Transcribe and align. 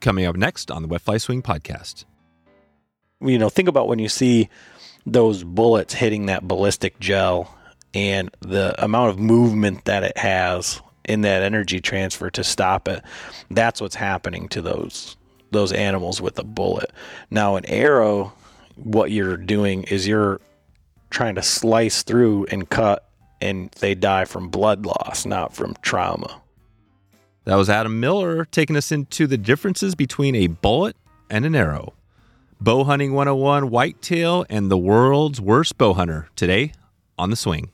coming 0.00 0.26
up 0.26 0.36
next 0.36 0.70
on 0.70 0.82
the 0.82 0.88
Wet 0.88 1.00
Fly 1.00 1.18
Swing 1.18 1.42
podcast. 1.42 2.04
You 3.20 3.38
know, 3.38 3.48
think 3.48 3.68
about 3.68 3.88
when 3.88 3.98
you 3.98 4.08
see 4.08 4.48
those 5.06 5.44
bullets 5.44 5.94
hitting 5.94 6.26
that 6.26 6.46
ballistic 6.46 6.98
gel 6.98 7.56
and 7.94 8.30
the 8.40 8.74
amount 8.84 9.10
of 9.10 9.18
movement 9.18 9.84
that 9.86 10.02
it 10.02 10.18
has 10.18 10.80
in 11.04 11.22
that 11.22 11.42
energy 11.42 11.80
transfer 11.80 12.30
to 12.30 12.44
stop 12.44 12.88
it. 12.88 13.02
That's 13.50 13.80
what's 13.80 13.94
happening 13.94 14.48
to 14.50 14.60
those 14.60 15.16
those 15.52 15.72
animals 15.72 16.20
with 16.20 16.38
a 16.38 16.44
bullet. 16.44 16.90
Now, 17.30 17.54
an 17.56 17.64
arrow, 17.66 18.32
what 18.74 19.12
you're 19.12 19.36
doing 19.36 19.84
is 19.84 20.06
you're 20.06 20.40
trying 21.10 21.36
to 21.36 21.42
slice 21.42 22.02
through 22.02 22.46
and 22.46 22.68
cut, 22.68 23.08
and 23.40 23.70
they 23.78 23.94
die 23.94 24.24
from 24.24 24.48
blood 24.48 24.84
loss, 24.84 25.24
not 25.24 25.54
from 25.54 25.76
trauma. 25.82 26.42
That 27.46 27.54
was 27.54 27.70
Adam 27.70 28.00
Miller 28.00 28.44
taking 28.44 28.74
us 28.74 28.90
into 28.90 29.28
the 29.28 29.38
differences 29.38 29.94
between 29.94 30.34
a 30.34 30.48
bullet 30.48 30.96
and 31.30 31.44
an 31.44 31.54
arrow. 31.54 31.94
Bow 32.60 32.82
Hunting 32.82 33.12
101 33.12 33.70
Whitetail 33.70 34.44
and 34.50 34.68
the 34.68 34.76
world's 34.76 35.40
worst 35.40 35.78
bow 35.78 35.94
hunter 35.94 36.26
today 36.34 36.72
on 37.16 37.30
the 37.30 37.36
swing. 37.36 37.70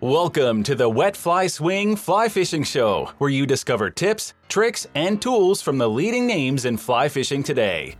Welcome 0.00 0.62
to 0.62 0.74
the 0.74 0.88
Wet 0.88 1.18
Fly 1.18 1.48
Swing 1.48 1.96
Fly 1.96 2.30
Fishing 2.30 2.64
Show, 2.64 3.10
where 3.18 3.28
you 3.28 3.44
discover 3.44 3.90
tips, 3.90 4.32
tricks, 4.48 4.86
and 4.94 5.20
tools 5.20 5.60
from 5.60 5.76
the 5.76 5.90
leading 5.90 6.26
names 6.26 6.64
in 6.64 6.78
fly 6.78 7.10
fishing 7.10 7.42
today. 7.42 7.96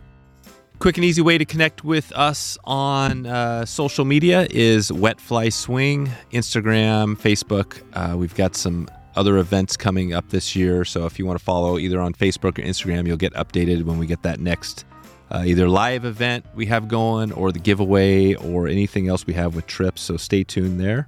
Quick 0.79 0.97
and 0.97 1.05
easy 1.05 1.21
way 1.21 1.37
to 1.37 1.45
connect 1.45 1.83
with 1.83 2.11
us 2.13 2.57
on 2.63 3.27
uh, 3.27 3.63
social 3.65 4.05
media 4.05 4.47
is 4.49 4.91
Wet 4.91 5.21
Fly 5.21 5.49
Swing, 5.49 6.09
Instagram, 6.31 7.15
Facebook. 7.15 7.83
Uh, 7.93 8.17
we've 8.17 8.33
got 8.33 8.55
some 8.55 8.89
other 9.15 9.37
events 9.37 9.75
coming 9.77 10.13
up 10.13 10.29
this 10.29 10.55
year. 10.55 10.85
So 10.85 11.05
if 11.05 11.19
you 11.19 11.25
want 11.25 11.37
to 11.39 11.43
follow 11.43 11.77
either 11.77 11.99
on 11.99 12.13
Facebook 12.13 12.57
or 12.57 12.63
Instagram, 12.63 13.07
you'll 13.07 13.17
get 13.17 13.33
updated 13.33 13.83
when 13.83 13.97
we 13.97 14.07
get 14.07 14.23
that 14.23 14.39
next 14.39 14.85
uh, 15.31 15.43
either 15.45 15.67
live 15.67 16.03
event 16.03 16.45
we 16.55 16.65
have 16.65 16.87
going 16.87 17.31
or 17.31 17.51
the 17.51 17.59
giveaway 17.59 18.33
or 18.35 18.67
anything 18.67 19.07
else 19.07 19.25
we 19.25 19.33
have 19.33 19.55
with 19.55 19.65
trips. 19.65 20.01
So 20.01 20.17
stay 20.17 20.43
tuned 20.43 20.79
there. 20.79 21.07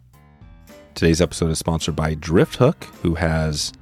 Today's 0.96 1.22
episode 1.22 1.52
is 1.52 1.60
sponsored 1.60 1.96
by 1.96 2.16
Drifthook, 2.16 2.84
who 3.02 3.16
has 3.16 3.74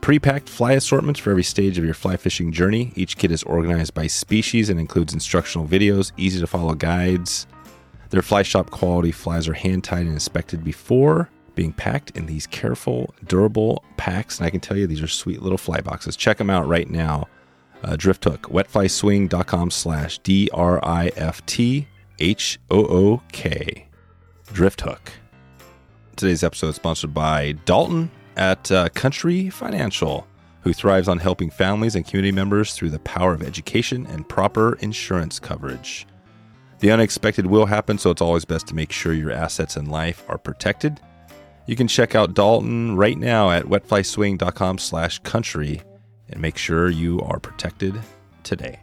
pre-packed 0.00 0.48
fly 0.48 0.72
assortments 0.72 1.18
for 1.18 1.30
every 1.30 1.42
stage 1.42 1.78
of 1.78 1.84
your 1.84 1.94
fly 1.94 2.16
fishing 2.16 2.52
journey. 2.52 2.92
Each 2.94 3.16
kit 3.16 3.32
is 3.32 3.42
organized 3.42 3.94
by 3.94 4.06
species 4.06 4.70
and 4.70 4.78
includes 4.78 5.12
instructional 5.12 5.66
videos, 5.66 6.12
easy 6.16 6.38
to 6.40 6.46
follow 6.46 6.74
guides. 6.74 7.46
Their 8.10 8.22
fly 8.22 8.42
shop 8.42 8.70
quality 8.70 9.12
flies 9.12 9.48
are 9.48 9.54
hand 9.54 9.84
tied 9.84 10.06
and 10.06 10.12
inspected 10.12 10.62
before 10.62 11.28
being 11.58 11.72
packed 11.72 12.16
in 12.16 12.26
these 12.26 12.46
careful, 12.46 13.12
durable 13.26 13.82
packs. 13.96 14.38
And 14.38 14.46
I 14.46 14.50
can 14.50 14.60
tell 14.60 14.76
you, 14.76 14.86
these 14.86 15.02
are 15.02 15.08
sweet 15.08 15.42
little 15.42 15.58
fly 15.58 15.80
boxes. 15.80 16.14
Check 16.14 16.38
them 16.38 16.50
out 16.50 16.68
right 16.68 16.88
now. 16.88 17.26
Uh, 17.82 17.96
Drifthook, 17.96 18.42
wetflyswing.com 18.42 19.72
slash 19.72 20.18
D 20.20 20.48
R 20.54 20.78
I 20.84 21.10
F 21.16 21.44
T 21.46 21.88
H 22.20 22.60
O 22.70 22.86
O 22.86 23.22
K. 23.32 23.88
Drifthook. 24.46 25.00
Today's 26.14 26.44
episode 26.44 26.68
is 26.68 26.76
sponsored 26.76 27.12
by 27.12 27.52
Dalton 27.64 28.08
at 28.36 28.70
uh, 28.70 28.88
Country 28.90 29.50
Financial, 29.50 30.28
who 30.60 30.72
thrives 30.72 31.08
on 31.08 31.18
helping 31.18 31.50
families 31.50 31.96
and 31.96 32.06
community 32.06 32.30
members 32.30 32.72
through 32.74 32.90
the 32.90 33.00
power 33.00 33.34
of 33.34 33.42
education 33.42 34.06
and 34.06 34.28
proper 34.28 34.74
insurance 34.74 35.40
coverage. 35.40 36.06
The 36.78 36.92
unexpected 36.92 37.46
will 37.46 37.66
happen, 37.66 37.98
so 37.98 38.10
it's 38.10 38.22
always 38.22 38.44
best 38.44 38.68
to 38.68 38.76
make 38.76 38.92
sure 38.92 39.12
your 39.12 39.32
assets 39.32 39.76
and 39.76 39.90
life 39.90 40.24
are 40.28 40.38
protected. 40.38 41.00
You 41.68 41.76
can 41.76 41.86
check 41.86 42.14
out 42.14 42.32
Dalton 42.32 42.96
right 42.96 43.18
now 43.18 43.50
at 43.50 43.64
wetflyswing.com 43.64 44.78
slash 44.78 45.18
country 45.18 45.82
and 46.30 46.40
make 46.40 46.56
sure 46.56 46.88
you 46.88 47.20
are 47.20 47.38
protected 47.38 48.00
today. 48.42 48.80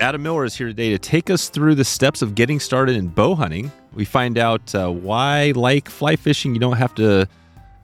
Adam 0.00 0.22
Miller 0.22 0.46
is 0.46 0.56
here 0.56 0.68
today 0.68 0.88
to 0.88 0.98
take 0.98 1.28
us 1.28 1.50
through 1.50 1.74
the 1.74 1.84
steps 1.84 2.22
of 2.22 2.34
getting 2.34 2.58
started 2.58 2.96
in 2.96 3.08
bow 3.08 3.34
hunting. 3.34 3.70
We 3.92 4.06
find 4.06 4.38
out 4.38 4.74
uh, 4.74 4.88
why, 4.88 5.52
like 5.54 5.90
fly 5.90 6.16
fishing, 6.16 6.54
you 6.54 6.60
don't 6.60 6.78
have 6.78 6.94
to 6.94 7.28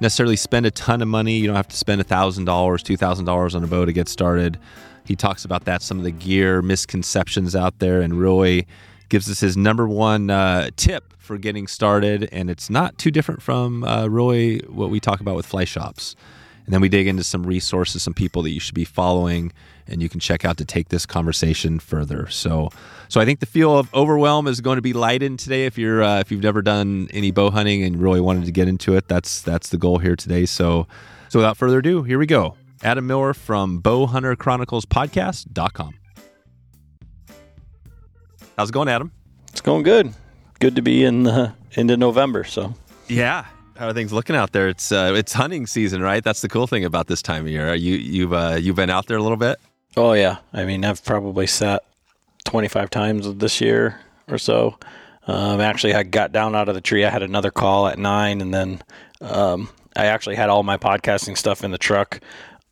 necessarily 0.01 0.37
spend 0.37 0.65
a 0.65 0.71
ton 0.71 1.03
of 1.03 1.09
money. 1.09 1.37
You 1.37 1.49
don't 1.49 1.57
have 1.57 1.69
to 1.69 1.77
spend 1.77 2.01
$1,000, 2.01 2.47
$2,000 2.47 3.55
on 3.55 3.65
a 3.65 3.67
bow 3.67 3.85
to 3.85 3.93
get 3.93 4.09
started. 4.09 4.59
He 5.05 5.15
talks 5.15 5.45
about 5.45 5.67
that, 5.67 5.83
some 5.83 5.99
of 5.99 6.05
the 6.05 6.11
gear 6.11 6.63
misconceptions 6.63 7.55
out 7.55 7.81
there, 7.81 8.01
and 8.01 8.19
really 8.19 8.67
gives 9.09 9.31
us 9.31 9.41
his 9.41 9.57
number 9.57 9.89
one 9.89 10.31
uh, 10.31 10.71
tip 10.77 11.15
for 11.19 11.39
getting 11.39 11.67
started, 11.67 12.29
and 12.33 12.51
it's 12.51 12.69
not 12.71 12.99
too 12.99 13.11
different 13.11 13.43
from 13.43 13.85
uh, 13.85 14.07
really 14.07 14.59
what 14.69 14.91
we 14.91 15.01
talk 15.01 15.21
about 15.21 15.37
with 15.37 15.47
fly 15.47 15.65
shops. 15.65 16.15
And 16.65 16.73
then 16.73 16.81
we 16.81 16.89
dig 16.89 17.07
into 17.07 17.25
some 17.25 17.45
resources, 17.45 18.03
some 18.03 18.15
people 18.15 18.43
that 18.43 18.51
you 18.51 18.61
should 18.61 18.75
be 18.75 18.85
following, 18.85 19.53
and 19.87 20.03
you 20.03 20.09
can 20.09 20.19
check 20.19 20.45
out 20.47 20.57
to 20.59 20.65
take 20.65 20.89
this 20.89 21.05
conversation 21.05 21.79
further. 21.79 22.27
So, 22.29 22.71
so 23.09 23.21
I 23.21 23.27
think 23.27 23.41
the 23.41 23.47
feel 23.47 23.79
of 23.79 23.93
overwhelm 23.93 24.47
is 24.47 24.63
going 24.63 24.77
to 24.77 24.83
be 24.83 24.95
lightened 24.95 25.39
today. 25.41 25.67
If 25.67 25.77
you're 25.77 26.03
uh, 26.03 26.21
if 26.21 26.31
you've 26.31 26.43
never 26.43 26.63
done 26.63 27.09
any 27.13 27.31
bow 27.31 27.51
hunting 27.51 27.83
and 27.83 28.01
really 28.01 28.21
wanted 28.21 28.47
to 28.47 28.53
get 28.53 28.67
into 28.67 28.97
it, 28.97 29.09
that's 29.09 29.43
that's 29.43 29.69
the 29.69 29.77
goal 29.77 29.99
here 29.99 30.17
today. 30.17 30.47
So, 30.47 30.87
so 31.29 31.39
without 31.39 31.59
further 31.59 31.81
ado, 31.81 32.03
here 32.03 32.19
we 32.19 32.27
go. 32.27 32.57
Adam 32.83 33.07
Miller 33.07 33.35
from 33.35 33.83
Bowhunter 33.83 34.37
Chronicles 34.37 34.87
Podcast.com. 34.87 36.04
How's 38.57 38.71
it 38.71 38.73
going, 38.73 38.89
Adam? 38.89 39.11
It's 39.51 39.61
going 39.61 39.83
good. 39.83 40.15
Good 40.61 40.77
to 40.77 40.83
be 40.83 41.05
in 41.05 41.25
the 41.25 41.55
end 41.77 41.91
of 41.91 41.99
November. 41.99 42.45
So 42.45 42.75
Yeah. 43.09 43.47
How 43.77 43.89
are 43.89 43.93
things 43.93 44.13
looking 44.13 44.37
out 44.37 44.53
there? 44.53 44.69
It's 44.69 44.93
uh, 44.93 45.15
it's 45.17 45.33
hunting 45.33 45.67
season, 45.67 46.01
right? 46.01 46.23
That's 46.23 46.41
the 46.41 46.49
cool 46.49 46.69
thing 46.69 46.85
about 46.85 47.09
this 47.09 47.21
time 47.21 47.45
of 47.45 47.51
year. 47.51 47.75
You 47.75 47.97
you've 47.97 48.33
uh, 48.33 48.57
you've 48.61 48.77
been 48.77 48.91
out 48.91 49.07
there 49.07 49.17
a 49.17 49.23
little 49.23 49.37
bit. 49.37 49.59
Oh 49.97 50.13
yeah, 50.13 50.39
I 50.53 50.65
mean 50.65 50.85
I've 50.85 51.05
probably 51.05 51.49
sat 51.49 51.83
25 52.45 52.89
times 52.91 53.35
this 53.35 53.61
year 53.61 53.99
or 54.29 54.39
so. 54.39 54.79
Um, 55.27 55.61
actually, 55.61 55.95
I 55.95 56.05
got 56.05 56.31
down 56.31 56.55
out 56.55 56.69
of 56.69 56.77
the 56.77 56.81
tree. 56.81 57.05
I 57.05 57.11
had 57.11 57.25
another 57.25 57.51
call 57.51 57.89
at 57.89 57.99
nine, 57.99 58.41
and 58.41 58.55
then 58.55 58.81
um, 59.21 59.69
I 59.97 60.07
actually 60.07 60.37
had 60.37 60.51
all 60.51 60.63
my 60.63 60.77
podcasting 60.77 61.37
stuff 61.37 61.65
in 61.65 61.73
the 61.73 61.79
truck. 61.79 62.21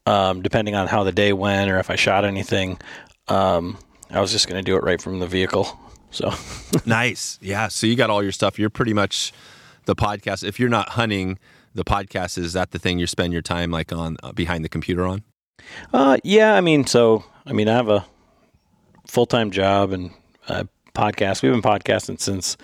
Um, 0.06 0.42
depending 0.42 0.76
on 0.76 0.86
how 0.86 1.02
the 1.02 1.12
day 1.12 1.32
went 1.32 1.68
or 1.70 1.78
if 1.78 1.90
I 1.90 1.96
shot 1.96 2.24
anything, 2.24 2.78
um, 3.26 3.76
I 4.12 4.20
was 4.20 4.30
just 4.30 4.48
going 4.48 4.62
to 4.62 4.62
do 4.62 4.76
it 4.76 4.84
right 4.84 5.00
from 5.00 5.18
the 5.18 5.26
vehicle. 5.26 5.78
So 6.10 6.32
nice, 6.86 7.38
yeah. 7.40 7.68
So 7.68 7.86
you 7.86 7.96
got 7.96 8.10
all 8.10 8.22
your 8.22 8.32
stuff. 8.32 8.58
You're 8.58 8.70
pretty 8.70 8.92
much 8.92 9.32
the 9.86 9.96
podcast. 9.96 10.44
If 10.44 10.60
you're 10.60 10.68
not 10.68 10.90
hunting, 10.90 11.38
the 11.74 11.84
podcast 11.84 12.38
is 12.38 12.52
that 12.52 12.70
the 12.70 12.78
thing 12.78 12.98
you 12.98 13.06
spend 13.06 13.32
your 13.32 13.42
time 13.42 13.70
like 13.70 13.92
on 13.92 14.18
uh, 14.22 14.32
behind 14.32 14.64
the 14.64 14.68
computer 14.68 15.06
on. 15.06 15.22
Uh, 15.92 16.18
yeah, 16.22 16.54
I 16.54 16.60
mean, 16.60 16.86
so 16.86 17.24
I 17.46 17.52
mean, 17.52 17.68
I 17.68 17.74
have 17.74 17.88
a 17.88 18.04
full 19.06 19.26
time 19.26 19.50
job 19.50 19.92
and 19.92 20.10
uh, 20.48 20.64
podcast. 20.94 21.42
We've 21.42 21.52
been 21.52 21.62
podcasting 21.62 22.20
since 22.20 22.56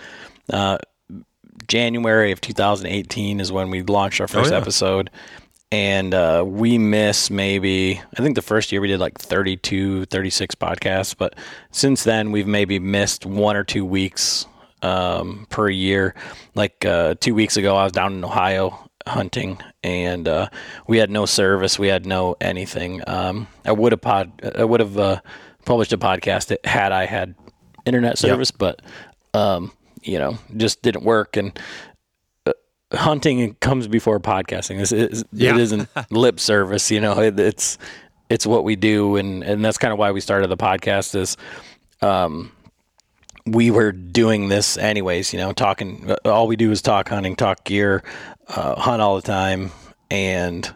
uh, 0.52 0.78
January 1.66 2.32
of 2.32 2.40
2018 2.40 3.40
is 3.40 3.50
when 3.50 3.70
we 3.70 3.82
launched 3.82 4.20
our 4.20 4.28
first 4.28 4.50
yeah. 4.50 4.58
episode, 4.58 5.10
and 5.70 6.14
uh, 6.14 6.44
we 6.46 6.78
miss 6.78 7.30
maybe 7.30 8.00
I 8.16 8.22
think 8.22 8.34
the 8.34 8.42
first 8.42 8.72
year 8.72 8.80
we 8.80 8.88
did 8.88 9.00
like 9.00 9.18
32, 9.18 10.06
36 10.06 10.54
podcasts, 10.54 11.14
but 11.16 11.34
since 11.70 12.04
then 12.04 12.32
we've 12.32 12.46
maybe 12.46 12.78
missed 12.78 13.26
one 13.26 13.56
or 13.56 13.64
two 13.64 13.84
weeks 13.84 14.46
um, 14.82 15.46
per 15.50 15.68
year. 15.68 16.14
Like 16.54 16.84
uh, 16.84 17.14
two 17.20 17.34
weeks 17.34 17.56
ago, 17.56 17.76
I 17.76 17.84
was 17.84 17.92
down 17.92 18.14
in 18.14 18.24
Ohio 18.24 18.88
hunting, 19.06 19.58
and 19.82 20.28
uh, 20.28 20.48
we 20.86 20.98
had 20.98 21.10
no 21.10 21.26
service. 21.26 21.78
We 21.78 21.88
had 21.88 22.06
no 22.06 22.36
anything. 22.40 23.02
Um, 23.06 23.48
I 23.64 23.72
would 23.72 23.92
have 23.92 24.00
pod. 24.00 24.32
I 24.56 24.64
would 24.64 24.80
have 24.80 24.98
uh, 24.98 25.20
published 25.64 25.92
a 25.92 25.98
podcast 25.98 26.54
had 26.64 26.92
I 26.92 27.06
had 27.06 27.34
internet 27.84 28.18
service, 28.18 28.50
but 28.50 28.82
um, 29.34 29.72
you 30.02 30.18
know, 30.18 30.38
just 30.56 30.82
didn't 30.82 31.04
work. 31.04 31.36
And 31.36 31.58
hunting 32.92 33.54
comes 33.60 33.88
before 33.88 34.20
podcasting. 34.20 34.78
This 34.78 34.92
is 34.92 35.24
Yeah. 35.32 35.50
it 35.54 35.58
isn't 35.60 35.88
lip 36.10 36.40
service. 36.40 36.90
You 36.90 37.00
know, 37.00 37.18
it, 37.20 37.38
it's 37.38 37.78
it's 38.30 38.46
what 38.46 38.64
we 38.64 38.76
do, 38.76 39.16
and 39.16 39.42
and 39.42 39.64
that's 39.64 39.78
kind 39.78 39.92
of 39.92 39.98
why 39.98 40.10
we 40.12 40.20
started 40.20 40.48
the 40.48 40.56
podcast. 40.56 41.14
Is 41.14 41.36
um, 42.02 42.52
we 43.46 43.70
were 43.70 43.92
doing 43.92 44.48
this 44.48 44.76
anyways, 44.76 45.32
you 45.32 45.38
know, 45.38 45.52
talking, 45.52 46.14
all 46.24 46.46
we 46.46 46.56
do 46.56 46.70
is 46.70 46.82
talk 46.82 47.08
hunting, 47.08 47.34
talk 47.34 47.64
gear, 47.64 48.02
uh, 48.48 48.78
hunt 48.78 49.00
all 49.00 49.16
the 49.16 49.22
time. 49.22 49.70
And, 50.10 50.70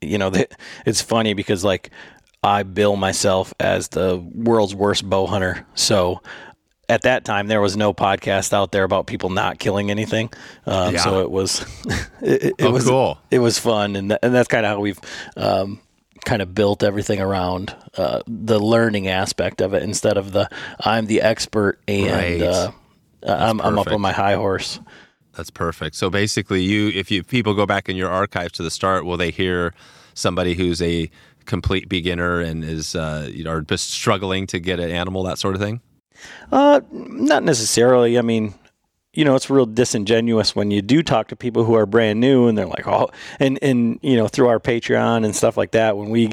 you 0.00 0.18
know, 0.18 0.32
it's 0.84 1.00
funny 1.00 1.34
because 1.34 1.64
like 1.64 1.90
I 2.42 2.64
bill 2.64 2.96
myself 2.96 3.54
as 3.60 3.88
the 3.88 4.18
world's 4.34 4.74
worst 4.74 5.08
bow 5.08 5.26
hunter. 5.26 5.64
So 5.74 6.20
at 6.92 7.02
that 7.02 7.24
time, 7.24 7.46
there 7.48 7.60
was 7.60 7.76
no 7.76 7.92
podcast 7.94 8.52
out 8.52 8.70
there 8.72 8.84
about 8.84 9.06
people 9.06 9.30
not 9.30 9.58
killing 9.58 9.90
anything. 9.90 10.30
Um, 10.66 10.94
Yeah. 10.94 11.00
So 11.04 11.20
it 11.20 11.30
was, 11.30 11.62
it, 11.86 12.08
it, 12.42 12.54
it 12.58 12.64
Oh, 12.66 12.70
was, 12.72 12.86
cool. 12.88 13.18
it 13.30 13.38
was 13.40 13.58
fun. 13.58 13.96
And, 13.96 14.10
th- 14.10 14.18
and 14.22 14.34
that's 14.34 14.48
kind 14.48 14.64
of 14.66 14.72
how 14.76 14.80
we've, 14.80 15.00
um, 15.36 15.80
kind 16.24 16.40
of 16.42 16.54
built 16.54 16.82
everything 16.84 17.20
around 17.20 17.74
uh, 17.96 18.20
the 18.28 18.60
learning 18.60 19.08
aspect 19.08 19.60
of 19.60 19.74
it 19.74 19.82
instead 19.82 20.16
of 20.16 20.30
the 20.32 20.48
I'm 20.78 21.06
the 21.06 21.20
expert 21.20 21.80
and 21.88 22.40
Right. 22.40 22.42
uh, 22.42 22.70
I'm, 23.26 23.60
I'm 23.60 23.76
up 23.78 23.88
on 23.90 24.00
my 24.00 24.12
high 24.12 24.34
horse. 24.34 24.78
That's 25.36 25.50
perfect. 25.50 25.96
So 25.96 26.10
basically, 26.10 26.62
you 26.62 26.90
if 26.94 27.10
you 27.10 27.22
people 27.24 27.54
go 27.54 27.66
back 27.66 27.88
in 27.88 27.96
your 27.96 28.08
archives 28.10 28.52
to 28.52 28.62
the 28.62 28.70
start, 28.70 29.04
will 29.04 29.16
they 29.16 29.30
hear 29.32 29.74
somebody 30.14 30.54
who's 30.54 30.80
a 30.82 31.10
complete 31.46 31.88
beginner 31.88 32.38
and 32.40 32.62
is 32.62 32.94
uh, 32.94 33.28
you 33.32 33.42
know 33.42 33.60
just 33.62 33.90
struggling 33.90 34.46
to 34.48 34.60
get 34.60 34.78
an 34.78 34.90
animal 34.90 35.22
that 35.24 35.38
sort 35.38 35.54
of 35.56 35.60
thing? 35.60 35.80
Uh, 36.50 36.80
not 36.90 37.42
necessarily. 37.42 38.18
I 38.18 38.22
mean, 38.22 38.54
you 39.14 39.24
know, 39.24 39.34
it's 39.34 39.50
real 39.50 39.66
disingenuous 39.66 40.56
when 40.56 40.70
you 40.70 40.80
do 40.80 41.02
talk 41.02 41.28
to 41.28 41.36
people 41.36 41.64
who 41.64 41.74
are 41.74 41.84
brand 41.84 42.20
new 42.20 42.48
and 42.48 42.56
they're 42.56 42.66
like, 42.66 42.86
oh, 42.86 43.10
and, 43.38 43.58
and, 43.60 43.98
you 44.02 44.16
know, 44.16 44.26
through 44.26 44.48
our 44.48 44.58
Patreon 44.58 45.24
and 45.24 45.36
stuff 45.36 45.56
like 45.56 45.72
that, 45.72 45.96
when 45.98 46.08
we 46.08 46.32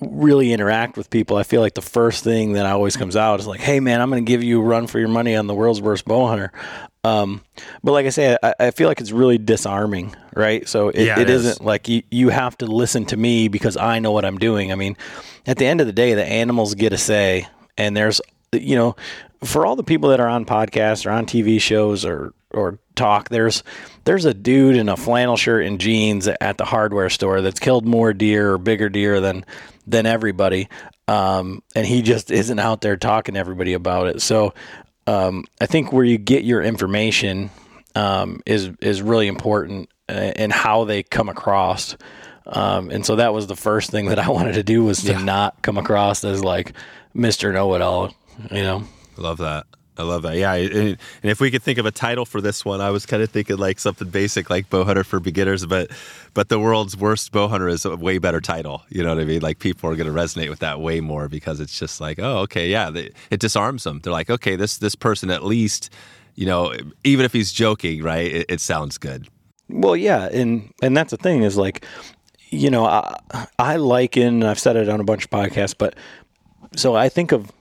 really 0.00 0.52
interact 0.52 0.96
with 0.96 1.08
people, 1.08 1.36
I 1.36 1.42
feel 1.42 1.62
like 1.62 1.74
the 1.74 1.82
first 1.82 2.22
thing 2.22 2.52
that 2.52 2.66
always 2.66 2.96
comes 2.96 3.16
out 3.16 3.40
is 3.40 3.46
like, 3.46 3.60
hey, 3.60 3.80
man, 3.80 4.00
I'm 4.00 4.10
going 4.10 4.24
to 4.24 4.28
give 4.30 4.42
you 4.42 4.60
a 4.60 4.64
run 4.64 4.86
for 4.86 4.98
your 4.98 5.08
money 5.08 5.36
on 5.36 5.46
the 5.46 5.54
world's 5.54 5.80
worst 5.80 6.04
bow 6.04 6.26
hunter. 6.26 6.52
Um, 7.04 7.42
but 7.82 7.92
like 7.92 8.06
I 8.06 8.10
say, 8.10 8.36
I, 8.42 8.54
I, 8.60 8.70
feel 8.70 8.86
like 8.86 9.00
it's 9.00 9.10
really 9.10 9.36
disarming, 9.36 10.14
right? 10.36 10.68
So 10.68 10.90
it, 10.90 11.06
yeah, 11.06 11.18
it, 11.18 11.22
it 11.22 11.30
isn't 11.30 11.64
like 11.64 11.88
you, 11.88 12.02
you 12.12 12.28
have 12.28 12.56
to 12.58 12.66
listen 12.66 13.06
to 13.06 13.16
me 13.16 13.48
because 13.48 13.76
I 13.76 13.98
know 13.98 14.12
what 14.12 14.24
I'm 14.24 14.38
doing. 14.38 14.70
I 14.70 14.76
mean, 14.76 14.96
at 15.44 15.56
the 15.56 15.66
end 15.66 15.80
of 15.80 15.88
the 15.88 15.92
day, 15.92 16.14
the 16.14 16.24
animals 16.24 16.76
get 16.76 16.92
a 16.92 16.98
say, 16.98 17.48
and 17.76 17.96
there's, 17.96 18.20
you 18.52 18.76
know, 18.76 18.96
for 19.44 19.66
all 19.66 19.76
the 19.76 19.82
people 19.82 20.10
that 20.10 20.20
are 20.20 20.28
on 20.28 20.44
podcasts 20.44 21.06
or 21.06 21.10
on 21.10 21.26
TV 21.26 21.60
shows 21.60 22.04
or 22.04 22.32
or 22.50 22.78
talk, 22.94 23.28
there's 23.30 23.62
there's 24.04 24.24
a 24.24 24.34
dude 24.34 24.76
in 24.76 24.88
a 24.88 24.96
flannel 24.96 25.36
shirt 25.36 25.64
and 25.64 25.80
jeans 25.80 26.28
at 26.28 26.58
the 26.58 26.64
hardware 26.64 27.10
store 27.10 27.40
that's 27.40 27.58
killed 27.58 27.86
more 27.86 28.12
deer 28.12 28.52
or 28.52 28.58
bigger 28.58 28.88
deer 28.88 29.20
than 29.20 29.44
than 29.86 30.06
everybody, 30.06 30.68
um, 31.08 31.62
and 31.74 31.86
he 31.86 32.02
just 32.02 32.30
isn't 32.30 32.58
out 32.58 32.82
there 32.82 32.96
talking 32.96 33.34
to 33.34 33.40
everybody 33.40 33.72
about 33.72 34.06
it. 34.08 34.20
So 34.22 34.54
um, 35.06 35.44
I 35.60 35.66
think 35.66 35.92
where 35.92 36.04
you 36.04 36.18
get 36.18 36.44
your 36.44 36.62
information 36.62 37.50
um, 37.94 38.42
is 38.46 38.70
is 38.80 39.02
really 39.02 39.28
important 39.28 39.88
and 40.08 40.52
uh, 40.52 40.56
how 40.56 40.84
they 40.84 41.02
come 41.02 41.28
across. 41.28 41.96
Um, 42.44 42.90
and 42.90 43.06
so 43.06 43.16
that 43.16 43.32
was 43.32 43.46
the 43.46 43.56
first 43.56 43.90
thing 43.90 44.06
that 44.06 44.18
I 44.18 44.28
wanted 44.30 44.54
to 44.54 44.62
do 44.62 44.84
was 44.84 45.02
to 45.02 45.12
yeah. 45.12 45.22
not 45.22 45.62
come 45.62 45.78
across 45.78 46.24
as 46.24 46.44
like 46.44 46.72
Mr. 47.14 47.52
Know 47.52 47.74
It 47.74 47.82
All, 47.82 48.14
you 48.50 48.62
know. 48.62 48.84
Love 49.16 49.38
that. 49.38 49.66
I 49.98 50.04
love 50.04 50.22
that. 50.22 50.36
Yeah, 50.36 50.54
and, 50.54 50.72
and, 50.72 50.98
if 51.22 51.38
we 51.38 51.50
could 51.50 51.62
think 51.62 51.78
of 51.78 51.84
a 51.84 51.90
title 51.90 52.24
for 52.24 52.40
this 52.40 52.64
one, 52.64 52.80
I 52.80 52.88
was 52.90 53.04
kind 53.04 53.22
of 53.22 53.28
thinking 53.28 53.58
like 53.58 53.78
something 53.78 54.08
basic, 54.08 54.48
like 54.48 54.70
bow 54.70 54.84
hunter 54.84 55.04
for 55.04 55.20
beginners. 55.20 55.66
But 55.66 55.90
but 56.32 56.48
the 56.48 56.58
world's 56.58 56.96
worst 56.96 57.30
bow 57.30 57.46
hunter 57.46 57.68
is 57.68 57.84
a 57.84 57.94
way 57.94 58.16
better 58.16 58.40
title. 58.40 58.82
You 58.88 59.02
know 59.02 59.10
what 59.10 59.20
I 59.20 59.26
mean? 59.26 59.42
Like 59.42 59.58
people 59.58 59.90
are 59.90 59.96
going 59.96 60.06
to 60.06 60.18
resonate 60.18 60.48
with 60.48 60.60
that 60.60 60.80
way 60.80 61.00
more 61.00 61.28
because 61.28 61.60
it's 61.60 61.78
just 61.78 62.00
like, 62.00 62.18
oh, 62.18 62.38
okay, 62.38 62.70
yeah, 62.70 62.90
they, 62.90 63.10
it 63.30 63.38
disarms 63.38 63.84
them. 63.84 64.00
They're 64.02 64.12
like, 64.12 64.30
okay, 64.30 64.56
this 64.56 64.78
this 64.78 64.94
person 64.94 65.30
at 65.30 65.44
least, 65.44 65.90
you 66.36 66.46
know, 66.46 66.74
even 67.04 67.26
if 67.26 67.34
he's 67.34 67.52
joking, 67.52 68.02
right? 68.02 68.32
It, 68.32 68.46
it 68.48 68.60
sounds 68.60 68.96
good. 68.96 69.28
Well, 69.68 69.96
yeah, 69.96 70.30
and 70.32 70.72
and 70.82 70.96
that's 70.96 71.10
the 71.10 71.18
thing 71.18 71.42
is 71.42 71.58
like, 71.58 71.84
you 72.48 72.70
know, 72.70 72.86
I 72.86 73.46
I 73.58 73.76
liken. 73.76 74.42
I've 74.42 74.58
said 74.58 74.76
it 74.76 74.88
on 74.88 75.00
a 75.00 75.04
bunch 75.04 75.26
of 75.26 75.30
podcasts, 75.30 75.76
but 75.76 75.96
so 76.76 76.94
I 76.94 77.10
think 77.10 77.32
of 77.32 77.52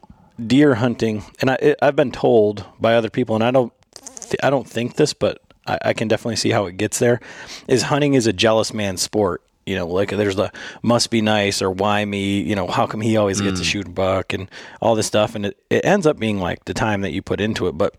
deer 0.47 0.75
hunting, 0.75 1.23
and 1.39 1.51
I, 1.51 1.75
I've 1.81 1.95
been 1.95 2.11
told 2.11 2.65
by 2.79 2.95
other 2.95 3.09
people, 3.09 3.35
and 3.35 3.43
I 3.43 3.51
don't, 3.51 3.73
th- 4.21 4.39
I 4.43 4.49
don't 4.49 4.67
think 4.67 4.95
this, 4.95 5.13
but 5.13 5.41
I, 5.67 5.77
I 5.85 5.93
can 5.93 6.07
definitely 6.07 6.37
see 6.37 6.49
how 6.49 6.65
it 6.65 6.77
gets 6.77 6.99
there. 6.99 7.19
Is 7.67 7.83
hunting 7.83 8.13
is 8.13 8.27
a 8.27 8.33
jealous 8.33 8.73
man's 8.73 9.01
sport. 9.01 9.41
You 9.65 9.75
know, 9.75 9.87
like 9.87 10.09
there's 10.09 10.35
the 10.35 10.51
must 10.81 11.11
be 11.11 11.21
nice 11.21 11.61
or 11.61 11.69
why 11.69 12.03
me. 12.03 12.41
You 12.41 12.55
know, 12.55 12.67
how 12.67 12.87
come 12.87 12.99
he 12.99 13.15
always 13.15 13.39
gets 13.39 13.55
mm. 13.55 13.59
to 13.59 13.63
shoot 13.63 13.87
a 13.87 13.91
buck 13.91 14.33
and 14.33 14.49
all 14.81 14.95
this 14.95 15.05
stuff, 15.05 15.35
and 15.35 15.45
it, 15.45 15.63
it 15.69 15.85
ends 15.85 16.07
up 16.07 16.17
being 16.17 16.39
like 16.39 16.65
the 16.65 16.73
time 16.73 17.01
that 17.01 17.11
you 17.11 17.21
put 17.21 17.39
into 17.39 17.67
it. 17.67 17.73
But 17.73 17.95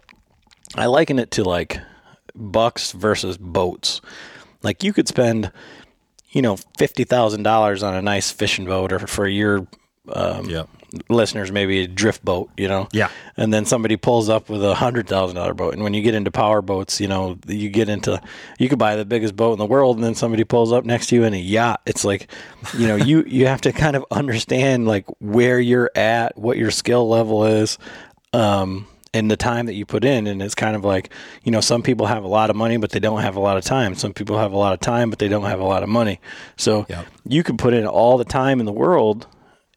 I 0.74 0.86
liken 0.86 1.20
it 1.20 1.30
to 1.32 1.44
like 1.44 1.78
bucks 2.34 2.92
versus 2.92 3.38
boats. 3.38 4.00
Like 4.62 4.82
you 4.82 4.92
could 4.92 5.06
spend, 5.06 5.52
you 6.30 6.42
know, 6.42 6.56
fifty 6.78 7.04
thousand 7.04 7.44
dollars 7.44 7.84
on 7.84 7.94
a 7.94 8.02
nice 8.02 8.32
fishing 8.32 8.64
boat, 8.64 8.92
or 8.92 9.06
for 9.06 9.28
your 9.28 9.68
um, 10.08 10.48
yep 10.48 10.68
listeners 11.08 11.50
maybe 11.50 11.82
a 11.82 11.86
drift 11.86 12.24
boat, 12.24 12.50
you 12.56 12.68
know. 12.68 12.88
Yeah. 12.92 13.10
And 13.36 13.52
then 13.52 13.64
somebody 13.64 13.96
pulls 13.96 14.28
up 14.28 14.48
with 14.48 14.64
a 14.64 14.74
hundred 14.74 15.08
thousand 15.08 15.36
dollar 15.36 15.54
boat, 15.54 15.74
and 15.74 15.82
when 15.82 15.94
you 15.94 16.02
get 16.02 16.14
into 16.14 16.30
power 16.30 16.62
boats, 16.62 17.00
you 17.00 17.08
know, 17.08 17.38
you 17.46 17.68
get 17.68 17.88
into 17.88 18.20
you 18.58 18.68
could 18.68 18.78
buy 18.78 18.96
the 18.96 19.04
biggest 19.04 19.36
boat 19.36 19.52
in 19.52 19.58
the 19.58 19.66
world, 19.66 19.96
and 19.96 20.04
then 20.04 20.14
somebody 20.14 20.44
pulls 20.44 20.72
up 20.72 20.84
next 20.84 21.08
to 21.08 21.16
you 21.16 21.24
in 21.24 21.34
a 21.34 21.40
yacht. 21.40 21.80
It's 21.86 22.04
like, 22.04 22.30
you 22.76 22.86
know, 22.86 22.96
you 22.96 23.24
you 23.26 23.46
have 23.46 23.60
to 23.62 23.72
kind 23.72 23.96
of 23.96 24.04
understand 24.10 24.86
like 24.86 25.06
where 25.20 25.60
you're 25.60 25.90
at, 25.94 26.36
what 26.36 26.58
your 26.58 26.70
skill 26.70 27.08
level 27.08 27.44
is. 27.44 27.78
Um, 28.32 28.86
and 29.14 29.30
the 29.30 29.36
time 29.36 29.66
that 29.66 29.74
you 29.74 29.84
put 29.84 30.06
in. 30.06 30.26
And 30.26 30.40
it's 30.40 30.54
kind 30.54 30.74
of 30.74 30.86
like, 30.86 31.12
you 31.42 31.52
know, 31.52 31.60
some 31.60 31.82
people 31.82 32.06
have 32.06 32.24
a 32.24 32.28
lot 32.28 32.48
of 32.48 32.56
money, 32.56 32.78
but 32.78 32.88
they 32.88 32.98
don't 32.98 33.20
have 33.20 33.36
a 33.36 33.40
lot 33.40 33.58
of 33.58 33.62
time. 33.62 33.94
Some 33.94 34.14
people 34.14 34.38
have 34.38 34.52
a 34.52 34.56
lot 34.56 34.72
of 34.72 34.80
time, 34.80 35.10
but 35.10 35.18
they 35.18 35.28
don't 35.28 35.44
have 35.44 35.60
a 35.60 35.66
lot 35.66 35.82
of 35.82 35.90
money. 35.90 36.18
So 36.56 36.86
yep. 36.88 37.06
you 37.28 37.42
can 37.42 37.58
put 37.58 37.74
in 37.74 37.86
all 37.86 38.16
the 38.16 38.24
time 38.24 38.58
in 38.58 38.64
the 38.64 38.72
world 38.72 39.26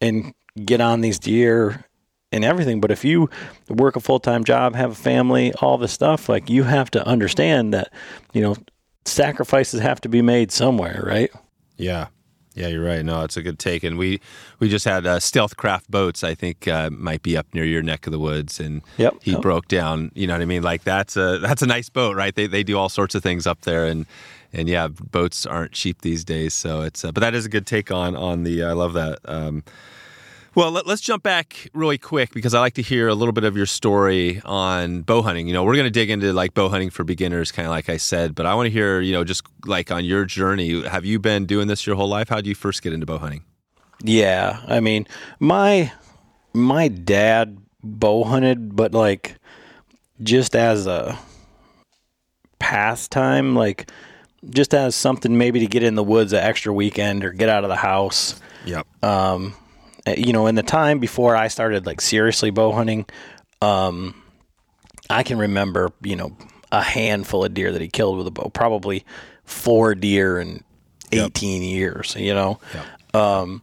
and 0.00 0.32
get 0.64 0.80
on 0.80 1.00
these 1.00 1.18
deer 1.18 1.84
and 2.32 2.44
everything. 2.44 2.80
But 2.80 2.90
if 2.90 3.04
you 3.04 3.30
work 3.68 3.96
a 3.96 4.00
full 4.00 4.20
time 4.20 4.44
job, 4.44 4.74
have 4.74 4.92
a 4.92 4.96
family, 4.96 5.52
all 5.54 5.78
this 5.78 5.92
stuff, 5.92 6.28
like 6.28 6.50
you 6.50 6.64
have 6.64 6.90
to 6.92 7.06
understand 7.06 7.72
that, 7.74 7.92
you 8.32 8.42
know, 8.42 8.56
sacrifices 9.04 9.80
have 9.80 10.00
to 10.02 10.08
be 10.08 10.22
made 10.22 10.52
somewhere, 10.52 11.02
right? 11.06 11.30
Yeah. 11.76 12.08
Yeah, 12.56 12.68
you're 12.68 12.84
right. 12.84 13.04
No, 13.04 13.22
it's 13.22 13.36
a 13.36 13.42
good 13.42 13.58
take. 13.58 13.84
And 13.84 13.98
we 13.98 14.18
we 14.60 14.70
just 14.70 14.86
had 14.86 15.06
uh, 15.06 15.20
Stealth 15.20 15.58
Craft 15.58 15.90
boats. 15.90 16.24
I 16.24 16.34
think 16.34 16.66
uh, 16.66 16.88
might 16.90 17.22
be 17.22 17.36
up 17.36 17.46
near 17.52 17.64
your 17.64 17.82
neck 17.82 18.06
of 18.06 18.12
the 18.12 18.18
woods, 18.18 18.58
and 18.58 18.80
yep, 18.96 19.14
he 19.20 19.32
yep. 19.32 19.42
broke 19.42 19.68
down. 19.68 20.10
You 20.14 20.26
know 20.26 20.32
what 20.32 20.40
I 20.40 20.46
mean? 20.46 20.62
Like 20.62 20.82
that's 20.82 21.18
a 21.18 21.38
that's 21.38 21.60
a 21.60 21.66
nice 21.66 21.90
boat, 21.90 22.16
right? 22.16 22.34
They 22.34 22.46
they 22.46 22.62
do 22.62 22.78
all 22.78 22.88
sorts 22.88 23.14
of 23.14 23.22
things 23.22 23.46
up 23.46 23.60
there, 23.60 23.84
and 23.84 24.06
and 24.56 24.68
yeah, 24.68 24.88
boats 24.88 25.46
aren't 25.46 25.72
cheap 25.72 26.02
these 26.02 26.24
days. 26.24 26.54
So 26.54 26.80
it's 26.80 27.04
uh, 27.04 27.12
but 27.12 27.20
that 27.20 27.34
is 27.34 27.46
a 27.46 27.48
good 27.48 27.66
take 27.66 27.90
on 27.90 28.16
on 28.16 28.42
the. 28.42 28.64
I 28.64 28.72
love 28.72 28.94
that. 28.94 29.18
Um, 29.24 29.62
well, 30.54 30.70
let, 30.70 30.86
us 30.86 31.02
jump 31.02 31.22
back 31.22 31.68
really 31.74 31.98
quick 31.98 32.32
because 32.32 32.54
I 32.54 32.60
like 32.60 32.72
to 32.74 32.82
hear 32.82 33.08
a 33.08 33.14
little 33.14 33.34
bit 33.34 33.44
of 33.44 33.58
your 33.58 33.66
story 33.66 34.40
on 34.42 35.02
bow 35.02 35.20
hunting. 35.20 35.46
You 35.46 35.52
know, 35.52 35.62
we're 35.62 35.74
going 35.74 35.84
to 35.84 35.90
dig 35.90 36.08
into 36.08 36.32
like 36.32 36.54
bow 36.54 36.70
hunting 36.70 36.88
for 36.88 37.04
beginners, 37.04 37.52
kind 37.52 37.66
of 37.66 37.72
like 37.72 37.90
I 37.90 37.98
said, 37.98 38.34
but 38.34 38.46
I 38.46 38.54
want 38.54 38.64
to 38.66 38.70
hear, 38.70 39.02
you 39.02 39.12
know, 39.12 39.22
just 39.22 39.42
like 39.66 39.90
on 39.90 40.06
your 40.06 40.24
journey. 40.24 40.82
Have 40.82 41.04
you 41.04 41.18
been 41.18 41.44
doing 41.44 41.68
this 41.68 41.86
your 41.86 41.94
whole 41.94 42.08
life? 42.08 42.30
How 42.30 42.36
did 42.36 42.46
you 42.46 42.54
first 42.54 42.80
get 42.82 42.94
into 42.94 43.04
bow 43.04 43.18
hunting? 43.18 43.44
Yeah, 44.02 44.62
I 44.66 44.80
mean, 44.80 45.06
my 45.40 45.92
my 46.54 46.88
dad 46.88 47.58
bow 47.82 48.24
hunted, 48.24 48.74
but 48.74 48.92
like 48.92 49.36
just 50.22 50.56
as 50.56 50.86
a 50.86 51.18
pastime, 52.58 53.54
like 53.54 53.90
just 54.50 54.74
as 54.74 54.94
something 54.94 55.36
maybe 55.36 55.60
to 55.60 55.66
get 55.66 55.82
in 55.82 55.94
the 55.94 56.04
woods 56.04 56.32
an 56.32 56.42
extra 56.42 56.72
weekend 56.72 57.24
or 57.24 57.32
get 57.32 57.48
out 57.48 57.64
of 57.64 57.70
the 57.70 57.76
house. 57.76 58.40
Yep. 58.64 58.86
Um, 59.04 59.54
uh, 60.06 60.14
you 60.16 60.32
know, 60.32 60.46
in 60.46 60.54
the 60.54 60.62
time 60.62 60.98
before 60.98 61.36
I 61.36 61.48
started 61.48 61.86
like 61.86 62.00
seriously 62.00 62.50
bow 62.50 62.72
hunting, 62.72 63.06
um, 63.60 64.22
I 65.10 65.22
can 65.22 65.38
remember, 65.38 65.92
you 66.02 66.16
know, 66.16 66.36
a 66.72 66.82
handful 66.82 67.44
of 67.44 67.54
deer 67.54 67.72
that 67.72 67.80
he 67.80 67.88
killed 67.88 68.18
with 68.18 68.26
a 68.26 68.30
bow, 68.30 68.50
probably 68.52 69.04
four 69.44 69.94
deer 69.94 70.38
in 70.38 70.62
18 71.12 71.62
yep. 71.62 71.70
years, 71.70 72.16
you 72.18 72.34
know? 72.34 72.60
Yep. 72.74 73.14
Um, 73.14 73.62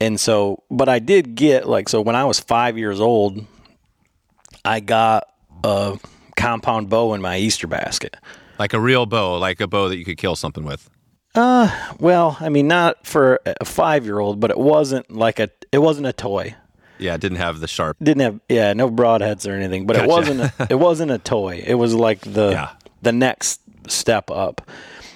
and 0.00 0.18
so, 0.18 0.62
but 0.70 0.88
I 0.88 0.98
did 0.98 1.34
get 1.34 1.68
like, 1.68 1.88
so 1.88 2.00
when 2.00 2.16
I 2.16 2.24
was 2.24 2.40
five 2.40 2.78
years 2.78 3.00
old, 3.00 3.44
I 4.64 4.80
got 4.80 5.28
a 5.64 5.98
compound 6.36 6.88
bow 6.88 7.14
in 7.14 7.20
my 7.20 7.38
Easter 7.38 7.66
basket. 7.66 8.16
Like 8.60 8.74
a 8.74 8.78
real 8.78 9.06
bow, 9.06 9.38
like 9.38 9.58
a 9.62 9.66
bow 9.66 9.88
that 9.88 9.96
you 9.96 10.04
could 10.04 10.18
kill 10.18 10.36
something 10.36 10.64
with. 10.64 10.90
Uh, 11.34 11.70
well, 11.98 12.36
I 12.40 12.50
mean, 12.50 12.68
not 12.68 13.06
for 13.06 13.40
a 13.46 13.64
five 13.64 14.04
year 14.04 14.18
old, 14.18 14.38
but 14.38 14.50
it 14.50 14.58
wasn't 14.58 15.10
like 15.10 15.38
a 15.38 15.48
it 15.72 15.78
wasn't 15.78 16.06
a 16.06 16.12
toy. 16.12 16.54
Yeah, 16.98 17.14
it 17.14 17.22
didn't 17.22 17.38
have 17.38 17.60
the 17.60 17.66
sharp. 17.66 17.96
Didn't 18.02 18.20
have 18.20 18.40
yeah, 18.50 18.74
no 18.74 18.90
broadheads 18.90 19.50
or 19.50 19.54
anything, 19.54 19.86
but 19.86 19.96
gotcha. 19.96 20.04
it 20.04 20.10
wasn't 20.10 20.40
a, 20.40 20.66
it 20.68 20.74
wasn't 20.74 21.10
a 21.10 21.16
toy. 21.16 21.64
It 21.66 21.76
was 21.76 21.94
like 21.94 22.20
the 22.20 22.50
yeah. 22.50 22.72
the 23.00 23.12
next 23.12 23.62
step 23.88 24.30
up. 24.30 24.68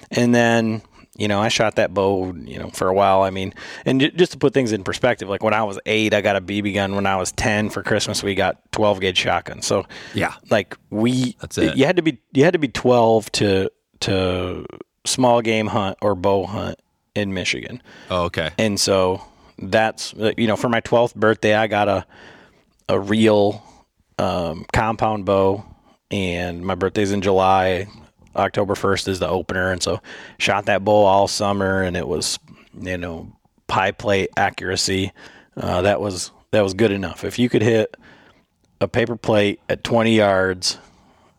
And 0.09 0.33
then, 0.33 0.81
you 1.17 1.27
know, 1.27 1.39
I 1.39 1.47
shot 1.47 1.75
that 1.75 1.93
bow, 1.93 2.33
you 2.33 2.59
know, 2.59 2.69
for 2.69 2.87
a 2.87 2.93
while. 2.93 3.21
I 3.21 3.29
mean, 3.29 3.53
and 3.85 4.01
j- 4.01 4.11
just 4.11 4.33
to 4.33 4.37
put 4.37 4.53
things 4.53 4.71
in 4.71 4.83
perspective, 4.83 5.29
like 5.29 5.43
when 5.43 5.53
I 5.53 5.63
was 5.63 5.79
8, 5.85 6.13
I 6.13 6.21
got 6.21 6.35
a 6.35 6.41
BB 6.41 6.73
gun. 6.73 6.95
When 6.95 7.05
I 7.05 7.15
was 7.15 7.31
10 7.33 7.69
for 7.69 7.83
Christmas, 7.83 8.21
we 8.21 8.35
got 8.35 8.71
12 8.73 8.99
gauge 8.99 9.17
shotgun. 9.17 9.61
So, 9.61 9.85
yeah. 10.13 10.33
Like 10.49 10.77
we 10.89 11.37
That's 11.39 11.57
it. 11.57 11.77
You 11.77 11.85
had 11.85 11.95
to 11.95 12.01
be 12.01 12.19
you 12.33 12.43
had 12.43 12.53
to 12.53 12.59
be 12.59 12.67
12 12.67 13.31
to 13.33 13.71
to 14.01 14.65
small 15.05 15.41
game 15.41 15.67
hunt 15.67 15.97
or 16.01 16.15
bow 16.15 16.45
hunt 16.45 16.79
in 17.15 17.33
Michigan. 17.33 17.81
Oh, 18.09 18.23
okay. 18.23 18.51
And 18.57 18.79
so 18.79 19.21
that's 19.57 20.13
you 20.37 20.47
know 20.47 20.57
for 20.57 20.67
my 20.67 20.81
12th 20.81 21.15
birthday 21.15 21.55
I 21.55 21.67
got 21.67 21.87
a 21.87 22.05
a 22.89 22.99
real 22.99 23.63
um, 24.19 24.65
compound 24.73 25.25
bow 25.25 25.63
and 26.11 26.65
my 26.65 26.75
birthday's 26.75 27.11
in 27.11 27.21
July. 27.21 27.87
October 28.35 28.75
1st 28.75 29.07
is 29.07 29.19
the 29.19 29.27
opener 29.27 29.71
and 29.71 29.81
so 29.81 30.01
shot 30.37 30.65
that 30.65 30.83
bow 30.83 31.05
all 31.05 31.27
summer 31.27 31.81
and 31.81 31.95
it 31.95 32.07
was 32.07 32.39
you 32.79 32.97
know 32.97 33.31
pie 33.67 33.91
plate 33.91 34.29
accuracy. 34.37 35.11
Uh, 35.57 35.81
that 35.81 36.01
was 36.01 36.31
that 36.51 36.61
was 36.61 36.73
good 36.73 36.91
enough. 36.91 37.23
If 37.23 37.39
you 37.39 37.49
could 37.49 37.61
hit 37.61 37.95
a 38.81 38.87
paper 38.87 39.15
plate 39.15 39.59
at 39.69 39.83
20 39.83 40.15
yards 40.15 40.77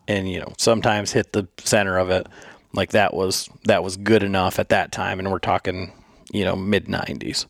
and 0.08 0.30
you 0.30 0.40
know 0.40 0.52
sometimes 0.58 1.12
hit 1.12 1.32
the 1.32 1.48
center 1.58 1.98
of 1.98 2.10
it 2.10 2.26
like 2.72 2.90
that 2.90 3.14
was 3.14 3.48
that 3.64 3.82
was 3.82 3.96
good 3.96 4.22
enough 4.22 4.58
at 4.58 4.70
that 4.70 4.92
time 4.92 5.18
and 5.18 5.30
we're 5.30 5.38
talking 5.38 5.92
you 6.32 6.44
know, 6.44 6.56
mid 6.56 6.86
90s. 6.86 7.46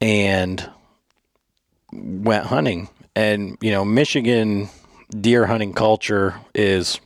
And 0.00 0.68
went 1.92 2.46
hunting. 2.46 2.88
And, 3.14 3.56
you 3.60 3.70
know, 3.70 3.84
Michigan 3.84 4.68
deer 5.10 5.46
hunting 5.46 5.72
culture 5.72 6.34
is 6.54 7.00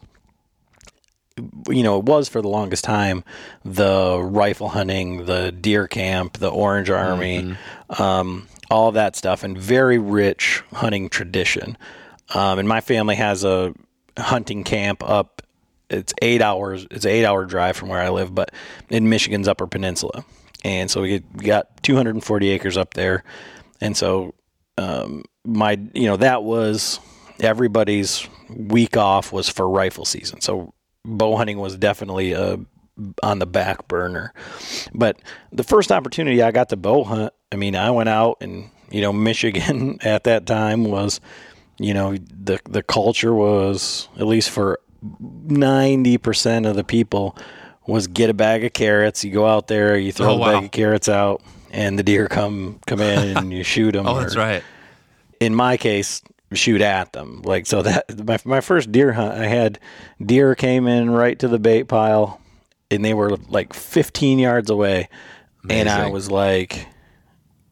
you 1.69 1.83
know, 1.83 1.99
it 1.99 2.05
was 2.05 2.29
for 2.29 2.41
the 2.41 2.49
longest 2.49 2.85
time 2.85 3.25
the 3.65 4.21
rifle 4.23 4.69
hunting, 4.69 5.27
the 5.27 5.53
deer 5.53 5.87
camp, 5.87 6.39
the 6.39 6.49
Orange 6.49 6.91
Army, 6.91 7.43
mm-hmm. 7.43 8.03
um, 8.03 8.49
all 8.71 8.93
that 8.93 9.17
stuff, 9.17 9.43
and 9.45 9.57
very 9.57 9.99
rich 9.99 10.63
hunting 10.73 11.09
tradition. 11.09 11.77
Um, 12.35 12.59
and 12.59 12.69
my 12.69 12.81
family 12.81 13.17
has 13.17 13.45
a 13.45 13.75
hunting 14.19 14.65
camp 14.65 15.09
up. 15.09 15.43
It's 15.89 16.13
eight 16.21 16.43
hours. 16.43 16.87
It's 16.91 17.05
an 17.05 17.13
eight-hour 17.13 17.45
drive 17.45 17.77
from 17.77 17.91
where 17.91 18.01
I 18.01 18.09
live, 18.09 18.35
but 18.35 18.51
in 18.89 19.09
Michigan's 19.09 19.47
Upper 19.47 19.69
Peninsula, 19.69 20.25
and 20.65 20.91
so 20.91 21.03
we 21.03 21.21
got 21.21 21.81
240 21.85 22.49
acres 22.49 22.77
up 22.77 22.95
there, 22.95 23.23
and 23.81 23.97
so 23.97 24.35
um, 24.79 25.23
my, 25.45 25.79
you 25.95 26.07
know, 26.07 26.17
that 26.17 26.43
was 26.43 26.99
everybody's 27.41 28.27
week 28.51 28.97
off 28.97 29.33
was 29.33 29.49
for 29.49 29.69
rifle 29.69 30.05
season. 30.05 30.41
So 30.41 30.75
bow 31.07 31.37
hunting 31.37 31.59
was 31.59 31.77
definitely 31.77 32.35
uh, 32.35 32.59
on 33.23 33.39
the 33.39 33.47
back 33.47 33.89
burner. 33.89 34.33
But 34.95 35.21
the 35.53 35.65
first 35.65 35.93
opportunity 35.93 36.43
I 36.43 36.51
got 36.51 36.71
to 36.71 36.77
bow 36.77 37.05
hunt, 37.05 37.33
I 37.53 37.57
mean, 37.57 37.77
I 37.77 37.91
went 37.91 38.09
out 38.09 38.39
and 38.41 38.71
you 38.91 39.01
know 39.01 39.13
Michigan 39.13 39.99
at 40.03 40.25
that 40.25 40.47
time 40.47 40.85
was, 40.85 41.21
you 41.79 41.95
know, 41.95 42.17
the 42.17 42.61
the 42.69 42.83
culture 42.83 43.35
was 43.35 44.09
at 44.17 44.27
least 44.27 44.51
for 44.51 44.81
ninety 45.21 46.19
percent 46.19 46.67
of 46.67 46.77
the 46.77 46.85
people 46.85 47.37
was 47.87 48.09
get 48.09 48.31
a 48.31 48.35
bag 48.35 48.65
of 48.65 48.73
carrots. 48.73 49.25
You 49.25 49.33
go 49.33 49.47
out 49.47 49.69
there, 49.69 49.97
you 49.97 50.13
throw 50.13 50.31
oh, 50.31 50.35
a 50.35 50.39
wow. 50.39 50.53
bag 50.55 50.65
of 50.65 50.71
carrots 50.73 51.09
out, 51.09 51.43
and 51.71 51.99
the 51.99 52.03
deer 52.03 52.29
come 52.29 52.81
come 52.87 53.01
in 53.01 53.37
and 53.37 53.53
you 53.53 53.63
shoot 53.63 53.93
them. 53.93 54.07
oh, 54.07 54.19
that's 54.19 54.37
right. 54.37 54.63
In 55.39 55.55
my 55.55 55.77
case, 55.77 56.23
shoot 56.53 56.81
at 56.81 57.13
them. 57.13 57.43
Like 57.43 57.67
so 57.67 57.83
that 57.83 58.25
my 58.25 58.39
my 58.45 58.61
first 58.61 58.93
deer 58.93 59.13
hunt, 59.13 59.35
I 59.35 59.47
had 59.47 59.79
deer 60.25 60.55
came 60.55 60.87
in 60.87 61.11
right 61.11 61.39
to 61.39 61.49
the 61.49 61.59
bait 61.59 61.85
pile, 61.85 62.41
and 62.91 63.05
they 63.05 63.15
were 63.15 63.37
like 63.49 63.73
15 63.73 64.39
yards 64.39 64.71
away, 64.71 65.09
Amazing. 65.65 65.81
and 65.81 65.89
I 65.89 66.11
was 66.11 66.31
like, 66.31 66.87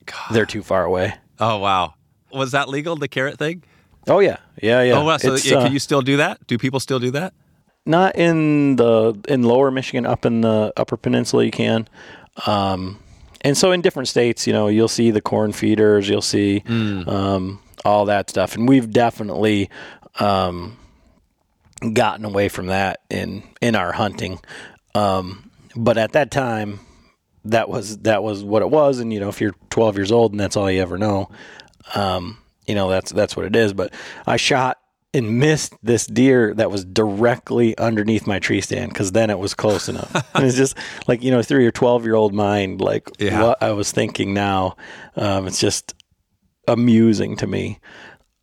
God. 0.07 0.33
they're 0.33 0.47
too 0.47 0.63
far 0.63 0.85
away. 0.85 1.15
Oh 1.39 1.59
wow, 1.59 1.95
was 2.33 2.53
that 2.53 2.69
legal? 2.69 2.97
The 2.97 3.09
carrot 3.09 3.39
thing? 3.39 3.63
Oh 4.09 4.21
yeah, 4.21 4.39
yeah, 4.61 4.83
yeah. 4.83 4.95
Oh 4.95 5.05
wow, 5.05 5.17
so 5.17 5.35
yeah, 5.35 5.51
can 5.51 5.67
uh, 5.69 5.71
you 5.71 5.79
still 5.79 6.03
do 6.03 6.17
that? 6.19 6.47
Do 6.47 6.59
people 6.59 6.81
still 6.81 6.99
do 6.99 7.11
that? 7.13 7.35
Not 7.87 8.17
in 8.17 8.77
the 8.77 9.19
in 9.29 9.43
lower 9.43 9.71
Michigan, 9.71 10.07
up 10.07 10.25
in 10.25 10.41
the 10.41 10.73
upper 10.77 10.97
peninsula, 10.97 11.45
you 11.45 11.51
can. 11.51 11.87
Um, 12.47 12.99
and 13.43 13.57
so 13.57 13.73
in 13.73 13.83
different 13.83 14.09
states, 14.09 14.47
you 14.47 14.53
know, 14.55 14.69
you'll 14.69 14.89
see 14.89 15.11
the 15.11 15.21
corn 15.21 15.53
feeders, 15.53 16.09
you'll 16.09 16.23
see 16.23 16.63
mm. 16.67 17.07
um, 17.07 17.61
all 17.85 18.07
that 18.07 18.31
stuff. 18.31 18.55
And 18.55 18.69
we've 18.69 18.91
definitely 18.91 19.71
um, 20.19 20.77
gotten 21.93 22.25
away 22.25 22.49
from 22.49 22.67
that 22.67 23.01
in 23.11 23.43
in 23.61 23.77
our 23.77 23.93
hunting. 23.93 24.41
Um, 24.95 25.51
but 25.77 25.99
at 25.99 26.13
that 26.13 26.31
time, 26.31 26.81
that 27.45 27.69
was 27.69 27.99
that 27.99 28.23
was 28.23 28.43
what 28.43 28.63
it 28.63 28.71
was. 28.71 28.99
And 28.99 29.13
you 29.13 29.21
know, 29.21 29.29
if 29.29 29.41
you're 29.41 29.55
12 29.71 29.97
years 29.97 30.13
old 30.13 30.33
and 30.33 30.41
that's 30.41 30.57
all 30.57 30.71
you 30.71 30.81
ever 30.81 30.99
know, 30.99 31.29
um, 31.95 32.39
you 32.67 32.75
know 32.75 32.89
that's 32.89 33.13
that's 33.13 33.37
what 33.37 33.45
it 33.47 33.57
is. 33.57 33.73
But 33.73 33.93
I 34.27 34.37
shot 34.37 34.79
and 35.13 35.39
missed 35.39 35.75
this 35.83 36.07
deer 36.07 36.53
that 36.55 36.71
was 36.73 36.85
directly 36.85 37.79
underneath 37.79 38.27
my 38.27 38.41
tree 38.41 38.61
stand 38.61 38.93
because 38.93 39.13
then 39.13 39.31
it 39.31 39.39
was 39.39 39.55
close 39.55 39.89
enough. 39.89 40.13
and 40.35 40.45
it's 40.45 40.57
just 40.57 40.77
like 41.07 41.23
you 41.23 41.31
know 41.31 41.43
through 41.43 41.63
your 41.63 41.73
12 41.73 42.05
year 42.05 42.15
old 42.15 42.35
mind, 42.35 42.81
like 42.81 43.11
yeah. 43.19 43.43
what 43.43 43.63
I 43.63 43.73
was 43.73 43.93
thinking 43.93 44.35
now. 44.35 44.77
Um, 45.17 45.47
it's 45.47 45.61
just 45.61 45.95
amusing 46.67 47.37
to 47.37 47.47
me. 47.47 47.79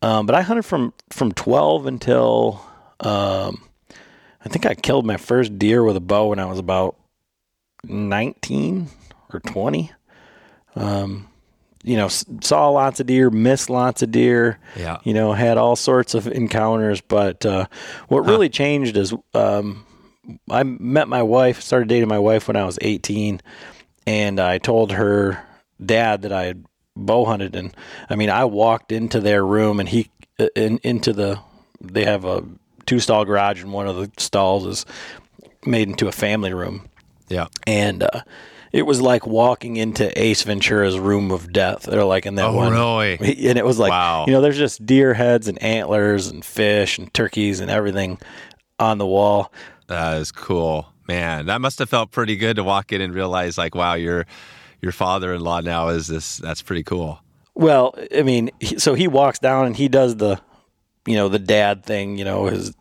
Um, 0.00 0.26
but 0.26 0.34
I 0.34 0.42
hunted 0.42 0.64
from 0.64 0.92
from 1.10 1.32
12 1.32 1.86
until 1.86 2.60
um, 3.00 3.62
I 4.44 4.48
think 4.48 4.66
I 4.66 4.74
killed 4.74 5.06
my 5.06 5.16
first 5.16 5.58
deer 5.58 5.84
with 5.84 5.96
a 5.96 6.00
bow 6.00 6.28
when 6.28 6.38
I 6.38 6.46
was 6.46 6.58
about 6.58 6.96
19 7.84 8.88
or 9.32 9.40
20. 9.40 9.92
Um, 10.74 11.28
you 11.84 11.96
know, 11.96 12.08
saw 12.08 12.68
lots 12.68 13.00
of 13.00 13.06
deer, 13.06 13.30
missed 13.30 13.68
lots 13.68 14.02
of 14.02 14.10
deer. 14.10 14.58
Yeah. 14.76 14.98
You 15.04 15.14
know, 15.14 15.32
had 15.32 15.58
all 15.58 15.76
sorts 15.76 16.14
of 16.14 16.26
encounters. 16.26 17.00
But 17.00 17.44
uh, 17.44 17.66
what 18.08 18.20
really 18.20 18.48
changed 18.48 18.96
is 18.96 19.14
um, 19.34 19.84
I 20.50 20.62
met 20.62 21.08
my 21.08 21.22
wife, 21.22 21.60
started 21.60 21.88
dating 21.88 22.08
my 22.08 22.18
wife 22.18 22.46
when 22.48 22.56
I 22.56 22.64
was 22.64 22.78
18, 22.80 23.40
and 24.06 24.40
I 24.40 24.58
told 24.58 24.92
her 24.92 25.42
dad 25.84 26.22
that 26.22 26.32
I 26.32 26.44
had 26.44 26.64
bow 26.96 27.24
hunted, 27.24 27.56
and 27.56 27.74
I 28.08 28.16
mean, 28.16 28.30
I 28.30 28.44
walked 28.44 28.92
into 28.92 29.20
their 29.20 29.44
room, 29.44 29.80
and 29.80 29.88
he 29.88 30.10
uh, 30.38 30.48
in, 30.56 30.78
into 30.82 31.12
the 31.12 31.40
they 31.80 32.04
have 32.04 32.24
a 32.24 32.44
two 32.86 33.00
stall 33.00 33.24
garage, 33.24 33.62
and 33.62 33.72
one 33.72 33.86
of 33.86 33.96
the 33.96 34.10
stalls 34.18 34.66
is 34.66 34.86
made 35.64 35.88
into 35.88 36.08
a 36.08 36.12
family 36.12 36.52
room. 36.52 36.88
Yeah, 37.28 37.46
and 37.66 38.02
uh, 38.02 38.22
it 38.72 38.86
was 38.86 39.00
like 39.00 39.26
walking 39.26 39.76
into 39.76 40.18
Ace 40.20 40.42
Ventura's 40.42 40.98
room 40.98 41.30
of 41.30 41.52
death. 41.52 41.82
They're 41.82 42.04
like 42.04 42.26
in 42.26 42.36
that 42.36 42.46
oh, 42.46 42.54
one, 42.54 42.72
really? 42.72 43.46
And 43.48 43.58
it 43.58 43.64
was 43.64 43.78
like, 43.78 43.90
wow. 43.90 44.24
you 44.26 44.32
know, 44.32 44.40
there's 44.40 44.58
just 44.58 44.84
deer 44.84 45.14
heads 45.14 45.46
and 45.46 45.62
antlers 45.62 46.28
and 46.28 46.44
fish 46.44 46.98
and 46.98 47.12
turkeys 47.12 47.60
and 47.60 47.70
everything 47.70 48.18
on 48.78 48.98
the 48.98 49.06
wall. 49.06 49.52
That 49.88 50.18
is 50.18 50.32
cool, 50.32 50.86
man. 51.06 51.46
That 51.46 51.60
must 51.60 51.78
have 51.80 51.90
felt 51.90 52.10
pretty 52.10 52.36
good 52.36 52.56
to 52.56 52.64
walk 52.64 52.92
in 52.92 53.02
and 53.02 53.14
realize, 53.14 53.58
like, 53.58 53.74
wow, 53.74 53.94
you're 53.94 54.26
your 54.82 54.92
father-in-law 54.92 55.60
now 55.60 55.88
is 55.88 56.08
this. 56.08 56.36
That's 56.36 56.60
pretty 56.60 56.82
cool. 56.82 57.20
Well, 57.54 57.94
I 58.14 58.22
mean, 58.22 58.50
so 58.78 58.94
he 58.94 59.08
walks 59.08 59.38
down 59.38 59.66
and 59.66 59.76
he 59.76 59.88
does 59.88 60.16
the, 60.16 60.40
you 61.06 61.14
know, 61.14 61.28
the 61.28 61.38
dad 61.38 61.84
thing. 61.84 62.18
You 62.18 62.24
know, 62.24 62.46
his 62.46 62.74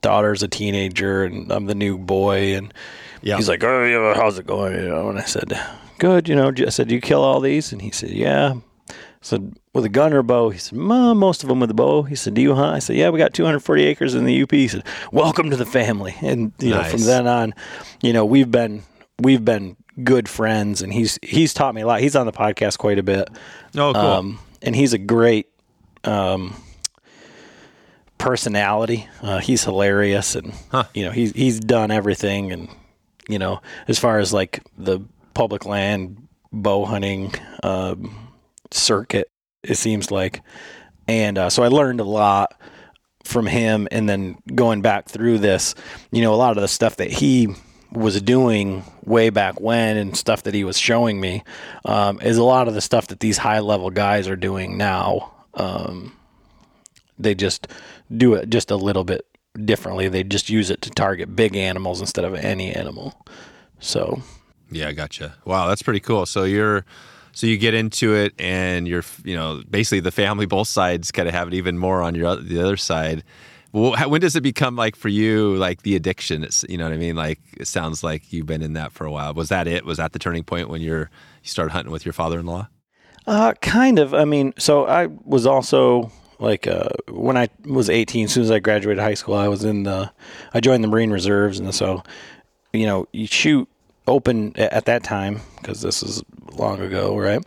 daughter's 0.00 0.42
a 0.42 0.48
teenager 0.48 1.24
and 1.24 1.50
I'm 1.52 1.66
the 1.66 1.74
new 1.74 1.98
boy, 1.98 2.54
and 2.54 2.72
yeah. 3.20 3.36
he's 3.36 3.48
like, 3.48 3.64
"Oh, 3.64 3.84
yeah, 3.84 4.14
how's 4.14 4.38
it 4.38 4.46
going?" 4.46 4.74
You 4.74 4.88
know, 4.88 5.10
and 5.10 5.18
I 5.18 5.24
said, 5.24 5.52
"Good." 5.98 6.28
You 6.28 6.36
know, 6.36 6.52
I 6.56 6.70
said, 6.70 6.88
"Do 6.88 6.94
you 6.94 7.00
kill 7.00 7.22
all 7.22 7.40
these?" 7.40 7.72
And 7.72 7.82
he 7.82 7.90
said, 7.90 8.10
"Yeah." 8.10 8.54
I 8.88 9.26
said, 9.26 9.52
with 9.74 9.84
a 9.84 9.90
gun 9.90 10.14
or 10.14 10.20
a 10.20 10.24
bow? 10.24 10.48
He 10.48 10.58
said, 10.58 10.78
most 10.78 11.42
of 11.42 11.50
them 11.50 11.60
with 11.60 11.70
a 11.70 11.74
bow. 11.74 12.04
He 12.04 12.14
said, 12.14 12.32
do 12.32 12.40
you 12.40 12.54
hunt? 12.54 12.74
I 12.74 12.78
said, 12.78 12.96
yeah, 12.96 13.10
we 13.10 13.18
got 13.18 13.34
240 13.34 13.84
acres 13.84 14.14
in 14.14 14.24
the 14.24 14.42
UP. 14.42 14.50
He 14.50 14.66
said, 14.66 14.82
welcome 15.12 15.50
to 15.50 15.56
the 15.56 15.66
family. 15.66 16.16
And, 16.22 16.54
you 16.58 16.70
nice. 16.70 16.84
know, 16.84 16.90
from 16.90 17.04
then 17.04 17.26
on, 17.26 17.54
you 18.02 18.14
know, 18.14 18.24
we've 18.24 18.50
been, 18.50 18.82
we've 19.20 19.44
been 19.44 19.76
good 20.04 20.28
friends, 20.28 20.82
and 20.82 20.92
he's 20.92 21.18
he's 21.22 21.54
taught 21.54 21.74
me 21.74 21.82
a 21.82 21.86
lot. 21.86 22.00
He's 22.00 22.16
on 22.16 22.26
the 22.26 22.32
podcast 22.32 22.78
quite 22.78 22.98
a 22.98 23.02
bit. 23.02 23.28
Oh, 23.76 23.92
cool. 23.92 23.96
Um, 23.96 24.38
and 24.62 24.74
he's 24.74 24.92
a 24.92 24.98
great 24.98 25.48
um, 26.04 26.54
personality. 28.18 29.08
Uh, 29.22 29.38
he's 29.38 29.64
hilarious, 29.64 30.34
and 30.34 30.52
huh. 30.70 30.84
you 30.94 31.04
know 31.04 31.10
he's 31.10 31.32
he's 31.32 31.60
done 31.60 31.90
everything, 31.90 32.52
and 32.52 32.68
you 33.28 33.38
know 33.38 33.60
as 33.88 33.98
far 33.98 34.18
as 34.18 34.32
like 34.32 34.62
the 34.78 35.00
public 35.34 35.64
land 35.64 36.28
bow 36.52 36.84
hunting 36.84 37.32
um, 37.62 38.28
circuit, 38.70 39.30
it 39.62 39.76
seems 39.76 40.10
like, 40.10 40.42
and 41.08 41.38
uh, 41.38 41.50
so 41.50 41.62
I 41.62 41.68
learned 41.68 42.00
a 42.00 42.04
lot 42.04 42.60
from 43.24 43.46
him, 43.46 43.88
and 43.90 44.08
then 44.08 44.38
going 44.54 44.82
back 44.82 45.08
through 45.08 45.38
this, 45.38 45.74
you 46.10 46.22
know, 46.22 46.34
a 46.34 46.36
lot 46.36 46.56
of 46.56 46.62
the 46.62 46.68
stuff 46.68 46.96
that 46.96 47.10
he 47.10 47.48
was 47.92 48.20
doing 48.22 48.84
way 49.04 49.30
back 49.30 49.60
when 49.60 49.96
and 49.96 50.16
stuff 50.16 50.44
that 50.44 50.54
he 50.54 50.64
was 50.64 50.78
showing 50.78 51.20
me 51.20 51.42
um, 51.84 52.20
is 52.20 52.36
a 52.36 52.44
lot 52.44 52.68
of 52.68 52.74
the 52.74 52.80
stuff 52.80 53.08
that 53.08 53.20
these 53.20 53.38
high 53.38 53.60
level 53.60 53.90
guys 53.90 54.28
are 54.28 54.36
doing 54.36 54.76
now. 54.76 55.32
Um, 55.54 56.16
they 57.18 57.34
just 57.34 57.68
do 58.16 58.34
it 58.34 58.48
just 58.48 58.70
a 58.70 58.76
little 58.76 59.04
bit 59.04 59.26
differently. 59.64 60.08
They 60.08 60.22
just 60.22 60.48
use 60.48 60.70
it 60.70 60.82
to 60.82 60.90
target 60.90 61.34
big 61.34 61.56
animals 61.56 62.00
instead 62.00 62.24
of 62.24 62.34
any 62.34 62.72
animal. 62.72 63.14
So, 63.80 64.22
yeah, 64.70 64.88
I 64.88 64.92
gotcha. 64.92 65.34
Wow, 65.44 65.68
that's 65.68 65.82
pretty 65.82 66.00
cool. 66.00 66.26
So 66.26 66.44
you're 66.44 66.84
so 67.32 67.46
you 67.46 67.58
get 67.58 67.74
into 67.74 68.14
it 68.14 68.34
and 68.38 68.86
you're 68.86 69.04
you 69.24 69.36
know 69.36 69.62
basically 69.68 70.00
the 70.00 70.10
family 70.10 70.46
both 70.46 70.68
sides 70.68 71.10
kind 71.12 71.28
of 71.28 71.34
have 71.34 71.48
it 71.48 71.54
even 71.54 71.78
more 71.78 72.02
on 72.02 72.14
your 72.14 72.36
the 72.36 72.60
other 72.60 72.76
side 72.76 73.24
well, 73.72 74.08
when 74.08 74.20
does 74.20 74.34
it 74.34 74.42
become 74.42 74.74
like 74.74 74.96
for 74.96 75.08
you, 75.08 75.54
like 75.56 75.82
the 75.82 75.94
addiction? 75.94 76.42
It's, 76.42 76.64
you 76.68 76.76
know 76.76 76.84
what 76.84 76.92
I 76.92 76.96
mean? 76.96 77.16
Like 77.16 77.38
it 77.56 77.66
sounds 77.66 78.02
like 78.02 78.32
you've 78.32 78.46
been 78.46 78.62
in 78.62 78.72
that 78.72 78.92
for 78.92 79.04
a 79.04 79.10
while. 79.10 79.32
Was 79.34 79.48
that 79.50 79.66
it? 79.66 79.84
Was 79.84 79.98
that 79.98 80.12
the 80.12 80.18
turning 80.18 80.42
point 80.42 80.68
when 80.68 80.80
you're 80.80 81.10
you 81.42 81.48
started 81.48 81.72
hunting 81.72 81.92
with 81.92 82.04
your 82.04 82.12
father-in-law? 82.12 82.68
Uh, 83.26 83.52
kind 83.60 83.98
of. 83.98 84.12
I 84.12 84.24
mean, 84.24 84.54
so 84.58 84.86
I 84.86 85.06
was 85.06 85.46
also 85.46 86.10
like 86.40 86.66
uh, 86.66 86.88
when 87.08 87.36
I 87.36 87.48
was 87.64 87.88
18. 87.88 88.24
As 88.24 88.32
soon 88.32 88.42
as 88.42 88.50
I 88.50 88.58
graduated 88.58 89.02
high 89.02 89.14
school, 89.14 89.34
I 89.34 89.48
was 89.48 89.64
in 89.64 89.84
the 89.84 90.10
I 90.52 90.60
joined 90.60 90.82
the 90.82 90.88
Marine 90.88 91.10
Reserves, 91.10 91.60
and 91.60 91.72
so 91.72 92.02
you 92.72 92.86
know 92.86 93.06
you 93.12 93.26
shoot 93.26 93.68
open 94.08 94.56
at 94.56 94.86
that 94.86 95.04
time 95.04 95.40
because 95.58 95.80
this 95.82 96.02
is 96.02 96.24
long 96.54 96.80
ago, 96.80 97.16
right? 97.16 97.44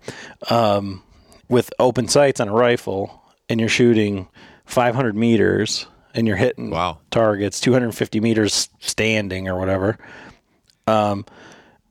Um, 0.49 1.03
with 1.49 1.73
open 1.79 2.07
sights 2.07 2.39
on 2.39 2.47
a 2.47 2.53
rifle, 2.53 3.21
and 3.49 3.59
you're 3.59 3.67
shooting 3.67 4.29
500 4.65 5.15
meters 5.15 5.87
and 6.13 6.27
you're 6.27 6.37
hitting 6.37 6.69
wow. 6.69 6.99
targets 7.11 7.59
250 7.59 8.19
meters 8.19 8.69
standing 8.79 9.47
or 9.47 9.57
whatever. 9.57 9.97
Um, 10.87 11.25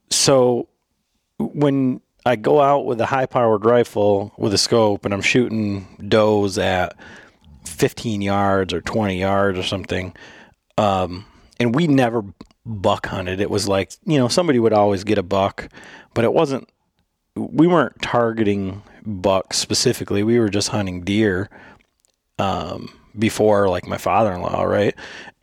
so 0.09 0.67
when 1.37 2.01
I 2.25 2.35
go 2.35 2.61
out 2.61 2.85
with 2.85 3.01
a 3.01 3.05
high 3.05 3.25
powered 3.25 3.65
rifle 3.65 4.31
with 4.37 4.53
a 4.53 4.57
scope 4.57 5.05
and 5.05 5.13
I'm 5.13 5.21
shooting 5.21 6.05
does 6.07 6.57
at 6.57 6.95
15 7.65 8.21
yards 8.21 8.73
or 8.73 8.81
20 8.81 9.19
yards 9.19 9.59
or 9.59 9.63
something, 9.63 10.15
um, 10.77 11.25
and 11.59 11.75
we 11.75 11.87
never 11.87 12.23
buck 12.65 13.07
hunted. 13.07 13.41
It 13.41 13.49
was 13.49 13.67
like, 13.67 13.91
you 14.05 14.17
know, 14.17 14.27
somebody 14.27 14.59
would 14.59 14.73
always 14.73 15.03
get 15.03 15.17
a 15.17 15.23
buck, 15.23 15.69
but 16.13 16.23
it 16.23 16.33
wasn't, 16.33 16.69
we 17.35 17.67
weren't 17.67 18.01
targeting 18.01 18.83
bucks 19.05 19.57
specifically. 19.57 20.23
We 20.23 20.39
were 20.39 20.49
just 20.49 20.69
hunting 20.69 21.01
deer 21.01 21.49
um, 22.39 22.89
before, 23.17 23.69
like 23.69 23.87
my 23.87 23.97
father 23.97 24.31
in 24.33 24.41
law, 24.41 24.63
right? 24.63 24.95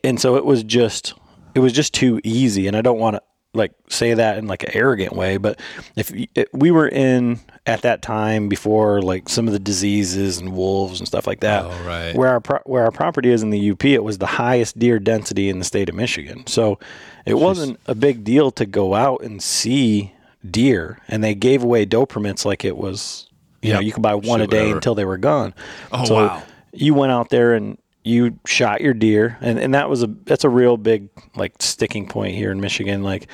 And 0.03 0.21
so 0.21 0.37
it 0.37 0.45
was 0.45 0.63
just, 0.63 1.15
it 1.55 1.61
was 1.61 1.73
just 1.73 1.95
too 1.95 2.21
easy. 2.25 2.67
And 2.67 2.77
I 2.77 2.83
don't 2.83 2.99
want 2.99 3.17
to 3.17 3.23
like 3.53 3.73
say 3.89 4.15
that 4.15 4.39
in 4.39 4.47
like 4.47 4.63
an 4.63 4.71
arrogant 4.75 5.15
way, 5.15 5.37
but 5.37 5.59
if 5.97 6.13
we 6.53 6.71
were 6.71 6.89
in 6.89 7.41
at 7.67 7.83
that 7.83 8.01
time 8.01 8.49
before 8.49 9.03
like 9.03 9.29
some 9.29 9.47
of 9.47 9.53
the 9.53 9.59
diseases 9.59 10.39
and 10.39 10.55
wolves 10.55 11.01
and 11.01 11.07
stuff 11.07 11.27
like 11.27 11.41
that, 11.41 11.65
oh, 11.65 11.85
right. 11.85 12.15
where 12.15 12.29
our 12.29 12.41
pro- 12.41 12.63
where 12.65 12.85
our 12.85 12.93
property 12.93 13.31
is 13.31 13.43
in 13.43 13.51
the 13.51 13.71
UP, 13.71 13.85
it 13.85 14.05
was 14.05 14.19
the 14.19 14.27
highest 14.27 14.79
deer 14.79 14.99
density 14.99 15.49
in 15.49 15.59
the 15.59 15.65
state 15.65 15.89
of 15.89 15.95
Michigan. 15.95 16.47
So 16.47 16.79
it 17.27 17.35
Jeez. 17.35 17.41
wasn't 17.41 17.81
a 17.87 17.95
big 17.95 18.23
deal 18.23 18.51
to 18.53 18.65
go 18.67 18.95
out 18.95 19.23
and 19.23 19.43
see 19.43 20.13
deer, 20.49 20.99
and 21.09 21.23
they 21.25 21.35
gave 21.35 21.65
away 21.65 21.85
doe 21.85 22.07
permits 22.07 22.45
like 22.45 22.65
it 22.65 22.77
was. 22.77 23.27
You 23.63 23.71
yep. 23.71 23.75
know, 23.75 23.81
you 23.81 23.93
could 23.93 24.03
buy 24.03 24.15
one 24.15 24.41
Shoot, 24.41 24.45
a 24.45 24.47
day 24.47 24.59
whatever. 24.61 24.77
until 24.77 24.95
they 24.95 25.05
were 25.05 25.19
gone. 25.19 25.55
Oh 25.93 26.05
so 26.05 26.15
wow! 26.15 26.43
You 26.73 26.95
went 26.95 27.13
out 27.13 27.31
there 27.31 27.55
and 27.55 27.79
you 28.03 28.39
shot 28.47 28.81
your 28.81 28.95
deer 28.95 29.37
and, 29.43 29.59
and 29.59 29.75
that 29.75 29.91
was 29.91 30.03
a 30.03 30.07
that's 30.25 30.45
a 30.45 30.49
real 30.49 30.77
big 30.79 31.09
like 31.37 31.53
sticking 31.61 32.09
point 32.09 32.35
here 32.35 32.51
in 32.51 32.61
Michigan. 32.61 33.03
Like 33.03 33.29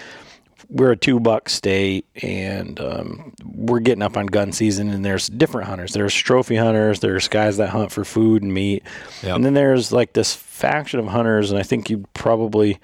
we're 0.69 0.91
a 0.91 0.97
two 0.97 1.21
buck 1.21 1.49
state 1.49 2.05
and 2.23 2.81
um, 2.81 3.33
we're 3.45 3.79
getting 3.79 4.03
up 4.03 4.17
on 4.17 4.27
gun 4.27 4.51
season 4.51 4.91
and 4.91 5.05
there's 5.05 5.29
different 5.29 5.69
hunters. 5.69 5.93
There's 5.93 6.15
trophy 6.15 6.57
hunters 6.57 7.01
there's 7.01 7.29
guys 7.29 7.59
that 7.59 7.69
hunt 7.69 7.93
for 7.93 8.05
food 8.05 8.43
and 8.43 8.53
meat. 8.53 8.83
Yep. 9.23 9.37
and 9.37 9.45
then 9.45 9.55
there's 9.55 9.93
like 9.93 10.13
this 10.15 10.35
faction 10.35 10.99
of 10.99 11.07
hunters 11.07 11.51
and 11.51 11.61
I 11.61 11.63
think 11.63 11.89
you'd 11.89 12.13
probably 12.13 12.81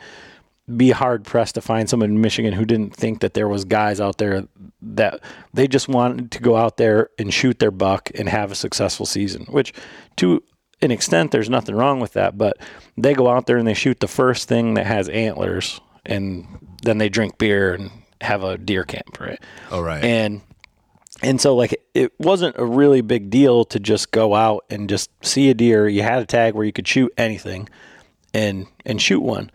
be 0.76 0.90
hard 0.90 1.24
pressed 1.24 1.56
to 1.56 1.60
find 1.60 1.90
someone 1.90 2.10
in 2.10 2.20
Michigan 2.20 2.52
who 2.52 2.64
didn't 2.64 2.94
think 2.94 3.20
that 3.20 3.34
there 3.34 3.48
was 3.48 3.64
guys 3.64 4.00
out 4.00 4.18
there 4.18 4.44
that 4.80 5.20
they 5.52 5.66
just 5.66 5.88
wanted 5.88 6.30
to 6.30 6.40
go 6.40 6.56
out 6.56 6.76
there 6.76 7.10
and 7.18 7.34
shoot 7.34 7.58
their 7.58 7.72
buck 7.72 8.10
and 8.14 8.28
have 8.28 8.52
a 8.52 8.54
successful 8.54 9.04
season 9.04 9.44
which 9.46 9.72
to 10.16 10.42
an 10.82 10.90
extent, 10.90 11.30
there's 11.30 11.48
nothing 11.48 11.76
wrong 11.76 12.00
with 12.00 12.12
that. 12.14 12.36
But 12.36 12.58
they 12.98 13.14
go 13.14 13.28
out 13.28 13.46
there 13.46 13.56
and 13.56 13.66
they 13.66 13.74
shoot 13.74 14.00
the 14.00 14.08
first 14.08 14.48
thing 14.48 14.74
that 14.74 14.86
has 14.86 15.08
antlers, 15.08 15.80
and 16.04 16.46
then 16.82 16.98
they 16.98 17.08
drink 17.08 17.38
beer 17.38 17.74
and 17.74 17.90
have 18.20 18.42
a 18.42 18.58
deer 18.58 18.84
camp, 18.84 19.18
right? 19.20 19.40
Oh, 19.70 19.80
right. 19.80 20.04
And 20.04 20.42
and 21.22 21.40
so 21.40 21.54
like 21.54 21.80
it 21.94 22.12
wasn't 22.18 22.56
a 22.58 22.64
really 22.64 23.00
big 23.00 23.30
deal 23.30 23.64
to 23.66 23.78
just 23.78 24.10
go 24.10 24.34
out 24.34 24.64
and 24.68 24.88
just 24.88 25.10
see 25.24 25.50
a 25.50 25.54
deer. 25.54 25.88
You 25.88 26.02
had 26.02 26.20
a 26.20 26.26
tag 26.26 26.54
where 26.54 26.64
you 26.64 26.72
could 26.72 26.88
shoot 26.88 27.12
anything, 27.16 27.68
and 28.34 28.66
and 28.84 29.00
shoot 29.00 29.20
one 29.20 29.50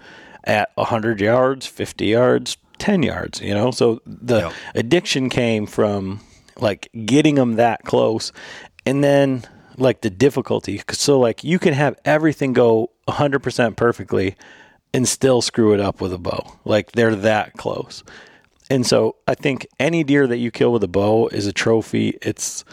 at 0.48 0.72
hundred 0.77 1.22
yards, 1.22 1.68
fifty 1.68 2.08
yards, 2.08 2.58
ten 2.80 3.04
yards. 3.04 3.39
You 3.42 3.54
know, 3.54 3.70
so 3.70 4.01
the 4.08 4.39
yep. 4.39 4.54
addiction 4.74 5.30
came 5.30 5.68
from 5.68 6.22
like 6.60 6.89
getting 7.06 7.36
them 7.36 7.58
that 7.58 7.84
close, 7.84 8.32
and 8.86 9.04
then 9.04 9.44
like 9.77 10.01
the 10.01 10.10
difficulty. 10.10 10.82
So 10.92 11.20
like 11.20 11.44
you 11.44 11.60
can 11.60 11.74
have 11.74 11.98
everything 12.04 12.54
go 12.54 12.89
100% 13.08 13.75
perfectly 13.75 14.36
and 14.94 15.08
still 15.08 15.42
screw 15.42 15.74
it 15.74 15.80
up 15.80 16.01
with 16.01 16.12
a 16.12 16.18
bow. 16.18 16.58
Like 16.66 16.94
they're 16.94 17.16
that 17.16 17.54
close. 17.54 18.04
And 18.70 18.86
so 18.86 19.16
I 19.27 19.36
think 19.36 19.68
any 19.80 20.04
deer 20.04 20.27
that 20.27 20.38
you 20.38 20.51
kill 20.51 20.74
with 20.74 20.84
a 20.84 20.88
bow 20.88 21.27
is 21.27 21.46
a 21.46 21.54
trophy. 21.54 22.18
It's 22.22 22.66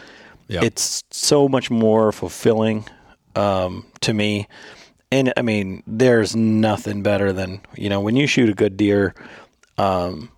yep. 0.48 0.64
it's 0.64 1.04
so 1.10 1.48
much 1.48 1.70
more 1.70 2.10
fulfilling 2.10 2.86
um, 3.36 3.86
to 4.00 4.12
me. 4.12 4.48
And 5.14 5.32
I 5.36 5.42
mean, 5.42 5.84
there's 5.86 6.34
nothing 6.34 7.04
better 7.04 7.32
than 7.32 7.60
you 7.76 7.88
know 7.88 8.00
when 8.00 8.16
you 8.16 8.26
shoot 8.26 8.48
a 8.48 8.54
good 8.54 8.76
deer, 8.76 9.14
um, 9.78 10.28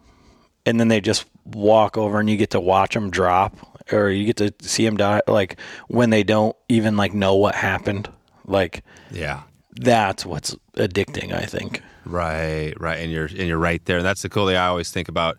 and 0.67 0.79
then 0.79 0.89
they 0.89 1.01
just 1.01 1.25
walk 1.47 1.97
over 1.97 2.21
and 2.21 2.29
you 2.29 2.37
get 2.37 2.51
to 2.51 2.61
watch 2.61 2.93
them 2.93 3.09
drop 3.09 3.57
or 3.91 4.11
you 4.11 4.27
get 4.27 4.37
to 4.37 4.53
see 4.61 4.85
them 4.85 4.99
die 4.99 5.23
like 5.27 5.59
when 5.89 6.11
they 6.11 6.23
don't 6.23 6.55
even 6.69 6.95
like 6.95 7.15
know 7.15 7.37
what 7.37 7.55
happened 7.55 8.11
like 8.45 8.83
yeah. 9.12 9.45
that's 9.77 10.27
what's 10.27 10.55
addicting 10.75 11.33
i 11.33 11.47
think. 11.47 11.81
Right 12.05 12.75
right 12.79 12.99
and 12.99 13.11
you're 13.11 13.27
and 13.27 13.49
you're 13.49 13.59
right 13.59 13.83
there. 13.87 13.97
And 13.97 14.05
that's 14.05 14.23
the 14.23 14.29
cool 14.29 14.47
thing 14.47 14.57
i 14.57 14.67
always 14.67 14.91
think 14.91 15.09
about 15.09 15.39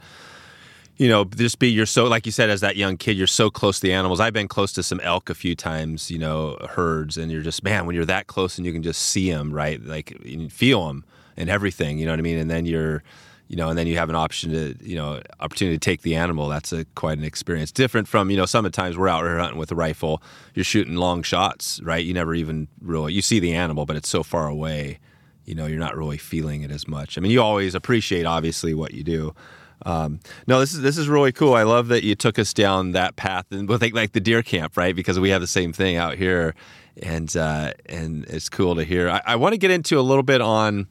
you 0.97 1.07
know 1.07 1.25
just 1.25 1.59
be 1.59 1.69
you're 1.69 1.85
so 1.85 2.05
like 2.05 2.25
you 2.25 2.31
said 2.31 2.49
as 2.49 2.61
that 2.61 2.75
young 2.75 2.97
kid 2.97 3.17
you're 3.17 3.27
so 3.27 3.49
close 3.49 3.79
to 3.79 3.87
the 3.87 3.93
animals 3.93 4.19
i've 4.19 4.33
been 4.33 4.47
close 4.47 4.73
to 4.73 4.83
some 4.83 4.99
elk 5.01 5.29
a 5.29 5.35
few 5.35 5.55
times 5.55 6.09
you 6.11 6.17
know 6.17 6.57
herds 6.69 7.17
and 7.17 7.31
you're 7.31 7.41
just 7.41 7.63
man 7.63 7.85
when 7.85 7.95
you're 7.95 8.05
that 8.05 8.27
close 8.27 8.57
and 8.57 8.65
you 8.65 8.73
can 8.73 8.83
just 8.83 9.01
see 9.01 9.29
them 9.29 9.51
right 9.51 9.83
like 9.83 10.17
feel 10.49 10.87
them 10.87 11.05
and 11.35 11.49
everything 11.49 11.97
you 11.99 12.05
know 12.05 12.11
what 12.11 12.19
i 12.19 12.23
mean 12.23 12.37
and 12.37 12.49
then 12.49 12.65
you're 12.65 13.03
you 13.47 13.55
know, 13.55 13.69
and 13.69 13.77
then 13.77 13.87
you 13.87 13.97
have 13.97 14.09
an 14.09 14.15
option 14.15 14.51
to, 14.51 14.75
you 14.81 14.95
know, 14.95 15.21
opportunity 15.39 15.77
to 15.77 15.79
take 15.79 16.01
the 16.01 16.15
animal. 16.15 16.49
That's 16.49 16.73
a 16.73 16.85
quite 16.95 17.17
an 17.17 17.23
experience. 17.23 17.71
Different 17.71 18.07
from, 18.07 18.29
you 18.29 18.37
know, 18.37 18.45
some 18.45 18.65
of 18.65 18.71
times 18.73 18.97
we're 18.97 19.07
out 19.07 19.23
here 19.23 19.37
hunting 19.37 19.57
with 19.57 19.71
a 19.71 19.75
rifle, 19.75 20.21
you're 20.53 20.65
shooting 20.65 20.95
long 20.95 21.23
shots, 21.23 21.81
right? 21.81 22.03
You 22.03 22.13
never 22.13 22.35
even 22.35 22.67
really 22.81 23.13
you 23.13 23.21
see 23.21 23.39
the 23.39 23.53
animal, 23.53 23.85
but 23.85 23.95
it's 23.95 24.09
so 24.09 24.21
far 24.21 24.47
away, 24.47 24.99
you 25.45 25.55
know, 25.55 25.65
you're 25.65 25.79
not 25.79 25.95
really 25.95 26.17
feeling 26.17 26.63
it 26.63 26.71
as 26.71 26.87
much. 26.87 27.17
I 27.17 27.21
mean, 27.21 27.31
you 27.31 27.41
always 27.41 27.73
appreciate 27.73 28.25
obviously 28.25 28.73
what 28.73 28.93
you 28.93 29.03
do. 29.03 29.33
Um, 29.85 30.19
no, 30.47 30.59
this 30.59 30.73
is 30.73 30.81
this 30.81 30.97
is 30.97 31.07
really 31.07 31.31
cool. 31.31 31.53
I 31.53 31.63
love 31.63 31.87
that 31.89 32.03
you 32.03 32.15
took 32.15 32.39
us 32.39 32.53
down 32.53 32.91
that 32.91 33.15
path, 33.15 33.45
and 33.51 33.69
with 33.69 33.81
like, 33.81 33.93
like 33.93 34.13
the 34.13 34.19
deer 34.19 34.41
camp, 34.41 34.77
right? 34.77 34.95
Because 34.95 35.19
we 35.19 35.29
have 35.29 35.41
the 35.41 35.47
same 35.47 35.73
thing 35.73 35.95
out 35.97 36.15
here, 36.15 36.55
and 37.01 37.35
uh, 37.35 37.73
and 37.85 38.25
it's 38.25 38.49
cool 38.49 38.75
to 38.75 38.83
hear. 38.83 39.09
I, 39.09 39.21
I 39.25 39.35
want 39.35 39.53
to 39.53 39.57
get 39.57 39.71
into 39.71 39.99
a 39.99 40.01
little 40.01 40.23
bit 40.23 40.41
on 40.41 40.87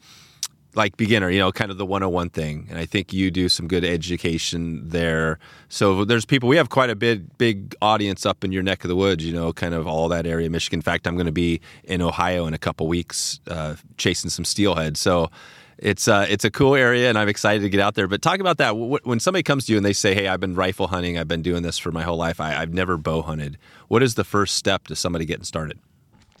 like 0.77 0.95
beginner, 0.95 1.29
you 1.29 1.39
know, 1.39 1.51
kind 1.51 1.71
of 1.71 1.77
the 1.77 1.85
101 1.85 2.29
thing. 2.29 2.67
And 2.69 2.77
I 2.77 2.85
think 2.85 3.11
you 3.11 3.31
do 3.31 3.49
some 3.49 3.67
good 3.67 3.83
education 3.83 4.87
there. 4.87 5.39
So 5.69 6.05
there's 6.05 6.23
people, 6.23 6.47
we 6.47 6.55
have 6.57 6.69
quite 6.69 6.91
a 6.91 6.95
big, 6.95 7.35
big 7.39 7.75
audience 7.81 8.25
up 8.25 8.43
in 8.43 8.51
your 8.51 8.61
neck 8.61 8.83
of 8.83 8.87
the 8.87 8.95
woods, 8.95 9.25
you 9.25 9.33
know, 9.33 9.51
kind 9.51 9.73
of 9.73 9.87
all 9.87 10.07
that 10.09 10.27
area, 10.27 10.49
Michigan. 10.49 10.77
In 10.77 10.83
fact, 10.83 11.07
I'm 11.07 11.15
going 11.15 11.25
to 11.25 11.31
be 11.31 11.59
in 11.83 12.01
Ohio 12.01 12.45
in 12.45 12.53
a 12.53 12.59
couple 12.59 12.87
weeks 12.87 13.39
uh, 13.47 13.75
chasing 13.97 14.29
some 14.29 14.45
steelhead. 14.45 14.97
So 14.97 15.31
it's 15.77 16.07
uh, 16.07 16.25
it's 16.27 16.43
a 16.43 16.51
cool 16.51 16.75
area, 16.75 17.09
and 17.09 17.17
I'm 17.17 17.29
excited 17.29 17.61
to 17.61 17.69
get 17.69 17.79
out 17.79 17.95
there. 17.95 18.07
But 18.07 18.21
talk 18.21 18.39
about 18.39 18.57
that 18.57 18.71
when 18.71 19.19
somebody 19.19 19.43
comes 19.43 19.65
to 19.65 19.73
you 19.73 19.77
and 19.77 19.85
they 19.85 19.93
say, 19.93 20.15
"Hey, 20.15 20.27
I've 20.27 20.39
been 20.39 20.55
rifle 20.55 20.87
hunting. 20.87 21.17
I've 21.17 21.27
been 21.27 21.41
doing 21.41 21.63
this 21.63 21.77
for 21.77 21.91
my 21.91 22.03
whole 22.03 22.17
life. 22.17 22.39
I, 22.39 22.59
I've 22.59 22.73
never 22.73 22.97
bow 22.97 23.21
hunted." 23.21 23.57
What 23.87 24.01
is 24.01 24.15
the 24.15 24.23
first 24.23 24.55
step 24.55 24.87
to 24.87 24.95
somebody 24.95 25.25
getting 25.25 25.43
started? 25.43 25.79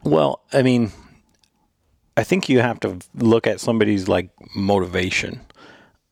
Well, 0.03 0.41
I 0.53 0.63
mean, 0.63 0.91
I 2.15 2.23
think 2.23 2.49
you 2.49 2.59
have 2.59 2.79
to 2.81 2.97
look 3.15 3.45
at 3.45 3.59
somebody's 3.59 4.07
like 4.07 4.29
motivation. 4.55 5.41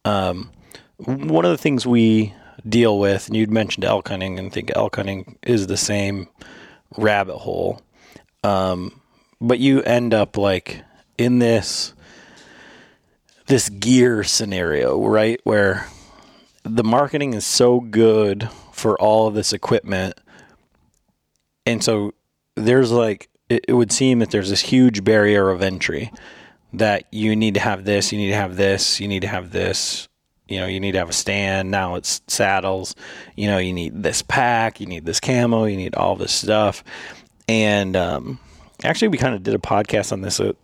Um, 0.03 0.51
one 0.97 1.45
of 1.45 1.51
the 1.51 1.57
things 1.57 1.87
we 1.87 2.33
deal 2.67 2.99
with, 2.99 3.27
and 3.27 3.35
you'd 3.35 3.51
mentioned 3.51 3.85
elk 3.85 4.09
hunting, 4.09 4.37
and 4.37 4.53
think 4.53 4.71
elk 4.75 4.97
hunting 4.97 5.37
is 5.41 5.65
the 5.65 5.77
same 5.77 6.27
rabbit 6.95 7.37
hole. 7.37 7.81
Um, 8.43 9.01
but 9.41 9.57
you 9.57 9.81
end 9.81 10.13
up 10.13 10.37
like 10.37 10.83
in 11.17 11.39
this 11.39 11.94
this 13.47 13.69
gear 13.69 14.23
scenario, 14.23 15.05
right? 15.05 15.39
Where 15.43 15.87
the 16.63 16.83
marketing 16.83 17.33
is 17.33 17.45
so 17.45 17.79
good 17.79 18.49
for 18.71 18.99
all 18.99 19.27
of 19.27 19.35
this 19.35 19.53
equipment. 19.53 20.19
And 21.65 21.83
so 21.83 22.13
there's 22.55 22.91
like 22.91 23.29
it, 23.49 23.65
it 23.67 23.73
would 23.73 23.91
seem 23.91 24.19
that 24.19 24.31
there's 24.31 24.49
this 24.49 24.61
huge 24.61 25.03
barrier 25.03 25.49
of 25.49 25.61
entry 25.61 26.11
that 26.73 27.05
you 27.11 27.35
need 27.35 27.53
to 27.53 27.59
have 27.59 27.85
this, 27.85 28.11
you 28.11 28.17
need 28.17 28.29
to 28.29 28.35
have 28.35 28.55
this, 28.55 28.99
you 28.99 29.07
need 29.07 29.21
to 29.21 29.27
have 29.27 29.51
this, 29.51 30.07
you 30.47 30.59
know, 30.59 30.67
you 30.67 30.79
need 30.79 30.93
to 30.93 30.99
have 30.99 31.09
a 31.09 31.13
stand. 31.13 31.71
Now 31.71 31.95
it's 31.95 32.21
saddles. 32.27 32.95
You 33.35 33.47
know, 33.47 33.57
you 33.57 33.73
need 33.73 34.03
this 34.03 34.21
pack, 34.21 34.79
you 34.79 34.85
need 34.85 35.05
this 35.05 35.19
camo, 35.19 35.65
you 35.65 35.77
need 35.77 35.95
all 35.95 36.15
this 36.15 36.31
stuff. 36.33 36.83
And 37.47 37.95
um, 37.95 38.39
actually, 38.83 39.09
we 39.09 39.17
kind 39.17 39.35
of 39.35 39.43
did 39.43 39.53
a 39.53 39.59
podcast 39.59 40.11
on 40.11 40.21
this 40.21 40.39
a 40.39 40.55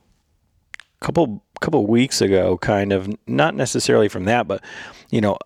couple 1.00 1.44
couple 1.62 1.86
weeks 1.88 2.21
ago, 2.21 2.58
kind 2.58 2.91
of 2.91 3.10
not 3.28 3.56
necessarily 3.56 4.10
from 4.10 4.26
that, 4.26 4.47
but 4.47 4.63
you 5.10 5.21
know, 5.21 5.38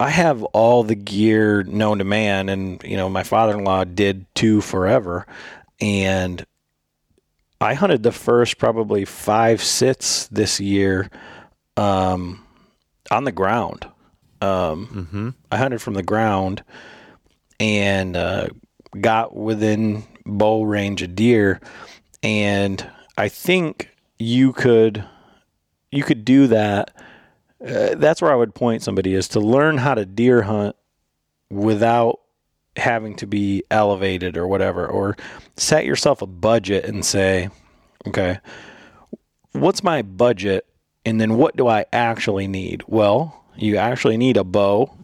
I 0.00 0.10
have 0.10 0.42
all 0.42 0.82
the 0.82 0.94
gear 0.94 1.62
known 1.62 1.98
to 1.98 2.04
man, 2.04 2.48
and 2.48 2.82
you 2.82 2.96
know, 2.96 3.08
my 3.08 3.22
father-in-law 3.22 3.84
did 3.84 4.26
too 4.34 4.60
forever 4.60 5.26
and 5.80 6.44
I 7.60 7.74
hunted 7.74 8.02
the 8.02 8.12
first 8.12 8.58
probably 8.58 9.04
five 9.04 9.62
sits 9.62 10.28
this 10.28 10.60
year 10.60 11.10
um, 11.76 12.44
on 13.10 13.24
the 13.24 13.32
ground. 13.32 13.86
Um, 14.40 14.86
mm-hmm. 14.86 15.28
I 15.50 15.56
hunted 15.56 15.80
from 15.80 15.94
the 15.94 16.02
ground 16.02 16.62
and 17.58 18.16
uh, 18.16 18.48
got 19.00 19.34
within 19.34 20.04
bow 20.26 20.62
range 20.62 21.02
of 21.02 21.14
deer, 21.14 21.60
and 22.22 22.86
I 23.16 23.28
think 23.28 23.90
you 24.18 24.52
could 24.52 25.04
you 25.90 26.02
could 26.02 26.24
do 26.24 26.46
that. 26.48 26.94
Uh, 27.66 27.94
that's 27.96 28.20
where 28.20 28.32
I 28.32 28.36
would 28.36 28.54
point 28.54 28.82
somebody 28.82 29.14
is 29.14 29.28
to 29.28 29.40
learn 29.40 29.78
how 29.78 29.94
to 29.94 30.04
deer 30.04 30.42
hunt 30.42 30.76
without 31.50 32.20
having 32.76 33.16
to 33.16 33.26
be 33.26 33.64
elevated 33.70 34.36
or 34.36 34.46
whatever, 34.46 34.86
or 34.86 35.16
set 35.56 35.86
yourself 35.86 36.20
a 36.20 36.26
budget 36.26 36.84
and 36.84 37.04
say, 37.04 37.48
okay, 38.06 38.38
what's 39.52 39.82
my 39.82 40.02
budget? 40.02 40.66
And 41.04 41.20
then 41.20 41.36
what 41.36 41.56
do 41.56 41.66
I 41.66 41.86
actually 41.92 42.46
need? 42.46 42.82
Well, 42.86 43.44
you 43.56 43.76
actually 43.78 44.18
need 44.18 44.36
a 44.36 44.44
bow, 44.44 44.94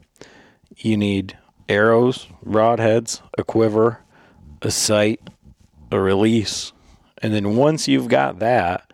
you 0.77 0.97
need 0.97 1.39
arrows, 1.69 2.27
broadheads, 2.45 3.23
a 3.39 3.45
quiver, 3.45 4.01
a 4.61 4.71
sight, 4.71 5.21
a 5.91 5.99
release. 5.99 6.73
And 7.23 7.33
then 7.33 7.57
once 7.57 7.89
you've 7.89 8.09
got 8.09 8.41
that, 8.41 8.92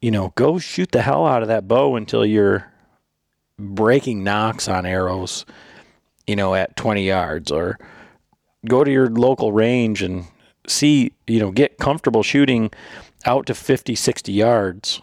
you 0.00 0.10
know, 0.10 0.32
go 0.34 0.58
shoot 0.58 0.92
the 0.92 1.02
hell 1.02 1.26
out 1.26 1.42
of 1.42 1.48
that 1.48 1.68
bow 1.68 1.96
until 1.96 2.24
you're 2.24 2.66
breaking 3.58 4.24
nocks 4.24 4.68
on 4.68 4.86
arrows, 4.86 5.44
you 6.26 6.36
know, 6.36 6.54
at 6.54 6.76
20 6.76 7.06
yards 7.06 7.50
or 7.50 7.78
go 8.66 8.84
to 8.84 8.90
your 8.90 9.08
local 9.08 9.52
range 9.52 10.02
and 10.02 10.24
see, 10.66 11.12
you 11.26 11.38
know, 11.38 11.50
get 11.50 11.78
comfortable 11.78 12.22
shooting 12.22 12.70
out 13.26 13.46
to 13.46 13.54
50, 13.54 13.94
60 13.94 14.32
yards. 14.32 15.02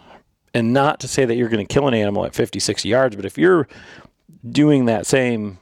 And 0.54 0.74
not 0.74 1.00
to 1.02 1.08
say 1.08 1.26
that 1.26 1.36
you're 1.36 1.50
going 1.50 1.66
to 1.66 1.72
kill 1.72 1.88
an 1.88 1.94
animal 1.94 2.26
at 2.26 2.34
50, 2.34 2.60
60 2.60 2.90
yards, 2.90 3.16
but 3.16 3.26
if 3.26 3.38
you're 3.38 3.68
doing 4.50 4.86
that 4.86 5.06
same, 5.06 5.60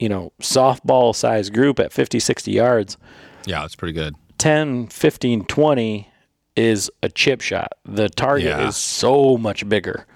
you 0.00 0.08
know, 0.08 0.32
softball 0.40 1.14
size 1.14 1.48
group 1.50 1.78
at 1.78 1.92
50, 1.92 2.18
60 2.18 2.50
yards, 2.50 2.96
Yeah, 3.44 3.64
it's 3.64 3.76
pretty 3.76 3.92
good. 3.92 4.16
10, 4.38 4.88
15, 4.88 5.44
20 5.44 6.08
is 6.56 6.90
a 7.02 7.08
chip 7.08 7.40
shot. 7.40 7.72
The 7.84 8.08
target 8.08 8.46
Yeah. 8.48 8.68
is 8.68 8.76
so 8.76 9.36
much 9.36 9.68
bigger. 9.68 10.06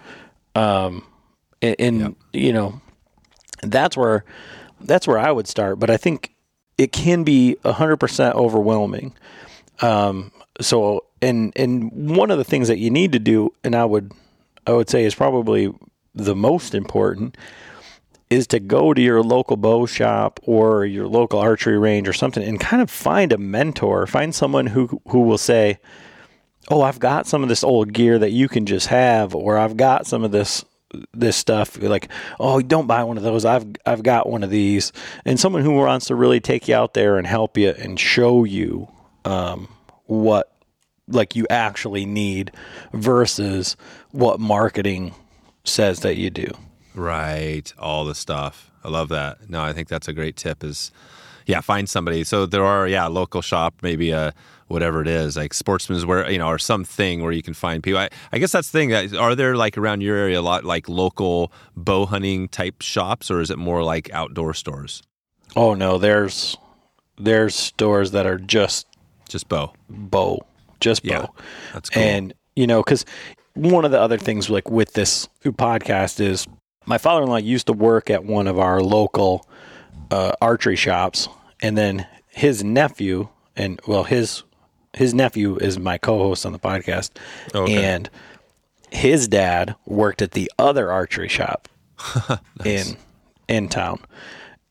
Um, 0.55 1.05
and, 1.62 1.77
and 1.79 2.16
you 2.33 2.53
know, 2.53 2.81
that's 3.62 3.96
where 3.96 4.25
that's 4.81 5.07
where 5.07 5.18
I 5.18 5.33
would 5.33 5.49
start. 5.49 5.79
But 5.79 5.90
I 5.90 5.96
think 5.96 6.35
it 6.79 6.92
can 6.92 7.25
be 7.25 7.57
hundred 7.64 7.96
percent 7.96 8.35
overwhelming. 8.37 9.14
Um, 9.81 10.31
so 10.61 11.05
and 11.22 11.53
and 11.57 12.16
one 12.16 12.31
of 12.31 12.38
the 12.38 12.44
things 12.44 12.68
that 12.68 12.79
you 12.79 12.90
need 12.90 13.12
to 13.12 13.18
do, 13.18 13.53
and 13.64 13.75
I 13.75 13.85
would 13.85 14.12
I 14.66 14.72
would 14.72 14.90
say 14.90 15.05
is 15.05 15.14
probably 15.14 15.72
the 16.14 16.35
most 16.37 16.75
important, 16.75 17.37
is 18.31 18.46
to 18.49 18.61
go 18.61 18.92
to 18.94 19.01
your 19.01 19.22
local 19.22 19.57
bow 19.57 19.87
shop 19.87 20.40
or 20.42 20.85
your 20.85 21.07
local 21.07 21.38
archery 21.38 21.79
range 21.79 22.09
or 22.09 22.12
something 22.12 22.42
and 22.42 22.59
kind 22.61 22.83
of 22.83 22.90
find 22.90 23.33
a 23.33 23.38
mentor, 23.38 24.07
find 24.07 24.35
someone 24.35 24.66
who 24.66 25.01
who 25.09 25.20
will 25.22 25.38
say, 25.38 25.79
"Oh, 26.68 26.83
I've 26.83 26.98
got 26.98 27.26
some 27.26 27.42
of 27.42 27.48
this 27.48 27.64
old 27.64 27.92
gear 27.92 28.18
that 28.18 28.31
you 28.31 28.48
can 28.48 28.66
just 28.66 28.88
have," 28.88 29.35
or 29.35 29.59
"I've 29.59 29.76
got 29.76 30.07
some 30.07 30.24
of 30.24 30.33
this 30.33 30.64
this 31.12 31.37
stuff." 31.37 31.81
Like, 31.81 32.09
"Oh, 32.40 32.61
don't 32.61 32.87
buy 32.87 33.05
one 33.05 33.16
of 33.16 33.22
those. 33.22 33.44
I've 33.44 33.66
I've 33.85 34.02
got 34.02 34.29
one 34.29 34.42
of 34.42 34.50
these." 34.50 34.92
And 35.24 35.38
someone 35.38 35.62
who 35.62 35.72
wants 35.72 36.07
to 36.07 36.14
really 36.14 36.40
take 36.40 36.68
you 36.68 36.74
out 36.74 36.94
there 36.94 37.18
and 37.18 37.26
help 37.26 37.57
you 37.57 37.70
and 37.70 37.98
show 37.98 38.44
you 38.44 38.88
um, 39.24 39.68
what 40.05 40.52
like 41.09 41.37
you 41.37 41.46
actually 41.50 42.05
need 42.05 42.52
versus 42.92 43.76
what 44.11 44.40
marketing 44.40 45.14
says 45.64 46.00
that 46.00 46.16
you 46.16 46.31
do. 46.31 46.48
Right. 46.94 47.72
All 47.79 48.05
the 48.05 48.14
stuff. 48.14 48.70
I 48.83 48.88
love 48.88 49.09
that. 49.11 49.50
No, 49.50 49.62
I 49.62 49.72
think 49.72 49.88
that's 49.88 50.09
a 50.09 50.12
great 50.12 50.37
tip 50.37 50.64
is 50.64 50.90
yeah, 51.46 51.61
find 51.61 51.88
somebody. 51.88 52.24
So 52.24 52.44
there 52.44 52.64
are, 52.64 52.88
yeah, 52.88 53.07
local 53.07 53.40
shop, 53.40 53.74
maybe 53.83 54.11
a 54.11 54.35
whatever 54.68 55.00
it 55.00 55.09
is, 55.09 55.37
like 55.37 55.55
sportsman's 55.55 56.05
where 56.05 56.29
you 56.31 56.38
know, 56.38 56.48
or 56.48 56.59
something 56.59 57.22
where 57.22 57.33
you 57.33 57.42
can 57.42 57.55
find 57.55 57.83
people. 57.83 58.00
I, 58.00 58.09
I 58.33 58.38
guess 58.38 58.52
that's 58.52 58.70
the 58.70 58.79
thing. 58.79 58.88
that- 58.90 59.14
Are 59.14 59.35
there 59.35 59.57
like 59.57 59.79
around 59.79 60.00
your 60.02 60.16
area 60.16 60.40
a 60.40 60.42
lot 60.42 60.64
like 60.64 60.88
local 60.88 61.52
bow 61.76 62.07
hunting 62.07 62.48
type 62.48 62.83
shops 62.83 63.31
or 63.31 63.40
is 63.40 63.50
it 63.50 63.59
more 63.59 63.83
like 63.85 64.11
outdoor 64.12 64.55
stores? 64.55 65.02
Oh 65.55 65.74
no, 65.74 65.98
there's 65.98 66.57
there's 67.18 67.55
stores 67.55 68.11
that 68.11 68.26
are 68.26 68.38
just 68.38 68.87
Just 69.29 69.48
bow. 69.48 69.72
bow, 69.88 70.44
just 70.81 71.02
bow. 71.05 71.09
Yeah, 71.11 71.26
that's 71.72 71.88
cool. 71.90 72.02
And 72.02 72.35
you 72.57 72.66
know, 72.66 72.83
because 72.83 73.05
one 73.55 73.85
of 73.85 73.90
the 73.90 74.00
other 74.00 74.18
things 74.18 74.50
like 74.50 74.70
with 74.70 74.92
this 74.94 75.29
podcast 75.44 76.20
is 76.20 76.46
my 76.85 76.98
father-in-law 76.98 77.37
used 77.38 77.66
to 77.68 77.72
work 77.72 78.11
at 78.11 78.24
one 78.24 78.46
of 78.46 78.59
our 78.59 78.81
local 78.83 79.48
uh, 80.11 80.33
archery 80.40 80.76
shops, 80.76 81.29
and 81.62 81.76
then 81.79 82.07
his 82.29 82.62
nephew 82.62 83.29
and 83.57 83.81
well 83.87 84.05
his 84.05 84.42
his 84.96 85.14
nephew 85.14 85.56
is 85.59 85.78
my 85.78 85.98
co-host 85.98 86.44
on 86.46 86.52
the 86.52 86.59
podcast, 86.59 87.11
Okay. 87.54 87.85
and 87.85 88.11
his 88.90 89.28
dad 89.28 89.74
worked 89.87 90.22
at 90.22 90.32
the 90.32 90.50
other 90.59 90.90
archery 90.90 91.28
shop 91.28 91.68
in 92.64 92.96
in 93.48 93.68
town. 93.68 94.00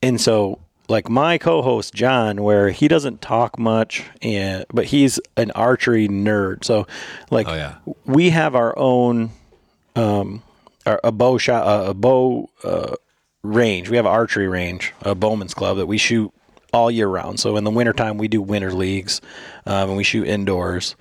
And 0.02 0.20
so 0.20 0.58
like 0.88 1.08
my 1.08 1.38
co-host 1.38 1.94
John 1.94 2.42
where 2.42 2.70
he 2.70 2.86
doesn't 2.88 3.20
talk 3.20 3.58
much 3.58 4.04
and 4.22 4.64
but 4.72 4.84
he's 4.86 5.18
an 5.36 5.50
archery 5.52 6.08
nerd. 6.08 6.64
So 6.64 6.86
like 7.30 7.48
Oh, 7.48 7.54
yeah. 7.54 7.76
we 8.04 8.30
have 8.30 8.54
our 8.54 8.76
own 8.78 9.30
um 9.96 10.42
a, 10.84 10.98
a 11.04 11.12
bow 11.12 11.38
shot 11.38 11.66
a, 11.66 11.90
a 11.90 11.94
bow 11.94 12.48
uh, 12.64 12.94
range. 13.42 13.88
We 13.90 13.96
have 13.96 14.06
an 14.06 14.12
archery 14.12 14.48
range, 14.48 14.92
a 15.02 15.14
bowman's 15.14 15.54
club 15.54 15.76
that 15.78 15.86
we 15.86 15.98
shoot 15.98 16.32
all 16.76 16.90
year 16.90 17.08
round. 17.08 17.40
So 17.40 17.56
in 17.56 17.64
the 17.64 17.70
wintertime 17.70 18.18
we 18.18 18.28
do 18.28 18.42
winter 18.42 18.72
leagues 18.72 19.20
um, 19.64 19.88
and 19.88 19.96
we 19.96 20.04
shoot 20.04 20.26
indoors 20.26 20.96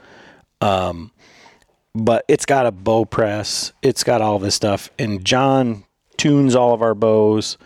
but 1.96 2.26
it's 2.28 2.46
got 2.46 2.66
a 2.66 2.72
bow 2.72 3.06
press. 3.06 3.72
It's 3.82 4.04
got 4.04 4.22
all 4.22 4.38
this 4.38 4.54
stuff. 4.54 4.92
And 5.00 5.24
John 5.24 5.86
tunes 6.18 6.56
all 6.56 6.74
of 6.74 6.82
our 6.82 6.94
bows. 6.94 7.58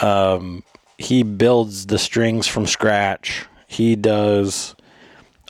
Um, 0.00 0.62
he 0.96 1.24
builds 1.24 1.86
the 1.86 1.98
strings 1.98 2.46
from 2.46 2.66
scratch. 2.66 3.46
He 3.66 3.96
does 3.96 4.76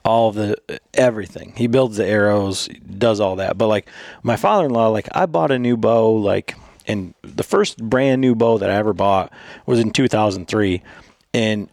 all 0.05 0.33
the 0.33 0.57
everything. 0.95 1.53
He 1.57 1.67
builds 1.67 1.99
the 1.99 2.07
arrows, 2.07 2.69
does 2.99 3.21
all 3.21 3.37
that. 3.37 3.59
But 3.59 3.69
like 3.69 3.89
my 4.23 4.37
father-in-law, 4.37 4.89
like 4.89 5.09
I 5.13 5.27
bought 5.27 5.51
a 5.51 5.59
new 5.59 5.77
bow, 5.77 6.15
like 6.15 6.55
and 6.87 7.15
the 7.23 7.43
first 7.43 7.79
brand 7.79 8.21
new 8.21 8.35
bow 8.35 8.59
that 8.59 8.71
I 8.71 8.75
ever 8.75 8.95
bought 8.95 9.33
was 9.67 9.81
in 9.81 9.91
2003, 9.91 10.83
and 11.33 11.69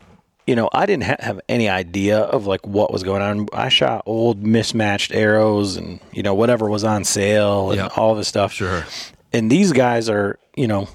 you 0.47 0.55
know 0.55 0.69
I 0.73 0.85
didn't 0.85 1.03
ha- 1.03 1.17
have 1.19 1.39
any 1.49 1.69
idea 1.69 2.19
of 2.19 2.47
like 2.47 2.65
what 2.65 2.91
was 2.91 3.03
going 3.03 3.21
on. 3.21 3.47
I 3.53 3.69
shot 3.69 4.03
old 4.05 4.43
mismatched 4.43 5.11
arrows 5.13 5.75
and 5.77 5.99
you 6.11 6.23
know 6.23 6.33
whatever 6.33 6.69
was 6.69 6.83
on 6.83 7.03
sale 7.03 7.71
and 7.71 7.77
Yeah. 7.79 7.89
all 7.95 8.15
this 8.15 8.27
stuff. 8.27 8.51
Sure. 8.53 8.85
And 9.33 9.49
these 9.51 9.71
guys 9.71 10.09
are, 10.09 10.37
you 10.55 10.67
know, 10.67 10.89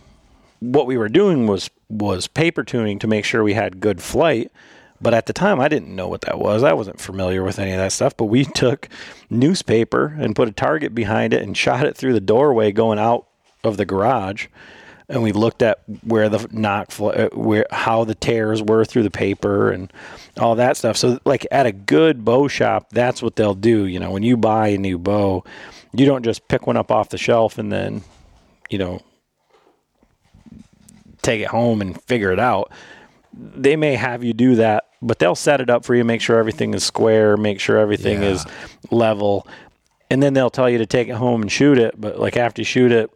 what 0.61 0.87
we 0.87 0.97
were 0.99 1.09
doing 1.09 1.47
was 1.47 1.71
was 1.89 2.27
paper 2.27 2.65
tuning 2.65 2.99
to 2.99 3.07
make 3.07 3.25
sure 3.25 3.43
we 3.43 3.55
had 3.55 3.81
good 3.81 4.03
flight. 4.03 4.51
But 5.01 5.13
at 5.13 5.27
the 5.27 5.35
time, 5.35 5.61
I 5.61 5.69
didn't 5.69 5.95
know 5.95 6.09
what 6.09 6.23
that 6.23 6.39
was. 6.39 6.63
I 6.63 6.73
wasn't 6.73 7.01
familiar 7.01 7.43
with 7.45 7.59
any 7.59 7.71
of 7.73 7.77
that 7.77 7.93
stuff. 7.93 8.17
But 8.17 8.25
we 8.27 8.45
took 8.63 8.89
newspaper 9.31 10.17
and 10.19 10.35
put 10.35 10.49
a 10.49 10.53
target 10.53 10.95
behind 10.95 11.33
it 11.35 11.43
and 11.43 11.57
shot 11.57 11.85
it 11.87 11.97
through 11.97 12.15
the 12.15 12.21
doorway 12.21 12.73
going 12.73 12.99
out 12.99 13.27
of 13.63 13.77
the 13.77 13.85
garage. 13.85 14.47
And 15.09 15.23
we 15.23 15.31
looked 15.31 15.62
at 15.62 15.79
where 16.03 16.29
the 16.29 16.49
nock, 16.51 16.92
uh, 16.99 17.29
where 17.33 17.64
how 17.71 18.03
the 18.05 18.16
tears 18.16 18.61
were 18.61 18.85
through 18.85 19.05
the 19.05 19.11
paper 19.11 19.71
and 19.71 19.92
all 20.40 20.57
that 20.57 20.77
stuff. 20.77 20.97
So, 20.97 21.21
like 21.25 21.47
at 21.53 21.64
a 21.64 21.71
good 21.73 22.25
bow 22.25 22.49
shop, 22.49 22.90
that's 22.90 23.23
what 23.23 23.37
they'll 23.37 23.55
do. 23.55 23.87
You 23.87 24.01
know, 24.01 24.11
when 24.11 24.25
you 24.25 24.37
buy 24.37 24.69
a 24.69 24.79
new 24.79 24.99
bow, 24.99 25.45
you 25.92 26.07
don't 26.07 26.25
just 26.25 26.49
pick 26.49 26.66
one 26.66 26.77
up 26.77 26.90
off 26.90 27.11
the 27.11 27.19
shelf 27.19 27.57
and 27.57 27.71
then, 27.71 28.03
you 28.69 28.79
know, 28.79 29.01
take 31.23 31.40
it 31.40 31.49
home 31.49 31.81
and 31.81 32.01
figure 32.03 32.33
it 32.33 32.40
out. 32.40 32.73
They 33.33 33.77
may 33.77 33.95
have 33.95 34.25
you 34.25 34.33
do 34.33 34.57
that, 34.57 34.88
but 35.03 35.19
they'll 35.19 35.35
set 35.35 35.61
it 35.61 35.71
up 35.71 35.85
for 35.85 35.95
you, 35.95 36.05
make 36.05 36.21
sure 36.21 36.38
everything 36.38 36.75
is 36.75 36.83
square, 36.85 37.37
make 37.37 37.61
sure 37.61 37.79
everything 37.79 38.23
Yeah. 38.23 38.31
is 38.31 38.47
level, 38.90 39.47
and 40.11 40.23
then 40.23 40.35
they'll 40.35 40.51
tell 40.51 40.69
you 40.71 40.79
to 40.79 40.87
take 40.87 41.09
it 41.09 41.14
home 41.14 41.42
and 41.42 41.53
shoot 41.53 41.79
it. 41.79 41.95
But 42.01 42.19
like 42.19 42.37
after 42.37 42.61
you 42.62 42.64
shoot 42.64 42.92
it, 42.92 43.11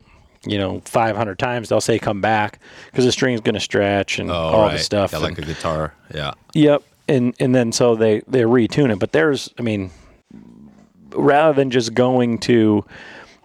you 0.45 0.57
know, 0.59 0.81
500 0.87 1.39
times, 1.39 1.69
they'll 1.69 1.81
say 1.81 1.99
come 1.99 2.21
back 2.21 2.59
because 2.91 3.05
the 3.05 3.13
string's 3.13 3.41
going 3.41 3.55
to 3.55 3.61
stretch 3.61 4.19
and 4.19 4.31
Oh, 4.31 4.35
all 4.35 4.63
right. 4.67 4.73
the 4.73 4.79
stuff. 4.79 5.13
Yeah, 5.13 5.19
like 5.19 5.39
a 5.39 5.43
guitar. 5.43 5.95
Yeah. 6.15 6.33
Yep. 6.55 6.83
And 7.09 7.35
and 7.41 7.55
then 7.55 7.73
so 7.73 7.95
they 7.97 8.21
they 8.29 8.43
retune 8.43 8.93
it. 8.93 8.99
But 8.99 9.13
there's 9.13 9.51
I 9.59 9.63
mean 9.63 9.91
rather 11.15 11.55
than 11.55 11.71
just 11.71 11.95
going 11.95 12.39
to 12.39 12.85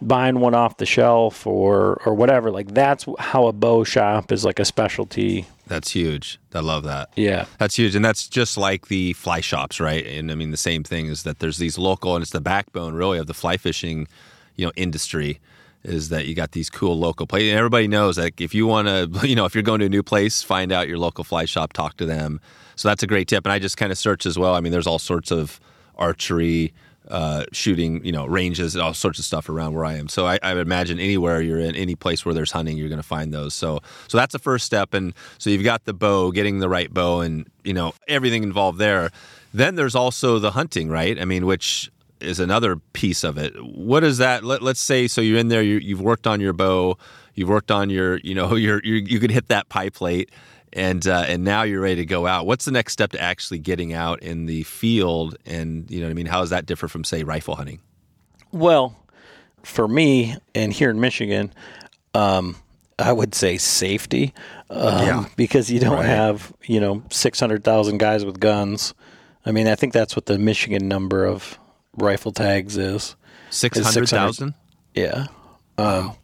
buying 0.01 0.39
one 0.39 0.53
off 0.53 0.77
the 0.77 0.85
shelf 0.85 1.47
or 1.47 2.01
or 2.05 2.13
whatever, 2.13 2.51
like 2.51 2.73
that's 2.73 3.05
how 3.19 3.47
a 3.47 3.53
bow 3.53 3.83
shop 3.83 4.31
is 4.31 4.45
like 4.45 4.59
a 4.59 4.65
specialty. 4.65 5.45
That's 5.67 5.91
huge. 5.91 6.39
I 6.53 6.59
love 6.59 6.83
that. 6.83 7.09
Yeah. 7.15 7.45
That's 7.57 7.75
huge, 7.75 7.95
and 7.95 8.05
that's 8.05 8.27
just 8.27 8.55
like 8.55 8.87
the 8.87 9.13
fly 9.13 9.41
shops, 9.41 9.79
right? 9.79 10.05
And 10.05 10.31
I 10.31 10.35
mean, 10.35 10.51
the 10.51 10.57
same 10.57 10.83
thing 10.83 11.07
is 11.07 11.23
that 11.23 11.39
there's 11.39 11.57
these 11.57 11.77
local, 11.79 12.15
and 12.15 12.21
it's 12.21 12.31
the 12.31 12.39
backbone 12.41 12.93
really 12.93 13.17
of 13.17 13.25
the 13.25 13.33
fly 13.33 13.57
fishing, 13.57 14.07
you 14.55 14.65
know, 14.67 14.71
industry. 14.75 15.39
Is 15.85 16.09
that 16.09 16.25
you 16.25 16.35
got 16.35 16.51
these 16.51 16.69
cool 16.69 16.97
local 16.97 17.27
places? 17.27 17.53
Everybody 17.53 17.87
knows 17.87 18.15
that 18.15 18.39
if 18.41 18.53
you 18.53 18.67
want 18.67 18.87
to, 18.87 19.27
you 19.27 19.35
know, 19.35 19.45
if 19.45 19.53
you're 19.53 19.63
going 19.63 19.79
to 19.79 19.85
a 19.85 19.89
new 19.89 20.03
place, 20.03 20.41
find 20.41 20.71
out 20.71 20.87
your 20.87 20.97
local 20.97 21.23
fly 21.23 21.45
shop, 21.45 21.73
talk 21.73 21.97
to 21.97 22.05
them. 22.05 22.41
So 22.75 22.89
that's 22.89 23.03
a 23.03 23.07
great 23.07 23.27
tip. 23.27 23.45
And 23.45 23.53
I 23.53 23.59
just 23.59 23.77
kind 23.77 23.91
of 23.91 23.97
search 23.97 24.25
as 24.25 24.37
well. 24.37 24.55
I 24.55 24.59
mean, 24.59 24.71
there's 24.71 24.87
all 24.87 24.99
sorts 24.99 25.31
of 25.31 25.59
archery 25.95 26.73
uh, 27.07 27.45
shooting, 27.51 28.03
you 28.03 28.11
know, 28.11 28.25
ranges 28.25 28.75
and 28.75 28.83
all 28.83 28.93
sorts 28.93 29.19
of 29.19 29.25
stuff 29.25 29.47
around 29.47 29.73
where 29.73 29.85
I 29.85 29.93
am. 29.93 30.07
So 30.07 30.25
I, 30.25 30.39
I 30.41 30.57
imagine 30.57 30.99
anywhere 30.99 31.41
you're 31.41 31.59
in, 31.59 31.75
any 31.75 31.95
place 31.95 32.25
where 32.25 32.33
there's 32.33 32.51
hunting, 32.51 32.77
you're 32.77 32.89
going 32.89 33.01
to 33.01 33.07
find 33.07 33.33
those. 33.33 33.53
So 33.53 33.79
so 34.07 34.17
that's 34.17 34.33
the 34.33 34.39
first 34.39 34.65
step. 34.65 34.93
And 34.93 35.13
so 35.37 35.49
you've 35.49 35.63
got 35.63 35.85
the 35.85 35.93
bow, 35.93 36.31
getting 36.31 36.59
the 36.59 36.69
right 36.69 36.91
bow, 36.91 37.21
and 37.21 37.47
you 37.63 37.73
know 37.73 37.93
everything 38.07 38.43
involved 38.43 38.79
there. 38.79 39.11
Then 39.53 39.75
there's 39.75 39.95
also 39.95 40.39
the 40.39 40.51
hunting, 40.51 40.89
right? 40.89 41.19
I 41.19 41.25
mean, 41.25 41.45
which 41.45 41.91
is 42.25 42.39
another 42.39 42.77
piece 42.93 43.23
of 43.23 43.37
it. 43.37 43.53
What 43.63 44.03
is 44.03 44.17
that? 44.17 44.43
Let, 44.43 44.61
us 44.61 44.79
say 44.79 45.07
so 45.07 45.21
you're 45.21 45.39
in 45.39 45.49
there, 45.49 45.61
you, 45.61 45.77
you've 45.77 46.01
worked 46.01 46.27
on 46.27 46.41
your 46.41 46.53
bow, 46.53 46.97
you've 47.33 47.49
worked 47.49 47.71
on 47.71 47.89
your, 47.89 48.17
you 48.17 48.35
know, 48.35 48.55
your, 48.55 48.81
your 48.83 48.97
you 48.97 49.19
could 49.19 49.31
hit 49.31 49.47
that 49.47 49.69
pie 49.69 49.89
plate 49.89 50.31
and 50.75 51.07
uh, 51.07 51.23
and 51.27 51.43
now 51.43 51.63
you're 51.63 51.81
ready 51.81 51.95
to 51.95 52.05
go 52.05 52.27
out. 52.27 52.45
What's 52.45 52.65
the 52.65 52.71
next 52.71 52.93
step 52.93 53.11
to 53.11 53.21
actually 53.21 53.59
getting 53.59 53.93
out 53.93 54.21
in 54.21 54.45
the 54.45 54.63
field? 54.63 55.37
And 55.45 55.89
you 55.89 56.01
know, 56.01 56.07
what 56.07 56.11
I 56.11 56.13
mean, 56.13 56.25
how 56.25 56.41
does 56.41 56.49
that 56.49 56.65
differ 56.65 56.87
from 56.87 57.03
say 57.03 57.23
rifle 57.23 57.55
hunting? 57.55 57.79
Well, 58.51 58.95
for 59.63 59.87
me, 59.87 60.35
and 60.53 60.73
here 60.73 60.89
in 60.89 60.99
Michigan, 60.99 61.53
um, 62.13 62.57
I 62.99 63.11
would 63.11 63.33
say 63.33 63.57
safety, 63.57 64.33
um, 64.69 65.05
yeah. 65.05 65.25
because 65.37 65.71
you 65.71 65.79
don't 65.79 65.93
right. 65.93 66.05
have 66.05 66.53
you 66.65 66.81
know 66.81 67.03
six 67.09 67.39
hundred 67.39 67.63
thousand 67.63 67.97
guys 67.99 68.25
with 68.25 68.39
guns. 68.39 68.93
I 69.45 69.51
mean, 69.51 69.67
I 69.67 69.75
think 69.75 69.93
that's 69.93 70.15
what 70.15 70.25
the 70.25 70.37
Michigan 70.37 70.87
number 70.87 71.25
of 71.25 71.57
rifle 71.95 72.31
tags 72.31 72.77
is. 72.77 73.15
Six 73.49 73.79
hundred 73.79 74.09
thousand. 74.09 74.53
Yeah. 74.93 75.27
Um, 75.77 76.07
wow. 76.07 76.17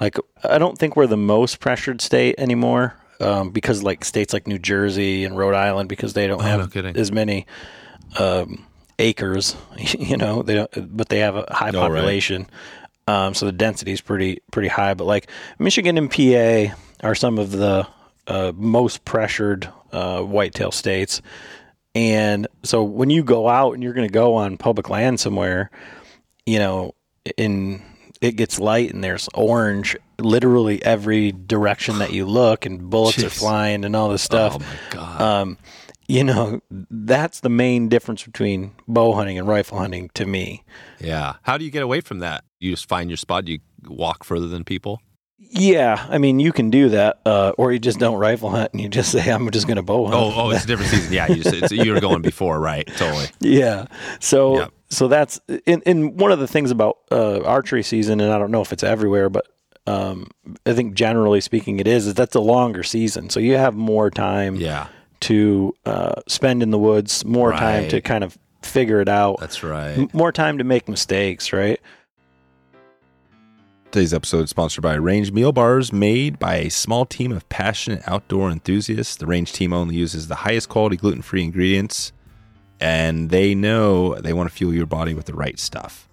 Like 0.00 0.16
I 0.44 0.58
don't 0.58 0.78
think 0.78 0.96
we're 0.96 1.06
the 1.06 1.16
most 1.16 1.60
pressured 1.60 2.00
state 2.00 2.36
anymore 2.38 2.96
um, 3.20 3.50
because 3.50 3.82
like 3.82 4.04
states 4.04 4.32
like 4.32 4.46
New 4.46 4.58
Jersey 4.58 5.24
and 5.24 5.36
Rhode 5.36 5.54
Island 5.54 5.88
because 5.88 6.12
they 6.12 6.26
don't 6.26 6.40
oh, 6.40 6.44
have 6.44 6.74
no 6.74 6.82
as 6.94 7.10
many 7.10 7.46
um, 8.18 8.66
acres, 8.98 9.56
you 9.98 10.16
know, 10.16 10.42
they 10.42 10.54
don't, 10.54 10.96
but 10.96 11.08
they 11.08 11.20
have 11.20 11.36
a 11.36 11.46
high 11.50 11.72
population. 11.72 12.46
Right. 13.08 13.26
Um, 13.26 13.34
so 13.34 13.46
the 13.46 13.52
density 13.52 13.92
is 13.92 14.00
pretty 14.00 14.40
pretty 14.52 14.68
high. 14.68 14.94
But 14.94 15.04
like 15.04 15.28
Michigan 15.58 15.98
and 15.98 16.10
PA 16.10 16.74
are 17.02 17.14
some 17.14 17.38
of 17.38 17.50
the 17.52 17.86
uh, 18.26 18.52
most 18.54 19.04
pressured 19.04 19.68
uh, 19.92 20.20
whitetail 20.22 20.70
states. 20.70 21.22
And 21.98 22.46
so 22.62 22.84
when 22.84 23.10
you 23.10 23.24
go 23.24 23.48
out 23.48 23.72
and 23.72 23.82
you're 23.82 23.92
going 23.92 24.06
to 24.06 24.12
go 24.12 24.36
on 24.36 24.56
public 24.56 24.88
land 24.88 25.18
somewhere, 25.18 25.68
you 26.46 26.60
know, 26.60 26.94
in 27.36 27.82
it 28.20 28.36
gets 28.36 28.60
light 28.60 28.94
and 28.94 29.02
there's 29.02 29.28
orange 29.34 29.96
literally 30.20 30.80
every 30.84 31.32
direction 31.32 31.98
that 31.98 32.12
you 32.12 32.24
look 32.24 32.66
and 32.66 32.88
bullets 32.88 33.18
Jeez. 33.18 33.26
are 33.26 33.30
flying 33.30 33.84
and 33.84 33.96
all 33.96 34.10
this 34.10 34.22
stuff. 34.22 34.54
Oh 34.54 34.58
my 34.60 34.78
god. 34.90 35.20
Um, 35.20 35.58
you 36.06 36.22
know, 36.22 36.60
that's 36.70 37.40
the 37.40 37.48
main 37.48 37.88
difference 37.88 38.22
between 38.22 38.74
bow 38.86 39.12
hunting 39.12 39.36
and 39.36 39.48
rifle 39.48 39.78
hunting 39.78 40.08
to 40.14 40.24
me. 40.24 40.62
Yeah. 41.00 41.34
How 41.42 41.58
do 41.58 41.64
you 41.64 41.70
get 41.72 41.82
away 41.82 42.00
from 42.00 42.20
that? 42.20 42.44
You 42.60 42.70
just 42.70 42.88
find 42.88 43.10
your 43.10 43.16
spot, 43.16 43.48
you 43.48 43.58
walk 43.88 44.22
further 44.22 44.46
than 44.46 44.62
people? 44.62 45.00
Yeah, 45.38 46.04
I 46.10 46.18
mean, 46.18 46.40
you 46.40 46.52
can 46.52 46.70
do 46.70 46.90
that, 46.90 47.20
uh, 47.24 47.52
or 47.56 47.72
you 47.72 47.78
just 47.78 47.98
don't 47.98 48.18
rifle 48.18 48.50
hunt 48.50 48.72
and 48.72 48.80
you 48.80 48.88
just 48.88 49.12
say, 49.12 49.30
"I'm 49.30 49.50
just 49.50 49.66
going 49.66 49.76
to 49.76 49.82
bow 49.82 50.06
hunt." 50.06 50.16
Oh, 50.16 50.32
oh, 50.34 50.50
it's 50.50 50.64
a 50.64 50.66
different 50.66 50.90
season. 50.90 51.12
Yeah, 51.12 51.28
you, 51.28 51.42
just, 51.42 51.72
you 51.72 51.92
were 51.92 52.00
going 52.00 52.22
before, 52.22 52.58
right? 52.60 52.86
Totally. 52.96 53.26
Yeah. 53.40 53.86
So, 54.20 54.58
yep. 54.58 54.72
so 54.90 55.08
that's 55.08 55.40
in, 55.64 55.80
in 55.82 56.16
one 56.16 56.32
of 56.32 56.38
the 56.38 56.46
things 56.46 56.70
about 56.70 56.98
uh, 57.10 57.40
archery 57.42 57.82
season, 57.82 58.20
and 58.20 58.32
I 58.32 58.38
don't 58.38 58.50
know 58.50 58.60
if 58.60 58.72
it's 58.72 58.82
everywhere, 58.82 59.30
but 59.30 59.46
um, 59.86 60.30
I 60.66 60.74
think 60.74 60.94
generally 60.94 61.40
speaking, 61.40 61.80
it 61.80 61.86
is. 61.86 62.06
Is 62.06 62.14
that's 62.14 62.34
a 62.34 62.40
longer 62.40 62.82
season, 62.82 63.30
so 63.30 63.40
you 63.40 63.56
have 63.56 63.74
more 63.74 64.10
time. 64.10 64.56
Yeah. 64.56 64.88
To 65.22 65.74
uh, 65.84 66.22
spend 66.28 66.62
in 66.62 66.70
the 66.70 66.78
woods, 66.78 67.24
more 67.24 67.50
right. 67.50 67.58
time 67.58 67.88
to 67.88 68.00
kind 68.00 68.22
of 68.22 68.38
figure 68.62 69.00
it 69.00 69.08
out. 69.08 69.40
That's 69.40 69.64
right. 69.64 69.98
M- 69.98 70.10
more 70.12 70.30
time 70.30 70.58
to 70.58 70.64
make 70.64 70.88
mistakes, 70.88 71.52
right? 71.52 71.80
Today's 73.90 74.12
episode 74.12 74.44
is 74.44 74.50
sponsored 74.50 74.82
by 74.82 74.96
Range 74.96 75.32
Meal 75.32 75.50
Bars, 75.50 75.94
made 75.94 76.38
by 76.38 76.56
a 76.56 76.68
small 76.68 77.06
team 77.06 77.32
of 77.32 77.48
passionate 77.48 78.02
outdoor 78.06 78.50
enthusiasts. 78.50 79.16
The 79.16 79.24
Range 79.24 79.50
team 79.50 79.72
only 79.72 79.96
uses 79.96 80.28
the 80.28 80.34
highest 80.34 80.68
quality 80.68 80.98
gluten 80.98 81.22
free 81.22 81.42
ingredients, 81.42 82.12
and 82.80 83.30
they 83.30 83.54
know 83.54 84.14
they 84.16 84.34
want 84.34 84.46
to 84.50 84.54
fuel 84.54 84.74
your 84.74 84.84
body 84.84 85.14
with 85.14 85.24
the 85.24 85.32
right 85.32 85.58
stuff. 85.58 86.06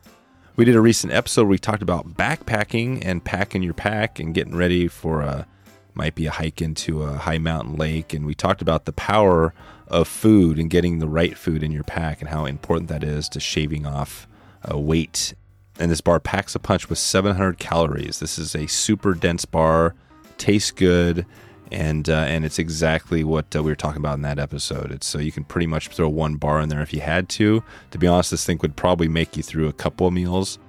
We 0.55 0.63
did 0.63 0.77
a 0.77 0.81
recent 0.81 1.11
episode 1.11 1.41
where 1.41 1.49
we 1.49 1.57
talked 1.57 1.81
about 1.81 2.13
backpacking 2.13 3.03
and 3.03 3.25
packing 3.25 3.61
your 3.61 3.73
pack 3.73 4.21
and 4.21 4.33
getting 4.33 4.55
ready 4.55 4.87
for 4.87 5.19
a 5.19 5.45
might 5.93 6.15
be 6.15 6.27
a 6.27 6.31
hike 6.31 6.61
into 6.61 7.03
a 7.03 7.17
high 7.17 7.39
mountain 7.39 7.75
lake, 7.75 8.13
and 8.13 8.25
we 8.25 8.35
talked 8.35 8.61
about 8.61 8.85
the 8.85 8.93
power 8.93 9.53
of 9.89 10.07
food 10.07 10.57
and 10.57 10.69
getting 10.69 10.99
the 10.99 11.09
right 11.09 11.37
food 11.37 11.61
in 11.61 11.73
your 11.73 11.83
pack 11.83 12.21
and 12.21 12.29
how 12.29 12.45
important 12.45 12.87
that 12.87 13.03
is 13.03 13.27
to 13.27 13.41
shaving 13.41 13.85
off 13.85 14.29
uh, 14.71 14.77
weight 14.77 15.33
and 15.79 15.91
this 15.91 16.01
bar 16.01 16.19
packs 16.19 16.55
a 16.55 16.59
punch 16.59 16.89
with 16.89 16.97
700 16.97 17.57
calories. 17.57 18.19
This 18.19 18.37
is 18.37 18.55
a 18.55 18.67
super 18.67 19.13
dense 19.13 19.45
bar, 19.45 19.95
tastes 20.37 20.71
good, 20.71 21.25
and 21.71 22.09
uh, 22.09 22.25
and 22.27 22.45
it's 22.45 22.59
exactly 22.59 23.23
what 23.23 23.55
uh, 23.55 23.63
we 23.63 23.71
were 23.71 23.75
talking 23.75 23.99
about 23.99 24.15
in 24.15 24.21
that 24.21 24.39
episode. 24.39 24.91
It's 24.91 25.07
so 25.07 25.19
you 25.19 25.31
can 25.31 25.43
pretty 25.43 25.67
much 25.67 25.89
throw 25.89 26.07
one 26.07 26.35
bar 26.35 26.61
in 26.61 26.69
there 26.69 26.81
if 26.81 26.93
you 26.93 27.01
had 27.01 27.27
to. 27.29 27.63
To 27.91 27.97
be 27.97 28.07
honest, 28.07 28.31
this 28.31 28.45
thing 28.45 28.59
would 28.61 28.75
probably 28.75 29.07
make 29.07 29.35
you 29.35 29.43
through 29.43 29.67
a 29.67 29.73
couple 29.73 30.07
of 30.07 30.13
meals. 30.13 30.59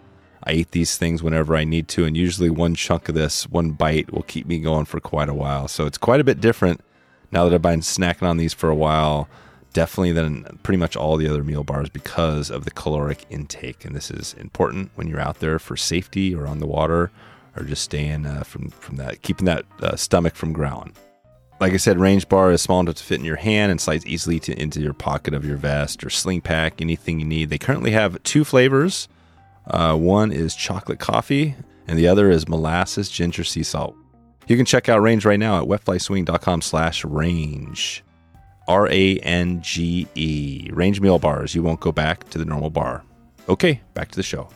I 0.42 0.52
eat 0.52 0.70
these 0.70 0.96
things 0.96 1.22
whenever 1.22 1.56
I 1.56 1.64
need 1.64 1.88
to, 1.88 2.04
and 2.04 2.16
usually 2.16 2.50
one 2.50 2.76
chunk 2.76 3.08
of 3.08 3.14
this, 3.16 3.48
one 3.48 3.72
bite, 3.72 4.12
will 4.12 4.22
keep 4.22 4.46
me 4.46 4.60
going 4.60 4.84
for 4.84 5.00
quite 5.00 5.28
a 5.28 5.34
while. 5.34 5.66
So 5.66 5.86
it's 5.86 5.98
quite 5.98 6.20
a 6.20 6.24
bit 6.24 6.40
different 6.40 6.80
now 7.32 7.44
that 7.44 7.54
I've 7.54 7.62
been 7.62 7.80
snacking 7.80 8.28
on 8.28 8.36
these 8.36 8.54
for 8.54 8.70
a 8.70 8.74
while 8.74 9.28
definitely 9.76 10.12
than 10.12 10.58
pretty 10.62 10.78
much 10.78 10.96
all 10.96 11.18
the 11.18 11.28
other 11.28 11.44
meal 11.44 11.62
bars 11.62 11.90
because 11.90 12.50
of 12.50 12.64
the 12.64 12.70
caloric 12.70 13.26
intake. 13.28 13.84
And 13.84 13.94
this 13.94 14.10
is 14.10 14.32
important 14.38 14.90
when 14.94 15.06
you're 15.06 15.20
out 15.20 15.40
there 15.40 15.58
for 15.58 15.76
safety 15.76 16.34
or 16.34 16.46
on 16.46 16.60
the 16.60 16.66
water 16.66 17.10
or 17.54 17.62
just 17.62 17.82
staying 17.82 18.24
uh, 18.24 18.42
from, 18.42 18.70
from 18.70 18.96
that, 18.96 19.20
keeping 19.20 19.44
that 19.44 19.66
uh, 19.82 19.94
stomach 19.94 20.34
from 20.34 20.54
growling. 20.54 20.94
Like 21.60 21.74
I 21.74 21.76
said, 21.76 21.98
range 21.98 22.26
bar 22.26 22.52
is 22.52 22.62
small 22.62 22.80
enough 22.80 22.94
to 22.94 23.04
fit 23.04 23.18
in 23.18 23.26
your 23.26 23.36
hand 23.36 23.70
and 23.70 23.78
slides 23.78 24.06
easily 24.06 24.40
to, 24.40 24.58
into 24.58 24.80
your 24.80 24.94
pocket 24.94 25.34
of 25.34 25.44
your 25.44 25.58
vest 25.58 26.02
or 26.02 26.08
sling 26.08 26.40
pack, 26.40 26.80
anything 26.80 27.20
you 27.20 27.26
need. 27.26 27.50
They 27.50 27.58
currently 27.58 27.90
have 27.90 28.22
two 28.22 28.44
flavors. 28.44 29.08
Uh, 29.66 29.94
one 29.94 30.32
is 30.32 30.56
chocolate 30.56 31.00
coffee, 31.00 31.54
and 31.86 31.98
the 31.98 32.08
other 32.08 32.30
is 32.30 32.48
molasses 32.48 33.10
ginger 33.10 33.44
sea 33.44 33.62
salt. 33.62 33.94
You 34.46 34.56
can 34.56 34.64
check 34.64 34.88
out 34.88 35.02
Range 35.02 35.24
right 35.26 35.38
now 35.38 35.60
at 35.60 35.68
wetflyswing.com 35.68 36.62
slash 36.62 37.04
range. 37.04 38.02
R 38.68 38.88
A 38.88 39.18
N 39.18 39.62
G 39.62 40.06
E. 40.14 40.70
Range 40.72 41.00
meal 41.00 41.18
bars. 41.18 41.54
You 41.54 41.62
won't 41.62 41.80
go 41.80 41.92
back 41.92 42.28
to 42.30 42.38
the 42.38 42.44
normal 42.44 42.70
bar. 42.70 43.02
Okay, 43.48 43.80
back 43.94 44.10
to 44.10 44.16
the 44.16 44.22
show. 44.22 44.48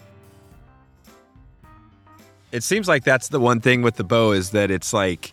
It 2.52 2.64
seems 2.64 2.88
like 2.88 3.04
that's 3.04 3.28
the 3.28 3.38
one 3.38 3.60
thing 3.60 3.82
with 3.82 3.94
the 3.94 4.04
bow 4.04 4.32
is 4.32 4.50
that 4.50 4.70
it's 4.70 4.92
like 4.92 5.32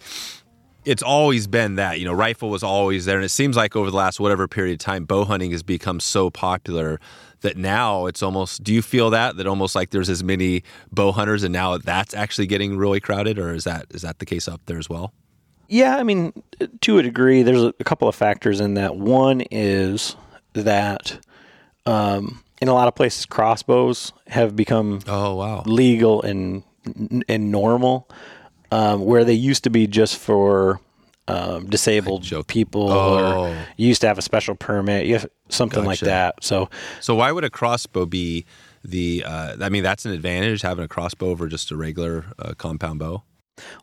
it's 0.85 1.03
always 1.03 1.47
been 1.47 1.75
that. 1.75 1.99
You 1.99 2.05
know, 2.05 2.13
rifle 2.13 2.49
was 2.49 2.63
always 2.63 3.05
there. 3.05 3.17
And 3.17 3.25
it 3.25 3.29
seems 3.29 3.57
like 3.57 3.75
over 3.75 3.89
the 3.89 3.97
last 3.97 4.19
whatever 4.19 4.47
period 4.47 4.73
of 4.73 4.79
time, 4.79 5.05
bow 5.05 5.25
hunting 5.25 5.51
has 5.51 5.63
become 5.63 5.99
so 5.99 6.29
popular 6.29 6.99
that 7.41 7.57
now 7.57 8.05
it's 8.05 8.23
almost 8.23 8.63
do 8.63 8.73
you 8.73 8.81
feel 8.81 9.09
that 9.11 9.37
that 9.37 9.47
almost 9.47 9.75
like 9.75 9.91
there's 9.91 10.09
as 10.09 10.23
many 10.23 10.63
bow 10.91 11.11
hunters 11.11 11.43
and 11.43 11.53
now 11.53 11.77
that's 11.77 12.13
actually 12.13 12.47
getting 12.47 12.77
really 12.77 12.99
crowded 12.99 13.37
or 13.37 13.53
is 13.53 13.63
that 13.63 13.85
is 13.91 14.01
that 14.01 14.19
the 14.19 14.25
case 14.25 14.47
up 14.47 14.61
there 14.65 14.79
as 14.79 14.89
well 14.89 15.13
yeah, 15.67 15.97
I 15.97 16.03
mean, 16.03 16.34
to 16.82 16.99
a 16.99 17.03
degree, 17.03 17.43
there's 17.43 17.63
a 17.63 17.84
couple 17.84 18.08
of 18.08 18.15
factors 18.15 18.60
in 18.60 18.75
that. 18.75 18.95
One 18.95 19.41
is 19.51 20.15
that 20.53 21.19
um, 21.86 22.43
in 22.62 22.67
a 22.67 22.73
lot 22.73 22.88
of 22.88 22.95
places, 22.95 23.25
crossbows 23.25 24.13
have 24.27 24.56
become 24.56 25.01
oh 25.08 25.36
wow 25.36 25.63
legal 25.65 26.21
and 26.21 26.63
and 27.27 27.51
normal, 27.51 28.10
um, 28.71 29.06
where 29.06 29.23
they 29.23 29.34
used 29.34 29.63
to 29.65 29.69
be 29.69 29.88
just 29.88 30.17
for 30.17 30.80
um, 31.27 31.69
disabled 31.69 32.25
people, 32.47 32.91
oh. 32.91 33.49
or 33.49 33.65
you 33.75 33.88
used 33.88 34.01
to 34.01 34.08
have 34.08 34.17
a 34.17 34.21
special 34.21 34.56
permit, 34.56 35.06
you 35.06 35.13
have 35.13 35.30
something 35.49 35.84
gotcha. 35.84 35.88
like 35.88 35.99
that. 35.99 36.43
So, 36.43 36.69
so 37.01 37.15
why 37.15 37.32
would 37.32 37.43
a 37.43 37.49
crossbow 37.49 38.06
be 38.06 38.45
the? 38.84 39.23
Uh, 39.25 39.58
I 39.62 39.69
mean, 39.69 39.84
that's 39.84 40.06
an 40.06 40.12
advantage 40.12 40.62
having 40.62 40.86
a 40.86 40.88
crossbow 40.88 41.27
over 41.27 41.47
just 41.47 41.71
a 41.71 41.75
regular 41.75 42.25
uh, 42.39 42.53
compound 42.58 42.99
bow. 42.99 43.23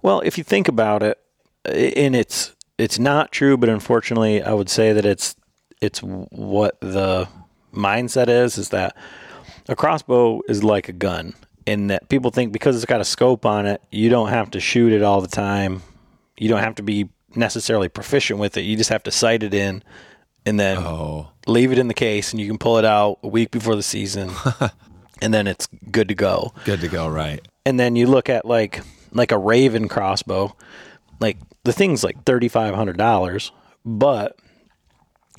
Well, 0.02 0.20
if 0.20 0.38
you 0.38 0.44
think 0.44 0.68
about 0.68 1.02
it, 1.02 1.18
and 1.64 2.14
it's 2.16 2.54
it's 2.78 2.98
not 2.98 3.32
true, 3.32 3.56
but 3.56 3.68
unfortunately, 3.68 4.42
I 4.42 4.52
would 4.52 4.68
say 4.68 4.92
that 4.92 5.04
it's 5.04 5.36
it's 5.80 6.00
what 6.00 6.80
the 6.80 7.28
mindset 7.72 8.28
is 8.28 8.58
is 8.58 8.70
that 8.70 8.96
a 9.68 9.76
crossbow 9.76 10.40
is 10.48 10.62
like 10.62 10.88
a 10.88 10.92
gun 10.92 11.34
in 11.66 11.88
that 11.88 12.08
people 12.08 12.30
think 12.30 12.52
because 12.52 12.76
it's 12.76 12.84
got 12.84 13.00
a 13.00 13.04
scope 13.04 13.46
on 13.46 13.66
it, 13.66 13.82
you 13.90 14.10
don't 14.10 14.28
have 14.28 14.50
to 14.50 14.60
shoot 14.60 14.92
it 14.92 15.02
all 15.02 15.20
the 15.20 15.28
time. 15.28 15.82
You 16.38 16.48
don't 16.48 16.60
have 16.60 16.74
to 16.76 16.82
be 16.82 17.08
necessarily 17.34 17.88
proficient 17.88 18.38
with 18.38 18.56
it. 18.56 18.62
You 18.62 18.76
just 18.76 18.90
have 18.90 19.02
to 19.04 19.10
sight 19.10 19.42
it 19.42 19.54
in 19.54 19.82
and 20.44 20.60
then 20.60 20.78
oh. 20.78 21.30
leave 21.46 21.72
it 21.72 21.78
in 21.78 21.88
the 21.88 21.94
case 21.94 22.32
and 22.32 22.40
you 22.40 22.46
can 22.46 22.58
pull 22.58 22.78
it 22.78 22.84
out 22.84 23.18
a 23.22 23.28
week 23.28 23.50
before 23.50 23.76
the 23.76 23.82
season 23.82 24.30
and 25.22 25.32
then 25.32 25.46
it's 25.46 25.66
good 25.90 26.08
to 26.08 26.14
go. 26.14 26.52
Good 26.64 26.80
to 26.80 26.88
go, 26.88 27.08
right. 27.08 27.46
And 27.64 27.80
then 27.80 27.96
you 27.96 28.06
look 28.06 28.28
at 28.28 28.44
like 28.44 28.82
like 29.12 29.32
a 29.32 29.38
Ravin 29.38 29.88
crossbow 29.88 30.54
like 31.20 31.38
the 31.64 31.72
thing's 31.72 32.04
like 32.04 32.22
thirty 32.24 32.48
five 32.48 32.74
hundred 32.74 32.96
dollars, 32.96 33.52
but 33.84 34.38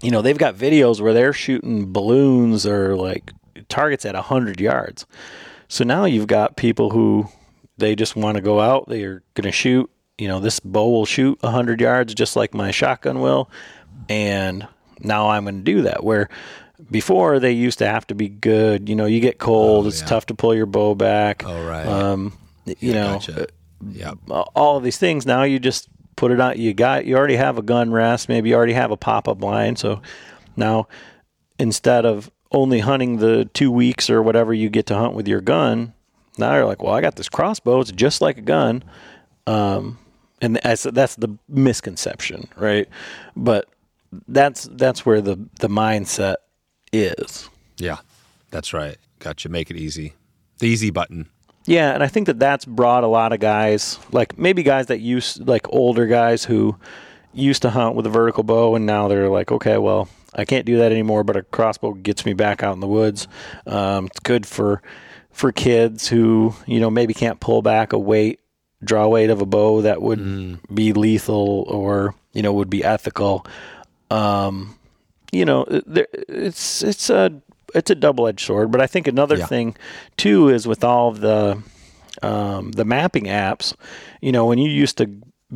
you 0.02 0.12
know 0.12 0.22
they've 0.22 0.38
got 0.38 0.56
videos 0.56 1.00
where 1.02 1.14
they're 1.14 1.34
shooting 1.34 1.92
balloons 1.94 2.66
or 2.68 2.96
like 2.96 3.32
targets 3.70 4.06
at 4.06 4.14
100 4.16 4.60
yards. 4.60 5.06
So 5.68 5.84
now 5.84 6.06
you've 6.06 6.28
got 6.28 6.58
people 6.58 6.90
who 6.92 7.28
they 7.78 7.96
just 7.96 8.16
want 8.16 8.36
to 8.36 8.42
go 8.42 8.60
out, 8.60 8.88
they're 8.88 9.24
going 9.34 9.46
to 9.46 9.52
shoot, 9.52 9.90
you 10.18 10.28
know, 10.28 10.40
this 10.40 10.60
bow 10.60 10.90
will 10.90 11.06
shoot 11.06 11.42
100 11.42 11.82
yards 11.82 12.14
just 12.14 12.36
like 12.36 12.54
my 12.54 12.70
shotgun 12.72 13.22
will. 13.22 13.50
And 14.10 14.68
now 15.00 15.30
I'm 15.30 15.46
going 15.46 15.58
to 15.58 15.64
do 15.64 15.82
that. 15.84 16.04
Where 16.04 16.30
before 16.92 17.40
they 17.40 17.54
used 17.54 17.80
to 17.80 17.88
have 17.88 18.06
to 18.08 18.16
be 18.16 18.30
good, 18.30 18.88
you 18.90 18.96
know, 18.96 19.06
you 19.06 19.20
get 19.20 19.40
cold, 19.40 19.86
Oh, 19.86 19.88
it's 19.88 20.02
yeah. 20.02 20.08
tough 20.08 20.26
to 20.28 20.36
pull 20.36 20.54
your 20.54 20.68
bow 20.68 20.94
back. 20.96 21.44
Oh, 21.46 21.66
right. 21.66 21.88
Um, 21.88 22.38
you 22.80 22.94
know, 22.94 23.14
Gotcha. 23.14 23.48
Yep. 23.90 24.18
all 24.30 24.78
of 24.78 24.84
these 24.84 24.98
things. 24.98 25.26
Now 25.26 25.44
you 25.44 25.60
just 25.60 25.88
put 26.16 26.32
it 26.32 26.40
on. 26.40 26.60
You 26.60 26.74
got 26.74 27.06
you 27.06 27.16
already 27.16 27.36
have 27.36 27.58
a 27.58 27.62
gun 27.62 27.92
rest. 27.92 28.30
Maybe 28.30 28.50
you 28.50 28.56
already 28.56 28.74
have 28.74 28.92
a 28.92 28.98
pop 28.98 29.28
up 29.28 29.42
line. 29.42 29.76
So 29.76 30.02
now 30.56 30.88
instead 31.60 32.06
of 32.06 32.30
only 32.52 32.80
hunting 32.80 33.18
the 33.18 33.46
two 33.54 33.72
weeks 33.72 34.10
or 34.10 34.22
whatever 34.22 34.54
you 34.54 34.70
get 34.70 34.86
to 34.88 34.96
hunt 34.96 35.14
with 35.14 35.28
your 35.28 35.42
gun, 35.42 35.94
now 36.38 36.56
you're 36.56 36.66
like, 36.66 36.82
well, 36.82 36.94
I 36.94 37.02
got 37.02 37.16
this 37.16 37.30
crossbow. 37.30 37.80
It's 37.82 37.92
just 37.92 38.22
like 38.22 38.38
a 38.38 38.42
gun. 38.42 38.84
Um, 39.48 39.98
and 40.42 40.58
that's 40.58 40.84
the 40.84 41.38
misconception, 41.48 42.50
right? 42.56 42.88
But 43.36 43.68
that's 44.28 44.68
that's 44.72 45.06
where 45.06 45.22
the 45.22 45.38
the 45.60 45.70
mindset 45.70 46.36
is. 46.92 47.50
Yeah. 47.78 47.98
That's 48.52 48.74
right. 48.74 48.98
Gotcha. 49.20 49.50
Make 49.50 49.70
it 49.72 49.78
easy. 49.78 50.14
The 50.60 50.68
easy 50.68 50.90
button. 50.90 51.30
Yeah, 51.66 51.94
and 51.94 52.04
I 52.04 52.08
think 52.08 52.28
that 52.28 52.40
that's 52.40 52.66
brought 52.66 53.04
a 53.04 53.08
lot 53.08 53.34
of 53.34 53.40
guys, 53.40 54.00
like 54.12 54.38
maybe 54.38 54.62
guys 54.62 54.88
that 54.88 55.00
used, 55.00 55.48
like 55.48 55.68
older 55.70 56.06
guys 56.06 56.46
who 56.46 56.76
used 57.34 57.64
to 57.64 57.72
hunt 57.72 57.96
with 57.96 58.06
a 58.06 58.10
vertical 58.10 58.44
bow, 58.44 58.76
and 58.76 58.86
now 58.86 59.08
they're 59.08 59.30
like, 59.30 59.52
okay, 59.52 59.78
well, 59.78 60.08
I 60.36 60.46
can't 60.46 60.66
do 60.66 60.78
that 60.78 60.92
anymore, 60.92 61.24
but 61.24 61.38
a 61.38 61.42
crossbow 61.44 61.94
gets 61.94 62.26
me 62.26 62.34
back 62.34 62.62
out 62.62 62.74
in 62.74 62.82
the 62.82 62.88
woods. 62.88 63.28
Um, 63.66 64.08
it's 64.08 64.20
good 64.20 64.46
for 64.46 64.82
for 65.32 65.52
kids 65.52 66.08
who 66.08 66.54
you 66.68 66.80
know 66.80 66.90
maybe 66.90 67.14
can't 67.14 67.40
pull 67.40 67.62
back 67.62 67.94
a 67.94 68.00
weight, 68.00 68.40
draw 68.84 69.08
weight 69.08 69.30
of 69.30 69.42
a 69.42 69.46
bow 69.46 69.82
that 69.82 70.02
would 70.02 70.60
be 70.74 70.94
lethal 70.94 71.66
or 71.68 72.14
you 72.34 72.44
know 72.44 72.54
would 72.54 72.70
be 72.70 72.84
ethical. 72.84 73.46
Um, 74.12 74.78
you 75.32 75.46
know, 75.46 75.66
there, 75.86 76.08
it's 76.14 76.84
it's 76.84 77.10
a 77.10 77.42
it's 77.76 77.92
a 77.92 77.96
double 77.96 78.28
edged 78.28 78.46
sword. 78.46 78.72
But 78.72 78.82
I 78.82 78.88
think 78.88 79.08
another 79.08 79.38
Yeah. 79.38 79.46
thing 79.46 79.76
too 80.18 80.50
is 80.50 80.68
with 80.68 80.84
all 80.84 81.10
of 81.10 81.20
the 81.22 81.62
um, 82.22 82.72
the 82.72 82.86
mapping 82.86 83.26
apps. 83.26 83.74
You 84.22 84.32
know, 84.32 84.46
when 84.46 84.58
you 84.58 84.70
used 84.72 84.98
to 85.00 85.10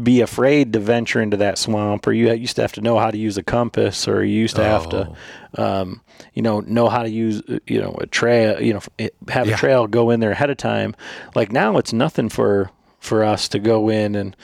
be 0.04 0.22
afraid 0.22 0.72
to 0.74 0.80
venture 0.80 1.20
into 1.22 1.38
that 1.38 1.58
swamp, 1.58 2.06
or 2.06 2.12
you 2.14 2.32
used 2.34 2.56
to 2.58 2.62
have 2.62 2.74
to 2.74 2.82
know 2.82 3.00
how 3.00 3.10
to 3.10 3.18
use 3.18 3.38
a 3.38 3.44
compass, 3.44 4.08
or 4.08 4.24
you 4.24 4.40
used 4.42 4.56
to 4.56 4.64
have 4.64 4.88
to, 4.90 5.10
um, 5.58 6.02
you 6.34 6.42
know, 6.44 6.60
know 6.62 6.90
how 6.90 7.02
to 7.02 7.10
use, 7.10 7.42
uh, 7.50 7.58
you 7.66 7.82
know, 7.82 7.96
a 8.00 8.06
trail, 8.06 8.62
you 8.62 8.74
know, 8.74 8.82
have 9.30 9.48
Yeah. 9.48 9.56
a 9.56 9.58
trail 9.58 9.88
go 9.88 10.10
in 10.12 10.20
there 10.20 10.32
ahead 10.32 10.50
of 10.52 10.58
time. 10.58 10.96
Like 11.34 11.52
now, 11.52 11.78
it's 11.78 11.92
nothing 11.94 12.30
for 12.30 12.70
for 13.00 13.24
us 13.24 13.48
to 13.50 13.60
go 13.60 13.90
in 13.90 14.14
and 14.16 14.36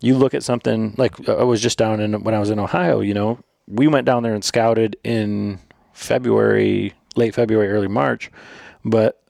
you 0.00 0.16
look 0.16 0.34
at 0.34 0.42
something 0.42 0.92
like 0.98 1.28
I 1.28 1.44
was 1.44 1.62
just 1.62 1.78
down 1.78 2.00
in 2.00 2.22
when 2.24 2.34
I 2.34 2.40
was 2.40 2.50
in 2.50 2.58
Ohio. 2.58 3.00
You 3.00 3.14
know, 3.14 3.38
we 3.68 3.86
went 3.86 4.04
down 4.04 4.24
there 4.24 4.34
and 4.34 4.42
scouted 4.44 4.96
in 5.04 5.60
February, 5.92 6.92
late 7.16 7.34
February, 7.34 7.68
early 7.68 7.88
March, 7.88 8.30
but 8.84 9.22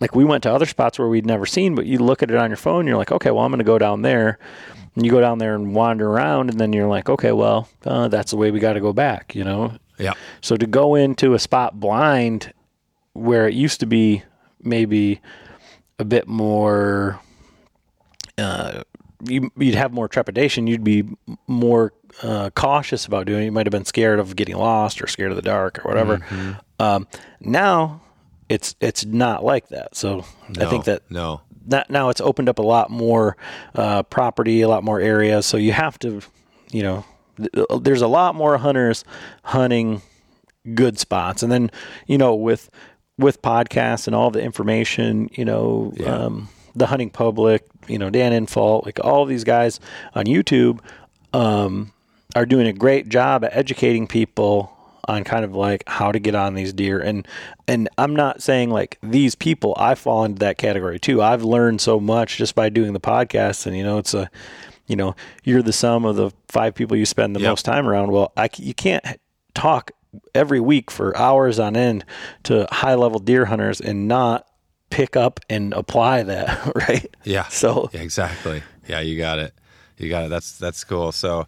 like 0.00 0.14
we 0.14 0.24
went 0.24 0.42
to 0.42 0.52
other 0.52 0.66
spots 0.66 0.98
where 0.98 1.08
we'd 1.08 1.26
never 1.26 1.46
seen, 1.46 1.74
but 1.74 1.86
you 1.86 1.98
look 1.98 2.22
at 2.22 2.30
it 2.30 2.36
on 2.36 2.50
your 2.50 2.56
phone, 2.56 2.86
you're 2.86 2.96
like, 2.96 3.12
okay, 3.12 3.30
well, 3.30 3.44
I'm 3.44 3.50
going 3.50 3.58
to 3.58 3.64
go 3.64 3.78
down 3.78 4.02
there. 4.02 4.38
And 4.94 5.04
you 5.04 5.10
go 5.10 5.20
down 5.20 5.38
there 5.38 5.54
and 5.56 5.74
wander 5.74 6.08
around, 6.08 6.50
and 6.50 6.60
then 6.60 6.72
you're 6.72 6.86
like, 6.86 7.08
okay, 7.08 7.32
well, 7.32 7.68
uh, 7.84 8.06
that's 8.08 8.30
the 8.30 8.36
way 8.36 8.50
we 8.50 8.60
got 8.60 8.74
to 8.74 8.80
go 8.80 8.92
back, 8.92 9.34
you 9.34 9.42
know? 9.42 9.76
Yeah. 9.98 10.12
So 10.40 10.56
to 10.56 10.66
go 10.66 10.94
into 10.94 11.34
a 11.34 11.38
spot 11.38 11.80
blind 11.80 12.52
where 13.12 13.48
it 13.48 13.54
used 13.54 13.80
to 13.80 13.86
be 13.86 14.22
maybe 14.60 15.20
a 15.98 16.04
bit 16.04 16.28
more, 16.28 17.20
uh, 18.38 18.82
you, 19.26 19.50
you'd 19.56 19.74
have 19.74 19.92
more 19.92 20.06
trepidation. 20.06 20.66
You'd 20.66 20.84
be 20.84 21.04
more 21.46 21.92
uh, 22.22 22.50
cautious 22.50 23.06
about 23.06 23.26
doing 23.26 23.42
it. 23.42 23.44
You 23.46 23.52
might 23.52 23.66
have 23.66 23.72
been 23.72 23.84
scared 23.84 24.20
of 24.20 24.36
getting 24.36 24.56
lost 24.56 25.02
or 25.02 25.06
scared 25.06 25.30
of 25.30 25.36
the 25.36 25.42
dark 25.42 25.84
or 25.84 25.88
whatever. 25.88 26.18
Mm-hmm. 26.18 26.52
Um, 26.78 27.06
now 27.40 28.00
it's 28.48 28.74
it's 28.80 29.04
not 29.04 29.44
like 29.44 29.68
that. 29.68 29.94
So 29.96 30.24
I 30.58 30.66
think 30.66 30.84
that 30.84 31.02
no. 31.10 31.40
that 31.66 31.90
now 31.90 32.08
it's 32.10 32.20
opened 32.20 32.48
up 32.48 32.58
a 32.58 32.62
lot 32.62 32.90
more 32.90 33.36
uh, 33.74 34.02
property, 34.04 34.60
a 34.60 34.68
lot 34.68 34.84
more 34.84 35.00
areas. 35.00 35.46
So 35.46 35.56
you 35.56 35.72
have 35.72 35.98
to, 36.00 36.20
you 36.70 36.82
know, 36.82 37.04
th- 37.38 37.66
there's 37.80 38.02
a 38.02 38.08
lot 38.08 38.34
more 38.34 38.58
hunters 38.58 39.04
hunting 39.44 40.02
good 40.74 40.98
spots, 40.98 41.42
and 41.42 41.50
then 41.52 41.70
you 42.06 42.18
know 42.18 42.34
with 42.34 42.70
with 43.18 43.40
podcasts 43.42 44.06
and 44.06 44.14
all 44.16 44.30
the 44.30 44.42
information, 44.42 45.28
you 45.32 45.44
know, 45.44 45.92
Yeah. 45.96 46.06
um, 46.06 46.48
the 46.74 46.86
hunting 46.86 47.10
public, 47.10 47.64
you 47.86 47.96
know, 47.98 48.10
Dan 48.10 48.32
Infalt, 48.32 48.84
like 48.84 48.98
all 49.04 49.24
these 49.24 49.44
guys 49.44 49.78
on 50.16 50.24
YouTube 50.24 50.80
um, 51.32 51.92
are 52.34 52.44
doing 52.44 52.66
a 52.66 52.72
great 52.72 53.08
job 53.08 53.44
at 53.44 53.54
educating 53.56 54.08
people 54.08 54.73
on 55.08 55.24
kind 55.24 55.44
of 55.44 55.54
like 55.54 55.84
how 55.86 56.12
to 56.12 56.18
get 56.18 56.34
on 56.34 56.54
these 56.54 56.72
deer 56.72 57.00
and 57.00 57.26
and 57.68 57.88
I'm 57.98 58.14
not 58.14 58.42
saying 58.42 58.70
like 58.70 58.98
these 59.02 59.34
people 59.34 59.74
I 59.76 59.94
fall 59.94 60.24
into 60.24 60.38
that 60.40 60.58
category 60.58 60.98
too. 60.98 61.22
I've 61.22 61.42
learned 61.42 61.80
so 61.80 61.98
much 62.00 62.36
just 62.36 62.54
by 62.54 62.68
doing 62.68 62.92
the 62.92 63.00
podcast 63.00 63.66
and 63.66 63.76
you 63.76 63.82
know 63.82 63.98
it's 63.98 64.14
a 64.14 64.30
you 64.86 64.96
know 64.96 65.14
you're 65.44 65.62
the 65.62 65.72
sum 65.72 66.04
of 66.04 66.16
the 66.16 66.30
five 66.48 66.74
people 66.74 66.96
you 66.96 67.06
spend 67.06 67.34
the 67.34 67.40
Yep. 67.40 67.48
most 67.50 67.64
time 67.64 67.88
around. 67.88 68.10
Well, 68.12 68.32
I 68.36 68.48
you 68.56 68.74
can't 68.74 69.04
talk 69.54 69.90
every 70.34 70.60
week 70.60 70.90
for 70.90 71.16
hours 71.16 71.58
on 71.58 71.76
end 71.76 72.04
to 72.44 72.66
high 72.70 72.94
level 72.94 73.18
deer 73.18 73.46
hunters 73.46 73.80
and 73.80 74.06
not 74.06 74.46
pick 74.90 75.16
up 75.16 75.40
and 75.50 75.72
apply 75.72 76.22
that, 76.22 76.72
right? 76.88 77.12
Yeah. 77.24 77.48
So 77.48 77.90
Yeah, 77.92 78.02
exactly. 78.02 78.62
Yeah, 78.86 79.00
you 79.00 79.16
got 79.18 79.38
it. 79.38 79.54
You 79.96 80.08
got 80.08 80.24
it. 80.24 80.28
That's 80.28 80.58
that's 80.58 80.84
cool. 80.84 81.10
So, 81.12 81.46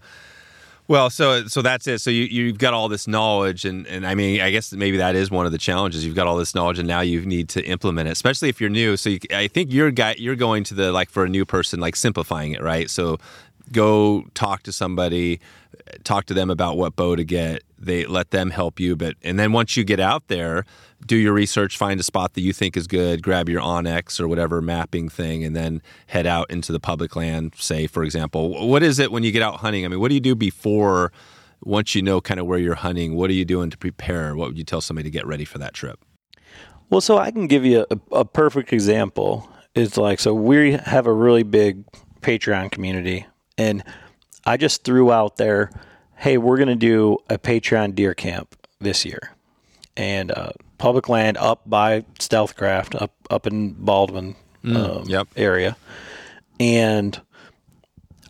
well, 0.89 1.11
so 1.11 1.47
so 1.47 1.63
that's 1.63 1.87
it. 1.87 2.01
So 2.01 2.11
you 2.11 2.25
you've 2.25 2.59
got 2.59 2.75
all 2.75 2.89
this 2.89 3.09
knowledge, 3.09 3.65
and 3.65 3.87
and 3.87 4.07
I 4.07 4.15
mean, 4.15 4.41
I 4.41 4.51
guess 4.51 4.73
maybe 4.73 4.97
that 4.99 5.15
is 5.15 5.31
one 5.31 5.47
of 5.47 5.53
the 5.53 5.59
challenges. 5.59 6.05
You've 6.05 6.15
got 6.15 6.27
all 6.27 6.37
this 6.37 6.55
knowledge, 6.55 6.79
and 6.79 6.87
now 6.87 7.01
you 7.01 7.25
need 7.27 7.49
to 7.51 7.65
implement 7.65 8.09
it, 8.09 8.13
especially 8.13 8.49
if 8.49 8.61
you're 8.61 8.71
new. 8.71 8.97
So 8.97 9.11
you, 9.11 9.19
I 9.33 9.49
think 9.49 9.73
you're 9.73 9.91
guy 9.91 10.15
you're 10.19 10.37
going 10.37 10.65
to 10.65 10.75
the 10.75 10.93
like 10.93 11.11
for 11.11 11.25
a 11.25 11.29
new 11.29 11.45
person, 11.45 11.81
like 11.81 11.97
simplifying 11.97 12.53
it, 12.53 12.63
right? 12.63 12.89
So 12.89 13.19
go 13.73 14.27
talk 14.35 14.63
to 14.65 14.73
somebody, 14.73 15.41
talk 16.05 16.27
to 16.27 16.35
them 16.35 16.51
about 16.51 16.77
what 16.77 16.95
bow 16.95 17.17
to 17.17 17.25
get. 17.25 17.63
They 17.79 18.07
let 18.07 18.31
them 18.31 18.51
help 18.51 18.79
you, 18.79 18.97
but 18.97 19.15
and 19.23 19.39
then 19.39 19.53
once 19.53 19.77
you 19.77 19.85
get 19.85 20.01
out 20.01 20.29
there, 20.29 20.65
do 21.05 21.17
your 21.17 21.33
research, 21.33 21.77
find 21.77 22.01
a 22.01 22.03
spot 22.03 22.35
that 22.35 22.41
you 22.41 22.53
think 22.53 22.77
is 22.77 22.87
good, 22.87 23.23
grab 23.23 23.49
your 23.49 23.61
onX 23.61 24.19
or 24.21 24.29
whatever 24.29 24.63
mapping 24.63 25.09
thing, 25.09 25.45
and 25.45 25.55
then 25.55 25.83
head 26.07 26.27
out 26.27 26.51
into 26.51 26.73
the 26.73 26.81
public 26.81 27.15
land. 27.17 27.55
Say, 27.57 27.87
for 27.87 28.03
example, 28.03 28.69
what 28.69 28.83
is 28.83 28.99
it 28.99 29.13
when 29.13 29.23
you 29.23 29.33
get 29.33 29.43
out 29.43 29.57
hunting? 29.57 29.85
I 29.85 29.89
mean, 29.89 30.01
what 30.01 30.09
do 30.09 30.15
you 30.15 30.21
do 30.21 30.35
before? 30.35 31.13
Once 31.63 31.95
you 31.95 32.03
know 32.03 32.21
kind 32.21 32.39
of 32.39 32.47
where 32.47 32.59
you're 32.59 32.75
hunting, 32.75 33.15
what 33.15 33.31
are 33.31 33.35
you 33.35 33.45
doing 33.45 33.71
to 33.71 33.79
prepare? 33.79 34.37
What 34.37 34.49
would 34.49 34.59
you 34.59 34.65
tell 34.65 34.81
somebody 34.81 35.09
to 35.09 35.13
get 35.13 35.27
ready 35.27 35.45
for 35.45 35.59
that 35.59 35.73
trip? 35.75 35.99
Well, 36.91 37.01
so 37.01 37.19
I 37.19 37.31
can 37.31 37.47
give 37.47 37.65
you 37.65 37.87
a, 37.91 38.19
a 38.19 38.25
perfect 38.25 38.73
example. 38.73 39.49
It's 39.75 39.97
like, 39.97 40.21
so 40.21 40.35
we 40.35 40.73
have 40.73 41.07
a 41.07 41.13
really 41.13 41.43
big 41.43 41.85
Patreon 42.21 42.71
community, 42.71 43.27
and 43.59 43.83
I 44.45 44.57
just 44.57 44.85
threw 44.85 45.11
out 45.11 45.39
there, 45.39 45.71
hey, 46.17 46.39
we're 46.39 46.57
going 46.57 46.69
to 46.69 46.77
do 46.77 47.19
a 47.29 47.39
Patreon 47.39 47.95
deer 47.95 48.15
camp 48.15 48.55
this 48.81 49.05
year. 49.05 49.33
And 49.97 50.31
uh, 50.31 50.51
public 50.79 51.09
land 51.09 51.37
up 51.37 51.63
by 51.67 52.03
Stealthcraft, 52.19 53.01
up, 53.01 53.13
up 53.31 53.47
in 53.47 53.73
Baldwin 53.73 54.37
um, 54.65 55.05
yep. 55.07 55.29
area. 55.37 55.77
And 56.59 57.21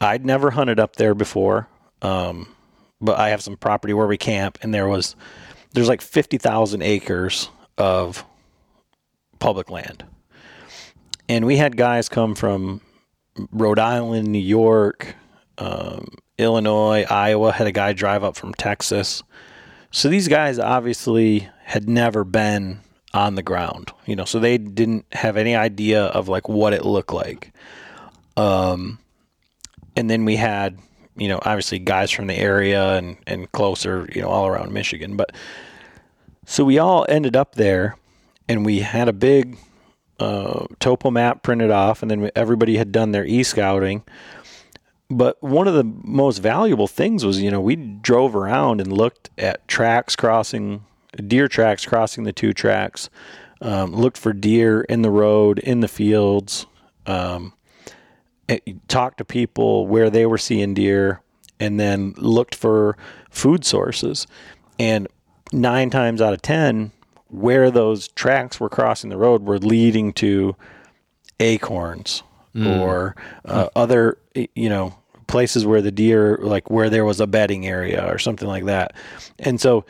I'd 0.00 0.24
never 0.24 0.50
hunted 0.50 0.78
up 0.78 0.96
there 0.96 1.14
before, 1.14 1.68
um, 2.02 2.48
but 3.00 3.18
I 3.18 3.30
have 3.30 3.42
some 3.42 3.56
property 3.56 3.94
where 3.94 4.06
we 4.06 4.18
camp, 4.18 4.58
and 4.62 4.74
there 4.74 4.88
was 4.88 5.16
there's 5.72 5.88
like 5.88 6.00
fifty 6.00 6.38
thousand 6.38 6.82
acres 6.82 7.50
of 7.78 8.24
public 9.38 9.70
land, 9.70 10.04
and 11.28 11.46
we 11.46 11.56
had 11.56 11.76
guys 11.76 12.08
come 12.08 12.34
from 12.34 12.80
Rhode 13.52 13.78
Island, 13.78 14.28
New 14.28 14.38
York, 14.38 15.14
um, 15.58 16.08
Illinois, 16.38 17.06
Iowa. 17.08 17.52
Had 17.52 17.66
a 17.66 17.72
guy 17.72 17.92
drive 17.92 18.24
up 18.24 18.36
from 18.36 18.52
Texas. 18.54 19.22
So 19.96 20.10
these 20.10 20.28
guys 20.28 20.58
obviously 20.58 21.48
had 21.64 21.88
never 21.88 22.22
been 22.22 22.80
on 23.14 23.34
the 23.34 23.42
ground, 23.42 23.92
you 24.04 24.14
know, 24.14 24.26
so 24.26 24.38
they 24.38 24.58
didn't 24.58 25.06
have 25.12 25.38
any 25.38 25.56
idea 25.56 26.04
of 26.04 26.28
like 26.28 26.50
what 26.50 26.74
it 26.74 26.84
looked 26.84 27.14
like. 27.14 27.50
Um, 28.36 28.98
and 29.96 30.10
then 30.10 30.26
we 30.26 30.36
had, 30.36 30.78
you 31.16 31.28
know, 31.28 31.38
obviously 31.40 31.78
guys 31.78 32.10
from 32.10 32.26
the 32.26 32.34
area 32.34 32.98
and, 32.98 33.16
and 33.26 33.50
closer, 33.52 34.06
you 34.14 34.20
know, 34.20 34.28
all 34.28 34.46
around 34.46 34.70
Michigan. 34.70 35.16
But 35.16 35.34
so 36.44 36.62
we 36.62 36.78
all 36.78 37.06
ended 37.08 37.34
up 37.34 37.54
there 37.54 37.96
and 38.50 38.66
we 38.66 38.80
had 38.80 39.08
a 39.08 39.14
big 39.14 39.56
uh, 40.20 40.66
topo 40.78 41.10
map 41.10 41.42
printed 41.42 41.70
off, 41.70 42.02
and 42.02 42.10
then 42.10 42.30
everybody 42.36 42.76
had 42.76 42.92
done 42.92 43.12
their 43.12 43.24
e 43.24 43.42
scouting. 43.42 44.02
But 45.08 45.40
one 45.42 45.68
of 45.68 45.74
the 45.74 45.84
most 45.84 46.38
valuable 46.38 46.88
things 46.88 47.24
was, 47.24 47.40
you 47.40 47.50
know, 47.50 47.60
we 47.60 47.76
drove 47.76 48.34
around 48.34 48.80
and 48.80 48.92
looked 48.92 49.30
at 49.38 49.66
tracks 49.68 50.16
crossing 50.16 50.84
deer 51.26 51.48
tracks 51.48 51.86
crossing 51.86 52.24
the 52.24 52.32
two 52.32 52.52
tracks. 52.52 53.08
Um, 53.62 53.94
looked 53.94 54.18
for 54.18 54.32
deer 54.32 54.82
in 54.82 55.02
the 55.02 55.10
road, 55.10 55.58
in 55.60 55.80
the 55.80 55.88
fields. 55.88 56.66
Um, 57.06 57.54
talked 58.88 59.18
to 59.18 59.24
people 59.24 59.86
where 59.86 60.10
they 60.10 60.26
were 60.26 60.38
seeing 60.38 60.74
deer, 60.74 61.22
and 61.58 61.80
then 61.80 62.12
looked 62.18 62.54
for 62.54 62.98
food 63.30 63.64
sources. 63.64 64.26
And 64.78 65.08
nine 65.52 65.88
times 65.88 66.20
out 66.20 66.34
of 66.34 66.42
ten, 66.42 66.92
where 67.28 67.70
those 67.70 68.08
tracks 68.08 68.60
were 68.60 68.68
crossing 68.68 69.08
the 69.08 69.16
road 69.16 69.44
were 69.44 69.58
leading 69.58 70.12
to 70.14 70.54
acorns 71.40 72.22
or 72.64 73.16
uh, 73.44 73.68
other 73.74 74.18
you 74.34 74.68
know 74.68 74.94
places 75.26 75.66
where 75.66 75.82
the 75.82 75.90
deer 75.90 76.38
like 76.40 76.70
where 76.70 76.88
there 76.88 77.04
was 77.04 77.20
a 77.20 77.26
bedding 77.26 77.66
area 77.66 78.06
or 78.10 78.18
something 78.18 78.48
like 78.48 78.64
that. 78.64 78.92
And 79.38 79.60
so 79.60 79.84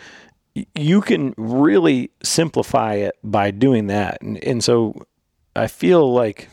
you 0.74 1.00
can 1.00 1.34
really 1.36 2.10
simplify 2.22 2.94
it 2.94 3.16
by 3.22 3.50
doing 3.50 3.88
that. 3.88 4.20
And, 4.22 4.42
and 4.42 4.64
so 4.64 5.06
i 5.54 5.66
feel 5.66 6.12
like 6.12 6.50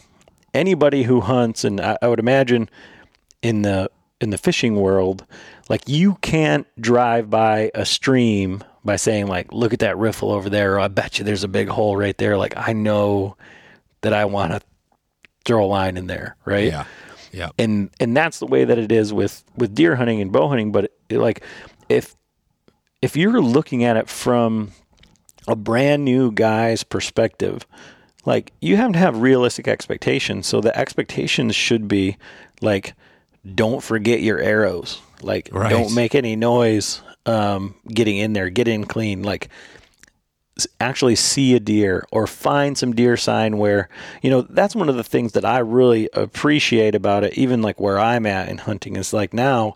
anybody 0.54 1.04
who 1.04 1.20
hunts 1.20 1.66
and 1.66 1.82
I, 1.82 1.98
I 2.02 2.08
would 2.08 2.20
imagine 2.20 2.70
in 3.42 3.64
the 3.64 3.90
in 4.22 4.30
the 4.30 4.38
fishing 4.38 4.76
world 4.78 5.26
like 5.68 5.88
you 5.88 6.16
can't 6.22 6.66
drive 6.80 7.30
by 7.30 7.70
a 7.76 7.86
stream 7.86 8.64
by 8.86 8.96
saying 8.96 9.28
like 9.28 9.52
look 9.52 9.74
at 9.74 9.80
that 9.80 9.98
riffle 9.98 10.32
over 10.32 10.50
there. 10.50 10.76
Or 10.76 10.80
i 10.80 10.88
bet 10.88 11.20
you 11.20 11.26
there's 11.26 11.44
a 11.44 11.50
big 11.50 11.70
hole 11.70 11.96
right 11.98 12.18
there. 12.18 12.38
Like 12.38 12.54
i 12.56 12.74
know 12.74 13.38
that 14.02 14.14
i 14.14 14.26
want 14.26 14.52
to 14.52 14.62
throw 15.46 15.64
a 15.64 15.68
line 15.68 15.98
in 15.98 16.08
there 16.08 16.36
right 16.46 16.66
Yeah. 16.72 16.86
Yeah. 17.32 17.50
and 17.58 17.90
and 18.00 18.16
that's 18.16 18.40
the 18.40 18.46
way 18.48 18.64
that 18.66 18.78
it 18.78 18.92
is 18.92 19.12
with 19.14 19.44
with 19.58 19.74
deer 19.76 19.96
hunting 19.96 20.22
and 20.22 20.32
bow 20.32 20.48
hunting 20.48 20.72
but 20.72 20.92
it, 21.10 21.18
like 21.18 21.44
if 21.90 22.16
if 23.02 23.16
you're 23.18 23.42
looking 23.42 23.84
at 23.84 23.98
it 23.98 24.08
from 24.08 24.72
a 25.48 25.56
brand 25.56 26.06
new 26.06 26.32
guy's 26.32 26.84
perspective 26.84 27.66
like 28.26 28.54
you 28.62 28.78
have 28.78 28.94
to 28.94 29.00
have 29.00 29.18
realistic 29.22 29.68
expectations 29.68 30.48
so 30.48 30.62
the 30.62 30.78
expectations 30.78 31.56
should 31.56 31.88
be 31.88 32.18
like 32.62 32.94
don't 33.56 33.84
forget 33.84 34.22
your 34.22 34.40
arrows 34.40 35.02
like 35.22 35.50
Right. 35.52 35.70
don't 35.70 35.94
make 35.94 36.16
any 36.16 36.36
noise 36.36 37.02
um, 37.26 37.76
getting 37.88 38.18
in 38.18 38.34
there 38.34 38.50
get 38.50 38.68
in 38.68 38.86
clean 38.86 39.24
like 39.24 39.50
actually 40.80 41.16
see 41.16 41.56
a 41.56 41.60
deer 41.60 42.06
or 42.12 42.28
find 42.28 42.78
some 42.78 42.94
deer 42.94 43.18
sign 43.18 43.58
where 43.58 43.90
you 44.22 44.30
know 44.30 44.44
that's 44.44 44.76
one 44.76 44.88
of 44.88 44.96
the 44.96 45.04
things 45.04 45.32
that 45.32 45.46
I 45.46 45.60
really 45.60 46.10
appreciate 46.14 46.94
about 46.94 47.24
it 47.24 47.38
even 47.38 47.62
like 47.62 47.80
where 47.80 48.00
I'm 48.00 48.26
at 48.28 48.50
in 48.50 48.60
hunting 48.60 48.96
is 48.96 49.14
like 49.14 49.34
now 49.34 49.76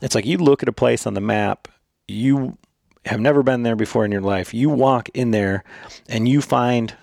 it's 0.00 0.14
like 0.14 0.24
you 0.24 0.38
look 0.38 0.62
at 0.62 0.68
a 0.68 0.72
place 0.72 1.06
on 1.06 1.14
the 1.14 1.20
map 1.20 1.68
you 2.08 2.56
have 3.04 3.20
never 3.20 3.42
been 3.42 3.62
there 3.62 3.76
before 3.76 4.04
in 4.04 4.12
your 4.12 4.22
life 4.22 4.54
you 4.54 4.70
walk 4.70 5.10
in 5.10 5.32
there 5.32 5.64
and 6.08 6.26
you 6.28 6.40
find 6.40 6.94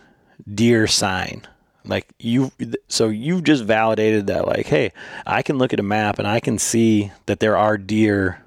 deer 0.52 0.88
sign. 0.88 1.44
Like 1.86 2.14
you 2.18 2.52
so 2.88 3.10
you've 3.10 3.44
just 3.44 3.66
validated 3.66 4.28
that 4.28 4.48
like 4.48 4.66
hey 4.68 4.94
I 5.26 5.42
can 5.42 5.58
look 5.58 5.74
at 5.74 5.82
a 5.82 5.84
map 5.84 6.18
and 6.18 6.28
I 6.28 6.40
can 6.40 6.58
see 6.58 7.12
that 7.26 7.42
there 7.42 7.58
are 7.58 7.78
deer 7.78 8.42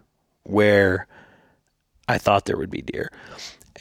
where 0.45 1.07
I 2.09 2.17
thought 2.17 2.47
there 2.47 2.57
would 2.57 2.71
be 2.71 2.81
deer 2.81 3.11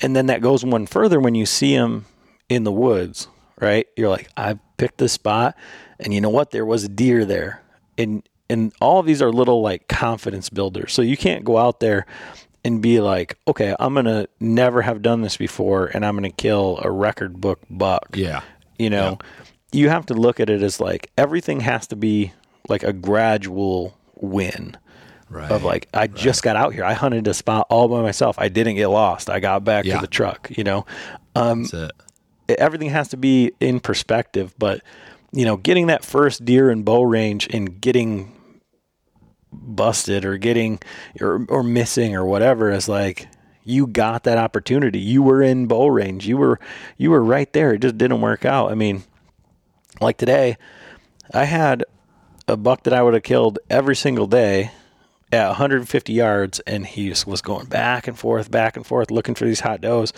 and 0.02 0.16
then 0.16 0.28
that 0.28 0.42
goes 0.42 0.64
one 0.64 0.86
further 0.86 1.20
when 1.20 1.36
you 1.36 1.46
see 1.46 1.76
them 1.76 2.06
in 2.50 2.64
the 2.64 2.72
woods, 2.72 3.28
right? 3.60 3.88
You're 3.96 4.10
like, 4.10 4.30
I 4.38 4.60
picked 4.78 4.98
this 4.98 5.14
spot, 5.14 5.56
and 6.00 6.14
you 6.14 6.22
know 6.22 6.30
what? 6.30 6.52
There 6.52 6.66
was 6.66 6.84
a 6.84 6.90
deer 6.90 7.26
there, 7.26 7.62
and 7.98 8.28
and 8.50 8.74
all 8.80 9.00
of 9.00 9.06
these 9.06 9.22
are 9.22 9.32
little 9.32 9.62
like 9.62 9.88
confidence 9.88 10.50
builders. 10.50 10.94
So 10.94 11.02
you 11.02 11.18
can't 11.18 11.44
go 11.44 11.58
out 11.58 11.80
there 11.80 12.06
and 12.64 12.82
be 12.82 13.00
like, 13.00 13.38
okay, 13.48 13.76
I'm 13.80 13.94
gonna 13.94 14.28
never 14.40 14.82
have 14.82 15.02
done 15.02 15.22
this 15.22 15.38
before, 15.38 15.88
and 15.88 16.06
I'm 16.06 16.16
gonna 16.16 16.32
kill 16.32 16.80
a 16.82 16.92
record 16.92 17.40
book 17.42 17.60
buck. 17.70 18.10
Yeah. 18.14 18.42
You 18.78 18.90
know, 18.90 19.20
you 19.72 19.90
have 19.90 20.06
to 20.08 20.14
look 20.14 20.40
at 20.40 20.50
it 20.50 20.62
as 20.62 20.80
like 20.80 21.10
everything 21.18 21.62
has 21.62 21.88
to 21.88 21.96
be 21.96 22.34
like 22.68 22.84
a 22.84 22.92
gradual 22.92 23.98
win 24.16 24.76
Right. 25.30 25.50
of 25.52 25.64
like 25.64 25.88
I 25.94 26.06
just 26.08 26.44
got 26.44 26.56
out 26.56 26.74
here. 26.74 26.84
I 26.86 26.94
hunted 26.94 27.28
a 27.28 27.34
spot 27.34 27.66
all 27.70 27.88
by 27.88 28.02
myself. 28.02 28.36
I 28.38 28.48
didn't 28.48 28.76
get 28.76 28.88
lost. 28.88 29.30
I 29.30 29.40
got 29.40 29.64
back 29.64 29.86
Yeah. 29.86 29.96
to 29.96 30.02
the 30.02 30.08
truck, 30.08 30.50
you 30.56 30.64
know. 30.64 30.86
Um 31.36 31.64
That's 31.64 31.74
it. 31.74 31.92
it- 32.50 32.60
everything 32.60 32.90
has 32.92 33.08
to 33.10 33.18
be 33.18 33.52
in 33.60 33.80
perspective, 33.80 34.54
but 34.60 34.82
you 35.32 35.44
know, 35.44 35.58
getting 35.58 35.88
that 35.88 36.06
first 36.06 36.46
deer 36.46 36.70
in 36.70 36.84
bow 36.84 37.02
range 37.02 37.48
and 37.52 37.82
getting 37.82 38.32
busted 39.52 40.26
or 40.26 40.38
getting 40.38 40.80
or 41.22 41.46
or 41.50 41.64
missing 41.64 42.16
or 42.16 42.26
whatever 42.26 42.72
is 42.72 42.88
like 42.88 43.28
you 43.64 43.88
got 43.88 44.24
that 44.26 44.38
opportunity. 44.38 45.00
You 45.00 45.24
were 45.24 45.42
in 45.42 45.66
bow 45.66 45.88
range. 45.88 46.28
You 46.28 46.38
were 46.38 46.60
you 46.98 47.10
were 47.10 47.24
right 47.24 47.52
there. 47.54 47.74
It 47.74 47.80
just 47.82 47.98
didn't 47.98 48.22
work 48.22 48.46
out. 48.46 48.72
I 48.72 48.76
mean, 48.76 49.04
like 50.00 50.18
today, 50.18 50.58
I 51.34 51.46
had 51.46 51.84
a 52.48 52.56
buck 52.58 52.84
that 52.84 52.94
I 52.94 53.02
would 53.02 53.16
have 53.16 53.24
killed 53.24 53.58
every 53.72 53.96
single 53.96 54.28
day 54.28 54.70
at 55.36 55.50
150 55.50 56.14
yards, 56.14 56.60
and 56.62 56.86
he 56.86 57.10
just 57.10 57.28
was 57.28 57.42
going 57.42 57.66
back 57.68 58.08
and 58.08 58.18
forth, 58.18 58.50
back 58.50 58.76
and 58.76 58.86
forth, 58.86 59.12
looking 59.12 59.36
for 59.36 59.46
these 59.46 59.60
hot 59.60 59.82
does. 59.82 60.14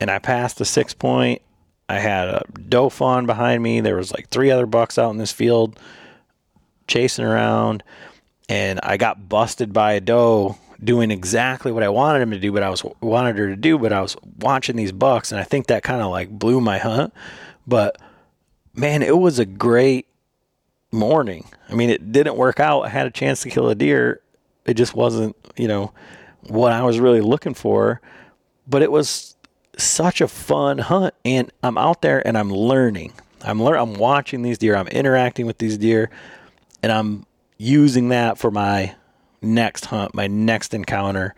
And 0.00 0.10
I 0.10 0.18
passed 0.18 0.58
the 0.58 0.64
six 0.64 0.94
point. 0.94 1.42
I 1.88 1.98
had 1.98 2.28
a 2.28 2.44
doe 2.68 2.88
fawn 2.88 3.26
behind 3.26 3.62
me. 3.62 3.80
There 3.80 3.96
was 3.96 4.12
like 4.12 4.28
three 4.28 4.50
other 4.50 4.66
bucks 4.66 4.98
out 4.98 5.10
in 5.10 5.18
this 5.18 5.32
field 5.32 5.78
chasing 6.86 7.24
around, 7.24 7.82
and 8.48 8.80
I 8.82 8.96
got 8.96 9.28
busted 9.28 9.72
by 9.72 9.92
a 9.92 10.00
doe 10.00 10.56
doing 10.82 11.10
exactly 11.10 11.72
what 11.72 11.82
I 11.82 11.88
wanted 11.88 12.22
him 12.22 12.30
to 12.32 12.38
do, 12.38 12.52
but 12.52 12.62
I 12.62 12.70
was 12.70 12.84
wanted 13.00 13.38
her 13.38 13.48
to 13.48 13.56
do. 13.56 13.78
But 13.78 13.92
I 13.92 14.00
was 14.00 14.16
watching 14.40 14.76
these 14.76 14.92
bucks, 14.92 15.32
and 15.32 15.40
I 15.40 15.44
think 15.44 15.66
that 15.66 15.82
kind 15.82 16.02
of 16.02 16.10
like 16.10 16.30
blew 16.30 16.60
my 16.60 16.78
hunt. 16.78 17.12
But 17.66 17.98
man, 18.74 19.02
it 19.02 19.16
was 19.16 19.38
a 19.38 19.46
great 19.46 20.06
morning. 20.90 21.48
I 21.68 21.74
mean, 21.74 21.90
it 21.90 22.12
didn't 22.12 22.36
work 22.36 22.60
out. 22.60 22.82
I 22.82 22.88
had 22.88 23.06
a 23.06 23.10
chance 23.10 23.42
to 23.42 23.50
kill 23.50 23.68
a 23.68 23.74
deer. 23.74 24.20
It 24.66 24.74
just 24.74 24.94
wasn't, 24.94 25.36
you 25.56 25.68
know, 25.68 25.92
what 26.48 26.72
I 26.72 26.82
was 26.82 26.98
really 27.00 27.20
looking 27.20 27.54
for. 27.54 28.00
But 28.66 28.82
it 28.82 28.90
was 28.90 29.36
such 29.76 30.20
a 30.20 30.28
fun 30.28 30.78
hunt, 30.78 31.14
and 31.24 31.50
I'm 31.62 31.76
out 31.76 32.02
there 32.02 32.26
and 32.26 32.38
I'm 32.38 32.50
learning. 32.50 33.12
I'm 33.44 33.60
lear- 33.60 33.76
I'm 33.76 33.94
watching 33.94 34.42
these 34.42 34.58
deer. 34.58 34.76
I'm 34.76 34.88
interacting 34.88 35.46
with 35.46 35.58
these 35.58 35.76
deer, 35.76 36.10
and 36.82 36.90
I'm 36.90 37.26
using 37.58 38.08
that 38.08 38.38
for 38.38 38.50
my 38.50 38.94
next 39.42 39.86
hunt, 39.86 40.14
my 40.14 40.26
next 40.26 40.74
encounter. 40.74 41.34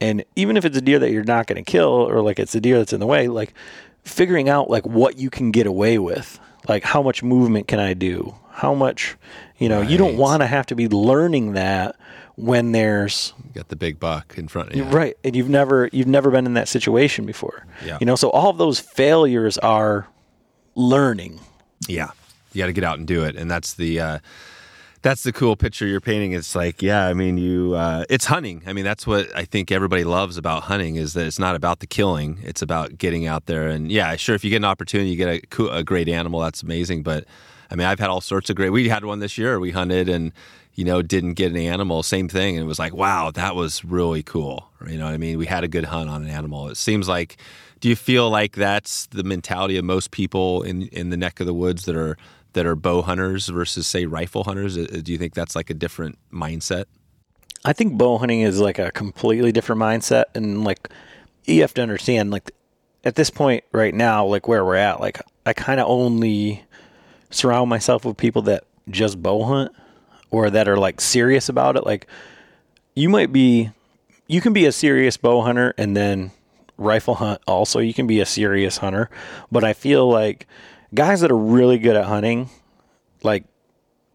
And 0.00 0.24
even 0.36 0.56
if 0.56 0.64
it's 0.64 0.76
a 0.76 0.82
deer 0.82 0.98
that 0.98 1.10
you're 1.10 1.24
not 1.24 1.46
going 1.46 1.62
to 1.62 1.70
kill, 1.70 1.88
or 1.88 2.20
like 2.20 2.38
it's 2.38 2.54
a 2.54 2.60
deer 2.60 2.78
that's 2.78 2.92
in 2.92 3.00
the 3.00 3.06
way, 3.06 3.28
like 3.28 3.54
figuring 4.02 4.48
out 4.50 4.68
like 4.68 4.84
what 4.84 5.16
you 5.16 5.30
can 5.30 5.50
get 5.50 5.66
away 5.66 5.98
with, 5.98 6.38
like 6.68 6.84
how 6.84 7.02
much 7.02 7.22
movement 7.22 7.68
can 7.68 7.80
I 7.80 7.94
do, 7.94 8.34
how 8.50 8.74
much, 8.74 9.16
you 9.56 9.68
know, 9.68 9.80
you 9.80 9.96
don't 9.96 10.18
want 10.18 10.42
to 10.42 10.46
have 10.46 10.66
to 10.66 10.74
be 10.74 10.88
learning 10.88 11.54
that 11.54 11.96
when 12.36 12.72
there's 12.72 13.32
You 13.46 13.50
got 13.54 13.68
the 13.68 13.76
big 13.76 14.00
buck 14.00 14.34
in 14.36 14.48
front 14.48 14.70
of 14.70 14.76
you. 14.76 14.84
right, 14.84 15.16
and 15.24 15.36
you've 15.36 15.48
never 15.48 15.88
you've 15.92 16.06
never 16.08 16.30
been 16.30 16.46
in 16.46 16.54
that 16.54 16.68
situation 16.68 17.26
before. 17.26 17.66
Yeah. 17.84 17.98
You 18.00 18.06
know, 18.06 18.16
so 18.16 18.30
all 18.30 18.50
of 18.50 18.58
those 18.58 18.80
failures 18.80 19.58
are 19.58 20.08
learning. 20.74 21.40
Yeah, 21.88 22.10
you 22.52 22.60
got 22.62 22.66
to 22.66 22.72
get 22.72 22.84
out 22.84 22.98
and 22.98 23.06
do 23.06 23.24
it, 23.24 23.36
and 23.36 23.50
that's 23.50 23.74
the 23.74 24.00
uh, 24.00 24.18
that's 25.02 25.22
the 25.22 25.32
cool 25.32 25.54
picture 25.54 25.86
you're 25.86 26.00
painting. 26.00 26.32
It's 26.32 26.54
like, 26.54 26.80
yeah, 26.80 27.06
I 27.06 27.12
mean, 27.12 27.36
you, 27.36 27.74
uh, 27.74 28.04
it's 28.08 28.24
hunting. 28.24 28.62
I 28.66 28.72
mean, 28.72 28.84
that's 28.84 29.06
what 29.06 29.28
I 29.36 29.44
think 29.44 29.70
everybody 29.70 30.02
loves 30.02 30.38
about 30.38 30.62
hunting 30.62 30.96
is 30.96 31.12
that 31.12 31.26
it's 31.26 31.38
not 31.38 31.54
about 31.54 31.80
the 31.80 31.86
killing; 31.86 32.38
it's 32.42 32.62
about 32.62 32.96
getting 32.98 33.26
out 33.26 33.46
there. 33.46 33.68
And 33.68 33.92
yeah, 33.92 34.16
sure, 34.16 34.34
if 34.34 34.42
you 34.44 34.50
get 34.50 34.56
an 34.56 34.64
opportunity, 34.64 35.10
you 35.10 35.16
get 35.16 35.44
a, 35.58 35.66
a 35.66 35.84
great 35.84 36.08
animal, 36.08 36.40
that's 36.40 36.62
amazing. 36.62 37.02
But 37.02 37.26
I 37.70 37.76
mean, 37.76 37.86
I've 37.86 38.00
had 38.00 38.08
all 38.08 38.20
sorts 38.22 38.50
of 38.50 38.56
great. 38.56 38.70
We 38.70 38.88
had 38.88 39.04
one 39.04 39.18
this 39.20 39.36
year. 39.36 39.60
We 39.60 39.70
hunted 39.72 40.08
and 40.08 40.32
you 40.74 40.84
know 40.84 41.02
didn't 41.02 41.34
get 41.34 41.50
an 41.50 41.56
animal. 41.56 42.02
Same 42.02 42.28
thing, 42.28 42.56
and 42.56 42.64
it 42.64 42.68
was 42.68 42.78
like, 42.78 42.94
wow, 42.94 43.30
that 43.32 43.54
was 43.54 43.84
really 43.84 44.22
cool. 44.22 44.70
You 44.86 44.98
know 44.98 45.04
what 45.04 45.14
I 45.14 45.18
mean? 45.18 45.38
We 45.38 45.46
had 45.46 45.64
a 45.64 45.68
good 45.68 45.86
hunt 45.86 46.10
on 46.10 46.22
an 46.24 46.30
animal. 46.30 46.68
It 46.68 46.76
seems 46.76 47.08
like. 47.08 47.36
Do 47.80 47.90
you 47.90 47.96
feel 47.96 48.30
like 48.30 48.56
that's 48.56 49.06
the 49.08 49.24
mentality 49.24 49.76
of 49.76 49.84
most 49.84 50.10
people 50.10 50.62
in 50.62 50.82
in 50.88 51.10
the 51.10 51.18
neck 51.18 51.38
of 51.40 51.46
the 51.46 51.52
woods 51.52 51.84
that 51.84 51.96
are 51.96 52.16
that 52.54 52.64
are 52.64 52.74
bow 52.74 53.02
hunters 53.02 53.48
versus 53.48 53.86
say 53.86 54.06
rifle 54.06 54.44
hunters? 54.44 54.78
Uh, 54.78 55.00
Do 55.02 55.12
you 55.12 55.18
think 55.18 55.34
that's 55.34 55.54
like 55.54 55.68
a 55.68 55.74
different 55.74 56.18
mindset? 56.32 56.84
I 57.64 57.74
think 57.74 57.98
bow 57.98 58.16
hunting 58.16 58.40
is 58.40 58.58
like 58.58 58.78
a 58.78 58.90
completely 58.90 59.52
different 59.52 59.82
mindset, 59.82 60.24
and 60.34 60.64
like 60.64 60.88
you 61.44 61.60
have 61.60 61.74
to 61.74 61.82
understand, 61.82 62.30
like 62.30 62.52
at 63.04 63.16
this 63.16 63.28
point 63.28 63.64
right 63.72 63.94
now, 63.94 64.24
like 64.24 64.48
where 64.48 64.64
we're 64.64 64.76
at, 64.76 65.00
like 65.00 65.20
I 65.44 65.52
kind 65.52 65.78
of 65.78 65.86
only 65.86 66.64
surround 67.30 67.68
myself 67.68 68.04
with 68.04 68.16
people 68.16 68.42
that 68.42 68.64
just 68.88 69.22
bow 69.22 69.44
hunt 69.44 69.72
or 70.34 70.50
that 70.50 70.68
are 70.68 70.76
like 70.76 71.00
serious 71.00 71.48
about 71.48 71.76
it. 71.76 71.86
Like 71.86 72.08
you 72.96 73.08
might 73.08 73.32
be, 73.32 73.70
you 74.26 74.40
can 74.40 74.52
be 74.52 74.66
a 74.66 74.72
serious 74.72 75.16
bow 75.16 75.42
hunter 75.42 75.72
and 75.78 75.96
then 75.96 76.32
rifle 76.76 77.14
hunt. 77.14 77.40
Also, 77.46 77.78
you 77.78 77.94
can 77.94 78.08
be 78.08 78.20
a 78.20 78.26
serious 78.26 78.78
hunter, 78.78 79.08
but 79.52 79.62
I 79.62 79.74
feel 79.74 80.08
like 80.08 80.48
guys 80.92 81.20
that 81.20 81.30
are 81.30 81.36
really 81.36 81.78
good 81.78 81.94
at 81.94 82.06
hunting, 82.06 82.50
like 83.22 83.44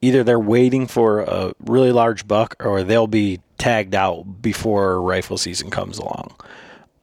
either 0.01 0.25
they're 0.25 0.37
waiting 0.37 0.87
for 0.87 1.21
a 1.21 1.53
really 1.61 1.93
large 1.93 2.27
buck 2.27 2.57
or 2.59 2.83
they'll 2.83 3.07
be 3.07 3.39
tagged 3.57 3.95
out 3.95 4.41
before 4.41 5.01
rifle 5.01 5.37
season 5.37 5.69
comes 5.69 5.97
along. 5.97 6.35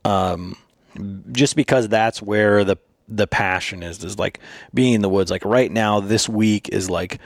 Um, 0.04 0.56
just 1.32 1.56
because 1.56 1.88
that's 1.88 2.20
where 2.20 2.64
the 2.64 2.76
the 3.08 3.26
passion 3.26 3.82
is 3.82 4.02
is 4.02 4.18
like 4.18 4.40
being 4.74 4.94
in 4.94 5.00
the 5.00 5.08
woods 5.08 5.30
like 5.30 5.44
right 5.44 5.70
now 5.70 6.00
this 6.00 6.28
week 6.28 6.68
is 6.70 6.90
like 6.90 7.20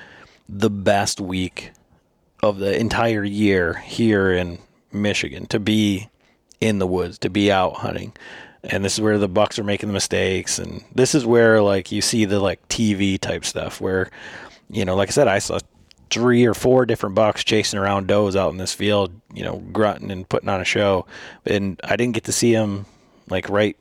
the 0.46 0.68
best 0.68 1.20
week 1.20 1.70
of 2.42 2.58
the 2.58 2.78
entire 2.78 3.24
year 3.24 3.74
here 3.74 4.32
in 4.32 4.58
Michigan 4.92 5.46
to 5.46 5.60
be 5.60 6.08
in 6.60 6.78
the 6.78 6.86
woods 6.86 7.18
to 7.18 7.30
be 7.30 7.50
out 7.50 7.74
hunting. 7.76 8.12
And 8.62 8.84
this 8.84 8.94
is 8.94 9.00
where 9.00 9.18
the 9.18 9.28
bucks 9.28 9.58
are 9.58 9.64
making 9.64 9.88
the 9.88 9.94
mistakes. 9.94 10.58
And 10.58 10.84
this 10.94 11.14
is 11.14 11.24
where 11.24 11.62
like 11.62 11.90
you 11.90 12.02
see 12.02 12.24
the 12.24 12.40
like 12.40 12.66
TV 12.68 13.18
type 13.18 13.44
stuff 13.44 13.80
where 13.80 14.10
you 14.68 14.84
know 14.84 14.94
like 14.94 15.08
I 15.08 15.12
said 15.12 15.28
I 15.28 15.38
saw 15.38 15.58
three 16.10 16.44
or 16.44 16.54
four 16.54 16.86
different 16.86 17.14
bucks 17.14 17.44
chasing 17.44 17.78
around 17.78 18.08
does 18.08 18.34
out 18.36 18.50
in 18.50 18.56
this 18.56 18.74
field 18.74 19.12
you 19.32 19.44
know 19.44 19.58
grunting 19.72 20.10
and 20.10 20.28
putting 20.28 20.48
on 20.48 20.60
a 20.60 20.64
show. 20.64 21.06
And 21.46 21.80
I 21.84 21.96
didn't 21.96 22.14
get 22.14 22.24
to 22.24 22.32
see 22.32 22.52
them 22.52 22.86
like 23.28 23.48
right 23.48 23.76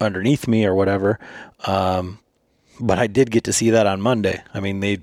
underneath 0.00 0.46
me 0.46 0.64
or 0.64 0.74
whatever. 0.74 1.18
Um, 1.64 2.18
but 2.80 2.98
I 2.98 3.06
did 3.06 3.30
get 3.30 3.44
to 3.44 3.52
see 3.52 3.70
that 3.70 3.86
on 3.86 4.00
Monday. 4.00 4.42
I 4.52 4.60
mean, 4.60 4.80
they, 4.80 4.98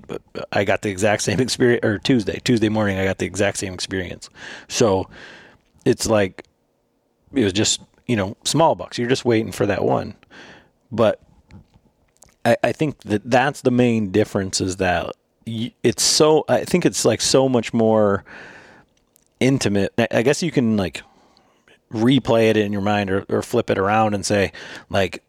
I 0.52 0.64
got 0.64 0.82
the 0.82 0.90
exact 0.90 1.22
same 1.22 1.40
experience, 1.40 1.84
or 1.84 1.98
Tuesday, 1.98 2.40
Tuesday 2.44 2.68
morning, 2.68 2.98
I 2.98 3.04
got 3.04 3.18
the 3.18 3.26
exact 3.26 3.58
same 3.58 3.72
experience. 3.72 4.28
So 4.68 5.08
it's 5.84 6.06
like, 6.06 6.46
it 7.32 7.44
was 7.44 7.52
just, 7.52 7.80
you 8.06 8.16
know, 8.16 8.36
small 8.44 8.74
bucks. 8.74 8.98
You're 8.98 9.08
just 9.08 9.24
waiting 9.24 9.52
for 9.52 9.64
that 9.66 9.84
one. 9.84 10.14
But 10.90 11.20
I, 12.44 12.56
I 12.62 12.72
think 12.72 13.00
that 13.04 13.22
that's 13.24 13.62
the 13.62 13.70
main 13.70 14.10
difference 14.10 14.60
is 14.60 14.76
that 14.76 15.12
it's 15.46 16.02
so, 16.02 16.44
I 16.48 16.64
think 16.64 16.84
it's 16.84 17.04
like 17.04 17.20
so 17.20 17.48
much 17.48 17.72
more 17.72 18.24
intimate. 19.40 19.92
I 20.10 20.22
guess 20.22 20.42
you 20.42 20.52
can 20.52 20.76
like 20.76 21.02
replay 21.92 22.50
it 22.50 22.56
in 22.56 22.72
your 22.72 22.82
mind 22.82 23.10
or, 23.10 23.24
or 23.28 23.42
flip 23.42 23.70
it 23.70 23.78
around 23.78 24.14
and 24.14 24.24
say, 24.26 24.52
like, 24.90 25.22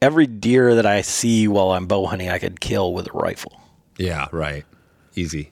every 0.00 0.26
deer 0.26 0.74
that 0.74 0.86
I 0.86 1.02
see 1.02 1.48
while 1.48 1.70
I'm 1.72 1.86
bow 1.86 2.06
hunting, 2.06 2.28
I 2.28 2.38
could 2.38 2.60
kill 2.60 2.92
with 2.92 3.08
a 3.08 3.12
rifle. 3.12 3.60
Yeah, 3.96 4.28
right. 4.32 4.64
Easy. 5.14 5.50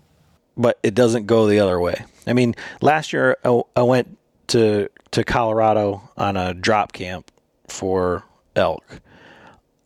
But 0.56 0.78
it 0.82 0.94
doesn't 0.94 1.26
go 1.26 1.46
the 1.46 1.60
other 1.60 1.78
way. 1.80 2.04
I 2.26 2.32
mean, 2.32 2.54
last 2.80 3.12
year 3.12 3.36
I, 3.44 3.60
I 3.74 3.82
went 3.82 4.16
to 4.48 4.88
to 5.12 5.24
Colorado 5.24 6.10
on 6.16 6.36
a 6.36 6.54
drop 6.54 6.92
camp 6.92 7.30
for 7.68 8.24
elk. 8.54 9.00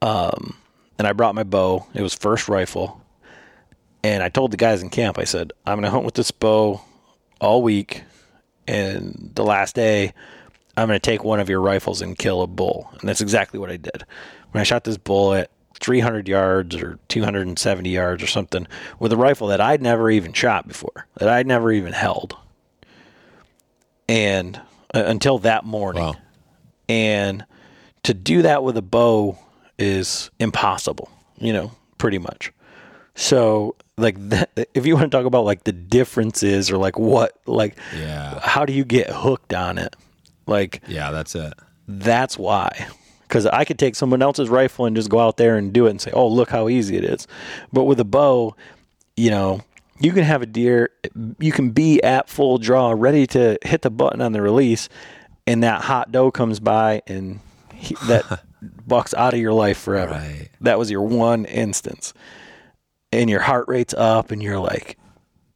Um, 0.02 0.56
and 0.98 1.06
I 1.06 1.12
brought 1.12 1.34
my 1.34 1.44
bow. 1.44 1.86
It 1.94 2.02
was 2.02 2.14
first 2.14 2.48
rifle. 2.48 3.00
And 4.02 4.22
I 4.22 4.28
told 4.28 4.50
the 4.50 4.56
guys 4.56 4.82
in 4.82 4.90
camp, 4.90 5.18
I 5.18 5.24
said, 5.24 5.52
I'm 5.66 5.76
going 5.76 5.84
to 5.84 5.90
hunt 5.90 6.04
with 6.04 6.14
this 6.14 6.30
bow 6.30 6.80
all 7.40 7.62
week. 7.62 8.02
And 8.66 9.30
the 9.34 9.44
last 9.44 9.74
day, 9.74 10.12
I'm 10.76 10.88
going 10.88 10.98
to 10.98 11.04
take 11.04 11.22
one 11.22 11.40
of 11.40 11.48
your 11.48 11.60
rifles 11.60 12.00
and 12.00 12.16
kill 12.16 12.42
a 12.42 12.46
bull. 12.46 12.90
And 12.98 13.08
that's 13.08 13.20
exactly 13.20 13.58
what 13.58 13.70
I 13.70 13.76
did. 13.76 14.04
When 14.50 14.60
I 14.60 14.64
shot 14.64 14.84
this 14.84 14.96
bull 14.96 15.34
at 15.34 15.50
300 15.74 16.28
yards 16.28 16.76
or 16.76 16.98
270 17.08 17.88
yards 17.88 18.22
or 18.22 18.26
something 18.26 18.66
with 18.98 19.12
a 19.12 19.16
rifle 19.16 19.48
that 19.48 19.60
I'd 19.60 19.82
never 19.82 20.10
even 20.10 20.32
shot 20.32 20.68
before, 20.68 21.06
that 21.16 21.28
I'd 21.28 21.46
never 21.46 21.72
even 21.72 21.92
held. 21.92 22.36
And 24.08 24.56
uh, 24.94 25.04
until 25.06 25.38
that 25.38 25.64
morning. 25.64 26.02
Wow. 26.02 26.14
And 26.88 27.44
to 28.02 28.14
do 28.14 28.42
that 28.42 28.64
with 28.64 28.76
a 28.76 28.82
bow 28.82 29.38
is 29.78 30.30
impossible, 30.40 31.08
you 31.38 31.52
know, 31.52 31.70
pretty 31.98 32.18
much. 32.18 32.52
So 33.14 33.76
like 33.96 34.16
that, 34.30 34.50
if 34.74 34.86
you 34.86 34.96
want 34.96 35.10
to 35.10 35.16
talk 35.16 35.26
about 35.26 35.44
like 35.44 35.64
the 35.64 35.72
differences 35.72 36.70
or 36.70 36.78
like 36.78 36.98
what 36.98 37.38
like 37.46 37.76
yeah 37.96 38.40
how 38.40 38.64
do 38.64 38.72
you 38.72 38.84
get 38.84 39.10
hooked 39.10 39.54
on 39.54 39.78
it 39.78 39.94
like, 40.50 40.82
yeah, 40.88 41.12
that's 41.12 41.34
it. 41.36 41.54
That's 41.86 42.36
why. 42.36 42.88
Because 43.30 43.46
I 43.46 43.64
could 43.64 43.78
take 43.78 43.94
someone 43.94 44.22
else's 44.22 44.48
rifle 44.48 44.86
and 44.86 44.96
just 44.96 45.08
go 45.08 45.20
out 45.20 45.36
there 45.36 45.56
and 45.56 45.72
do 45.72 45.86
it 45.86 45.90
and 45.90 46.00
say, 46.00 46.10
oh, 46.10 46.26
look 46.26 46.50
how 46.50 46.68
easy 46.68 46.96
it 46.96 47.04
is. 47.04 47.28
But 47.72 47.84
with 47.84 48.00
a 48.00 48.04
bow, 48.04 48.56
you 49.16 49.30
know, 49.30 49.60
you 50.00 50.10
can 50.12 50.24
have 50.24 50.42
a 50.42 50.46
deer, 50.46 50.90
you 51.38 51.52
can 51.52 51.70
be 51.70 52.02
at 52.02 52.28
full 52.28 52.58
draw, 52.58 52.90
ready 52.90 53.28
to 53.28 53.56
hit 53.62 53.82
the 53.82 53.90
button 53.90 54.20
on 54.20 54.32
the 54.32 54.42
release, 54.42 54.88
and 55.46 55.62
that 55.62 55.82
hot 55.82 56.10
doe 56.10 56.32
comes 56.32 56.58
by 56.58 57.02
and 57.06 57.38
he, 57.72 57.94
that 58.08 58.44
bucks 58.86 59.14
out 59.14 59.32
of 59.32 59.38
your 59.38 59.52
life 59.52 59.78
forever. 59.78 60.14
Right. 60.14 60.48
That 60.62 60.76
was 60.76 60.90
your 60.90 61.02
one 61.02 61.44
instance. 61.44 62.12
And 63.12 63.30
your 63.30 63.40
heart 63.40 63.66
rate's 63.68 63.94
up, 63.94 64.32
and 64.32 64.42
you're 64.42 64.58
like, 64.58 64.98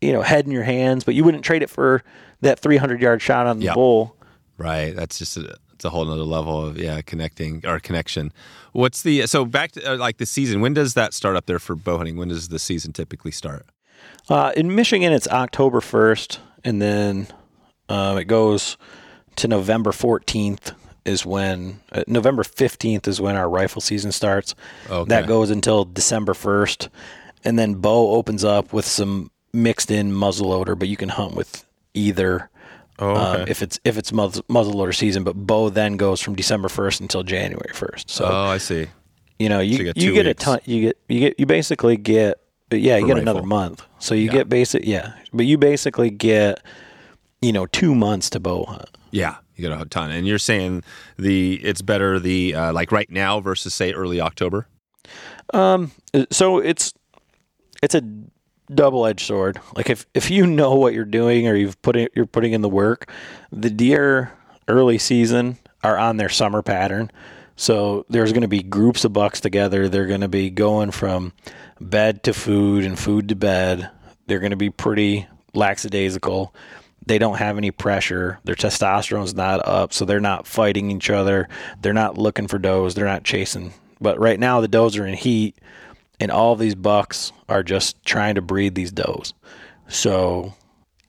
you 0.01 0.13
know, 0.13 0.23
head 0.23 0.45
in 0.45 0.53
your 0.53 0.63
hands, 0.63 1.03
but 1.03 1.15
you 1.15 1.25
wouldn't 1.25 1.45
trade 1.45 1.63
it 1.65 1.71
for 1.71 2.05
that 2.41 2.61
300 2.61 3.01
yard 3.01 3.21
shot 3.21 3.47
on 3.49 3.59
the 3.59 3.67
yep. 3.67 3.75
bull. 3.75 4.17
Right. 4.59 4.95
That's 4.95 5.19
just 5.19 5.37
a, 5.37 5.57
it's 5.75 5.85
a 5.85 5.91
whole 5.91 6.11
other 6.11 6.23
level 6.23 6.65
of 6.65 6.79
yeah 6.79 7.01
connecting 7.03 7.63
or 7.67 7.79
connection. 7.81 8.33
What's 8.73 9.03
the 9.03 9.27
so 9.27 9.45
back 9.45 9.73
to 9.73 9.93
uh, 9.93 9.97
like 9.97 10.19
the 10.19 10.27
season? 10.27 10.61
When 10.61 10.75
does 10.75 10.95
that 10.95 11.15
start 11.15 11.37
up 11.37 11.47
there 11.47 11.59
for 11.59 11.75
bow 11.75 11.99
hunting? 11.99 12.17
When 12.17 12.29
does 12.29 12.49
the 12.49 12.59
season 12.59 12.93
typically 12.93 13.31
start? 13.31 13.67
Uh, 14.29 14.53
in 14.57 14.75
Michigan, 14.75 15.13
it's 15.13 15.29
October 15.29 15.81
first, 15.81 16.41
and 16.65 16.81
then 16.81 17.29
um, 17.89 18.19
it 18.19 18.25
goes 18.25 18.77
to 19.37 19.49
November 19.49 19.93
fourteenth. 19.93 20.73
Is 21.05 21.27
when 21.27 21.81
uh, 21.93 22.03
November 22.07 22.45
fifteenth 22.45 23.07
is 23.07 23.21
when 23.21 23.37
our 23.37 23.51
rifle 23.51 23.83
season 23.83 24.11
starts. 24.11 24.55
Okay. 24.89 25.09
That 25.11 25.27
goes 25.27 25.51
until 25.51 25.85
December 25.85 26.33
first, 26.33 26.89
and 27.45 27.59
then 27.59 27.75
bow 27.75 28.13
opens 28.13 28.43
up 28.43 28.73
with 28.73 28.87
some 28.87 29.31
mixed 29.53 29.91
in 29.91 30.13
muzzleloader, 30.13 30.79
but 30.79 30.89
you 30.89 30.97
can 30.97 31.11
hunt 31.11 31.35
with 31.35 31.67
either 31.93 32.49
Oh, 32.99 33.15
um, 33.15 33.17
okay. 33.17 33.43
um, 33.43 33.49
if 33.49 33.63
it's 33.63 33.81
if 33.85 33.99
it's 33.99 34.13
muzzle, 34.13 34.43
muzzleloader 34.45 34.95
season, 34.95 35.25
but 35.25 35.35
bow 35.35 35.69
then 35.69 35.97
goes 35.97 36.21
from 36.21 36.35
December 36.35 36.69
first 36.69 37.01
until 37.01 37.23
January 37.23 37.73
first. 37.75 38.11
So 38.11 38.25
oh, 38.25 38.47
I 38.47 38.59
see. 38.59 38.87
You 39.39 39.49
know, 39.49 39.61
you, 39.61 39.77
so 39.77 39.83
you, 39.83 39.93
get, 39.93 39.97
you 39.97 40.13
get 40.13 40.27
a 40.27 40.35
ton. 40.35 40.61
You 40.65 40.81
get 40.83 40.99
you 41.09 41.21
get 41.21 41.41
you 41.41 41.47
basically 41.47 41.97
get 41.97 42.41
yeah, 42.71 42.97
you 42.97 43.07
get 43.07 43.15
rifle. 43.15 43.19
another 43.19 43.43
month. 43.43 43.83
So 43.99 44.15
you 44.15 44.27
yeah. 44.27 44.33
get 44.33 44.49
basic 44.49 44.85
yeah, 44.85 45.15
but 45.33 45.47
you 45.47 45.59
basically 45.59 46.11
get 46.11 46.63
you 47.43 47.53
know 47.53 47.67
two 47.67 47.95
months 47.95 48.31
to 48.31 48.41
bow 48.41 48.65
hunt. 48.65 48.97
Yeah, 49.11 49.37
you 49.57 49.69
get 49.69 49.81
a 49.81 49.85
ton. 49.87 50.11
And 50.11 50.27
you're 50.27 50.39
saying 50.39 50.85
the 51.19 51.61
it's 51.65 51.83
better 51.83 52.21
the 52.21 52.55
uh, 52.55 52.73
like 52.73 52.93
right 52.93 53.11
now 53.11 53.41
versus 53.41 53.75
say 53.75 53.93
early 53.93 54.21
October. 54.21 54.69
Um. 55.53 55.91
So 56.31 56.59
it's 56.59 56.95
it's 57.83 57.95
a 57.95 58.03
double 58.73 59.07
edged 59.07 59.27
sword. 59.27 59.61
Like 59.77 59.91
if 59.91 60.07
if 60.15 60.31
you 60.31 60.47
know 60.47 60.75
what 60.75 60.95
you're 60.95 61.05
doing 61.05 61.49
or 61.49 61.55
you've 61.55 61.81
put 61.83 61.97
it, 61.97 62.13
you're 62.15 62.27
putting 62.27 62.53
in 62.53 62.61
the 62.61 62.69
work, 62.69 63.11
the 63.51 63.71
deer 63.71 64.33
early 64.69 64.99
season 64.99 65.59
are 65.83 65.99
on 65.99 66.17
their 66.17 66.29
summer 66.29 66.63
pattern. 66.63 67.11
So 67.57 68.05
there's 68.09 68.33
going 68.33 68.43
to 68.43 68.49
be 68.49 68.63
groups 68.63 69.05
of 69.05 69.13
bucks 69.13 69.41
together. 69.41 69.89
They're 69.89 70.07
going 70.07 70.23
to 70.23 70.29
be 70.29 70.51
going 70.51 70.91
from 70.91 71.33
bed 71.81 72.23
to 72.25 72.35
food 72.35 72.85
and 72.85 72.99
food 72.99 73.29
to 73.29 73.37
bed. 73.37 73.91
They're 74.27 74.41
going 74.41 74.51
to 74.51 74.57
be 74.57 74.71
pretty 74.71 75.29
lackadaisical. 75.53 76.55
They 77.07 77.19
don't 77.19 77.37
have 77.37 77.59
any 77.59 77.71
pressure. 77.71 78.41
Their 78.45 78.55
testosterone's 78.55 79.35
not 79.35 79.61
up, 79.69 79.93
so 79.93 80.05
they're 80.05 80.21
not 80.21 80.47
fighting 80.47 80.91
each 80.91 81.11
other. 81.11 81.49
They're 81.81 81.93
not 81.93 82.19
looking 82.19 82.49
for 82.49 82.59
does. 82.59 82.95
They're 82.95 83.05
not 83.05 83.25
chasing. 83.25 83.75
But 84.01 84.19
right 84.19 84.41
now 84.41 84.61
the 84.61 84.69
does 84.69 84.97
are 84.97 85.07
in 85.07 85.15
heat 85.15 85.57
and 86.21 86.31
all 86.31 86.57
these 86.57 86.75
bucks 86.75 87.33
are 87.49 87.63
just 87.63 88.05
trying 88.05 88.35
to 88.37 88.43
breed 88.43 88.75
these 88.75 88.93
does. 88.93 89.35
So 89.89 90.55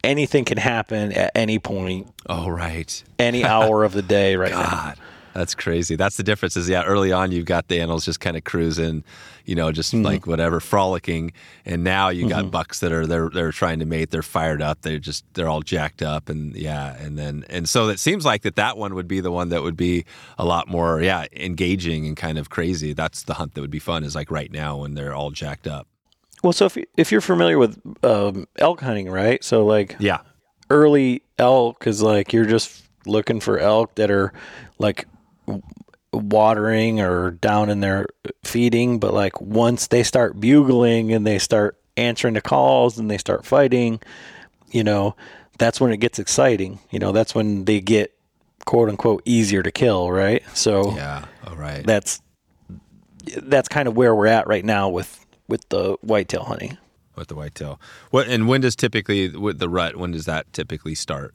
anything 0.03 0.45
can 0.45 0.57
happen 0.57 1.11
at 1.13 1.31
any 1.35 1.59
point. 1.59 2.07
Oh, 2.27 2.47
right. 2.47 3.03
Any 3.19 3.43
hour 3.43 3.83
of 3.83 3.93
the 3.93 4.01
day 4.01 4.35
right 4.35 4.51
God. 4.51 4.97
now. 4.97 5.04
That's 5.35 5.53
crazy. 5.53 5.97
That's 5.97 6.15
the 6.15 6.23
difference. 6.23 6.55
Is 6.55 6.69
yeah, 6.69 6.83
early 6.83 7.11
on 7.11 7.33
you've 7.33 7.45
got 7.45 7.67
the 7.67 7.81
animals 7.81 8.05
just 8.05 8.21
kind 8.21 8.37
of 8.37 8.45
cruising, 8.45 9.03
you 9.43 9.53
know, 9.53 9.69
just 9.73 9.93
mm-hmm. 9.93 10.05
like 10.05 10.25
whatever, 10.25 10.61
frolicking, 10.61 11.33
and 11.65 11.83
now 11.83 12.07
you 12.07 12.29
got 12.29 12.43
mm-hmm. 12.43 12.51
bucks 12.51 12.79
that 12.79 12.93
are 12.93 13.05
they're 13.05 13.29
they're 13.29 13.51
trying 13.51 13.79
to 13.79 13.85
mate. 13.85 14.11
They're 14.11 14.23
fired 14.23 14.61
up. 14.61 14.81
They're 14.81 14.97
just 14.97 15.25
they're 15.33 15.49
all 15.49 15.59
jacked 15.59 16.01
up, 16.01 16.29
and 16.29 16.55
yeah, 16.55 16.95
and 16.95 17.19
then 17.19 17.43
and 17.49 17.67
so 17.67 17.89
it 17.89 17.99
seems 17.99 18.23
like 18.23 18.43
that 18.43 18.55
that 18.55 18.77
one 18.77 18.95
would 18.95 19.09
be 19.09 19.19
the 19.19 19.29
one 19.29 19.49
that 19.49 19.61
would 19.61 19.75
be 19.75 20.05
a 20.37 20.45
lot 20.45 20.69
more 20.69 21.01
yeah 21.01 21.25
engaging 21.33 22.07
and 22.07 22.15
kind 22.15 22.37
of 22.37 22.49
crazy. 22.49 22.93
That's 22.93 23.23
the 23.23 23.33
hunt 23.33 23.55
that 23.55 23.61
would 23.61 23.69
be 23.69 23.79
fun. 23.79 24.05
Is 24.05 24.15
like 24.15 24.31
right 24.31 24.49
now 24.49 24.77
when 24.77 24.93
they're 24.93 25.13
all 25.13 25.31
jacked 25.31 25.67
up. 25.67 25.85
Well, 26.43 26.53
so 26.53 26.67
if 26.67 26.77
if 26.95 27.11
you're 27.11 27.19
familiar 27.19 27.57
with 27.57 27.77
um, 28.05 28.47
elk 28.57 28.79
hunting, 28.79 29.09
right? 29.09 29.43
So 29.43 29.65
like 29.65 29.97
yeah, 29.99 30.19
early 30.69 31.23
elk 31.37 31.87
is 31.87 32.01
like 32.01 32.31
you're 32.31 32.45
just 32.45 32.83
looking 33.05 33.41
for 33.41 33.59
elk 33.59 33.95
that 33.95 34.09
are 34.09 34.31
like 34.79 35.07
watering 36.11 37.01
or 37.01 37.31
down 37.31 37.69
in 37.69 37.79
there 37.81 38.07
feeding, 38.43 38.99
but 38.99 39.13
like 39.13 39.39
once 39.41 39.87
they 39.87 40.03
start 40.03 40.39
bugling 40.39 41.11
and 41.11 41.25
they 41.25 41.39
start 41.39 41.77
answering 41.97 42.33
the 42.33 42.41
calls 42.41 42.97
and 42.97 43.09
they 43.09 43.17
start 43.17 43.45
fighting, 43.45 43.99
you 44.71 44.83
know, 44.83 45.15
that's 45.57 45.79
when 45.79 45.91
it 45.91 45.97
gets 45.97 46.19
exciting. 46.19 46.79
You 46.91 46.99
know, 46.99 47.11
that's 47.11 47.35
when 47.35 47.65
they 47.65 47.81
get 47.81 48.13
quote 48.65 48.89
unquote 48.89 49.21
easier 49.25 49.63
to 49.63 49.71
kill, 49.71 50.11
right? 50.11 50.43
So 50.53 50.95
Yeah, 50.95 51.25
all 51.45 51.55
right. 51.55 51.85
That's 51.85 52.21
that's 53.37 53.67
kind 53.67 53.87
of 53.87 53.95
where 53.97 54.13
we're 54.13 54.27
at 54.27 54.47
right 54.47 54.65
now 54.65 54.89
with 54.89 55.25
with 55.47 55.67
the 55.69 55.97
whitetail 56.01 56.43
hunting. 56.43 56.77
With 57.15 57.29
the 57.29 57.35
whitetail. 57.35 57.79
What 58.11 58.27
and 58.27 58.47
when 58.47 58.61
does 58.61 58.75
typically 58.75 59.29
with 59.29 59.59
the 59.59 59.69
rut, 59.69 59.95
when 59.95 60.11
does 60.11 60.25
that 60.25 60.51
typically 60.53 60.95
start? 60.95 61.33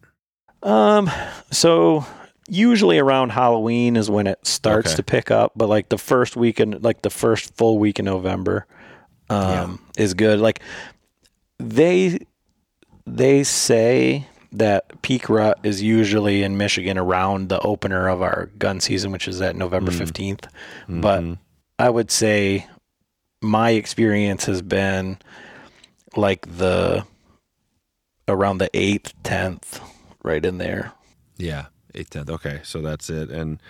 Um 0.63 1.11
so 1.51 2.05
usually 2.51 2.98
around 2.98 3.30
Halloween 3.30 3.96
is 3.96 4.11
when 4.11 4.26
it 4.26 4.44
starts 4.46 4.88
Okay. 4.90 4.96
to 4.96 5.03
pick 5.03 5.30
up, 5.30 5.53
but 5.57 5.68
like 5.68 5.88
the 5.88 5.98
first 5.98 6.36
week 6.36 6.59
weekend, 6.59 6.82
like 6.84 7.03
the 7.03 7.11
first 7.11 7.55
full 7.57 7.78
week 7.78 7.98
in 7.98 8.05
November, 8.05 8.66
um, 9.30 9.80
is 9.96 10.14
good. 10.14 10.40
Like 10.40 10.61
they 11.59 12.18
they 13.07 13.44
say 13.44 14.26
that 14.53 15.01
peak 15.03 15.28
rut 15.28 15.59
is 15.62 15.80
usually 15.82 16.42
in 16.42 16.57
Michigan 16.57 16.98
around 16.98 17.48
the 17.48 17.61
opener 17.61 18.09
of 18.09 18.20
our 18.20 18.46
gun 18.59 18.80
season, 18.80 19.12
which 19.12 19.28
is 19.28 19.40
at 19.40 19.55
November 19.57 19.92
15th. 19.92 20.46
But 20.88 21.38
I 21.78 21.88
would 21.88 22.11
say 22.11 22.66
my 23.40 23.70
experience 23.70 24.44
has 24.46 24.61
been 24.61 25.18
like 26.16 26.57
the 26.59 27.05
around 28.28 28.59
the 28.59 28.70
8th, 28.74 29.12
10th, 29.24 29.80
right 30.22 30.44
in 30.44 30.59
there. 30.59 30.92
Yeah, 31.36 31.66
eight 31.95 32.11
tenth. 32.11 32.30
Okay, 32.30 32.61
so 32.62 32.80
that's 32.80 33.11
it. 33.11 33.30
And 33.30 33.61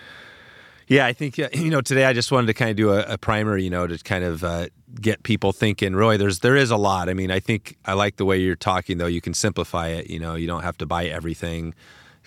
yeah, 0.87 1.05
I 1.05 1.13
think 1.13 1.37
you 1.37 1.69
know 1.69 1.81
today 1.81 2.05
I 2.05 2.13
just 2.13 2.31
wanted 2.31 2.47
to 2.47 2.53
kind 2.53 2.69
of 2.69 2.75
do 2.75 2.91
a, 2.91 3.13
a 3.13 3.17
primer, 3.17 3.57
you 3.57 3.69
know, 3.69 3.87
to 3.87 3.97
kind 3.99 4.23
of 4.23 4.43
uh, 4.43 4.67
get 4.99 5.23
people 5.23 5.53
thinking. 5.53 5.95
Roy, 5.95 6.17
there's 6.17 6.39
there 6.39 6.57
is 6.57 6.69
a 6.69 6.77
lot. 6.77 7.07
I 7.07 7.13
mean, 7.13 7.31
I 7.31 7.39
think 7.39 7.77
I 7.85 7.93
like 7.93 8.17
the 8.17 8.25
way 8.25 8.39
you're 8.39 8.55
talking 8.55 8.97
though. 8.97 9.07
You 9.07 9.21
can 9.21 9.33
simplify 9.33 9.87
it. 9.87 10.09
You 10.09 10.19
know, 10.19 10.35
you 10.35 10.47
don't 10.47 10.63
have 10.63 10.77
to 10.79 10.85
buy 10.85 11.05
everything. 11.05 11.73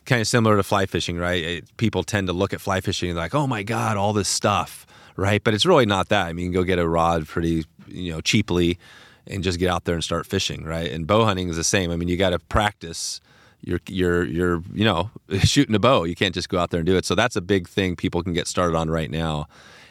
Kind 0.06 0.20
of 0.20 0.28
similar 0.28 0.56
to 0.56 0.62
fly 0.62 0.86
fishing, 0.86 1.18
right? 1.18 1.42
It, 1.42 1.76
people 1.76 2.04
tend 2.04 2.26
to 2.28 2.32
look 2.32 2.52
at 2.52 2.60
fly 2.60 2.80
fishing 2.80 3.10
and 3.10 3.18
like, 3.18 3.34
oh 3.34 3.46
my 3.46 3.62
god, 3.62 3.96
all 3.96 4.12
this 4.12 4.28
stuff, 4.28 4.86
right? 5.16 5.42
But 5.44 5.54
it's 5.54 5.66
really 5.66 5.86
not 5.86 6.08
that. 6.08 6.26
I 6.26 6.32
mean, 6.32 6.46
you 6.46 6.52
can 6.52 6.60
go 6.60 6.64
get 6.64 6.78
a 6.78 6.88
rod 6.88 7.26
pretty, 7.26 7.64
you 7.86 8.12
know, 8.12 8.20
cheaply, 8.20 8.78
and 9.26 9.42
just 9.42 9.58
get 9.58 9.68
out 9.70 9.84
there 9.84 9.94
and 9.94 10.04
start 10.04 10.26
fishing, 10.26 10.64
right? 10.64 10.90
And 10.90 11.06
bow 11.06 11.24
hunting 11.24 11.48
is 11.48 11.56
the 11.56 11.64
same. 11.64 11.90
I 11.90 11.96
mean, 11.96 12.08
you 12.08 12.16
got 12.16 12.30
to 12.30 12.38
practice 12.38 13.20
you're 13.66 13.80
you're 13.88 14.24
you're 14.24 14.62
you 14.72 14.84
know 14.84 15.10
shooting 15.40 15.74
a 15.74 15.78
bow. 15.78 16.04
You 16.04 16.14
can't 16.14 16.34
just 16.34 16.48
go 16.48 16.58
out 16.58 16.70
there 16.70 16.80
and 16.80 16.86
do 16.86 16.96
it. 16.96 17.04
So 17.04 17.14
that's 17.14 17.36
a 17.36 17.40
big 17.40 17.68
thing 17.68 17.96
people 17.96 18.22
can 18.22 18.32
get 18.32 18.46
started 18.46 18.76
on 18.76 18.90
right 18.90 19.10
now. 19.10 19.46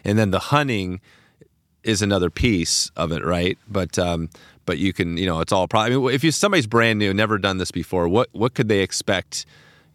And 0.05 0.17
then 0.17 0.31
the 0.31 0.39
hunting 0.39 1.01
is 1.83 2.01
another 2.01 2.29
piece 2.29 2.89
of 2.95 3.11
it, 3.11 3.23
right? 3.23 3.57
But 3.67 3.97
um, 3.99 4.29
but 4.65 4.77
you 4.77 4.93
can 4.93 5.17
you 5.17 5.25
know 5.25 5.39
it's 5.39 5.51
all 5.51 5.67
probably. 5.67 5.95
I 5.95 5.97
mean, 5.97 6.09
if 6.13 6.23
you 6.23 6.31
somebody's 6.31 6.67
brand 6.67 6.99
new, 6.99 7.13
never 7.13 7.37
done 7.37 7.57
this 7.57 7.71
before, 7.71 8.07
what 8.07 8.29
what 8.31 8.53
could 8.53 8.69
they 8.69 8.79
expect? 8.79 9.45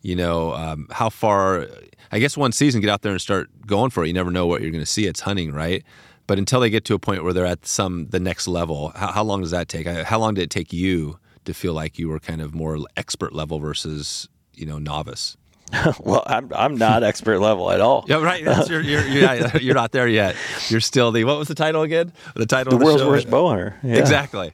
You 0.02 0.16
know, 0.16 0.52
um, 0.52 0.86
how 0.90 1.10
far? 1.10 1.66
I 2.10 2.18
guess 2.18 2.36
one 2.36 2.52
season, 2.52 2.80
get 2.80 2.88
out 2.88 3.02
there 3.02 3.12
and 3.12 3.20
start 3.20 3.50
going 3.66 3.90
for 3.90 4.04
it. 4.04 4.06
You 4.06 4.14
never 4.14 4.30
know 4.30 4.46
what 4.46 4.62
you're 4.62 4.70
going 4.70 4.82
to 4.82 4.86
see. 4.86 5.06
It's 5.06 5.20
hunting, 5.20 5.52
right? 5.52 5.84
But 6.26 6.38
until 6.38 6.60
they 6.60 6.70
get 6.70 6.84
to 6.86 6.94
a 6.94 6.98
point 6.98 7.24
where 7.24 7.32
they're 7.32 7.44
at 7.44 7.66
some 7.66 8.06
the 8.08 8.20
next 8.20 8.46
level, 8.48 8.92
how, 8.94 9.12
how 9.12 9.24
long 9.24 9.40
does 9.40 9.50
that 9.50 9.68
take? 9.68 9.86
How 9.86 10.18
long 10.18 10.34
did 10.34 10.42
it 10.42 10.50
take 10.50 10.72
you 10.72 11.18
to 11.48 11.54
feel 11.54 11.72
like 11.72 11.98
you 11.98 12.08
were 12.08 12.20
kind 12.20 12.40
of 12.40 12.54
more 12.54 12.78
expert 12.96 13.32
level 13.34 13.58
versus 13.58 14.28
you 14.54 14.64
know 14.64 14.78
novice? 14.78 15.36
well, 16.00 16.22
I'm 16.26 16.50
I'm 16.54 16.76
not 16.76 17.02
expert 17.02 17.40
level 17.40 17.70
at 17.70 17.80
all. 17.80 18.04
Yeah, 18.08 18.22
right. 18.22 18.42
That's 18.44 18.70
your, 18.70 18.80
you're, 18.80 19.06
you're, 19.06 19.56
you're 19.60 19.74
not 19.74 19.92
there 19.92 20.08
yet. 20.08 20.34
You're 20.68 20.80
still 20.80 21.10
the 21.12 21.24
what 21.24 21.38
was 21.38 21.48
the 21.48 21.54
title 21.54 21.82
again? 21.82 22.12
The 22.34 22.46
title 22.46 22.70
The 22.70 22.76
of 22.76 22.80
the 22.80 22.84
world's 22.86 23.02
show? 23.02 23.08
worst 23.08 23.30
bow 23.30 23.48
hunter. 23.48 23.76
Yeah. 23.82 23.96
Exactly. 23.96 24.52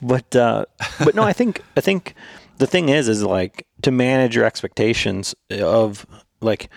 But 0.00 0.34
uh, 0.36 0.66
but 1.04 1.14
no, 1.14 1.22
I 1.22 1.32
think 1.32 1.62
I 1.76 1.80
think 1.80 2.14
the 2.58 2.66
thing 2.66 2.88
is 2.88 3.08
is 3.08 3.22
like 3.22 3.66
to 3.82 3.90
manage 3.90 4.36
your 4.36 4.44
expectations 4.44 5.34
of 5.50 6.06
like 6.40 6.68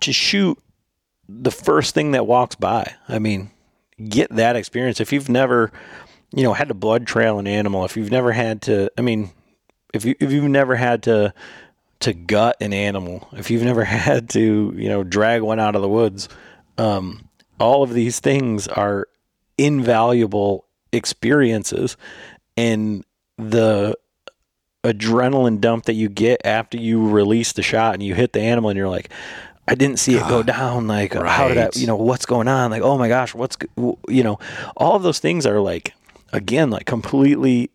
to 0.00 0.12
shoot 0.12 0.58
the 1.28 1.50
first 1.50 1.94
thing 1.94 2.12
that 2.12 2.26
walks 2.26 2.54
by. 2.56 2.94
I 3.08 3.18
mean, 3.18 3.50
get 4.08 4.30
that 4.34 4.56
experience. 4.56 5.00
If 5.00 5.12
you've 5.12 5.28
never, 5.28 5.70
you 6.34 6.42
know, 6.42 6.52
had 6.52 6.68
to 6.68 6.74
blood 6.74 7.06
trail 7.06 7.38
an 7.38 7.46
animal, 7.46 7.84
if 7.84 7.96
you've 7.96 8.10
never 8.10 8.32
had 8.32 8.62
to, 8.62 8.90
I 8.96 9.02
mean, 9.02 9.30
if 9.92 10.04
you 10.04 10.14
if 10.20 10.32
you've 10.32 10.44
never 10.44 10.74
had 10.74 11.02
to 11.04 11.34
to 12.00 12.12
gut 12.12 12.56
an 12.60 12.72
animal, 12.72 13.28
if 13.32 13.50
you've 13.50 13.62
never 13.62 13.84
had 13.84 14.30
to, 14.30 14.74
you 14.76 14.88
know, 14.88 15.04
drag 15.04 15.42
one 15.42 15.60
out 15.60 15.76
of 15.76 15.82
the 15.82 15.88
woods, 15.88 16.28
um, 16.78 17.28
all 17.60 17.82
of 17.82 17.92
these 17.92 18.20
things 18.20 18.66
are 18.68 19.06
invaluable 19.58 20.64
experiences, 20.92 21.96
and 22.56 23.04
the 23.38 23.96
adrenaline 24.84 25.60
dump 25.60 25.84
that 25.84 25.94
you 25.94 26.08
get 26.08 26.40
after 26.44 26.76
you 26.76 27.08
release 27.08 27.52
the 27.52 27.62
shot 27.62 27.94
and 27.94 28.02
you 28.02 28.14
hit 28.14 28.32
the 28.32 28.40
animal 28.40 28.70
and 28.70 28.76
you're 28.76 28.88
like 28.88 29.10
I 29.68 29.76
didn't 29.76 30.00
see 30.00 30.16
it 30.16 30.28
go 30.28 30.42
down. 30.42 30.88
Like 30.88 31.14
how 31.14 31.46
did 31.46 31.56
I 31.56 31.70
you 31.74 31.86
know 31.86 31.94
what's 31.94 32.26
going 32.26 32.48
on? 32.48 32.72
Like 32.72 32.82
oh 32.82 32.98
my 32.98 33.08
gosh 33.08 33.32
what's 33.34 33.56
you 33.76 34.22
know 34.24 34.40
all 34.76 34.96
of 34.96 35.04
those 35.04 35.20
things 35.20 35.46
are 35.46 35.60
like 35.60 35.94
again 36.32 36.70
like 36.70 36.86
completely 36.86 37.70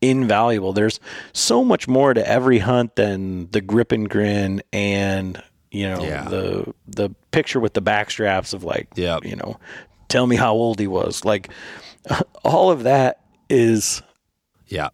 invaluable 0.00 0.72
there's 0.72 0.98
so 1.32 1.62
much 1.64 1.86
more 1.86 2.12
to 2.12 2.26
every 2.28 2.58
hunt 2.58 2.96
than 2.96 3.48
the 3.52 3.60
grip 3.60 3.92
and 3.92 4.10
grin 4.10 4.60
and 4.72 5.40
you 5.70 5.86
know 5.88 6.02
Yeah. 6.02 6.24
the 6.28 6.74
the 6.88 7.10
picture 7.30 7.60
with 7.60 7.74
the 7.74 7.80
back 7.80 8.10
straps 8.10 8.52
of 8.52 8.64
like 8.64 8.88
Yep. 8.96 9.24
you 9.24 9.36
know 9.36 9.58
tell 10.08 10.26
me 10.26 10.34
how 10.36 10.52
old 10.54 10.80
he 10.80 10.88
was 10.88 11.24
like 11.24 11.50
all 12.44 12.70
of 12.72 12.82
that 12.82 13.20
is 13.48 14.02
Yeah. 14.66 14.88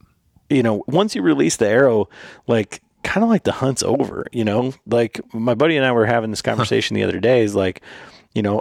you 0.51 0.63
know, 0.63 0.85
once 0.87 1.15
you 1.15 1.23
release 1.23 1.57
the 1.57 1.69
arrow, 1.69 2.09
like 2.47 2.83
kind 3.05 3.23
of 3.25 3.31
like 3.31 3.45
the 3.45 3.53
hunt's 3.53 3.83
over, 3.83 4.27
you 4.33 4.45
know? 4.45 4.73
Like 4.87 5.21
my 5.33 5.55
buddy 5.55 5.77
and 5.77 5.87
I 5.87 5.93
were 5.93 6.05
having 6.07 6.31
this 6.31 6.43
conversation 6.51 6.95
the 6.95 7.05
other 7.05 7.19
day 7.21 7.43
is 7.43 7.55
like, 7.55 7.81
you 8.35 8.43
know, 8.43 8.61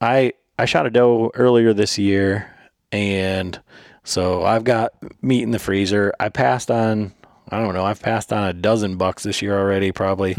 I 0.00 0.34
I 0.58 0.66
shot 0.66 0.86
a 0.86 0.90
doe 0.90 1.30
earlier 1.34 1.72
this 1.74 1.98
year 1.98 2.51
and 2.92 3.60
so 4.04 4.44
I've 4.44 4.64
got 4.64 4.92
meat 5.22 5.42
in 5.42 5.50
the 5.50 5.58
freezer. 5.58 6.12
I 6.20 6.28
passed 6.28 6.70
on 6.70 7.12
I 7.50 7.58
don't 7.60 7.74
know, 7.74 7.84
I've 7.84 8.00
passed 8.00 8.32
on 8.32 8.44
a 8.48 8.52
dozen 8.52 8.96
bucks 8.96 9.24
this 9.24 9.42
year 9.42 9.58
already 9.58 9.90
probably. 9.92 10.36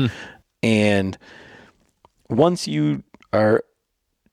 and 0.64 1.18
once 2.30 2.68
you 2.68 3.04
are 3.34 3.64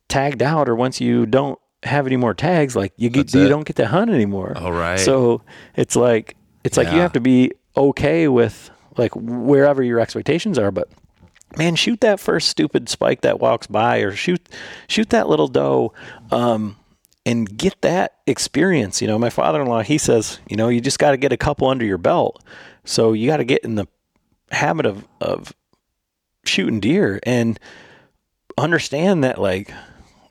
tagged 0.08 0.42
out 0.42 0.68
or 0.68 0.74
once 0.76 1.00
you 1.00 1.26
don't 1.26 1.58
have 1.82 2.06
any 2.06 2.16
more 2.16 2.34
tags, 2.34 2.76
like 2.76 2.92
you 2.96 3.08
get, 3.08 3.26
That's 3.26 3.34
you 3.34 3.46
it. 3.46 3.48
don't 3.48 3.64
get 3.64 3.76
to 3.76 3.86
hunt 3.86 4.10
anymore. 4.10 4.52
All 4.56 4.72
right. 4.72 4.98
So 4.98 5.42
it's 5.76 5.96
like 5.96 6.36
it's 6.64 6.76
like 6.76 6.92
you 6.92 6.98
have 7.00 7.12
to 7.14 7.20
be 7.20 7.52
okay 7.76 8.28
with 8.28 8.70
like 8.96 9.12
wherever 9.16 9.82
your 9.82 9.98
expectations 10.00 10.58
are, 10.58 10.70
but 10.70 10.88
man, 11.56 11.74
shoot 11.76 12.00
that 12.02 12.20
first 12.20 12.48
stupid 12.48 12.88
spike 12.88 13.22
that 13.22 13.40
walks 13.40 13.66
by, 13.66 13.98
or 13.98 14.12
shoot 14.12 14.46
shoot 14.88 15.10
that 15.10 15.28
little 15.28 15.48
doe, 15.48 15.92
um, 16.30 16.76
and 17.26 17.56
get 17.56 17.80
that 17.82 18.16
experience. 18.26 19.00
You 19.00 19.08
know, 19.08 19.18
my 19.18 19.30
father-in-law 19.30 19.82
he 19.82 19.98
says, 19.98 20.38
you 20.48 20.56
know, 20.56 20.68
you 20.68 20.80
just 20.80 20.98
got 20.98 21.12
to 21.12 21.16
get 21.16 21.32
a 21.32 21.36
couple 21.36 21.68
under 21.68 21.84
your 21.84 21.98
belt, 21.98 22.42
so 22.84 23.12
you 23.12 23.26
got 23.26 23.38
to 23.38 23.44
get 23.44 23.64
in 23.64 23.74
the 23.74 23.86
habit 24.50 24.86
of 24.86 25.06
of 25.20 25.52
shooting 26.44 26.80
deer 26.80 27.20
and 27.24 27.58
understand 28.58 29.22
that 29.24 29.38
like 29.40 29.72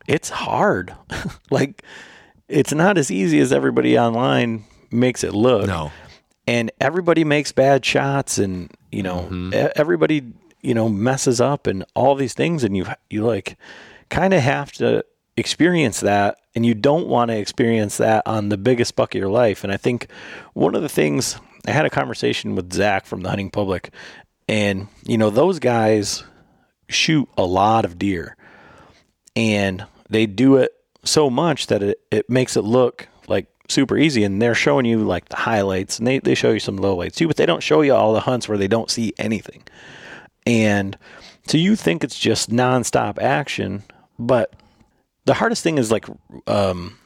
it's 0.08 0.30
hard, 0.30 0.96
like 1.52 1.84
it's 2.48 2.74
not 2.74 2.98
as 2.98 3.12
easy 3.12 3.40
as 3.40 3.54
everybody 3.54 3.98
online 3.98 4.66
makes 4.92 5.24
it 5.24 5.34
look 5.34 5.68
No. 5.68 5.92
and 6.48 6.72
everybody 6.82 7.24
makes 7.24 7.52
bad 7.52 7.86
shots 7.86 8.40
and 8.40 8.72
you 8.92 9.04
know 9.04 9.28
mm-hmm. 9.30 9.54
e- 9.54 9.72
everybody 9.76 10.34
you 10.62 10.74
know 10.74 10.90
messes 10.90 11.40
up 11.40 11.68
and 11.68 11.86
all 11.96 12.16
these 12.16 12.34
things 12.34 12.64
and 12.64 12.76
you 12.76 12.88
you 13.10 13.24
like 13.24 13.56
kind 14.10 14.34
of 14.34 14.42
have 14.42 14.72
to 14.74 15.06
experience 15.40 16.02
that 16.02 16.38
and 16.56 16.66
you 16.66 16.74
don't 16.74 17.08
want 17.08 17.30
to 17.30 17.38
experience 17.38 17.98
that 17.98 18.24
on 18.26 18.50
the 18.50 18.58
biggest 18.58 18.96
buck 18.96 19.16
of 19.16 19.20
your 19.20 19.30
life. 19.30 19.64
And 19.64 19.74
i 19.74 19.78
think 19.78 20.08
one 20.54 20.76
of 20.76 20.82
the 20.82 20.90
things 20.90 21.40
i 21.68 21.72
had 21.72 21.86
a 21.86 21.90
conversation 21.90 22.56
with 22.56 22.74
zach 22.74 23.06
from 23.06 23.22
the 23.22 23.30
hunting 23.30 23.50
public 23.50 23.92
and 24.48 24.88
you 25.04 25.18
know 25.18 25.30
those 25.30 25.60
guys 25.60 26.24
shoot 26.88 27.30
a 27.38 27.46
lot 27.46 27.86
of 27.86 28.00
deer 28.00 28.36
and 29.36 29.86
they 30.10 30.26
do 30.26 30.58
it 30.58 30.72
so 31.04 31.30
much 31.30 31.68
that 31.68 31.82
it, 31.82 32.00
it 32.12 32.30
makes 32.30 32.58
it 32.58 32.64
look 32.64 33.08
like 33.28 33.48
super 33.70 33.98
easy 33.98 34.24
and 34.24 34.42
they're 34.42 34.56
showing 34.56 34.86
you 34.86 35.00
like 35.00 35.30
the 35.30 35.36
highlights 35.36 36.00
and 36.00 36.08
they, 36.08 36.20
they 36.20 36.36
show 36.36 36.52
you 36.52 36.60
some 36.60 36.80
lowlights 36.80 37.16
too 37.16 37.28
but 37.28 37.38
they 37.38 37.46
don't 37.46 37.64
show 37.64 37.82
you 37.82 37.94
all 37.94 38.14
the 38.14 38.20
hunts 38.22 38.50
where 38.50 38.58
they 38.58 38.68
don't 38.68 38.92
see 38.92 39.14
anything. 39.18 39.64
And 40.46 40.98
so 41.46 41.58
you 41.58 41.76
think 41.76 42.04
it's 42.04 42.18
just 42.18 42.50
nonstop 42.50 43.20
action 43.20 43.84
but 44.18 44.54
the 45.30 45.36
hardest 45.36 45.62
thing 45.62 45.78
is 45.78 45.92
like 45.92 46.08
um, 46.48 46.98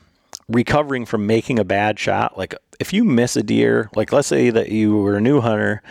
recovering 0.48 1.06
from 1.06 1.28
making 1.28 1.60
a 1.60 1.66
bad 1.66 2.00
shot 2.00 2.38
like 2.38 2.56
if 2.80 2.94
you 2.94 3.04
miss 3.04 3.36
a 3.36 3.44
deer 3.44 3.90
like 3.96 4.14
let's 4.14 4.30
say 4.30 4.50
that 4.50 4.70
you 4.70 4.96
were 4.96 5.18
a 5.18 5.22
new 5.22 5.42
hunter 5.42 5.84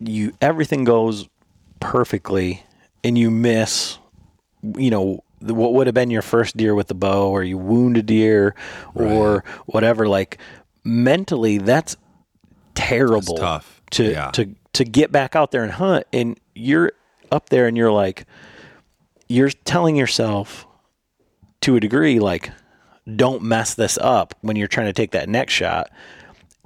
you 0.00 0.32
everything 0.40 0.82
goes 0.82 1.28
perfectly 1.78 2.64
and 3.04 3.16
you 3.16 3.30
miss 3.30 3.98
you 4.76 4.90
know 4.90 5.22
what 5.40 5.72
would 5.74 5.86
have 5.86 5.94
been 5.94 6.10
your 6.10 6.22
first 6.22 6.56
deer 6.56 6.74
with 6.74 6.88
the 6.88 6.94
bow 6.94 7.28
or 7.30 7.44
you 7.44 7.56
wound 7.56 7.96
a 7.96 8.02
deer 8.02 8.52
or 8.96 9.44
whatever 9.66 10.08
like 10.08 10.38
mentally 10.82 11.58
that's 11.58 11.96
terrible 12.74 13.36
That's 13.36 13.40
tough. 13.40 13.82
to 13.92 14.10
Yeah. 14.10 14.30
to 14.32 14.52
to 14.72 14.84
get 14.84 15.12
back 15.12 15.36
out 15.36 15.52
there 15.52 15.62
and 15.62 15.70
hunt 15.72 16.06
and 16.12 16.40
you're 16.56 16.90
up 17.30 17.50
there 17.50 17.68
and 17.68 17.76
you're 17.76 17.92
like 17.92 18.26
you're 19.28 19.50
telling 19.50 19.94
yourself 19.94 20.65
to 21.66 21.76
a 21.76 21.80
degree 21.80 22.18
like 22.18 22.50
don't 23.14 23.42
mess 23.42 23.74
this 23.74 23.98
up 23.98 24.34
when 24.40 24.56
you're 24.56 24.66
trying 24.68 24.86
to 24.86 24.92
take 24.92 25.12
that 25.12 25.28
next 25.28 25.52
shot 25.52 25.90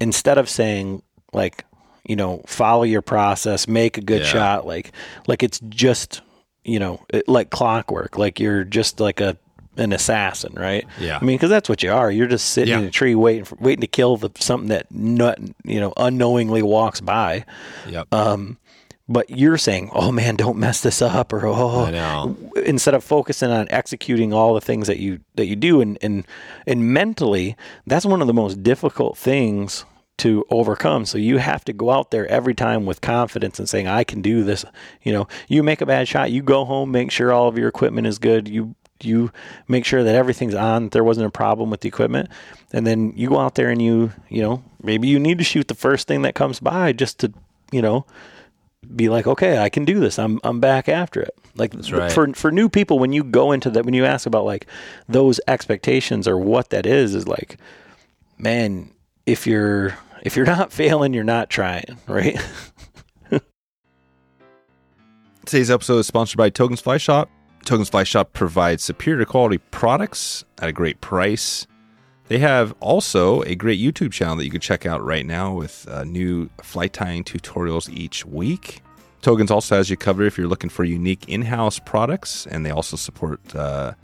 instead 0.01 0.38
of 0.38 0.48
saying 0.48 1.03
like 1.32 1.64
you 2.07 2.16
know, 2.16 2.42
follow 2.46 2.82
your 2.82 3.03
process, 3.03 3.68
make 3.68 3.98
a 3.98 4.01
good 4.01 4.22
Yeah. 4.22 4.26
shot. 4.26 4.66
Like, 4.66 4.90
like 5.28 5.42
it's 5.42 5.61
just, 5.68 6.22
you 6.64 6.78
know, 6.78 7.05
it, 7.11 7.28
like 7.28 7.51
clockwork. 7.51 8.16
Like 8.16 8.40
you're 8.40 8.64
just 8.64 9.01
like 9.01 9.20
a 9.20 9.36
an 9.76 9.92
assassin, 9.92 10.55
right? 10.57 10.84
Yeah. 10.98 11.18
I 11.20 11.24
mean, 11.24 11.36
because 11.36 11.51
that's 11.51 11.68
what 11.68 11.82
you 11.82 11.92
are. 11.92 12.11
You're 12.11 12.26
just 12.26 12.51
sitting 12.51 12.76
in 12.76 12.84
a 12.84 12.90
tree 12.90 13.14
waiting 13.14 13.44
for, 13.44 13.57
waiting 13.61 13.82
to 13.82 13.86
kill 13.86 14.16
the, 14.16 14.30
something 14.40 14.70
that 14.70 14.90
not, 14.90 15.38
you 15.62 15.78
know 15.78 15.92
unknowingly 15.96 16.62
walks 16.62 17.01
by. 17.01 17.44
Yep. 17.88 18.12
Um, 18.12 18.59
but 19.11 19.28
you're 19.28 19.58
saying, 19.58 19.90
"Oh 19.92 20.12
man, 20.12 20.36
don't 20.36 20.56
mess 20.56 20.80
this 20.80 21.02
up," 21.02 21.32
or 21.32 21.44
"Oh," 21.44 21.82
instead 22.64 22.94
of 22.94 23.02
focusing 23.02 23.50
on 23.50 23.66
executing 23.68 24.32
all 24.32 24.54
the 24.54 24.61
things 24.61 24.86
that 24.86 24.98
you 24.98 25.18
that 25.34 25.46
you 25.46 25.56
do, 25.56 25.80
and 25.80 25.98
and 26.00 26.24
and 26.66 26.94
mentally, 26.94 27.56
that's 27.86 28.06
one 28.06 28.20
of 28.20 28.28
the 28.28 28.32
most 28.32 28.62
difficult 28.62 29.18
things 29.18 29.84
to 30.18 30.44
overcome. 30.50 31.06
So 31.06 31.18
you 31.18 31.38
have 31.38 31.64
to 31.64 31.72
go 31.72 31.90
out 31.90 32.12
there 32.12 32.26
every 32.28 32.54
time 32.54 32.86
with 32.86 33.00
confidence 33.00 33.58
and 33.58 33.68
saying, 33.68 33.88
"I 33.88 34.04
can 34.04 34.22
do 34.22 34.44
this." 34.44 34.64
You 35.02 35.12
know, 35.12 35.28
you 35.48 35.64
make 35.64 35.80
a 35.80 35.86
bad 35.86 36.06
shot, 36.06 36.30
you 36.30 36.42
go 36.42 36.64
home, 36.64 36.92
make 36.92 37.11
sure 37.11 37.32
all 37.32 37.48
of 37.48 37.58
your 37.58 37.68
equipment 37.68 38.06
is 38.06 38.20
good. 38.20 38.48
You 38.48 38.76
you 39.02 39.32
make 39.66 39.84
sure 39.84 40.04
that 40.04 40.14
everything's 40.14 40.54
on. 40.54 40.84
that 40.84 40.92
There 40.92 41.02
wasn't 41.02 41.26
a 41.26 41.30
problem 41.30 41.68
with 41.70 41.80
the 41.80 41.88
equipment, 41.88 42.28
and 42.72 42.86
then 42.86 43.12
you 43.16 43.30
go 43.30 43.40
out 43.40 43.56
there 43.56 43.70
and 43.70 43.82
you 43.82 44.12
you 44.28 44.40
know 44.40 44.62
maybe 44.80 45.08
you 45.08 45.18
need 45.18 45.38
to 45.38 45.44
shoot 45.44 45.66
the 45.66 45.74
first 45.74 46.06
thing 46.06 46.22
that 46.22 46.36
comes 46.36 46.61
by 46.61 46.92
just 46.92 47.18
to 47.20 47.32
you 47.72 47.82
know 47.82 48.06
be 48.95 49.09
like, 49.09 49.26
okay, 49.26 49.59
I 49.59 49.68
can 49.68 49.84
do 49.84 50.01
this. 50.01 50.18
I'm 50.18 50.41
I'm 50.45 50.61
back 50.61 50.88
after 50.88 51.20
it. 51.20 51.34
Like 51.55 51.74
right. 51.93 52.11
for 52.11 52.32
for 52.34 52.51
new 52.51 52.68
people, 52.68 52.99
when 52.99 53.12
you 53.12 53.24
go 53.24 53.53
into 53.53 53.70
that, 53.70 53.84
when 53.84 53.95
you 53.95 54.05
ask 54.05 54.26
about 54.26 54.45
like 54.45 54.66
those 55.09 55.41
expectations 55.49 56.26
or 56.26 56.38
what 56.38 56.70
that 56.70 56.86
is, 56.86 57.14
is 57.14 57.28
like, 57.28 57.59
man, 58.38 58.91
if 59.26 59.47
you're 59.47 59.97
if 60.22 60.36
you're 60.36 60.47
not 60.57 60.72
failing, 60.72 61.14
you're 61.14 61.24
not 61.24 61.51
trying, 61.51 61.99
right? 62.07 62.38
Today's 65.47 65.70
episode 65.70 65.99
is 65.99 66.07
sponsored 66.07 66.36
by 66.38 66.51
Togens 66.51 66.82
Fly 66.82 66.99
Shop. 66.99 67.28
Togens 67.64 67.91
Fly 67.91 68.05
Shop 68.05 68.32
provides 68.32 68.84
superior 68.84 69.24
quality 69.24 69.59
products 69.59 70.45
at 70.59 70.68
a 70.68 70.72
great 70.72 71.01
price. 71.01 71.66
They 72.31 72.39
have 72.39 72.72
also 72.78 73.43
a 73.43 73.57
great 73.57 73.81
YouTube 73.81 74.12
channel 74.12 74.37
that 74.37 74.45
you 74.45 74.53
can 74.53 74.61
check 74.61 74.87
out 74.87 75.05
right 75.05 75.26
now 75.26 75.53
with 75.53 75.89
uh, 75.89 76.05
new 76.05 76.49
flight 76.62 76.93
tying 76.93 77.24
tutorials 77.24 77.93
each 77.93 78.24
week. 78.24 78.83
Togens 79.20 79.51
also 79.51 79.74
has 79.74 79.91
you 79.91 79.97
covered 79.97 80.26
if 80.26 80.39
you're 80.39 80.47
looking 80.47 80.70
for 80.70 80.85
unique 80.85 81.28
in 81.28 81.43
house 81.43 81.81
products, 81.81 82.47
and 82.47 82.64
they 82.64 82.70
also 82.70 82.97
support 82.97 83.41
uh, 83.57 83.95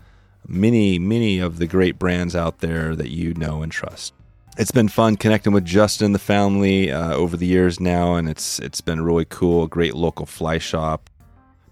many, 0.49 0.99
many 0.99 1.39
of 1.39 1.59
the 1.59 1.69
great 1.69 2.01
brands 2.01 2.35
out 2.35 2.59
there 2.59 2.97
that 2.97 3.11
you 3.11 3.33
know 3.35 3.63
and 3.63 3.71
trust. 3.71 4.13
It's 4.59 4.73
been 4.73 4.89
fun 4.89 5.15
connecting 5.15 5.53
with 5.53 5.65
Justin 5.65 6.07
and 6.07 6.15
the 6.17 6.19
family 6.19 6.91
uh, 6.91 7.15
over 7.15 7.37
the 7.37 7.47
years 7.47 7.79
now, 7.79 8.17
and 8.17 8.29
it's 8.29 8.59
it's 8.59 8.81
been 8.81 9.03
really 9.03 9.27
cool. 9.27 9.69
Great 9.69 9.95
local 9.95 10.27
fly 10.27 10.59
shop. 10.59 11.09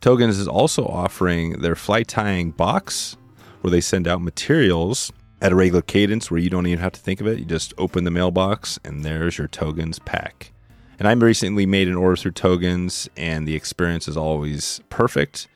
Togens 0.00 0.38
is 0.38 0.46
also 0.46 0.86
offering 0.86 1.62
their 1.62 1.74
fly 1.74 2.04
tying 2.04 2.52
box, 2.52 3.16
where 3.62 3.72
they 3.72 3.80
send 3.80 4.06
out 4.06 4.22
materials 4.22 5.10
at 5.40 5.52
a 5.52 5.54
regular 5.54 5.82
cadence, 5.82 6.30
where 6.30 6.40
you 6.40 6.50
don't 6.50 6.66
even 6.66 6.80
have 6.80 6.92
to 6.92 7.00
think 7.00 7.20
of 7.20 7.26
it. 7.26 7.38
You 7.38 7.44
just 7.44 7.74
open 7.78 8.04
the 8.04 8.10
mailbox, 8.10 8.78
and 8.84 9.04
there's 9.04 9.38
your 9.38 9.48
Togens 9.48 10.02
pack. 10.04 10.52
And 10.98 11.08
I 11.08 11.12
recently 11.12 11.66
made 11.66 11.88
an 11.88 11.96
order 11.96 12.16
through 12.16 12.32
Togens, 12.32 13.08
and 13.16 13.46
the 13.46 13.54
experience 13.54 14.08
is 14.08 14.16
always 14.16 14.80
perfect. 14.90 15.48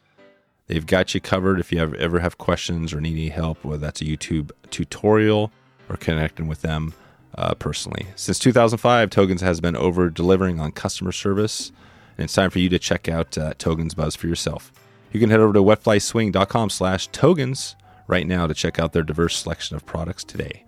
They've 0.66 0.86
got 0.86 1.14
you 1.14 1.20
covered 1.20 1.60
if 1.60 1.72
you 1.72 1.80
ever, 1.80 2.20
have 2.20 2.38
questions 2.38 2.92
or 2.92 3.00
need 3.00 3.12
any 3.12 3.28
help, 3.30 3.64
whether 3.64 3.78
that's 3.78 4.02
a 4.02 4.04
YouTube 4.04 4.50
tutorial 4.70 5.50
or 5.88 5.96
connecting 5.96 6.46
with 6.46 6.60
them 6.62 6.92
uh, 7.36 7.54
personally. 7.54 8.06
Since 8.16 8.38
2005, 8.40 9.08
Togens 9.10 9.40
has 9.40 9.60
been 9.60 9.76
over 9.76 10.10
delivering 10.10 10.60
on 10.60 10.72
customer 10.72 11.12
service, 11.12 11.72
and 12.18 12.24
it's 12.24 12.34
time 12.34 12.50
for 12.50 12.58
you 12.58 12.68
to 12.68 12.78
check 12.78 13.08
out 13.08 13.38
uh, 13.38 13.54
Togens 13.54 13.96
Buzz 13.96 14.14
for 14.14 14.26
yourself. 14.26 14.72
You 15.12 15.20
can 15.20 15.30
head 15.30 15.40
over 15.40 15.54
to 15.54 15.62
wetflyswing.com 15.62 16.68
slash 16.68 17.08
togens 17.10 17.74
right 18.08 18.26
now 18.26 18.48
to 18.48 18.54
check 18.54 18.80
out 18.80 18.92
their 18.92 19.04
diverse 19.04 19.36
selection 19.36 19.76
of 19.76 19.86
products 19.86 20.24
today. 20.24 20.64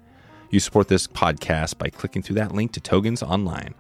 You 0.51 0.61
support 0.61 0.89
this 0.89 1.07
podcast 1.07 1.79
by 1.79 1.89
clicking 1.89 2.23
through 2.23 2.37
that 2.37 2.53
link 2.53 2.73
to 2.73 2.81
Togens 2.81 3.23
online. 3.23 3.75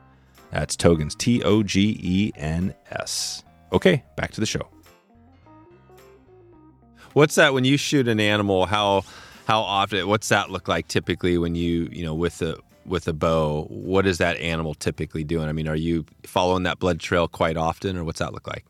That's 0.50 0.76
Togens, 0.76 1.16
T 1.16 1.42
O 1.44 1.62
G 1.62 1.98
E 2.02 2.32
N 2.36 2.74
S. 2.90 3.44
Okay, 3.72 4.02
back 4.16 4.32
to 4.32 4.40
the 4.40 4.46
show. 4.46 4.68
What's 7.12 7.36
that 7.36 7.54
when 7.54 7.64
you 7.64 7.76
shoot 7.76 8.08
an 8.08 8.20
animal? 8.20 8.66
How 8.66 9.04
how 9.46 9.60
often? 9.60 10.08
What's 10.08 10.28
that 10.28 10.50
look 10.50 10.68
like 10.68 10.88
typically 10.88 11.38
when 11.38 11.54
you 11.54 11.88
you 11.92 12.04
know 12.04 12.14
with 12.14 12.40
a 12.42 12.56
with 12.86 13.08
a 13.08 13.12
bow? 13.12 13.66
What 13.68 14.06
is 14.06 14.18
that 14.18 14.36
animal 14.38 14.74
typically 14.74 15.24
doing? 15.24 15.48
I 15.48 15.52
mean, 15.52 15.68
are 15.68 15.76
you 15.76 16.04
following 16.24 16.64
that 16.64 16.78
blood 16.78 17.00
trail 17.00 17.28
quite 17.28 17.56
often, 17.56 17.96
or 17.96 18.04
what's 18.04 18.20
that 18.20 18.32
look 18.32 18.46
like? 18.46 18.64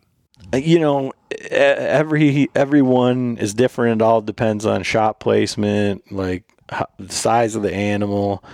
You 0.54 0.78
know, 0.78 1.12
every 1.50 2.48
everyone 2.54 3.38
is 3.38 3.54
different. 3.54 4.00
It 4.00 4.04
all 4.04 4.20
depends 4.20 4.66
on 4.66 4.82
shot 4.82 5.20
placement, 5.20 6.10
like 6.12 6.44
how, 6.68 6.86
the 6.98 7.12
size 7.12 7.54
of 7.54 7.62
the 7.62 7.74
animal. 7.74 8.44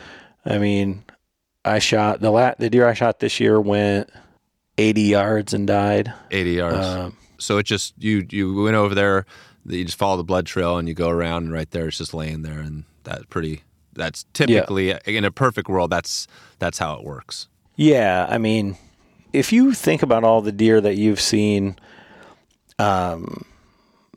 I 0.45 0.59
mean, 0.59 1.05
I 1.65 1.79
shot 1.79 2.21
the 2.21 2.31
la- 2.31 2.55
the 2.59 2.71
deer 2.71 2.87
I 2.87 2.95
shot 2.95 3.21
this 3.21 3.41
year 3.41 3.61
went 3.61 4.11
80 4.79 5.03
yards 5.03 5.55
and 5.55 5.67
died. 5.67 6.13
Eighty 6.31 6.53
yards. 6.53 6.87
Um, 6.87 7.17
so 7.39 7.59
it 7.59 7.65
just 7.65 7.95
you 7.99 8.27
you 8.31 8.63
went 8.63 8.77
over 8.77 8.95
there. 8.95 9.27
You 9.67 9.85
just 9.85 9.99
follow 9.99 10.17
the 10.17 10.25
blood 10.25 10.47
trail 10.47 10.79
and 10.79 10.87
you 10.87 10.95
go 10.95 11.09
around, 11.09 11.45
and 11.45 11.53
right 11.53 11.71
there 11.71 11.89
it's 11.89 11.99
just 11.99 12.15
laying 12.15 12.43
there, 12.43 12.61
and 12.61 12.85
that's 13.05 13.25
pretty. 13.27 13.63
That's 13.95 14.27
typically 14.35 14.95
in 15.07 15.25
a 15.25 15.31
perfect 15.31 15.69
world. 15.69 15.91
That's 15.91 16.27
that's 16.59 16.79
how 16.79 16.95
it 16.95 17.05
works. 17.05 17.49
Yeah, 17.75 18.27
I 18.29 18.39
mean, 18.39 18.77
if 19.37 19.53
you 19.53 19.75
think 19.75 20.03
about 20.03 20.25
all 20.25 20.41
the 20.41 20.51
deer 20.51 20.81
that 20.81 20.97
you've 20.97 21.21
seen 21.21 21.77
um, 22.79 23.45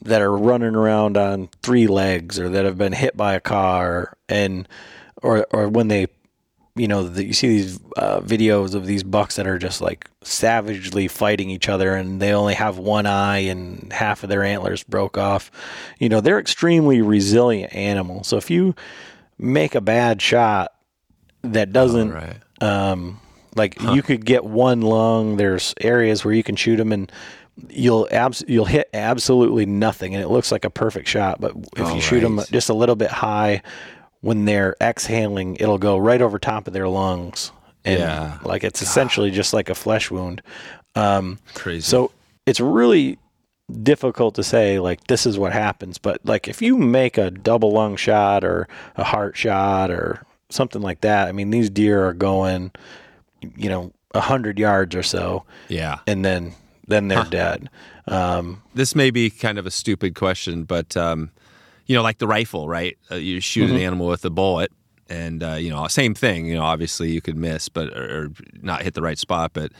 that 0.01 0.21
are 0.21 0.35
running 0.35 0.75
around 0.75 1.17
on 1.17 1.49
three 1.61 1.87
legs 1.87 2.39
or 2.39 2.47
that 2.47 2.63
have 2.63 2.77
been 2.77 2.93
hit 2.93 3.17
by 3.17 3.33
a 3.33 3.41
car 3.41 4.15
and 4.29 4.67
or 5.21 5.45
or 5.51 5.67
when 5.67 5.89
they 5.89 6.07
you 6.75 6.87
know 6.87 7.03
the, 7.03 7.25
you 7.25 7.33
see 7.33 7.49
these 7.49 7.79
uh, 7.97 8.21
videos 8.21 8.73
of 8.73 8.85
these 8.85 9.03
bucks 9.03 9.35
that 9.35 9.45
are 9.45 9.57
just 9.57 9.81
like 9.81 10.09
savagely 10.21 11.09
fighting 11.09 11.49
each 11.49 11.67
other 11.67 11.95
and 11.95 12.21
they 12.21 12.31
only 12.31 12.53
have 12.53 12.77
one 12.77 13.05
eye 13.05 13.39
and 13.39 13.91
half 13.91 14.23
of 14.23 14.29
their 14.29 14.43
antlers 14.43 14.83
broke 14.83 15.17
off 15.17 15.51
you 15.99 16.07
know 16.07 16.21
they're 16.21 16.39
extremely 16.39 17.01
resilient 17.01 17.75
animals 17.75 18.27
so 18.27 18.37
if 18.37 18.49
you 18.49 18.73
make 19.37 19.75
a 19.75 19.81
bad 19.81 20.21
shot 20.21 20.73
that 21.41 21.73
doesn't 21.73 22.11
right. 22.11 22.37
um, 22.61 23.19
like 23.55 23.81
you 23.81 24.01
could 24.01 24.25
get 24.25 24.43
one 24.45 24.81
lung. 24.81 25.37
There's 25.37 25.73
areas 25.81 26.23
where 26.25 26.33
you 26.33 26.43
can 26.43 26.55
shoot 26.55 26.77
them, 26.77 26.91
and 26.91 27.11
you'll 27.69 28.07
abs- 28.11 28.43
you'll 28.47 28.65
hit 28.65 28.89
absolutely 28.93 29.65
nothing, 29.65 30.13
and 30.15 30.23
it 30.23 30.29
looks 30.29 30.51
like 30.51 30.65
a 30.65 30.69
perfect 30.69 31.07
shot. 31.07 31.39
But 31.41 31.53
if 31.75 31.85
Oh, 31.85 31.95
you 31.95 32.01
shoot 32.01 32.21
them 32.21 32.39
just 32.51 32.69
a 32.69 32.73
little 32.73 32.95
bit 32.95 33.09
high, 33.11 33.61
when 34.21 34.45
they're 34.45 34.75
exhaling, 34.81 35.55
it'll 35.57 35.77
go 35.77 35.97
right 35.97 36.21
over 36.21 36.37
top 36.39 36.67
of 36.67 36.73
their 36.73 36.87
lungs, 36.87 37.51
and 37.85 37.99
Yeah. 37.99 38.37
like 38.43 38.63
it's 38.63 38.81
essentially 38.81 39.31
just 39.31 39.53
like 39.53 39.69
a 39.69 39.75
flesh 39.75 40.09
wound. 40.11 40.41
Um, 40.95 41.39
Crazy. 41.53 41.81
so 41.81 42.11
it's 42.45 42.59
really 42.59 43.17
difficult 43.83 44.33
to 44.35 44.43
say 44.43 44.79
like 44.79 45.05
this 45.05 45.27
is 45.27 45.37
what 45.37 45.53
happens 45.53 45.99
but 45.99 46.19
like 46.25 46.47
if 46.47 46.59
you 46.59 46.75
make 46.75 47.19
a 47.19 47.29
double 47.29 47.71
lung 47.71 47.95
shot 47.95 48.43
or 48.43 48.67
a 48.95 49.03
heart 49.03 49.37
shot 49.37 49.91
or 49.91 50.23
something 50.49 50.81
like 50.81 51.01
that 51.01 51.27
i 51.27 51.31
mean 51.31 51.51
these 51.51 51.69
deer 51.69 52.03
are 52.07 52.13
going 52.15 52.71
you 53.55 53.69
know 53.69 53.91
a 54.13 54.21
hundred 54.21 54.57
yards 54.57 54.95
or 54.95 55.03
so 55.03 55.43
yeah. 55.67 55.99
and 56.07 56.25
then 56.25 56.53
then 56.87 57.07
they're 57.07 57.23
dead 57.25 57.69
um 58.07 58.61
this 58.79 58.95
may 58.95 59.11
be 59.11 59.29
kind 59.29 59.59
of 59.59 59.65
a 59.65 59.71
stupid 59.71 60.15
question, 60.15 60.63
but 60.63 60.95
um, 60.95 61.31
you 61.85 61.95
know, 61.95 62.01
like 62.01 62.17
the 62.17 62.27
rifle, 62.27 62.67
right? 62.67 62.97
Uh, 63.11 63.15
you 63.15 63.41
shoot 63.41 63.69
an 63.69 63.75
animal 63.75 64.07
with 64.07 64.23
a 64.23 64.29
bullet, 64.29 64.71
and 65.09 65.43
uh, 65.43 65.55
you 65.55 65.69
know, 65.69 65.85
same 65.87 66.15
thing. 66.15 66.45
You 66.45 66.55
know, 66.55 66.63
obviously 66.63 67.11
you 67.11 67.21
could 67.21 67.35
miss, 67.35 67.67
but 67.67 67.89
or, 67.89 68.23
or 68.23 68.31
not 68.61 68.83
hit 68.83 68.93
the 68.95 69.01
right 69.01 69.19
spot, 69.19 69.51
but. 69.53 69.71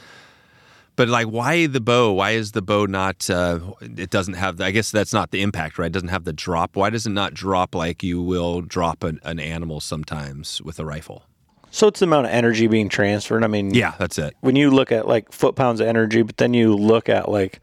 But 0.96 1.08
like, 1.08 1.28
why 1.28 1.66
the 1.66 1.80
bow? 1.80 2.12
Why 2.12 2.32
is 2.32 2.52
the 2.52 2.60
bow 2.60 2.84
not? 2.84 3.30
Uh, 3.30 3.60
it 3.80 4.10
doesn't 4.10 4.34
have. 4.34 4.58
The, 4.58 4.66
I 4.66 4.70
guess 4.70 4.90
that's 4.90 5.14
not 5.14 5.30
the 5.30 5.40
impact, 5.40 5.78
right? 5.78 5.86
It 5.86 5.92
doesn't 5.94 6.08
have 6.08 6.24
the 6.24 6.32
drop. 6.32 6.76
Why 6.76 6.90
does 6.90 7.06
it 7.06 7.10
not 7.10 7.32
drop 7.32 7.74
like 7.74 8.02
you 8.02 8.20
will 8.20 8.60
drop 8.60 9.02
an, 9.02 9.18
an 9.22 9.40
animal 9.40 9.80
sometimes 9.80 10.60
with 10.60 10.78
a 10.78 10.84
rifle? 10.84 11.24
So 11.70 11.86
it's 11.88 12.00
the 12.00 12.06
amount 12.06 12.26
of 12.26 12.32
energy 12.32 12.66
being 12.66 12.88
transferred 12.88 13.44
i 13.44 13.46
mean 13.46 13.72
Yeah, 13.74 13.94
that's 13.98 14.18
it. 14.18 14.34
when 14.40 14.56
you 14.56 14.70
look 14.70 14.90
at 14.92 15.06
like 15.08 15.32
foot 15.32 15.54
pounds 15.56 15.80
of 15.80 15.86
energy, 15.86 16.22
but 16.22 16.36
then 16.36 16.52
you 16.54 16.74
look 16.76 17.08
at 17.08 17.28
like 17.28 17.60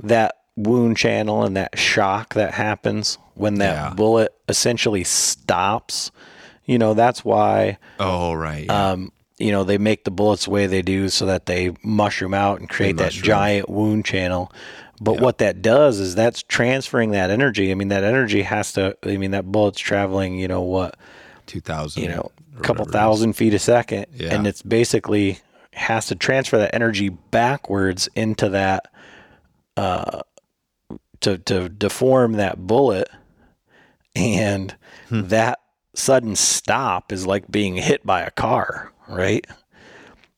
that 0.00 0.36
wound 0.56 0.96
channel 0.96 1.44
and 1.44 1.56
that 1.56 1.78
shock 1.78 2.34
that 2.34 2.54
happens 2.54 3.18
when 3.34 3.56
that 3.56 3.74
Yeah. 3.74 3.94
bullet 3.94 4.34
essentially 4.48 5.04
stops, 5.04 6.10
you 6.64 6.78
know, 6.78 6.94
that's 6.94 7.24
why, 7.24 7.78
Oh, 8.00 8.32
right. 8.32 8.64
yeah. 8.66 8.90
um, 8.92 9.12
you 9.38 9.52
know, 9.52 9.64
they 9.64 9.76
make 9.78 10.04
the 10.04 10.10
bullets 10.10 10.44
the 10.46 10.50
way 10.50 10.66
they 10.66 10.80
do 10.82 11.08
so 11.10 11.26
that 11.26 11.44
they 11.46 11.74
mushroom 11.82 12.32
out 12.32 12.58
and 12.60 12.68
create 12.70 12.96
that 12.96 13.12
giant 13.12 13.68
wound 13.68 14.04
channel. 14.06 14.50
But 14.98 15.20
what 15.20 15.38
that 15.38 15.60
does 15.60 16.00
is 16.00 16.14
that's 16.14 16.42
transferring 16.42 17.10
that 17.10 17.28
energy. 17.30 17.70
I 17.70 17.74
mean, 17.74 17.88
that 17.88 18.02
energy 18.02 18.40
has 18.42 18.72
to, 18.74 18.96
I 19.02 19.18
mean, 19.18 19.32
that 19.32 19.44
bullet's 19.52 19.78
traveling, 19.80 20.38
you 20.38 20.48
know, 20.48 20.62
what, 20.62 20.96
Two 21.44 21.60
thousand. 21.60 22.02
you 22.02 22.08
know, 22.08 22.30
a 22.56 22.60
couple 22.62 22.84
thousand 22.84 23.34
feet 23.34 23.54
a 23.54 23.58
second, 23.58 24.06
Yeah. 24.14 24.34
and 24.34 24.46
it's 24.46 24.62
basically 24.62 25.38
has 25.72 26.06
to 26.06 26.14
transfer 26.14 26.56
that 26.58 26.74
energy 26.74 27.08
backwards 27.10 28.08
into 28.16 28.48
that 28.50 28.88
uh, 29.76 30.20
to 31.20 31.38
to 31.38 31.68
deform 31.68 32.32
that 32.34 32.58
bullet, 32.66 33.08
and 34.14 34.74
Hmm. 35.08 35.28
that 35.28 35.60
sudden 35.94 36.36
stop 36.36 37.12
is 37.12 37.26
like 37.26 37.50
being 37.50 37.76
hit 37.76 38.04
by 38.04 38.22
a 38.22 38.30
car, 38.30 38.92
right? 39.08 39.46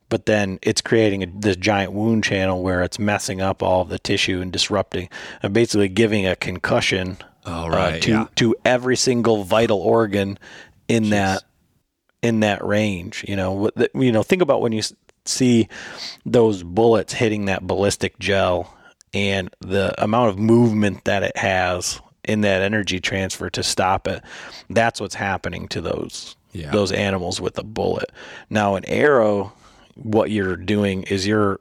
But 0.08 0.26
then 0.26 0.58
it's 0.62 0.80
creating 0.80 1.22
a, 1.22 1.26
this 1.26 1.56
giant 1.56 1.92
wound 1.92 2.24
channel 2.24 2.62
where 2.62 2.82
it's 2.82 2.98
messing 2.98 3.40
up 3.40 3.62
all 3.62 3.82
of 3.82 3.88
the 3.88 3.98
tissue 3.98 4.40
and 4.40 4.52
disrupting, 4.52 5.08
and 5.42 5.52
basically 5.52 5.88
giving 5.88 6.26
a 6.26 6.36
concussion 6.36 7.18
Oh, 7.46 7.70
uh, 7.70 7.98
to 8.00 8.10
yeah. 8.10 8.26
to 8.36 8.54
every 8.64 8.96
single 8.96 9.42
vital 9.44 9.78
organ 9.80 10.38
in 10.86 11.10
that 11.10 11.44
in 12.22 12.40
that 12.40 12.64
range. 12.64 13.24
You 13.28 13.36
know, 13.36 13.70
you 13.94 14.12
know. 14.12 14.22
Think 14.22 14.42
about 14.42 14.60
when 14.60 14.72
you 14.72 14.82
see 15.24 15.68
those 16.24 16.62
bullets 16.62 17.12
hitting 17.12 17.46
that 17.46 17.66
ballistic 17.66 18.18
gel 18.18 18.74
and 19.14 19.50
the 19.60 19.94
amount 20.02 20.30
of 20.30 20.38
movement 20.38 21.04
that 21.04 21.22
it 21.22 21.36
has 21.36 22.00
in 22.24 22.42
that 22.42 22.62
energy 22.62 23.00
transfer 23.00 23.48
to 23.50 23.62
stop 23.62 24.06
it. 24.06 24.22
That's 24.68 25.00
what's 25.00 25.14
happening 25.14 25.68
to 25.68 25.80
those 25.80 26.34
Yeah. 26.52 26.70
those 26.70 26.92
animals 26.92 27.40
with 27.40 27.58
a 27.58 27.62
bullet. 27.62 28.10
Now, 28.50 28.74
an 28.76 28.84
arrow, 28.86 29.52
what 29.96 30.30
you're 30.30 30.56
doing 30.56 31.02
is 31.04 31.26
you're 31.26 31.60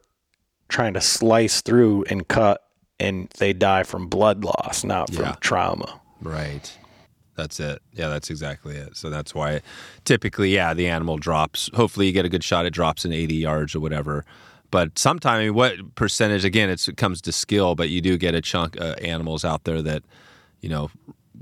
trying 0.70 0.93
to 0.93 1.01
slice 1.01 1.62
through 1.62 2.05
and 2.10 2.28
cut, 2.28 2.62
and 2.99 3.30
they 3.38 3.51
die 3.53 3.84
from 3.84 4.08
blood 4.08 4.43
loss, 4.43 4.84
not 4.84 5.14
from 5.14 5.26
Yeah. 5.26 5.36
trauma. 5.41 5.99
Right. 6.22 6.72
That's 7.38 7.59
it. 7.59 7.81
Yeah, 7.93 8.09
that's 8.09 8.29
exactly 8.29 8.75
it. 8.75 8.97
So 8.97 9.09
that's 9.09 9.33
why 9.33 9.61
typically, 10.03 10.53
yeah, 10.53 10.73
the 10.73 10.88
animal 10.88 11.17
drops. 11.17 11.69
Hopefully, 11.75 12.07
you 12.07 12.11
get 12.11 12.25
a 12.25 12.29
good 12.29 12.43
shot. 12.43 12.65
It 12.65 12.71
drops 12.71 13.05
in 13.05 13.13
80 13.13 13.35
yards 13.35 13.75
or 13.75 13.79
whatever. 13.79 14.25
But 14.71 14.97
sometimes, 14.99 15.39
I 15.39 15.43
mean, 15.45 15.53
what 15.53 15.95
percentage? 15.95 16.43
Again, 16.43 16.69
it's, 16.69 16.89
it 16.89 16.97
comes 16.97 17.21
to 17.21 17.31
skill, 17.31 17.75
but 17.75 17.89
you 17.89 18.01
do 18.01 18.17
get 18.17 18.35
a 18.35 18.41
chunk 18.41 18.75
of 18.77 18.97
animals 18.99 19.45
out 19.45 19.63
there 19.63 19.81
that, 19.83 20.03
you 20.59 20.67
know, 20.67 20.89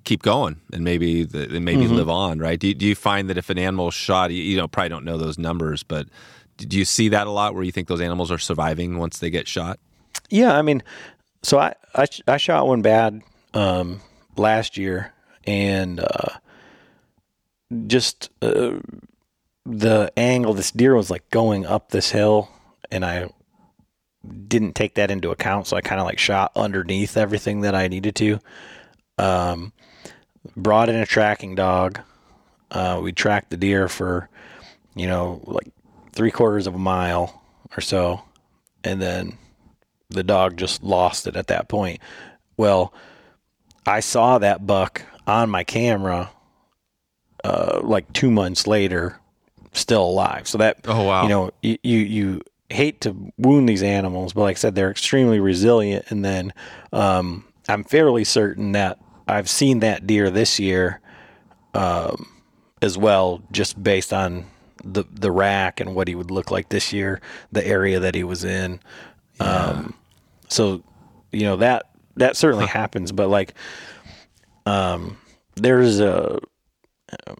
keep 0.03 0.21
going 0.21 0.59
and 0.71 0.83
maybe 0.83 1.23
the, 1.23 1.47
they 1.47 1.59
maybe 1.59 1.87
live 1.87 2.09
on. 2.09 2.39
Right? 2.39 2.59
Do 2.59 2.67
you, 2.67 2.73
do 2.75 2.85
you 2.85 2.93
find 2.93 3.29
that 3.29 3.37
if 3.37 3.49
an 3.49 3.57
animal 3.57 3.89
shot, 3.89 4.31
you, 4.31 4.43
you 4.43 4.57
know, 4.57 4.67
probably 4.67 4.89
don't 4.89 5.05
know 5.05 5.17
those 5.17 5.37
numbers, 5.37 5.81
but 5.81 6.07
do 6.57 6.77
you 6.77 6.85
see 6.85 7.09
that 7.09 7.25
a 7.25 7.31
lot 7.31 7.55
where 7.55 7.63
you 7.63 7.71
think 7.71 7.87
those 7.87 8.01
animals 8.01 8.31
are 8.31 8.37
surviving 8.37 8.97
once 8.97 9.19
they 9.19 9.29
get 9.29 9.47
shot? 9.47 9.79
Yeah, 10.29 10.57
I 10.57 10.61
mean, 10.61 10.83
so 11.41 11.57
I 11.57 11.73
I, 11.95 12.05
I 12.27 12.37
shot 12.37 12.67
one 12.67 12.81
bad 12.81 13.21
um, 13.53 14.01
last 14.35 14.77
year, 14.77 15.13
and 15.45 15.99
uh, 15.99 16.37
just 17.87 18.29
uh, 18.41 18.79
the 19.65 20.11
angle. 20.17 20.53
This 20.53 20.71
deer 20.71 20.95
was 20.95 21.09
like 21.09 21.29
going 21.29 21.65
up 21.65 21.89
this 21.89 22.11
hill, 22.11 22.49
and 22.91 23.05
I 23.05 23.29
didn't 24.47 24.73
take 24.75 24.95
that 24.95 25.11
into 25.11 25.31
account, 25.31 25.67
so 25.67 25.77
I 25.77 25.81
kind 25.81 25.99
of 25.99 26.05
like 26.05 26.19
shot 26.19 26.51
underneath 26.55 27.17
everything 27.17 27.61
that 27.61 27.75
I 27.75 27.87
needed 27.87 28.15
to. 28.15 28.39
Um, 29.17 29.73
brought 30.55 30.89
in 30.89 30.95
a 30.95 31.05
tracking 31.05 31.55
dog. 31.55 31.99
Uh, 32.71 32.99
we 33.01 33.11
tracked 33.11 33.51
the 33.51 33.57
deer 33.57 33.87
for, 33.87 34.29
you 34.95 35.07
know, 35.07 35.41
like 35.45 35.71
three 36.11 36.31
quarters 36.31 36.67
of 36.67 36.75
a 36.75 36.79
mile 36.79 37.41
or 37.77 37.81
so, 37.81 38.21
and 38.83 39.01
then 39.01 39.37
the 40.09 40.23
dog 40.23 40.57
just 40.57 40.83
lost 40.83 41.27
it 41.27 41.35
at 41.35 41.47
that 41.47 41.67
point. 41.67 41.99
Well, 42.57 42.93
I 43.85 43.99
saw 43.99 44.37
that 44.39 44.65
buck 44.65 45.03
on 45.27 45.49
my 45.49 45.63
camera 45.63 46.29
uh, 47.43 47.79
like 47.83 48.11
two 48.13 48.31
months 48.31 48.65
later, 48.67 49.19
still 49.73 50.03
alive. 50.03 50.47
So 50.47 50.57
that 50.57 50.79
Oh, 50.87 51.03
wow. 51.03 51.23
you 51.23 51.29
know 51.29 51.51
you, 51.61 51.77
you 51.83 51.97
you 51.99 52.41
hate 52.69 53.01
to 53.01 53.15
wound 53.37 53.69
these 53.69 53.83
animals, 53.83 54.33
but 54.33 54.41
like 54.41 54.57
I 54.57 54.59
said, 54.59 54.75
they're 54.75 54.89
extremely 54.89 55.39
resilient. 55.39 56.05
And 56.09 56.25
then 56.25 56.53
um, 56.91 57.45
I'm 57.69 57.83
fairly 57.83 58.23
certain 58.23 58.71
that 58.71 58.97
I've 59.27 59.49
seen 59.49 59.79
that 59.79 60.07
deer 60.07 60.31
this 60.31 60.59
year 60.59 60.99
um, 61.75 62.27
as 62.81 62.97
well, 62.97 63.41
just 63.51 63.81
based 63.81 64.11
on 64.13 64.45
the 64.83 65.03
the 65.11 65.31
rack 65.31 65.79
and 65.79 65.93
what 65.95 66.07
he 66.07 66.15
would 66.15 66.31
look 66.31 66.49
like 66.51 66.69
this 66.69 66.91
year, 66.93 67.21
the 67.51 67.65
area 67.65 67.99
that 67.99 68.15
he 68.15 68.23
was 68.23 68.43
in. 68.43 68.79
Um, 69.39 69.93
so 70.47 70.83
you 71.31 71.43
know 71.43 71.57
that 71.57 71.89
that 72.17 72.37
certainly 72.37 72.65
happens, 72.67 73.11
but 73.11 73.27
like, 73.29 73.53
um, 74.65 75.17
there's 75.55 75.99
a 75.99 76.39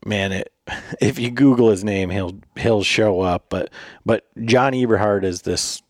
man. 0.06 0.32
It, 0.32 0.52
if 1.02 1.20
you 1.20 1.32
Google 1.32 1.70
his 1.70 1.84
name, 1.84 2.10
he'll 2.10 2.40
he'll 2.58 2.84
show 2.84 3.22
up. 3.22 3.46
But 3.50 3.70
but 4.06 4.26
John 4.46 4.74
Eberhart 4.74 5.24
is 5.24 5.44
this 5.44 5.82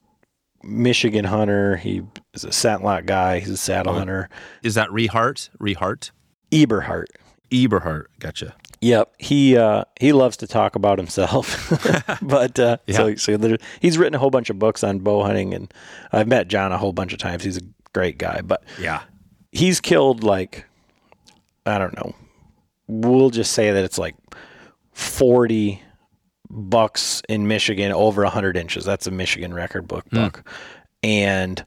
Michigan 0.64 1.26
hunter. 1.26 1.78
He 1.78 2.02
is 2.34 2.44
a 2.44 2.52
saddle 2.52 3.02
guy. 3.02 3.40
He's 3.40 3.50
a 3.50 3.58
saddle 3.58 3.94
hunter. 3.94 4.30
Is 4.64 4.76
that 4.76 4.90
Rehart? 4.90 5.50
Rehart? 5.60 6.12
Eberhard. 6.52 7.08
Eberhart. 7.52 8.06
Gotcha. 8.20 8.56
Yep, 8.82 9.14
he 9.18 9.58
uh, 9.58 9.86
he 10.00 10.12
loves 10.14 10.38
to 10.38 10.48
talk 10.48 10.76
about 10.76 11.00
himself, 11.00 11.72
but 12.22 12.60
uh, 12.60 12.78
so 12.90 13.08
Yeah. 13.08 13.16
so 13.16 13.38
there, 13.38 13.58
he's 13.80 13.98
written 13.98 14.14
a 14.14 14.20
whole 14.20 14.30
bunch 14.30 14.50
of 14.50 14.60
books 14.60 14.84
on 14.84 15.00
bow 15.00 15.24
hunting, 15.24 15.54
and 15.54 15.74
I've 16.12 16.28
met 16.28 16.50
John 16.50 16.72
a 16.72 16.78
whole 16.78 16.92
bunch 16.94 17.14
of 17.14 17.18
times. 17.20 17.44
He's 17.44 17.58
a 17.58 17.62
great 17.94 18.18
guy, 18.18 18.42
but 18.44 18.64
Yeah. 18.80 19.02
he's 19.52 19.80
killed 19.80 20.24
like 20.24 20.66
I 21.66 21.78
don't 21.78 21.96
know. 21.96 22.14
We'll 22.88 23.32
just 23.32 23.54
say 23.54 23.72
that 23.72 23.84
it's 23.84 23.98
like 23.98 24.16
forty 24.92 25.82
bucks 26.50 27.22
in 27.28 27.48
Michigan 27.48 27.92
over 27.92 28.24
hundred 28.26 28.58
inches. 28.58 28.86
That's 28.86 29.08
a 29.08 29.12
Michigan 29.12 29.54
record 29.54 29.88
book 29.88 30.06
hmm. 30.10 30.18
buck, 30.18 30.48
and 31.02 31.64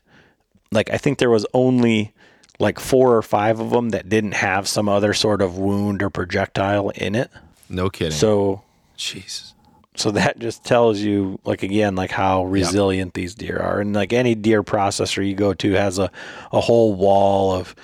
like 0.71 0.91
I 0.91 0.99
think 0.99 1.19
there 1.19 1.31
was 1.31 1.47
only 1.55 2.15
like 2.59 2.81
four 2.81 3.17
or 3.17 3.23
five 3.23 3.61
of 3.61 3.71
them 3.71 3.91
that 3.91 4.09
didn't 4.09 4.35
have 4.35 4.69
some 4.69 4.89
other 4.89 5.15
sort 5.15 5.43
of 5.43 5.59
wound 5.59 6.03
or 6.03 6.11
projectile 6.11 6.91
in 6.91 7.15
it. 7.15 7.31
No 7.69 7.91
kidding. 7.91 8.13
So 8.13 8.63
Jesus. 8.97 9.55
so 9.95 10.11
that 10.13 10.39
just 10.39 10.65
tells 10.65 10.99
you 10.99 11.39
like 11.45 11.63
again 11.63 11.95
like 11.95 12.11
how 12.11 12.45
resilient 12.45 13.15
these 13.15 13.35
deer 13.35 13.59
are 13.59 13.81
and 13.81 13.95
like 13.95 14.13
any 14.13 14.35
deer 14.35 14.63
processor 14.63 15.27
you 15.27 15.35
go 15.35 15.55
to 15.55 15.73
has 15.73 15.99
a, 15.99 16.11
a 16.53 16.61
whole 16.61 16.95
wall 16.95 17.53
of 17.53 17.75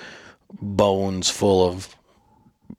bones 0.61 1.29
full 1.29 1.67
of 1.67 1.95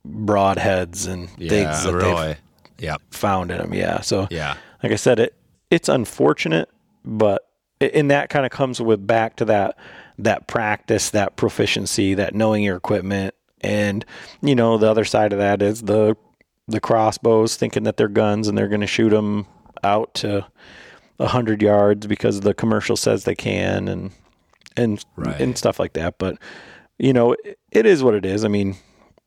broadheads 0.06 1.06
and 1.08 1.28
Yeah, 1.38 1.48
things 1.48 1.84
that 1.84 1.92
they've. 1.98 2.36
Yep. 2.78 3.00
found 3.10 3.50
in 3.50 3.56
them 3.58 3.72
yeah 3.72 4.00
so 4.02 4.28
Yeah. 4.30 4.56
like 4.82 4.92
I 4.92 4.96
said, 4.96 5.18
it 5.18 5.34
it's 5.70 5.88
unfortunate, 5.88 6.68
but 7.04 7.48
and 7.80 8.10
that 8.10 8.28
kind 8.30 8.44
of 8.46 8.52
comes 8.52 8.80
with 8.80 9.06
back 9.06 9.36
to 9.36 9.44
that 9.46 9.76
that 10.18 10.46
practice, 10.46 11.10
that 11.10 11.36
proficiency, 11.36 12.14
that 12.14 12.34
knowing 12.34 12.62
your 12.62 12.76
equipment, 12.76 13.34
and 13.62 14.04
you 14.42 14.54
know 14.54 14.78
the 14.78 14.88
other 14.90 15.04
side 15.04 15.32
of 15.32 15.38
that 15.38 15.60
is 15.62 15.82
the 15.82 16.16
the 16.68 16.80
crossbows, 16.80 17.56
thinking 17.56 17.82
that 17.84 17.96
they're 17.96 18.08
guns 18.08 18.46
and 18.48 18.56
they're 18.56 18.68
going 18.68 18.80
to 18.80 18.86
shoot 18.86 19.10
them 19.10 19.46
out 19.84 20.14
to 20.14 20.46
a 21.18 21.26
hundred 21.28 21.62
yards 21.62 22.06
because 22.06 22.40
the 22.40 22.54
commercial 22.54 22.96
says 22.96 23.24
they 23.24 23.34
can, 23.34 23.88
and 23.88 24.10
and 24.76 25.04
Right. 25.16 25.40
and 25.40 25.56
stuff 25.58 25.78
like 25.80 25.94
that. 25.94 26.18
But 26.18 26.38
you 26.98 27.12
know, 27.12 27.32
it, 27.32 27.58
it 27.72 27.86
is 27.86 28.02
what 28.04 28.14
it 28.14 28.24
is. 28.26 28.44
I 28.44 28.48
mean. 28.48 28.76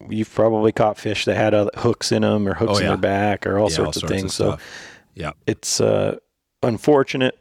You've 0.08 0.34
probably 0.34 0.72
caught 0.72 0.98
fish 0.98 1.26
that 1.26 1.36
had 1.36 1.54
other 1.54 1.72
hooks 1.76 2.12
in 2.12 2.22
them, 2.22 2.48
or 2.48 2.54
hooks 2.54 2.74
Oh, 2.76 2.78
in 2.80 2.86
their 2.88 2.98
back, 2.98 3.46
or 3.46 3.58
all 3.60 3.70
Yeah, 3.70 3.76
sorts 3.76 3.98
all 3.98 4.04
of 4.06 4.10
things. 4.10 4.34
so. 4.34 4.58
Yeah. 5.16 5.32
it's 5.46 5.82
uh, 5.82 6.18
unfortunate 6.64 7.38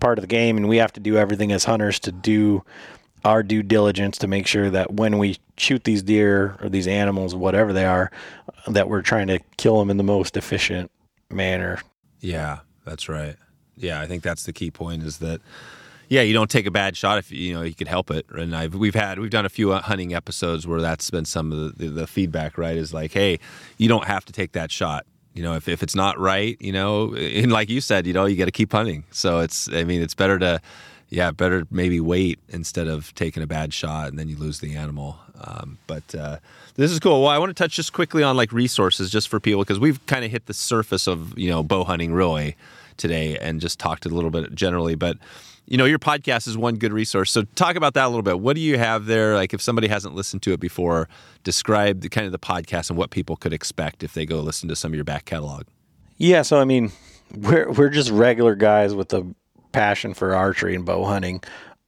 part 0.00 0.16
of 0.18 0.22
the 0.22 0.28
game, 0.28 0.56
and 0.56 0.68
we 0.68 0.78
have 0.78 0.92
to 0.94 1.00
do 1.00 1.16
everything 1.18 1.52
as 1.52 1.64
hunters 1.64 1.98
to 2.00 2.12
do 2.12 2.64
our 3.24 3.42
due 3.42 3.62
diligence 3.62 4.16
to 4.18 4.26
make 4.28 4.46
sure 4.46 4.70
that 4.70 4.94
when 4.94 5.18
we 5.18 5.36
shoot 5.58 5.84
these 5.84 6.02
deer 6.02 6.56
or 6.62 6.68
these 6.70 6.86
animals, 6.86 7.34
whatever 7.34 7.72
they 7.72 7.84
are, 7.84 8.10
that 8.68 8.88
we're 8.88 9.02
trying 9.02 9.26
to 9.26 9.40
kill 9.58 9.78
them 9.78 9.90
in 9.90 9.96
the 9.98 10.04
most 10.04 10.36
efficient 10.36 10.90
manner. 11.30 11.80
Yeah, 12.20 12.60
that's 12.86 13.08
right. 13.08 13.36
Yeah, 13.76 14.00
I 14.00 14.06
think 14.06 14.22
that's 14.22 14.44
the 14.44 14.52
key 14.52 14.70
point 14.70 15.02
is 15.02 15.18
that 15.18 15.40
yeah, 16.08 16.22
you 16.22 16.32
don't 16.32 16.50
take 16.50 16.66
a 16.66 16.70
bad 16.70 16.96
shot 16.96 17.18
if 17.18 17.30
you 17.30 17.54
know 17.54 17.62
you 17.62 17.74
could 17.74 17.88
help 17.88 18.10
it. 18.10 18.26
And 18.30 18.56
I've 18.56 18.74
we've 18.74 18.94
had 18.94 19.18
we've 19.18 19.30
done 19.30 19.46
a 19.46 19.50
few 19.50 19.72
uh, 19.72 19.82
hunting 19.82 20.14
episodes 20.14 20.66
where 20.66 20.80
that's 20.80 21.10
been 21.10 21.24
some 21.24 21.52
of 21.52 21.78
the, 21.78 21.84
the, 21.84 21.90
the 21.90 22.06
feedback. 22.06 22.56
Right, 22.56 22.76
is 22.76 22.94
like, 22.94 23.12
hey, 23.12 23.38
you 23.76 23.88
don't 23.88 24.06
have 24.06 24.24
to 24.26 24.32
take 24.32 24.52
that 24.52 24.70
shot. 24.70 25.06
You 25.34 25.42
know, 25.42 25.54
if 25.54 25.68
if 25.68 25.82
it's 25.82 25.94
not 25.94 26.18
right, 26.18 26.56
you 26.60 26.72
know, 26.72 27.14
and 27.16 27.52
like 27.52 27.68
you 27.68 27.80
said, 27.80 28.06
you 28.06 28.12
know, 28.12 28.24
you 28.24 28.36
got 28.36 28.46
to 28.46 28.50
keep 28.50 28.72
hunting. 28.72 29.04
So 29.10 29.40
it's 29.40 29.68
I 29.72 29.84
mean, 29.84 30.02
it's 30.02 30.14
better 30.14 30.38
to 30.38 30.60
yeah, 31.10 31.30
better 31.30 31.66
maybe 31.70 32.00
wait 32.00 32.38
instead 32.48 32.86
of 32.86 33.14
taking 33.14 33.42
a 33.42 33.46
bad 33.46 33.72
shot 33.72 34.08
and 34.08 34.18
then 34.18 34.28
you 34.28 34.36
lose 34.36 34.60
the 34.60 34.76
animal. 34.76 35.18
Um, 35.40 35.78
but 35.86 36.14
uh, 36.14 36.38
this 36.74 36.90
is 36.90 36.98
cool. 36.98 37.22
Well, 37.22 37.30
I 37.30 37.38
want 37.38 37.50
to 37.50 37.54
touch 37.54 37.76
just 37.76 37.92
quickly 37.92 38.22
on 38.22 38.36
like 38.36 38.52
resources 38.52 39.10
just 39.10 39.28
for 39.28 39.40
people 39.40 39.62
because 39.62 39.78
we've 39.78 40.04
kind 40.06 40.24
of 40.24 40.30
hit 40.30 40.46
the 40.46 40.54
surface 40.54 41.06
of 41.06 41.38
you 41.38 41.50
know 41.50 41.62
bow 41.62 41.84
hunting 41.84 42.12
really 42.12 42.56
today 42.96 43.38
and 43.38 43.60
just 43.60 43.78
talked 43.78 44.04
a 44.04 44.08
little 44.08 44.30
bit 44.30 44.54
generally. 44.54 44.94
But 44.94 45.16
you 45.68 45.76
know, 45.76 45.84
your 45.84 45.98
podcast 45.98 46.48
is 46.48 46.56
one 46.56 46.76
good 46.76 46.94
resource. 46.94 47.30
So 47.30 47.42
talk 47.42 47.76
about 47.76 47.92
that 47.94 48.06
a 48.06 48.08
little 48.08 48.22
bit. 48.22 48.40
What 48.40 48.56
do 48.56 48.62
you 48.62 48.78
have 48.78 49.04
there? 49.04 49.34
Like 49.34 49.52
if 49.52 49.60
somebody 49.60 49.86
hasn't 49.86 50.14
listened 50.14 50.42
to 50.42 50.52
it 50.52 50.60
before, 50.60 51.10
describe 51.44 52.00
the 52.00 52.08
kind 52.08 52.24
of 52.24 52.32
the 52.32 52.38
podcast 52.38 52.88
and 52.88 52.98
what 52.98 53.10
people 53.10 53.36
could 53.36 53.52
expect 53.52 54.02
if 54.02 54.14
they 54.14 54.24
go 54.24 54.40
listen 54.40 54.68
to 54.70 54.76
some 54.76 54.92
of 54.92 54.94
your 54.94 55.04
back 55.04 55.26
catalog. 55.26 55.64
Yeah, 56.16 56.40
so 56.40 56.58
I 56.58 56.64
mean, 56.64 56.90
we're 57.34 57.70
we're 57.70 57.90
just 57.90 58.10
regular 58.10 58.54
guys 58.54 58.94
with 58.94 59.12
a 59.12 59.26
passion 59.72 60.14
for 60.14 60.34
archery 60.34 60.74
and 60.74 60.86
bow 60.86 61.04
hunting. 61.04 61.42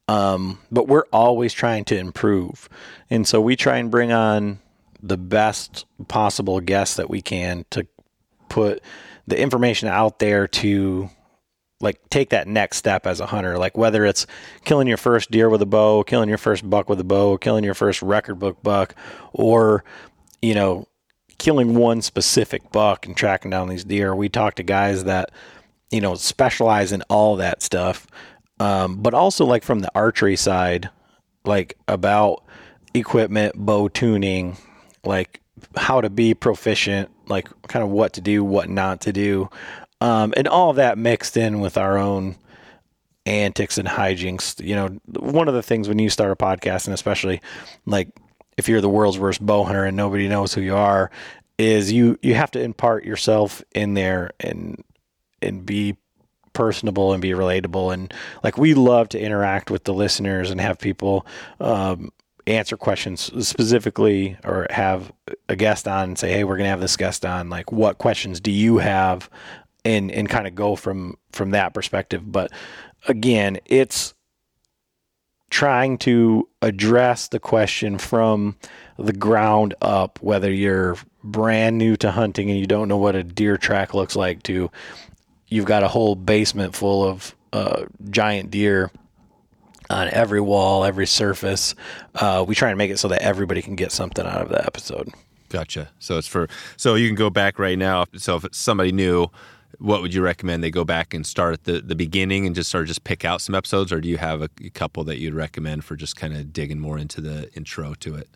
Um, 0.09 0.59
but 0.71 0.87
we're 0.87 1.07
always 1.13 1.55
trying 1.55 1.85
to 1.87 1.97
improve. 1.97 2.69
And 3.09 3.27
so 3.27 3.41
we 3.41 3.57
try 3.57 3.79
and 3.79 3.91
bring 3.91 4.13
on 4.13 4.59
the 5.03 5.17
best 5.17 5.87
possible 6.09 6.61
guests 6.61 6.97
that 6.97 7.09
we 7.09 7.23
can 7.23 7.65
to 7.71 7.87
put 8.49 8.83
the 9.27 9.41
information 9.41 9.89
out 9.89 10.19
there 10.19 10.47
to 10.49 11.09
like 11.81 11.99
take 12.11 12.31
that 12.31 12.47
next 12.47 12.77
step 12.77 13.07
as 13.07 13.21
a 13.21 13.27
hunter. 13.27 13.59
Like 13.59 13.77
whether 13.77 14.05
it's 14.05 14.27
killing 14.65 14.87
your 14.87 14.97
first 14.97 15.31
deer 15.31 15.49
with 15.49 15.63
a 15.63 15.67
bow 15.67 16.05
killing 16.05 16.29
your 16.29 16.39
first 16.39 16.69
buck 16.69 16.89
with 16.89 17.01
a 17.01 17.05
bow 17.05 17.39
killing 17.39 17.65
your 17.65 17.75
first 17.75 18.03
record 18.03 18.39
book 18.39 18.63
buck 18.63 18.95
or 19.33 19.85
you 20.43 20.55
know 20.55 20.87
killing 21.39 21.75
one 21.75 22.03
specific 22.03 22.71
buck 22.71 23.07
and 23.07 23.17
tracking 23.17 23.51
down 23.51 23.69
these 23.69 23.85
deer. 23.85 24.15
We 24.15 24.29
talk 24.29 24.57
to 24.57 24.63
guys 24.63 25.05
that 25.05 25.31
you 25.91 26.01
know 26.01 26.15
specialize 26.15 26.93
in 26.93 27.03
all 27.09 27.37
that 27.37 27.63
stuff. 27.63 28.07
Um, 28.59 28.97
but 28.97 29.15
also 29.15 29.47
like 29.47 29.63
from 29.63 29.81
the 29.81 29.91
archery 29.95 30.37
side 30.37 30.91
like 31.45 31.77
about 31.89 32.45
equipment 32.95 33.57
bow 33.57 33.89
tuning 33.89 34.57
like 35.05 35.41
how 35.77 36.01
to 36.01 36.11
be 36.11 36.35
proficient 36.35 37.11
like 37.29 37.49
kind 37.69 37.83
of 37.83 37.91
what 37.91 38.13
to 38.15 38.21
do 38.21 38.43
what 38.45 38.69
not 38.69 39.01
to 39.01 39.13
do 39.13 39.49
um, 40.01 40.33
and 40.37 40.49
all 40.49 40.71
of 40.71 40.77
that 40.77 40.99
mixed 40.99 41.37
in 41.37 41.61
with 41.61 41.77
our 41.77 41.99
own 41.99 42.37
antics 43.27 43.79
and 43.79 43.89
hijinks. 43.89 44.65
You 44.65 44.75
know, 44.75 44.89
one 45.19 45.49
of 45.49 45.55
the 45.55 45.63
things 45.63 45.89
when 45.89 45.99
you 45.99 46.11
start 46.11 46.33
a 46.33 46.37
podcast, 46.37 46.87
and 46.87 46.95
especially 46.95 47.41
like 47.87 48.09
if 48.57 48.69
you're 48.69 48.81
the 48.81 48.89
world's 48.89 49.19
worst 49.19 49.45
bow 49.45 49.65
hunter 49.65 49.85
and 49.85 49.97
nobody 49.97 50.29
knows 50.29 50.55
who 50.55 50.61
you 50.61 50.77
are, 50.77 51.11
is 51.59 51.93
you 51.93 52.19
you 52.23 52.35
have 52.35 52.51
to 52.53 52.63
impart 52.63 53.05
yourself 53.05 53.63
in 53.75 53.95
there 53.95 54.31
and 54.41 54.83
and 55.43 55.65
be 55.65 55.97
personable 56.53 57.13
and 57.13 57.23
be 57.23 57.31
relatable 57.31 57.93
and 57.95 58.13
like 58.43 58.59
we 58.59 58.75
love 58.75 59.09
to 59.09 59.21
interact 59.21 59.71
with 59.71 59.85
the 59.85 59.95
listeners 59.95 60.51
and 60.51 60.61
have 60.61 60.79
people 60.79 61.25
um, 61.61 62.11
answer 62.47 62.77
questions 62.77 63.31
specifically 63.47 64.37
or 64.43 64.67
have 64.71 65.13
a 65.49 65.55
guest 65.55 65.87
on 65.87 66.05
and 66.05 66.19
say 66.19 66.33
hey 66.33 66.43
we're 66.43 66.57
going 66.57 66.65
to 66.65 66.71
have 66.71 66.81
this 66.81 66.97
guest 66.97 67.25
on 67.25 67.49
like 67.49 67.71
what 67.71 67.99
questions 67.99 68.41
do 68.41 68.51
you 68.51 68.79
have 68.79 69.31
and 69.85 70.11
and 70.11 70.29
kind 70.29 70.47
of 70.47 70.55
go 70.55 70.77
from 70.77 71.17
from 71.33 71.51
that 71.51 71.75
perspective. 71.75 72.31
But 72.31 72.51
again, 73.07 73.59
it's 73.67 74.15
trying 75.51 75.99
to 75.99 76.49
address 76.63 77.29
the 77.29 77.41
question 77.41 77.99
from 77.99 78.57
the 78.99 79.13
ground 79.13 79.75
up, 79.83 80.19
whether 80.23 80.53
you're 80.53 80.97
brand 81.25 81.77
new 81.77 81.97
to 81.97 82.11
hunting 82.11 82.51
and 82.51 82.59
you 82.59 82.67
don't 82.67 82.89
know 82.89 82.97
what 82.97 83.17
a 83.17 83.23
deer 83.23 83.57
track 83.57 83.93
looks 83.93 84.17
like, 84.17 84.43
to 84.45 84.71
you've 85.49 85.65
got 85.65 85.83
a 85.83 85.89
whole 85.89 86.15
basement 86.15 86.75
full 86.75 87.05
of 87.05 87.35
uh, 87.53 87.85
giant 88.11 88.51
deer 88.51 88.91
on 89.91 90.09
every 90.11 90.41
wall, 90.41 90.85
every 90.85 91.07
surface. 91.07 91.75
Uh, 92.15 92.45
we 92.47 92.55
try 92.55 92.69
and 92.69 92.79
make 92.79 92.91
it 92.91 92.99
so 92.99 93.09
that 93.09 93.23
everybody 93.23 93.61
can 93.61 93.75
get 93.75 93.91
something 93.91 94.25
out 94.25 94.41
of 94.41 94.49
the 94.49 94.65
episode. 94.65 95.13
Gotcha. 95.49 95.91
So 95.99 96.17
it's 96.17 96.29
for 96.29 96.49
so 96.77 96.95
you 96.95 97.09
can 97.09 97.17
go 97.17 97.29
back 97.29 97.59
right 97.59 97.77
now. 97.77 98.05
So 98.17 98.37
if 98.37 98.47
somebody 98.53 98.93
new 98.93 99.27
what 99.79 100.03
would 100.03 100.13
you 100.13 100.23
recommend 100.23 100.63
they 100.63 100.71
go 100.71 100.85
back 100.85 101.15
and 101.15 101.27
start 101.27 101.55
at 101.55 101.65
the, 101.65 101.81
the 101.81 101.95
beginning 101.95 102.47
and 102.47 102.55
just 102.55 102.71
sort 102.71 102.83
of 102.83 102.89
just 102.89 103.05
pick 103.05 103.25
out 103.25 103.41
some 103.41 103.55
episodes 103.55 103.93
or 103.93 104.01
do 104.01 104.09
you 104.09 104.19
have 104.19 104.43
a, 104.43 104.49
a 104.65 104.71
couple 104.71 105.05
that 105.05 105.19
you'd 105.19 105.35
recommend 105.35 105.85
for 105.85 105.97
just 105.97 106.17
kind 106.17 106.35
of 106.35 106.53
digging 106.53 106.79
more 106.79 106.99
into 106.99 107.21
the 107.21 107.51
intro 107.55 107.95
to 107.95 108.15
it? 108.17 108.29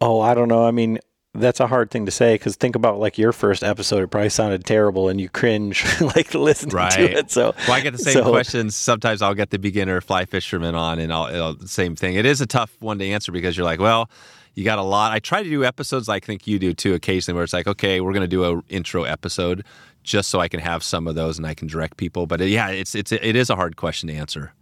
Oh 0.00 0.20
i 0.20 0.34
don't 0.34 0.48
know. 0.48 0.64
I 0.64 0.70
mean 0.70 0.98
that's 1.34 1.60
a 1.60 1.66
hard 1.66 1.90
thing 1.90 2.06
to 2.06 2.10
say 2.10 2.34
because 2.34 2.56
think 2.56 2.74
about 2.74 2.98
like 2.98 3.18
your 3.18 3.32
first 3.32 3.62
episode 3.62 4.02
it 4.02 4.08
probably 4.08 4.30
sounded 4.30 4.64
terrible 4.64 5.08
and 5.08 5.20
you 5.20 5.28
cringe 5.28 5.84
like 6.00 6.34
listening 6.34 6.74
right. 6.74 6.90
to 6.90 7.18
it 7.18 7.30
so 7.30 7.54
well 7.68 7.76
i 7.76 7.80
get 7.80 7.92
the 7.92 7.98
same 7.98 8.14
so, 8.14 8.30
questions. 8.30 8.74
Sometimes 8.74 9.22
i'll 9.22 9.34
get 9.34 9.50
the 9.50 9.58
beginner 9.58 10.00
fly 10.00 10.24
fisherman 10.24 10.74
on 10.74 10.98
and 10.98 11.12
i'll, 11.12 11.58
same 11.60 11.94
thing. 11.94 12.14
It 12.14 12.26
is 12.26 12.40
a 12.40 12.46
tough 12.46 12.74
one 12.80 12.98
to 12.98 13.06
answer 13.06 13.30
because 13.30 13.56
you're 13.56 13.66
like 13.66 13.80
well 13.80 14.10
you 14.58 14.64
got 14.64 14.80
a 14.80 14.82
lot. 14.82 15.12
I 15.12 15.20
try 15.20 15.44
to 15.44 15.48
do 15.48 15.64
episodes 15.64 16.08
like 16.08 16.24
I 16.24 16.26
think 16.26 16.48
you 16.48 16.58
do 16.58 16.74
too 16.74 16.94
occasionally 16.94 17.36
where 17.36 17.44
it's 17.44 17.52
like, 17.52 17.68
okay, 17.68 18.00
we're 18.00 18.12
going 18.12 18.22
to 18.22 18.26
do 18.26 18.44
a 18.44 18.62
intro 18.68 19.04
episode 19.04 19.64
just 20.08 20.30
so 20.30 20.40
I 20.40 20.48
can 20.48 20.60
have 20.60 20.82
some 20.82 21.06
of 21.06 21.14
those 21.14 21.38
and 21.38 21.46
I 21.46 21.54
can 21.54 21.68
direct 21.68 21.96
people. 21.96 22.26
But 22.26 22.40
uh, 22.40 22.44
yeah, 22.44 22.68
it's 22.68 22.94
it's 22.94 23.12
it 23.12 23.36
is 23.36 23.50
a 23.50 23.56
hard 23.56 23.76
question 23.76 24.08
to 24.08 24.14
answer. 24.14 24.52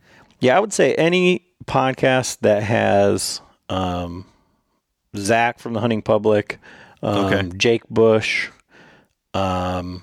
Yeah, 0.40 0.56
I 0.56 0.60
would 0.60 0.72
say 0.72 0.94
any 0.94 1.46
podcast 1.64 2.40
that 2.40 2.62
has 2.62 3.40
um, 3.68 4.26
Zach 5.16 5.58
from 5.58 5.72
the 5.72 5.80
Hunting 5.80 6.02
Public, 6.02 6.58
um, 7.02 7.26
okay. 7.26 7.56
Jake 7.56 7.88
Bush, 7.88 8.50
um, 9.32 10.02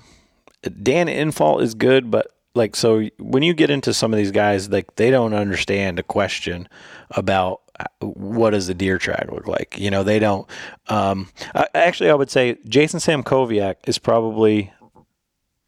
Dan 0.81 1.07
Infalt 1.07 1.61
is 1.61 1.75
good, 1.75 2.09
but 2.09 2.27
like 2.55 2.75
so 2.75 3.07
when 3.19 3.43
you 3.43 3.53
get 3.53 3.69
into 3.69 3.93
some 3.93 4.13
of 4.13 4.17
these 4.17 4.31
guys, 4.31 4.69
like 4.69 4.95
they 4.95 5.11
don't 5.11 5.33
understand 5.33 5.99
a 5.99 6.03
question 6.03 6.67
about 7.11 7.61
uh, 7.79 7.85
what 7.99 8.51
does 8.51 8.69
a 8.69 8.73
deer 8.73 8.97
track 8.97 9.31
look 9.31 9.47
like. 9.47 9.77
You 9.79 9.91
know, 9.91 10.03
they 10.03 10.19
don't. 10.19 10.47
Um, 10.87 11.29
I, 11.53 11.67
actually, 11.73 12.09
I 12.09 12.15
would 12.15 12.29
say 12.29 12.57
Jason 12.67 12.99
Samkowiak 12.99 13.75
is 13.87 13.97
probably 13.97 14.71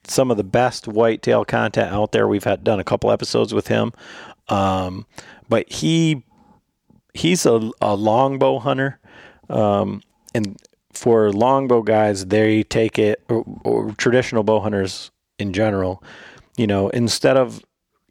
some 0.07 0.31
of 0.31 0.37
the 0.37 0.43
best 0.43 0.87
whitetail 0.87 1.45
content 1.45 1.91
out 1.91 2.11
there. 2.11 2.27
We've 2.27 2.43
had 2.43 2.63
done 2.63 2.79
a 2.79 2.83
couple 2.83 3.11
episodes 3.11 3.53
with 3.53 3.67
him, 3.67 3.93
um, 4.49 5.05
but 5.49 5.71
he 5.71 6.23
he's 7.13 7.45
a, 7.45 7.71
a 7.81 7.95
longbow 7.95 8.59
hunter, 8.59 8.99
um, 9.49 10.01
and 10.33 10.57
for 10.93 11.31
longbow 11.31 11.81
guys, 11.81 12.27
they 12.27 12.63
take 12.63 12.97
it 12.99 13.23
or, 13.29 13.43
or 13.63 13.91
traditional 13.93 14.43
bow 14.43 14.59
hunters 14.59 15.11
in 15.39 15.53
general. 15.53 16.03
You 16.57 16.67
know, 16.67 16.89
instead 16.89 17.37
of 17.37 17.61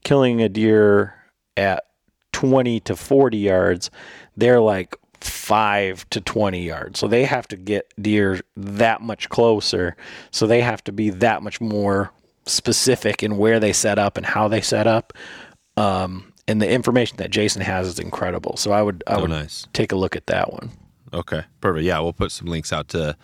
killing 0.04 0.42
a 0.42 0.48
deer 0.48 1.14
at 1.56 1.84
20 2.32 2.80
to 2.80 2.96
40 2.96 3.38
yards, 3.38 3.90
they're 4.36 4.60
like 4.60 4.96
five 5.26 6.08
to 6.10 6.20
20 6.20 6.62
yards. 6.62 6.98
So 6.98 7.08
they 7.08 7.24
have 7.24 7.48
to 7.48 7.56
get 7.56 7.92
deer 8.00 8.40
that 8.56 9.00
much 9.00 9.28
closer. 9.28 9.96
So 10.30 10.46
they 10.46 10.60
have 10.60 10.82
to 10.84 10.92
be 10.92 11.10
that 11.10 11.42
much 11.42 11.60
more 11.60 12.12
specific 12.46 13.22
in 13.22 13.36
where 13.36 13.60
they 13.60 13.72
set 13.72 13.98
up 13.98 14.16
and 14.16 14.26
how 14.26 14.48
they 14.48 14.60
set 14.60 14.86
up. 14.86 15.12
Um, 15.76 16.32
and 16.46 16.60
the 16.60 16.68
information 16.68 17.16
that 17.18 17.30
Jason 17.30 17.62
has 17.62 17.86
is 17.86 17.98
incredible. 17.98 18.56
So 18.56 18.72
I 18.72 18.82
would 18.82 19.02
I 19.06 19.14
oh, 19.14 19.22
would 19.22 19.30
nice. 19.30 19.66
take 19.72 19.92
a 19.92 19.96
look 19.96 20.14
at 20.14 20.26
that 20.26 20.52
one. 20.52 20.70
Okay, 21.12 21.44
perfect. 21.60 21.84
Yeah, 21.84 22.00
we'll 22.00 22.12
put 22.12 22.32
some 22.32 22.48
links 22.48 22.72
out 22.72 22.88
to 22.88 23.16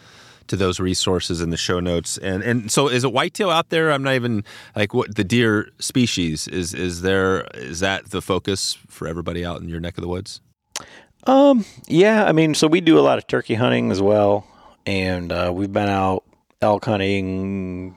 to 0.47 0.57
those 0.57 0.81
resources 0.81 1.41
in 1.41 1.51
the 1.51 1.57
show 1.57 1.81
notes. 1.81 2.19
And 2.19 2.43
and 2.43 2.73
so 2.73 2.89
is 2.89 3.05
it 3.05 3.13
whitetail 3.13 3.51
out 3.51 3.69
there? 3.71 3.93
I'm 3.93 4.03
not 4.03 4.15
even 4.15 4.45
like 4.75 4.95
what 4.95 5.15
the 5.15 5.25
deer 5.25 5.69
species 5.79 6.49
is. 6.49 6.75
Is 6.75 7.03
there 7.03 7.43
is 7.55 7.81
that 7.81 8.11
the 8.11 8.23
focus 8.23 8.79
for 8.89 9.07
everybody 9.07 9.45
out 9.45 9.61
in 9.61 9.69
your 9.69 9.81
neck 9.81 9.99
of 9.99 10.03
the 10.03 10.09
woods? 10.09 10.41
Um, 11.27 11.64
yeah, 11.87 12.25
I 12.25 12.33
mean, 12.33 12.55
so 12.55 12.66
we 12.66 12.81
do 12.81 12.99
a 12.99 13.01
lot 13.01 13.18
of 13.18 13.27
turkey 13.27 13.55
hunting 13.55 13.91
as 13.91 14.01
well, 14.01 14.47
and 14.87 15.31
uh, 15.31 15.53
we've 15.55 15.73
been 15.73 15.89
out 15.89 16.25
elk 16.61 16.85
hunting. 16.85 17.97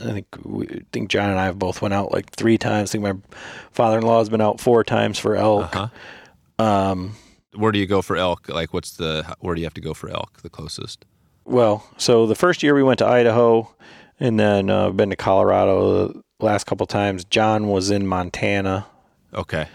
I 0.00 0.12
think 0.12 0.26
we, 0.42 0.66
I 0.66 0.80
think 0.92 1.10
John 1.10 1.30
and 1.30 1.38
I 1.38 1.44
have 1.46 1.58
both 1.58 1.82
went 1.82 1.94
out 1.94 2.12
like 2.12 2.30
three 2.30 2.58
times. 2.58 2.90
I 2.90 2.92
think 2.92 3.04
my 3.04 3.38
father-in-law 3.70 4.18
has 4.18 4.28
been 4.28 4.40
out 4.40 4.60
four 4.60 4.84
times 4.84 5.18
for 5.18 5.36
elk. 5.36 5.74
Uh-huh. 5.74 6.64
Um, 6.64 7.14
where 7.54 7.72
do 7.72 7.78
you 7.78 7.86
go 7.86 8.02
for 8.02 8.16
elk? 8.16 8.48
Like, 8.48 8.72
what's 8.72 8.96
the 8.96 9.36
where 9.40 9.54
do 9.54 9.60
you 9.60 9.66
have 9.66 9.74
to 9.74 9.80
go 9.80 9.94
for 9.94 10.10
elk? 10.10 10.42
The 10.42 10.50
closest. 10.50 11.04
Well, 11.44 11.84
so 11.96 12.26
the 12.26 12.34
first 12.34 12.62
year 12.62 12.74
we 12.74 12.82
went 12.82 12.98
to 13.00 13.06
Idaho, 13.06 13.74
and 14.20 14.38
then 14.38 14.70
uh, 14.70 14.90
been 14.90 15.10
to 15.10 15.16
Colorado 15.16 16.08
the 16.08 16.22
last 16.44 16.64
couple 16.64 16.86
times. 16.86 17.24
John 17.24 17.66
was 17.68 17.90
in 17.90 18.06
Montana. 18.06 18.86
Okay. 19.34 19.66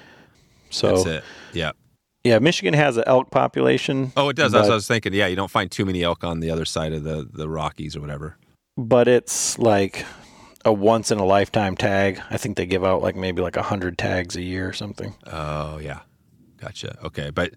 So 0.70 0.96
That's 0.96 1.06
it. 1.06 1.24
Yeah. 1.54 1.72
Yeah, 2.24 2.40
Michigan 2.40 2.74
has 2.74 2.98
an 2.98 3.04
elk 3.08 3.32
population. 3.32 4.12
Oh, 4.18 4.30
it 4.30 4.36
does. 4.36 4.52
But, 4.52 4.70
I 4.70 4.74
was 4.74 4.88
thinking. 4.88 5.14
Yeah, 5.14 5.28
you 5.28 5.36
don't 5.36 5.52
find 5.52 5.72
too 5.72 5.86
many 5.86 6.04
elk 6.04 6.24
on 6.24 6.40
the 6.40 6.52
other 6.52 6.66
side 6.66 6.94
of 6.94 7.04
the 7.04 7.28
the 7.32 7.48
Rockies 7.48 7.96
or 7.96 8.02
whatever. 8.02 8.38
But 8.76 9.08
it's 9.08 9.58
like 9.58 10.06
a 10.66 10.74
once 10.74 11.12
in 11.12 11.20
a 11.20 11.26
lifetime 11.26 11.76
tag. 11.76 12.22
I 12.30 12.38
think 12.38 12.58
they 12.58 12.66
give 12.66 12.84
out 12.84 13.02
like 13.02 13.16
maybe 13.16 13.42
like 13.42 13.56
a 13.56 13.64
hundred 13.64 13.98
tags 13.98 14.36
a 14.36 14.42
year 14.42 14.68
or 14.68 14.74
something. 14.74 15.16
Oh 15.32 15.78
yeah, 15.78 16.02
gotcha. 16.60 16.98
Okay, 17.04 17.30
but 17.30 17.54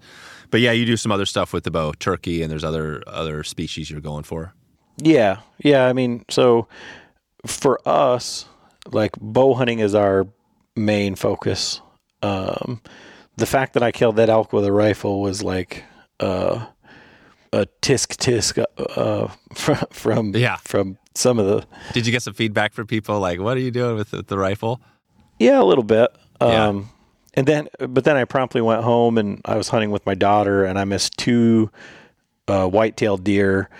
but 0.51 0.61
yeah, 0.61 0.73
you 0.73 0.87
do 0.87 0.97
some 0.97 1.13
other 1.13 1.27
stuff 1.27 1.53
with 1.53 1.65
the 1.65 1.71
bow, 1.71 1.93
turkey, 1.99 2.43
and 2.43 2.51
there's 2.51 2.65
other 2.65 3.03
other 3.07 3.43
species 3.43 3.91
you're 3.91 4.01
going 4.01 4.25
for. 4.25 4.55
Yeah, 4.99 5.39
yeah. 5.59 5.87
I 5.87 5.93
mean, 5.93 6.25
so 6.29 6.69
for 7.47 7.81
us, 7.87 8.47
like 8.93 9.13
bow 9.21 9.55
hunting 9.55 9.81
is 9.81 9.95
our 9.95 10.29
main 10.77 11.15
focus. 11.15 11.81
Um, 12.23 12.81
the 13.41 13.47
fact 13.47 13.73
that 13.75 13.83
I 13.83 13.91
killed 13.93 14.17
that 14.17 14.29
elk 14.29 14.53
with 14.53 14.65
a 14.65 14.73
rifle 14.73 15.21
was 15.21 15.43
like 15.43 15.85
uh, 16.21 16.67
a 17.53 17.67
tisk 17.83 18.17
tisk 18.17 18.63
uh, 18.97 19.29
from 19.55 19.77
from 19.91 20.37
yeah. 20.37 20.57
from 20.57 20.99
some 21.15 21.39
of 21.39 21.47
the. 21.47 21.67
Did 21.93 22.07
you 22.07 22.13
get 22.13 22.23
some 22.23 22.35
feedback 22.35 22.73
from 22.73 22.87
people 22.87 23.19
like, 23.21 23.41
"What 23.41 23.57
are 23.57 23.61
you 23.61 23.71
doing 23.71 23.97
with 23.97 24.11
the, 24.11 24.23
the 24.23 24.39
rifle?" 24.39 24.81
Yeah, 25.39 25.61
a 25.61 25.65
little 25.65 25.85
bit. 25.85 26.11
Yeah. 26.41 26.67
Um, 26.69 26.91
and 27.35 27.47
then, 27.47 27.69
but 27.79 28.05
then 28.05 28.17
I 28.17 28.25
promptly 28.25 28.61
went 28.61 28.83
home 28.83 29.17
and 29.19 29.41
I 29.45 29.57
was 29.57 29.69
hunting 29.69 29.91
with 29.91 30.05
my 30.07 30.15
daughter, 30.15 30.65
and 30.65 30.79
I 30.79 30.85
missed 30.85 31.17
two 31.17 31.71
uh, 32.49 32.67
white-tailed 32.67 33.25
deer 33.25 33.71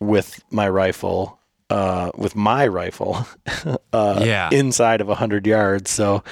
with 0.00 0.42
my 0.50 0.68
rifle. 0.68 1.38
uh, 1.70 2.10
with 2.16 2.36
my 2.36 2.66
rifle 2.66 3.26
uh, 3.92 4.22
Yeah. 4.24 4.48
inside 4.52 5.00
of 5.00 5.08
100 5.08 5.46
yards. 5.46 5.90
So 5.90 6.22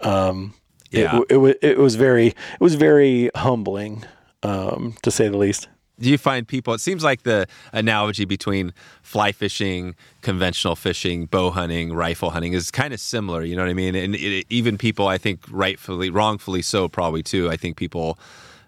um, 0.00 0.54
Yeah. 0.98 1.18
it, 1.20 1.26
it, 1.30 1.36
wa- 1.38 1.54
it 1.62 1.78
was 1.78 1.94
very 1.96 2.28
it 2.28 2.60
was 2.60 2.74
very 2.74 3.30
humbling 3.34 4.04
um, 4.42 4.94
to 5.02 5.10
say 5.10 5.28
the 5.28 5.36
least. 5.36 5.68
Do 6.00 6.10
you 6.10 6.18
find 6.18 6.46
people? 6.48 6.74
It 6.74 6.80
seems 6.80 7.04
like 7.04 7.22
the 7.22 7.46
analogy 7.72 8.24
between 8.24 8.72
fly 9.02 9.30
fishing, 9.30 9.94
conventional 10.22 10.74
fishing, 10.74 11.26
bow 11.26 11.50
hunting, 11.52 11.92
rifle 11.92 12.30
hunting 12.30 12.52
is 12.52 12.72
kind 12.72 12.92
of 12.92 12.98
similar. 12.98 13.44
You 13.44 13.54
know 13.54 13.62
what 13.62 13.70
I 13.70 13.74
mean? 13.74 13.94
And 13.94 14.16
it, 14.16 14.44
even 14.50 14.76
people, 14.76 15.06
I 15.06 15.18
think, 15.18 15.44
rightfully, 15.48 16.10
wrongfully 16.10 16.62
so, 16.62 16.88
probably 16.88 17.22
too. 17.22 17.48
I 17.50 17.56
think 17.56 17.76
people. 17.76 18.18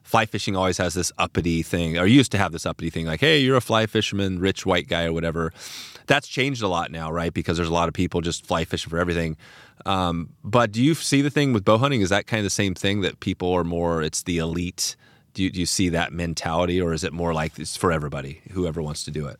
Fly 0.04 0.24
fishing 0.24 0.54
always 0.54 0.78
has 0.78 0.94
this 0.94 1.10
uppity 1.18 1.64
thing, 1.64 1.98
or 1.98 2.06
used 2.06 2.30
to 2.30 2.38
have 2.38 2.52
this 2.52 2.64
uppity 2.64 2.90
thing, 2.90 3.06
like, 3.06 3.18
"Hey, 3.18 3.38
you're 3.40 3.56
a 3.56 3.60
fly 3.60 3.86
fisherman, 3.86 4.38
rich 4.38 4.64
white 4.64 4.86
guy, 4.86 5.04
or 5.06 5.12
whatever." 5.12 5.52
That's 6.06 6.28
changed 6.28 6.62
a 6.62 6.68
lot 6.68 6.92
now, 6.92 7.10
right? 7.10 7.34
Because 7.34 7.56
there's 7.56 7.68
a 7.68 7.72
lot 7.72 7.88
of 7.88 7.94
people 7.94 8.20
just 8.20 8.46
fly 8.46 8.64
fishing 8.64 8.88
for 8.88 8.98
everything. 9.00 9.36
Um, 9.84 10.30
but 10.42 10.72
do 10.72 10.82
you 10.82 10.94
see 10.94 11.22
the 11.22 11.30
thing 11.30 11.52
with 11.52 11.64
bow 11.64 11.78
hunting? 11.78 12.00
Is 12.00 12.10
that 12.10 12.26
kind 12.26 12.40
of 12.40 12.44
the 12.44 12.50
same 12.50 12.74
thing 12.74 13.02
that 13.02 13.20
people 13.20 13.52
are 13.52 13.64
more? 13.64 14.02
It's 14.02 14.22
the 14.22 14.38
elite. 14.38 14.96
Do 15.34 15.42
you, 15.42 15.50
do 15.50 15.60
you 15.60 15.66
see 15.66 15.90
that 15.90 16.12
mentality, 16.12 16.80
or 16.80 16.92
is 16.94 17.04
it 17.04 17.12
more 17.12 17.34
like 17.34 17.58
it's 17.58 17.76
for 17.76 17.92
everybody, 17.92 18.40
whoever 18.52 18.80
wants 18.80 19.04
to 19.04 19.10
do 19.10 19.26
it? 19.26 19.38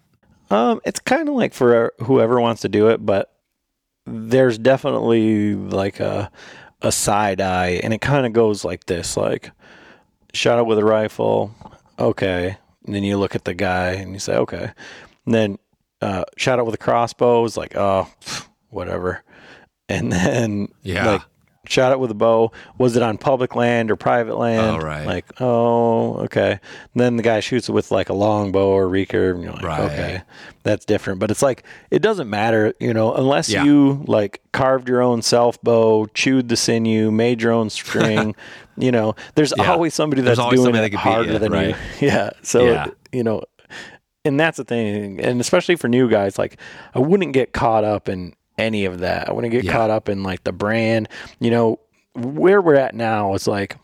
Um, 0.50 0.80
it's 0.84 1.00
kind 1.00 1.28
of 1.28 1.34
like 1.34 1.54
for 1.54 1.92
whoever 2.02 2.40
wants 2.40 2.62
to 2.62 2.68
do 2.68 2.88
it, 2.88 3.04
but 3.04 3.32
there's 4.04 4.58
definitely 4.58 5.54
like 5.54 5.98
a 6.00 6.30
a 6.82 6.92
side 6.92 7.40
eye, 7.40 7.80
and 7.82 7.94
it 7.94 8.02
kind 8.02 8.26
of 8.26 8.34
goes 8.34 8.64
like 8.64 8.84
this: 8.84 9.16
like 9.16 9.50
shot 10.36 10.58
it 10.58 10.66
with 10.66 10.78
a 10.78 10.84
rifle, 10.84 11.54
okay. 11.98 12.58
And 12.84 12.94
then 12.94 13.02
you 13.02 13.16
look 13.18 13.34
at 13.34 13.44
the 13.44 13.54
guy 13.54 13.92
and 13.92 14.12
you 14.12 14.18
say, 14.18 14.36
okay. 14.36 14.70
And 15.24 15.34
then 15.34 15.58
uh, 16.00 16.24
shot 16.36 16.58
it 16.58 16.66
with 16.66 16.74
a 16.74 16.78
crossbow 16.78 17.44
is 17.44 17.56
like, 17.56 17.74
oh, 17.76 18.08
whatever. 18.70 19.22
And 19.88 20.10
then 20.12 20.68
Yeah. 20.82 21.06
like 21.12 21.22
shot 21.68 21.90
it 21.90 21.98
with 21.98 22.10
a 22.12 22.14
bow. 22.14 22.52
Was 22.78 22.94
it 22.96 23.02
on 23.02 23.18
public 23.18 23.56
land 23.56 23.90
or 23.90 23.96
private 23.96 24.38
land? 24.38 24.76
Oh, 24.82 24.86
right. 24.86 25.04
Like, 25.04 25.24
oh, 25.40 26.14
okay. 26.18 26.52
And 26.52 26.60
then 26.94 27.16
the 27.16 27.24
guy 27.24 27.40
shoots 27.40 27.68
it 27.68 27.72
with 27.72 27.90
like 27.90 28.08
a 28.08 28.12
long 28.14 28.52
bow 28.52 28.68
or 28.68 28.86
recurve. 28.86 29.34
And 29.34 29.42
you're 29.42 29.52
like, 29.52 29.62
Right. 29.64 29.80
okay, 29.80 30.22
that's 30.62 30.84
different. 30.84 31.18
But 31.18 31.30
it's 31.32 31.42
like 31.42 31.64
it 31.90 32.02
doesn't 32.02 32.30
matter, 32.30 32.72
you 32.78 32.94
know, 32.94 33.12
unless 33.14 33.48
Yeah. 33.48 33.64
you 33.64 34.04
like 34.06 34.40
carved 34.52 34.88
your 34.88 35.02
own 35.02 35.22
self 35.22 35.60
bow, 35.62 36.06
chewed 36.14 36.48
the 36.48 36.56
sinew, 36.56 37.10
made 37.10 37.42
your 37.42 37.52
own 37.52 37.68
string. 37.70 38.36
you 38.76 38.92
know, 38.92 39.14
there's 39.34 39.52
Yeah. 39.56 39.70
always 39.72 39.92
somebody 39.94 40.22
that's 40.22 40.38
always 40.38 40.58
doing 40.60 40.66
somebody 40.66 40.86
it 40.86 40.90
that 40.92 40.98
harder 40.98 41.32
you, 41.32 41.38
than 41.40 41.52
right. 41.52 41.68
you. 41.68 41.74
Yeah. 42.08 42.30
So 42.42 42.64
Yeah. 42.64 42.86
you 43.12 43.24
know, 43.24 43.42
and 44.24 44.38
that's 44.38 44.56
the 44.56 44.64
thing, 44.64 45.20
and 45.20 45.40
especially 45.40 45.74
for 45.76 45.88
new 45.88 46.08
guys, 46.08 46.38
like 46.38 46.58
I 46.94 46.98
wouldn't 47.00 47.32
get 47.32 47.52
caught 47.52 47.82
up 47.84 48.08
in 48.08 48.34
any 48.58 48.84
of 48.84 49.00
that. 49.00 49.28
I 49.28 49.32
wouldn't 49.32 49.52
get 49.52 49.64
Yeah. 49.64 49.72
caught 49.72 49.90
up 49.90 50.08
in 50.08 50.22
like 50.22 50.44
the 50.44 50.52
brand. 50.52 51.08
You 51.40 51.50
know, 51.50 51.80
where 52.14 52.60
we're 52.62 52.74
at 52.76 52.94
now 52.94 53.34
is 53.34 53.46
like 53.46 53.76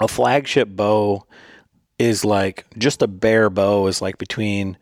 a 0.00 0.08
flagship 0.08 0.68
bow 0.70 1.24
is 1.98 2.24
like 2.24 2.64
just 2.78 3.02
a 3.02 3.08
bare 3.08 3.50
bow 3.50 3.86
is 3.86 4.00
like 4.02 4.18
between 4.18 4.76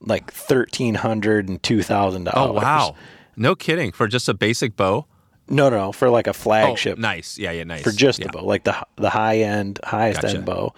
like 0.00 0.30
thirteen 0.32 0.94
hundred 0.94 1.48
and 1.48 1.62
two 1.62 1.82
thousand 1.82 2.24
dollars. 2.24 2.62
Oh 2.62 2.64
wow, 2.64 2.94
no 3.36 3.54
kidding! 3.54 3.92
For 3.92 4.06
just 4.06 4.28
a 4.28 4.34
basic 4.34 4.76
bow, 4.76 5.06
No, 5.50 5.68
no, 5.68 5.76
no, 5.78 5.92
for 5.92 6.08
like 6.08 6.28
a 6.28 6.30
oh, 6.30 6.34
flagship 6.34 6.96
nice, 6.96 7.36
yeah, 7.36 7.50
yeah, 7.50 7.64
nice. 7.64 7.82
for 7.82 7.90
just 7.90 8.20
yeah. 8.20 8.26
the 8.26 8.32
bow, 8.38 8.44
like 8.44 8.62
the 8.62 8.76
the 8.96 9.10
high 9.10 9.38
end, 9.38 9.80
highest 9.82 10.22
Gotcha. 10.22 10.36
end 10.36 10.46
bow. 10.46 10.72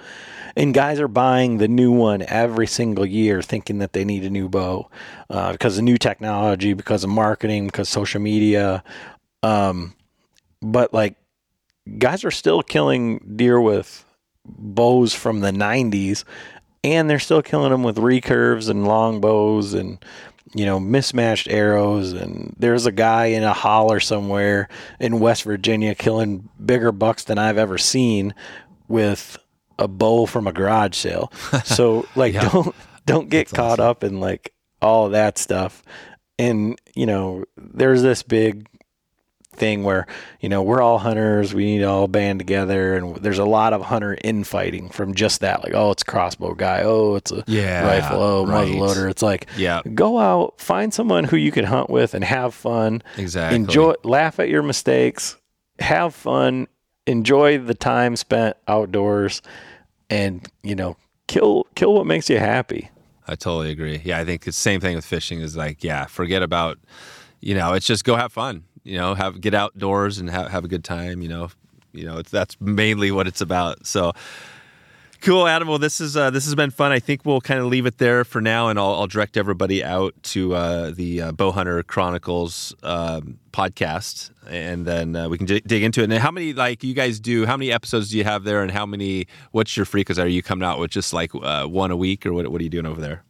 And 0.56 0.74
guys 0.74 0.98
are 1.00 1.08
buying 1.08 1.58
the 1.58 1.68
new 1.68 1.92
one 1.92 2.22
every 2.22 2.66
single 2.66 3.06
year, 3.06 3.40
thinking 3.40 3.78
that 3.78 3.92
they 3.92 4.04
need 4.04 4.24
a 4.24 4.30
new 4.30 4.48
bow 4.48 4.90
uh, 5.30 5.52
because 5.52 5.78
of 5.78 5.84
new 5.84 5.96
technology, 5.96 6.74
because 6.74 7.04
of 7.04 7.10
marketing, 7.10 7.66
because 7.66 7.88
social 7.88 8.20
media. 8.20 8.82
Um, 9.42 9.94
but 10.60 10.92
like, 10.92 11.16
guys 11.98 12.24
are 12.24 12.30
still 12.30 12.62
killing 12.62 13.34
deer 13.36 13.60
with 13.60 14.04
bows 14.44 15.14
from 15.14 15.40
the 15.40 15.50
'90s, 15.50 16.24
and 16.84 17.08
they're 17.08 17.18
still 17.18 17.42
killing 17.42 17.70
them 17.70 17.82
with 17.82 17.96
recurves 17.96 18.68
and 18.68 18.86
long 18.86 19.20
bows 19.20 19.74
and 19.74 20.02
you 20.54 20.66
know 20.66 20.78
mismatched 20.80 21.48
arrows 21.48 22.12
and 22.12 22.54
there's 22.58 22.86
a 22.86 22.92
guy 22.92 23.26
in 23.26 23.42
a 23.42 23.52
holler 23.52 24.00
somewhere 24.00 24.68
in 25.00 25.18
West 25.20 25.44
Virginia 25.44 25.94
killing 25.94 26.48
bigger 26.64 26.92
bucks 26.92 27.24
than 27.24 27.38
I've 27.38 27.58
ever 27.58 27.78
seen 27.78 28.34
with 28.88 29.38
a 29.78 29.88
bow 29.88 30.26
from 30.26 30.46
a 30.46 30.52
garage 30.52 30.96
sale. 30.96 31.32
So 31.64 32.06
like 32.14 32.34
Yeah. 32.34 32.48
don't 32.50 32.74
don't 33.06 33.28
get 33.30 33.48
caught 33.50 33.80
up 33.80 34.04
in 34.04 34.20
like 34.20 34.52
all 34.80 35.08
that 35.10 35.38
stuff. 35.38 35.82
And 36.38 36.78
you 36.94 37.06
know, 37.06 37.44
there's 37.56 38.02
this 38.02 38.22
big 38.22 38.66
thing 39.62 39.84
where 39.84 40.06
you 40.40 40.48
know 40.48 40.60
we're 40.62 40.82
all 40.82 40.98
hunters 40.98 41.54
we 41.54 41.64
need 41.64 41.78
to 41.78 41.84
all 41.88 42.08
band 42.08 42.38
together 42.40 42.96
and 42.96 43.16
there's 43.16 43.38
a 43.38 43.44
lot 43.44 43.72
of 43.72 43.80
hunter 43.82 44.16
infighting 44.24 44.88
from 44.90 45.14
just 45.14 45.40
that 45.40 45.62
like 45.62 45.72
oh 45.74 45.90
it's 45.92 46.02
a 46.02 46.10
crossbow 46.12 46.52
guy 46.54 46.82
oh 46.82 47.14
it's 47.14 47.30
a 47.30 47.44
Yeah, 47.46 47.86
rifle 47.86 48.20
oh 48.20 48.44
right. 48.46 48.66
muzzle 48.66 48.78
loader 48.84 49.08
it's 49.08 49.22
like 49.22 49.46
Yeah, 49.56 49.82
go 49.94 50.18
out 50.18 50.60
find 50.60 50.92
someone 50.92 51.24
who 51.24 51.36
you 51.36 51.52
can 51.52 51.64
hunt 51.64 51.88
with 51.90 52.14
and 52.14 52.24
have 52.24 52.54
fun 52.54 53.02
exactly. 53.16 53.56
enjoy 53.56 53.94
laugh 54.02 54.40
at 54.40 54.48
your 54.48 54.62
mistakes 54.62 55.36
have 55.78 56.14
fun 56.14 56.66
enjoy 57.06 57.58
the 57.58 57.74
time 57.74 58.16
spent 58.16 58.56
outdoors 58.68 59.42
and 60.10 60.46
you 60.62 60.74
know 60.74 60.96
kill 61.28 61.66
kill 61.76 61.94
what 61.94 62.06
makes 62.06 62.28
you 62.28 62.38
happy 62.38 62.88
I 63.24 63.36
totally 63.36 63.70
agree. 63.70 64.00
Yeah, 64.04 64.18
I 64.18 64.24
think 64.24 64.42
the 64.42 64.50
same 64.52 64.80
thing 64.80 64.96
with 64.96 65.04
fishing. 65.04 65.40
Is 65.40 65.56
like, 65.56 65.84
yeah, 65.84 66.06
forget 66.06 66.42
about, 66.42 66.78
you 67.40 67.54
know, 67.54 67.72
it's 67.72 67.86
just 67.86 68.04
go 68.04 68.16
have 68.16 68.32
fun. 68.32 68.64
You 68.84 68.98
know, 68.98 69.14
have 69.14 69.40
get 69.40 69.54
outdoors 69.54 70.18
and 70.18 70.28
have 70.30 70.50
have 70.50 70.64
a 70.64 70.68
good 70.68 70.84
time. 70.84 71.22
You 71.22 71.28
know, 71.28 71.50
you 71.92 72.04
know, 72.04 72.22
that's 72.22 72.60
mainly 72.60 73.10
what 73.10 73.26
it's 73.26 73.40
about. 73.40 73.86
So. 73.86 74.12
Cool, 75.20 75.46
Adam. 75.46 75.68
Well, 75.68 75.78
this 75.78 76.00
is 76.00 76.16
uh, 76.16 76.30
this 76.30 76.46
has 76.46 76.56
been 76.56 76.72
fun. 76.72 76.90
I 76.90 76.98
think 76.98 77.24
we'll 77.24 77.40
kind 77.40 77.60
of 77.60 77.66
leave 77.66 77.86
it 77.86 77.98
there 77.98 78.24
for 78.24 78.40
now, 78.40 78.66
and 78.66 78.76
I'll, 78.76 78.92
I'll 78.94 79.06
direct 79.06 79.36
everybody 79.36 79.84
out 79.84 80.20
to 80.24 80.56
uh, 80.56 80.90
the 80.90 81.22
uh, 81.22 81.32
Bowhunter 81.32 81.86
Chronicles 81.86 82.74
um, 82.82 83.38
podcast, 83.52 84.32
and 84.48 84.84
then 84.84 85.14
uh, 85.14 85.28
we 85.28 85.38
can 85.38 85.46
j- 85.46 85.60
dig 85.60 85.84
into 85.84 86.00
it. 86.00 86.10
And 86.10 86.14
how 86.14 86.32
many 86.32 86.52
like 86.52 86.82
you 86.82 86.92
guys 86.92 87.20
do? 87.20 87.46
How 87.46 87.56
many 87.56 87.70
episodes 87.70 88.10
do 88.10 88.18
you 88.18 88.24
have 88.24 88.42
there, 88.42 88.62
and 88.62 88.72
how 88.72 88.84
many? 88.84 89.28
What's 89.52 89.76
your 89.76 89.86
frequency? 89.86 90.20
Are 90.20 90.26
you 90.26 90.42
coming 90.42 90.66
out 90.66 90.80
with 90.80 90.90
just 90.90 91.12
like 91.12 91.32
uh, 91.36 91.66
one 91.68 91.92
a 91.92 91.96
week, 91.96 92.26
or 92.26 92.32
what? 92.32 92.48
What 92.48 92.60
are 92.60 92.64
you 92.64 92.70
doing 92.70 92.86
over 92.86 93.00
there? 93.00 93.22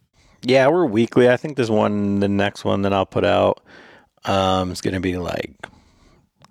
yeah 0.45 0.67
we're 0.67 0.85
weekly 0.85 1.29
i 1.29 1.37
think 1.37 1.55
there's 1.55 1.71
one 1.71 2.19
the 2.19 2.27
next 2.27 2.65
one 2.65 2.81
that 2.81 2.91
i'll 2.91 3.05
put 3.05 3.23
out 3.23 3.63
um 4.25 4.71
it's 4.71 4.81
gonna 4.81 4.99
be 4.99 5.17
like 5.17 5.53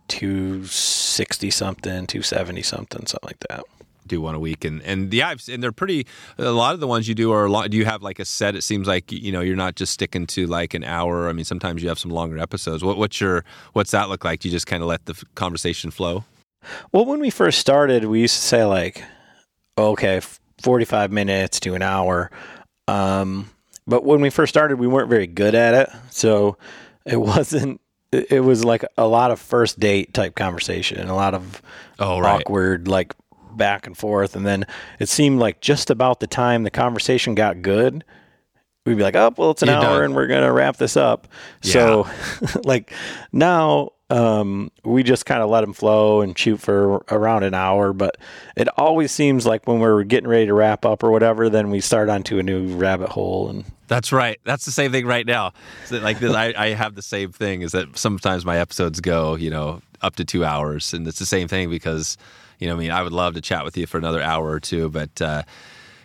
260 0.08 1.50
something 1.50 2.06
270 2.06 2.62
something 2.62 3.06
something 3.06 3.26
like 3.26 3.40
that 3.48 3.64
do 4.06 4.20
one 4.20 4.34
a 4.34 4.40
week 4.40 4.64
and 4.64 4.82
and 4.82 5.14
yeah 5.14 5.28
I've, 5.28 5.42
and 5.48 5.62
they're 5.62 5.72
pretty 5.72 6.06
a 6.36 6.50
lot 6.50 6.74
of 6.74 6.80
the 6.80 6.88
ones 6.88 7.08
you 7.08 7.14
do 7.14 7.32
are 7.32 7.46
a 7.46 7.50
lot 7.50 7.70
do 7.70 7.76
you 7.76 7.84
have 7.84 8.02
like 8.02 8.18
a 8.18 8.24
set 8.24 8.56
it 8.56 8.62
seems 8.62 8.88
like 8.88 9.12
you 9.12 9.30
know 9.30 9.40
you're 9.40 9.56
not 9.56 9.76
just 9.76 9.92
sticking 9.92 10.26
to 10.28 10.46
like 10.46 10.74
an 10.74 10.82
hour 10.82 11.28
i 11.28 11.32
mean 11.32 11.44
sometimes 11.44 11.82
you 11.82 11.88
have 11.88 12.00
some 12.00 12.10
longer 12.10 12.38
episodes 12.38 12.82
what, 12.82 12.98
what's 12.98 13.20
your 13.20 13.44
what's 13.74 13.92
that 13.92 14.08
look 14.08 14.24
like 14.24 14.40
do 14.40 14.48
you 14.48 14.52
just 14.52 14.66
kind 14.66 14.82
of 14.82 14.88
let 14.88 15.06
the 15.06 15.14
conversation 15.34 15.90
flow 15.90 16.24
Well, 16.92 17.04
when 17.04 17.20
we 17.20 17.30
first 17.30 17.58
started, 17.58 18.04
we 18.04 18.20
used 18.20 18.36
to 18.36 18.42
say 18.42 18.64
like, 18.64 19.02
okay, 19.76 20.20
45 20.62 21.12
minutes 21.12 21.60
to 21.60 21.74
an 21.74 21.82
hour. 21.82 22.30
Um, 22.88 23.50
but 23.86 24.04
when 24.04 24.20
we 24.20 24.30
first 24.30 24.50
started, 24.50 24.78
we 24.78 24.86
weren't 24.86 25.10
very 25.10 25.26
good 25.26 25.54
at 25.54 25.74
it. 25.74 25.90
So 26.10 26.56
it 27.04 27.20
wasn't, 27.20 27.80
it 28.12 28.44
was 28.44 28.64
like 28.64 28.84
a 28.98 29.06
lot 29.06 29.30
of 29.30 29.40
first 29.40 29.80
date 29.80 30.12
type 30.12 30.34
conversation 30.34 30.98
and 30.98 31.08
a 31.10 31.14
lot 31.14 31.34
of 31.34 31.62
oh 31.98 32.18
right 32.18 32.40
awkward, 32.40 32.88
like 32.88 33.14
back 33.56 33.86
and 33.86 33.96
forth. 33.96 34.36
And 34.36 34.46
then 34.46 34.66
it 34.98 35.08
seemed 35.08 35.40
like 35.40 35.60
just 35.60 35.90
about 35.90 36.20
the 36.20 36.26
time 36.26 36.62
the 36.62 36.70
conversation 36.70 37.34
got 37.34 37.62
good, 37.62 38.04
we'd 38.84 38.96
be 38.96 39.02
like, 39.02 39.16
oh, 39.16 39.32
well, 39.36 39.50
it's 39.52 39.62
an 39.62 39.68
You're 39.68 39.78
hour 39.78 39.96
done. 39.96 40.04
and 40.04 40.14
we're 40.14 40.26
going 40.26 40.42
to 40.42 40.52
wrap 40.52 40.76
this 40.76 40.96
up. 40.96 41.28
So, 41.60 42.08
like, 42.64 42.92
now 43.32 43.90
um, 44.10 44.70
we 44.84 45.02
just 45.02 45.24
kind 45.24 45.42
of 45.42 45.48
let 45.50 45.62
them 45.62 45.72
flow 45.72 46.20
and 46.20 46.36
shoot 46.36 46.58
for 46.58 47.04
around 47.10 47.44
an 47.44 47.54
hour. 47.54 47.92
But 47.92 48.18
it 48.56 48.68
always 48.78 49.12
seems 49.12 49.46
like 49.46 49.66
when 49.66 49.78
we're 49.78 50.02
getting 50.04 50.28
ready 50.28 50.46
to 50.46 50.54
wrap 50.54 50.84
up 50.84 51.02
or 51.02 51.10
whatever, 51.10 51.48
then 51.48 51.70
we 51.70 51.80
start 51.80 52.08
onto 52.08 52.38
a 52.38 52.42
new 52.42 52.74
rabbit 52.76 53.10
hole. 53.10 53.48
And 53.48 53.64
That's 53.92 54.12
right. 54.12 54.38
That's 54.44 54.64
the 54.64 54.72
same 54.72 54.90
thing 54.90 55.06
right 55.06 55.26
now. 55.26 55.52
So 55.86 55.98
like 55.98 56.18
this, 56.18 56.34
I, 56.34 56.54
I 56.56 56.68
have 56.70 56.94
the 56.94 57.02
same 57.02 57.30
thing. 57.30 57.62
Is 57.62 57.72
that 57.72 57.96
sometimes 57.96 58.44
my 58.44 58.58
episodes 58.58 59.00
go, 59.00 59.34
you 59.34 59.50
know, 59.50 59.82
up 60.00 60.16
to 60.16 60.24
two 60.24 60.44
hours, 60.44 60.94
and 60.94 61.06
it's 61.06 61.18
the 61.18 61.26
same 61.26 61.46
thing 61.48 61.70
because, 61.70 62.16
you 62.58 62.66
know, 62.66 62.74
I 62.74 62.78
mean, 62.78 62.90
I 62.90 63.02
would 63.02 63.12
love 63.12 63.34
to 63.34 63.40
chat 63.40 63.64
with 63.64 63.76
you 63.76 63.86
for 63.86 63.98
another 63.98 64.22
hour 64.22 64.50
or 64.50 64.60
two, 64.60 64.88
but. 64.90 65.20
uh 65.20 65.42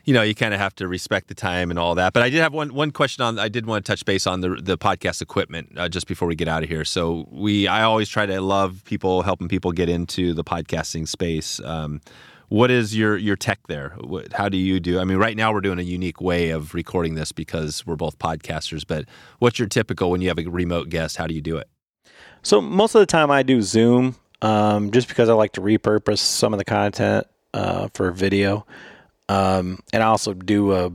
you 0.08 0.14
know, 0.14 0.22
you 0.22 0.34
kind 0.34 0.54
of 0.54 0.60
have 0.62 0.74
to 0.76 0.88
respect 0.88 1.28
the 1.28 1.36
time 1.36 1.70
and 1.70 1.78
all 1.78 1.96
that. 1.96 2.14
But 2.14 2.24
I 2.24 2.30
did 2.30 2.40
have 2.40 2.54
one 2.54 2.74
one 2.74 2.92
question 2.92 3.26
on. 3.26 3.38
I 3.38 3.50
did 3.50 3.66
want 3.66 3.86
to 3.86 3.92
touch 3.92 4.06
base 4.06 4.26
on 4.26 4.40
the 4.40 4.52
the 4.56 4.78
podcast 4.78 5.22
equipment 5.22 5.74
uh, 5.76 5.90
just 5.90 6.08
before 6.08 6.30
we 6.30 6.36
get 6.36 6.48
out 6.48 6.64
of 6.64 6.70
here. 6.70 6.86
So 6.86 7.28
we, 7.30 7.68
I 7.68 7.84
always 7.84 8.08
try 8.08 8.26
to 8.26 8.40
love 8.40 8.84
people 8.86 9.22
helping 9.22 9.50
people 9.50 9.74
get 9.74 9.90
into 9.90 10.34
the 10.34 10.46
podcasting 10.46 11.10
space. 11.10 11.60
Um, 11.60 12.00
what 12.50 12.72
is 12.72 12.96
your 12.96 13.18
your 13.18 13.36
tech 13.36 13.60
there? 13.68 13.96
What, 14.00 14.34
how 14.34 14.50
do 14.50 14.58
you 14.58 14.80
do? 14.80 15.00
I 15.00 15.04
mean, 15.04 15.18
right 15.18 15.36
now 15.36 15.52
we're 15.54 15.62
doing 15.62 15.80
a 15.80 15.84
unique 15.84 16.22
way 16.22 16.50
of 16.50 16.74
recording 16.74 17.16
this 17.16 17.32
because 17.32 17.86
we're 17.86 17.96
both 17.96 18.18
podcasters. 18.20 18.84
But 18.88 19.06
what's 19.40 19.60
your 19.60 19.68
typical 19.68 20.12
when 20.12 20.22
you 20.22 20.30
have 20.30 20.40
a 20.40 20.46
remote 20.46 20.90
guest? 20.90 21.18
How 21.18 21.28
do 21.28 21.34
you 21.34 21.42
do 21.42 21.58
it? 21.58 21.68
So 22.44 22.62
most 22.62 22.96
of 22.96 23.00
the 23.00 23.06
time 23.06 23.30
I 23.32 23.44
do 23.44 23.62
Zoom, 23.62 24.16
um, 24.42 24.92
just 24.92 25.08
because 25.10 25.28
I 25.30 25.34
like 25.34 25.54
to 25.54 25.62
repurpose 25.62 26.20
some 26.20 26.54
of 26.54 26.60
the 26.60 26.66
content 26.66 27.28
uh, 27.54 27.90
for 27.94 28.12
video, 28.12 28.66
um, 29.28 29.80
and 29.92 30.02
I 30.02 30.06
also 30.06 30.34
do 30.34 30.72
a 30.74 30.92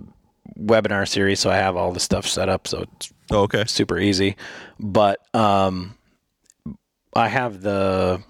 webinar 0.59 1.07
series, 1.07 1.41
so 1.41 1.51
I 1.51 1.57
have 1.57 1.77
all 1.77 1.93
the 1.93 2.01
stuff 2.01 2.27
set 2.27 2.49
up, 2.49 2.67
so 2.67 2.83
it's 2.97 3.13
Oh, 3.31 3.43
okay. 3.43 3.65
super 3.67 3.99
easy. 3.99 4.37
But 4.79 5.19
um, 5.35 5.95
I 7.15 7.29
have 7.29 7.61
the 7.63 8.23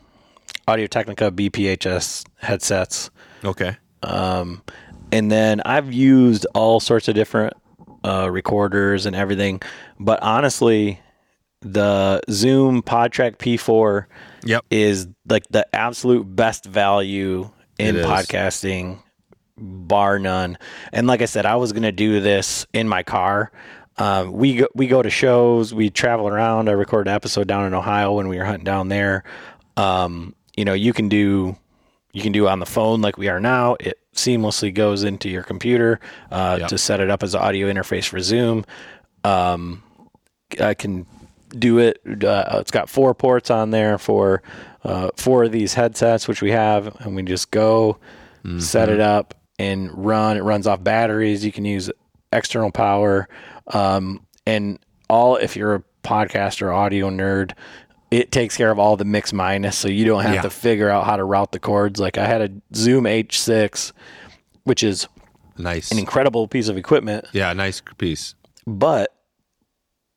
Audio 0.69 0.87
Technica 0.87 1.31
BPHS 1.31 2.25
headsets. 2.39 3.11
Okay. 3.45 3.77
Um, 4.03 4.63
and 5.11 5.31
then 5.31 5.61
I've 5.65 5.93
used 5.93 6.47
all 6.55 6.81
sorts 6.81 7.09
of 7.09 7.15
different 7.15 7.55
uh, 8.05 8.31
recorders 8.31 9.07
and 9.07 9.15
everything. 9.15 9.61
But 9.99 10.23
honestly, 10.23 11.01
the 11.61 12.21
Zoom 12.31 12.83
PodTrak 12.83 13.37
P4 13.39 14.07
Yep. 14.45 14.65
is 14.71 15.07
like 15.29 15.45
the 15.51 15.67
absolute 15.75 16.25
best 16.25 16.65
value 16.65 17.51
in 17.79 17.97
podcasting, 17.97 19.01
bar 19.57 20.19
none. 20.19 20.59
And 20.93 21.07
like 21.07 21.23
I 21.23 21.27
said, 21.27 21.47
I 21.47 21.57
was 21.57 21.73
going 21.73 21.85
to 21.85 21.93
do 21.93 22.21
this 22.21 22.67
in 22.73 22.89
my 22.89 23.03
car. 23.03 23.53
Um, 23.99 24.33
we 24.33 24.57
go, 24.57 24.69
we 24.75 24.87
go 24.87 25.03
to 25.03 25.11
shows, 25.11 25.75
we 25.75 25.91
travel 25.91 26.27
around. 26.27 26.69
I 26.69 26.73
recorded 26.73 27.11
an 27.11 27.15
episode 27.15 27.47
down 27.47 27.67
in 27.67 27.75
Ohio 27.75 28.13
when 28.15 28.29
we 28.29 28.39
were 28.39 28.45
hunting 28.45 28.65
down 28.65 28.89
there. 28.89 29.23
Um, 29.77 30.35
you 30.57 30.65
know, 30.65 30.73
you 30.75 30.93
can 30.93 31.09
do 31.09 31.57
you 32.13 32.21
can 32.23 32.33
do 32.33 32.47
it 32.47 32.51
on 32.51 32.59
the 32.59 32.67
phone 32.67 33.01
like 33.01 33.17
we 33.17 33.29
are 33.29 33.41
now. 33.41 33.77
It 33.81 33.99
seamlessly 34.15 34.73
goes 34.75 35.03
into 35.03 35.31
your 35.31 35.43
computer 35.43 35.99
uh, 36.31 36.59
Yep. 36.61 36.69
to 36.69 36.79
set 36.79 37.01
it 37.01 37.09
up 37.11 37.23
as 37.23 37.35
an 37.35 37.41
audio 37.41 37.73
interface 37.73 38.05
for 38.07 38.21
Zoom. 38.21 38.65
Um, 39.25 39.83
I 40.61 40.75
can 40.75 41.07
do 41.59 41.79
it. 41.79 42.01
Uh, 42.23 42.59
it's 42.61 42.71
got 42.71 42.91
four 42.91 43.15
ports 43.15 43.51
on 43.51 43.71
there 43.71 43.97
for 43.97 44.43
uh, 44.85 45.09
four 45.17 45.45
of 45.45 45.53
these 45.53 45.73
headsets, 45.75 46.29
which 46.29 46.43
we 46.43 46.51
have, 46.51 46.95
and 47.01 47.15
we 47.17 47.23
just 47.23 47.51
go 47.51 47.99
set 48.59 48.89
it 48.89 48.99
up 49.01 49.35
and 49.59 49.91
run. 50.05 50.37
It 50.37 50.41
runs 50.43 50.67
off 50.67 50.83
batteries. 50.83 51.45
You 51.45 51.53
can 51.53 51.65
use 51.65 51.91
external 52.33 52.73
power, 52.73 53.29
um, 53.69 54.27
and 54.47 54.79
all. 55.09 55.37
If 55.37 55.57
you're 55.57 55.77
a 55.77 55.83
podcaster, 56.03 56.75
audio 56.75 57.09
nerd, 57.09 57.53
it 58.13 58.31
takes 58.31 58.57
care 58.57 58.71
of 58.71 58.79
all 58.79 58.97
the 58.97 59.05
mix 59.05 59.33
minus, 59.33 59.77
so 59.77 59.89
you 59.89 60.05
don't 60.05 60.23
have 60.23 60.35
Yeah. 60.35 60.43
to 60.43 60.51
figure 60.51 60.91
out 60.91 61.05
how 61.07 61.17
to 61.17 61.25
route 61.25 61.51
the 61.53 61.59
cords. 61.59 61.99
Like 61.99 62.19
I 62.19 62.27
had 62.27 62.41
a 62.43 62.51
Zoom 62.77 63.05
H6, 63.07 63.93
which 64.65 64.83
is 64.83 65.09
Nice. 65.57 65.91
an 65.91 65.99
incredible 65.99 66.47
piece 66.47 66.69
of 66.69 66.77
equipment, 66.77 67.25
Yeah, 67.33 67.53
nice 67.55 67.83
piece. 67.99 68.35
but 68.67 69.13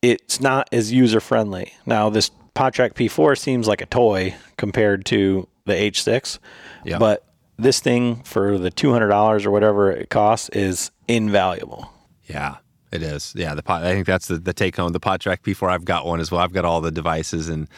it's 0.02 0.40
not 0.40 0.68
as 0.72 0.92
user 0.92 1.20
friendly. 1.20 1.72
Now, 1.86 2.10
this 2.10 2.30
PodTrak 2.54 2.94
P4 2.94 3.36
seems 3.36 3.66
like 3.66 3.80
a 3.80 3.86
toy 3.86 4.34
compared 4.56 5.04
to 5.06 5.48
the 5.64 5.72
H6, 5.74 6.38
Yeah. 6.84 6.98
but 6.98 7.24
this 7.58 7.80
thing 7.80 8.16
for 8.24 8.58
the 8.58 8.70
$200 8.70 9.46
or 9.46 9.50
whatever 9.50 9.90
it 9.90 10.10
costs 10.10 10.48
is 10.50 10.90
invaluable. 11.08 11.90
Yeah, 12.26 12.56
it 12.96 13.02
is. 13.02 13.32
Yeah, 13.36 13.54
the 13.54 13.62
pot, 13.62 13.84
I 13.84 13.92
think 13.92 14.06
that's 14.06 14.28
the, 14.28 14.36
the 14.36 14.52
take 14.52 14.76
home. 14.76 14.92
The 14.92 15.00
PodTrak 15.00 15.38
P4, 15.42 15.70
I've 15.70 15.84
got 15.84 16.06
one 16.06 16.20
as 16.20 16.30
well. 16.30 16.40
I've 16.40 16.52
got 16.52 16.64
all 16.64 16.80
the 16.80 16.90
devices, 16.90 17.48
and 17.48 17.68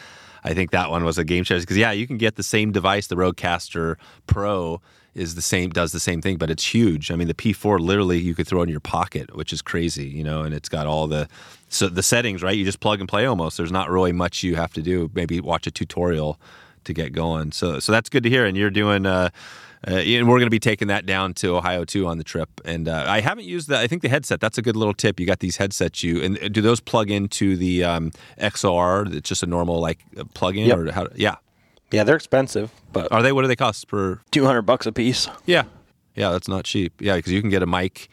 I 0.43 0.53
think 0.53 0.71
that 0.71 0.89
one 0.89 1.05
was 1.05 1.17
a 1.17 1.23
game 1.23 1.43
changer 1.43 1.61
because 1.61 1.77
yeah, 1.77 1.91
you 1.91 2.07
can 2.07 2.17
get 2.17 2.35
the 2.35 2.43
same 2.43 2.71
device. 2.71 3.07
The 3.07 3.15
Rodecaster 3.15 3.95
Pro 4.25 4.81
is 5.15 5.35
the 5.35 5.41
same, 5.41 5.69
does 5.69 5.91
the 5.91 5.99
same 5.99 6.21
thing, 6.21 6.37
but 6.37 6.49
it's 6.49 6.73
huge. 6.73 7.11
I 7.11 7.15
mean, 7.15 7.27
the 7.27 7.33
P4 7.33 7.79
literally 7.79 8.19
you 8.19 8.35
could 8.35 8.47
throw 8.47 8.61
in 8.61 8.69
your 8.69 8.79
pocket, 8.79 9.35
which 9.35 9.51
is 9.51 9.61
crazy, 9.61 10.07
you 10.07 10.23
know. 10.23 10.41
And 10.41 10.53
it's 10.53 10.69
got 10.69 10.87
all 10.87 11.07
the 11.07 11.27
so 11.67 11.89
the 11.89 12.03
settings, 12.03 12.41
right? 12.41 12.55
You 12.55 12.65
just 12.65 12.79
plug 12.79 12.99
and 12.99 13.09
play 13.09 13.25
almost. 13.25 13.57
There's 13.57 13.71
not 13.71 13.89
really 13.89 14.11
much 14.11 14.43
you 14.43 14.55
have 14.55 14.73
to 14.73 14.81
do. 14.81 15.11
Maybe 15.13 15.39
watch 15.39 15.67
a 15.67 15.71
tutorial 15.71 16.39
to 16.85 16.93
get 16.93 17.11
going. 17.11 17.51
So 17.51 17.79
so 17.79 17.91
that's 17.91 18.09
good 18.09 18.23
to 18.23 18.29
hear. 18.29 18.45
And 18.45 18.57
you're 18.57 18.69
doing. 18.69 19.05
Uh, 19.05 19.29
uh, 19.87 19.91
and 19.91 20.27
we're 20.27 20.35
going 20.39 20.45
to 20.47 20.49
be 20.49 20.59
taking 20.59 20.87
that 20.89 21.05
down 21.05 21.33
to 21.35 21.55
Ohio 21.55 21.85
too 21.85 22.07
on 22.07 22.17
the 22.17 22.23
trip. 22.23 22.49
And 22.65 22.87
uh, 22.87 23.05
I 23.07 23.21
haven't 23.21 23.45
used 23.45 23.69
that. 23.69 23.79
I 23.81 23.87
think 23.87 24.01
the 24.01 24.09
headset. 24.09 24.39
That's 24.41 24.57
a 24.57 24.61
good 24.61 24.75
little 24.75 24.93
tip. 24.93 25.19
You 25.19 25.25
got 25.25 25.39
these 25.39 25.57
headsets. 25.57 26.03
You 26.03 26.21
and 26.21 26.53
do 26.53 26.61
those 26.61 26.79
plug 26.79 27.09
into 27.09 27.55
the 27.55 27.83
um, 27.83 28.11
XLR? 28.39 29.13
It's 29.13 29.29
just 29.29 29.43
a 29.43 29.47
normal 29.47 29.79
like 29.79 29.99
uh, 30.17 30.23
plug-in, 30.33 30.65
Yep. 30.67 30.77
or 30.77 30.91
how? 30.91 31.07
Yeah. 31.15 31.35
Yeah, 31.91 32.03
they're 32.03 32.15
expensive, 32.17 32.71
but 32.93 33.11
Are 33.11 33.23
they? 33.23 33.31
What 33.31 33.41
do 33.41 33.47
they 33.47 33.55
cost 33.55 33.87
per? 33.87 34.19
200 34.31 34.61
bucks 34.61 34.85
a 34.85 34.91
piece. 34.91 35.27
Yeah. 35.45 35.63
Yeah, 36.15 36.29
that's 36.31 36.47
not 36.47 36.65
cheap. 36.65 36.93
Yeah, 37.01 37.15
because 37.15 37.31
you 37.31 37.41
can 37.41 37.49
get 37.49 37.63
a 37.63 37.65
mic. 37.65 38.09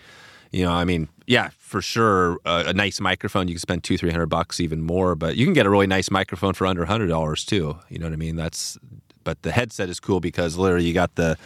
You 0.53 0.65
know, 0.65 0.73
I 0.73 0.85
mean, 0.85 1.09
yeah, 1.27 1.51
for 1.59 1.83
sure, 1.83 2.39
uh, 2.47 2.65
a 2.69 2.73
nice 2.73 3.01
microphone 3.01 3.49
you 3.49 3.55
can 3.55 3.61
spend 3.61 3.85
two, 3.85 3.99
three 3.99 4.11
hundred 4.13 4.27
bucks, 4.29 4.61
even 4.61 4.81
more. 4.83 5.15
But 5.15 5.37
you 5.37 5.45
can 5.45 5.53
get 5.53 5.67
a 5.67 5.71
really 5.71 5.89
nice 5.89 6.11
microphone 6.11 6.55
for 6.55 6.67
under 6.67 6.85
hundred 6.87 7.09
dollars 7.09 7.45
too. 7.45 7.77
You 7.91 7.99
know 7.99 8.07
what 8.07 8.13
I 8.13 8.17
mean? 8.17 8.37
That's. 8.37 8.79
But 9.27 9.43
the 9.43 9.51
headset 9.53 9.89
is 9.91 9.99
cool 10.01 10.21
because 10.21 10.57
literally 10.57 10.87
you 10.87 10.95
got 10.95 11.17
the 11.17 11.37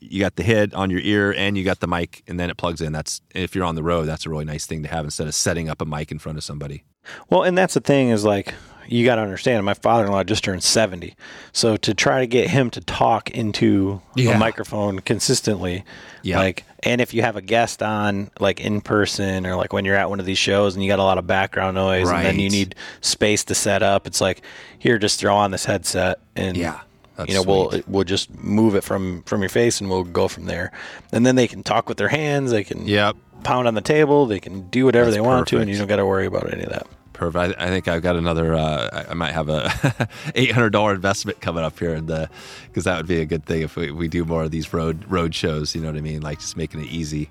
you 0.00 0.20
got 0.20 0.36
the 0.36 0.42
head 0.42 0.74
on 0.74 0.90
your 0.90 1.00
ear 1.00 1.32
and 1.36 1.56
you 1.56 1.64
got 1.64 1.80
the 1.80 1.86
mic 1.88 2.22
and 2.28 2.38
then 2.38 2.50
it 2.50 2.56
plugs 2.56 2.80
in. 2.80 2.92
That's 2.92 3.20
if 3.34 3.54
you're 3.54 3.64
on 3.64 3.74
the 3.76 3.82
road, 3.82 4.04
that's 4.06 4.26
a 4.26 4.30
really 4.30 4.44
nice 4.44 4.66
thing 4.66 4.82
to 4.82 4.88
have 4.88 5.04
instead 5.04 5.26
of 5.28 5.34
setting 5.34 5.68
up 5.68 5.80
a 5.80 5.84
mic 5.84 6.10
in 6.12 6.18
front 6.18 6.36
of 6.38 6.44
somebody. 6.44 6.84
Well, 7.30 7.42
and 7.44 7.56
that's 7.56 7.74
the 7.74 7.80
thing 7.80 8.10
is 8.10 8.24
like 8.24 8.54
you 8.88 9.04
got 9.04 9.16
to 9.16 9.22
understand. 9.22 9.64
My 9.66 9.74
father-in-law 9.74 10.24
just 10.24 10.42
turned 10.44 10.62
seventy, 10.62 11.14
so 11.52 11.76
to 11.76 11.92
try 11.94 12.20
to 12.20 12.26
get 12.26 12.48
him 12.50 12.70
to 12.70 12.80
talk 12.80 13.30
into 13.30 14.00
Yeah. 14.16 14.30
a 14.36 14.38
microphone 14.38 15.00
consistently, 15.00 15.84
Yeah. 16.22 16.38
like, 16.38 16.64
and 16.84 17.00
if 17.02 17.12
you 17.12 17.20
have 17.20 17.36
a 17.36 17.42
guest 17.42 17.82
on, 17.82 18.30
like 18.40 18.60
in 18.60 18.80
person 18.80 19.46
or 19.46 19.56
like 19.56 19.74
when 19.74 19.84
you're 19.84 19.94
at 19.96 20.08
one 20.08 20.20
of 20.20 20.26
these 20.26 20.38
shows 20.38 20.74
and 20.74 20.82
you 20.82 20.88
got 20.90 21.00
a 21.00 21.02
lot 21.02 21.18
of 21.18 21.26
background 21.26 21.74
noise, 21.74 22.08
and 22.08 22.24
then 22.24 22.38
you 22.38 22.48
need 22.48 22.76
space 23.02 23.44
to 23.44 23.54
set 23.54 23.82
up, 23.82 24.06
it's 24.06 24.22
like 24.22 24.40
here, 24.78 24.96
just 24.98 25.20
throw 25.20 25.36
on 25.36 25.50
this 25.50 25.66
headset 25.66 26.20
and 26.34 26.56
Yeah, 26.56 26.80
that's 27.18 27.28
you 27.28 27.34
know 27.34 27.42
we'll 27.42 27.82
we'll 27.86 28.04
just 28.04 28.32
move 28.42 28.74
it 28.74 28.82
from 28.82 29.22
from 29.24 29.42
your 29.42 29.50
face 29.50 29.80
and 29.82 29.90
we'll 29.90 30.04
go 30.04 30.26
from 30.28 30.46
there, 30.46 30.72
and 31.12 31.26
then 31.26 31.34
they 31.36 31.46
can 31.46 31.62
talk 31.62 31.86
with 31.88 31.98
their 31.98 32.08
hands, 32.08 32.50
they 32.50 32.64
can 32.64 32.86
Yep. 32.86 33.16
pound 33.44 33.68
on 33.68 33.74
the 33.74 33.82
table, 33.82 34.24
they 34.24 34.40
can 34.40 34.68
do 34.70 34.86
whatever 34.86 35.06
That's 35.10 35.16
they 35.16 35.20
want 35.20 35.46
to, 35.48 35.58
and 35.58 35.68
you 35.68 35.76
don't 35.76 35.86
got 35.88 35.96
to 35.96 36.06
worry 36.06 36.24
about 36.26 36.50
any 36.52 36.62
of 36.62 36.70
that. 36.70 36.86
Perfect. 37.12 37.58
I, 37.60 37.64
I 37.64 37.68
think 37.68 37.88
I've 37.88 38.00
got 38.02 38.14
another. 38.14 38.54
Uh, 38.54 38.88
I- 38.92 39.10
I 39.10 39.14
might 39.14 39.32
have 39.32 39.48
a 39.48 40.08
eight 40.36 40.52
hundred 40.52 40.70
dollar 40.70 40.94
investment 40.94 41.40
coming 41.40 41.64
up 41.64 41.76
here, 41.78 41.92
in 41.94 42.06
the 42.06 42.30
because 42.66 42.84
that 42.84 42.96
would 42.96 43.08
be 43.08 43.20
a 43.20 43.26
good 43.26 43.44
thing 43.44 43.62
if 43.62 43.74
we, 43.74 43.90
we 43.90 44.06
do 44.08 44.24
more 44.24 44.44
of 44.44 44.52
these 44.52 44.72
road 44.72 45.04
road 45.10 45.34
shows. 45.34 45.74
You 45.74 45.80
know 45.82 45.88
what 45.88 45.96
I 45.96 46.00
mean? 46.00 46.22
Like 46.22 46.38
just 46.38 46.56
making 46.56 46.80
it 46.80 46.86
easy. 46.90 47.28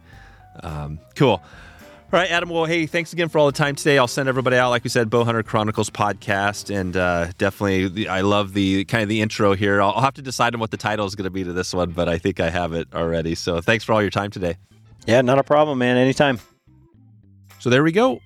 Um, 0.62 1.00
cool. 1.16 1.42
All 2.10 2.18
right, 2.18 2.32
Adam. 2.32 2.48
Well, 2.48 2.64
hey, 2.64 2.86
thanks 2.86 3.12
again 3.12 3.28
for 3.28 3.38
all 3.38 3.48
the 3.48 3.52
time 3.52 3.76
today. 3.76 3.98
I'll 3.98 4.08
send 4.08 4.30
everybody 4.30 4.56
out, 4.56 4.70
like 4.70 4.86
we 4.86 4.90
said, 4.90 5.10
Bowhunter 5.10 5.46
Chronicles 5.46 5.90
podcast, 5.90 6.74
and 6.74 6.96
uh, 6.96 7.28
definitely, 7.38 7.90
the, 7.90 8.08
I 8.08 8.22
love 8.22 8.54
the 8.54 8.86
kind 8.86 9.04
of 9.04 9.10
the 9.10 9.20
intro 9.20 9.56
here. 9.56 9.82
I'll, 9.82 9.92
I'll 9.92 10.02
have 10.02 10.14
to 10.14 10.22
decide 10.22 10.54
on 10.54 10.62
what 10.62 10.72
the 10.72 10.78
title 10.78 11.06
is 11.06 11.16
going 11.16 11.26
to 11.26 11.30
be 11.30 11.44
to 11.44 11.52
this 11.52 11.74
one, 11.74 11.92
but 11.92 12.08
I 12.08 12.18
think 12.18 12.40
I 12.40 12.50
have 12.50 12.72
it 12.72 12.88
already. 12.94 13.36
So, 13.36 13.60
thanks 13.60 13.84
for 13.84 13.92
all 13.92 14.02
your 14.02 14.10
time 14.10 14.32
today. 14.32 14.56
Yeah, 15.06 15.20
not 15.20 15.38
a 15.38 15.44
problem, 15.44 15.80
man. 15.80 15.98
Anytime. 15.98 16.40
So 17.60 17.70
there 17.70 17.84
we 17.84 17.92
go. 17.92 18.22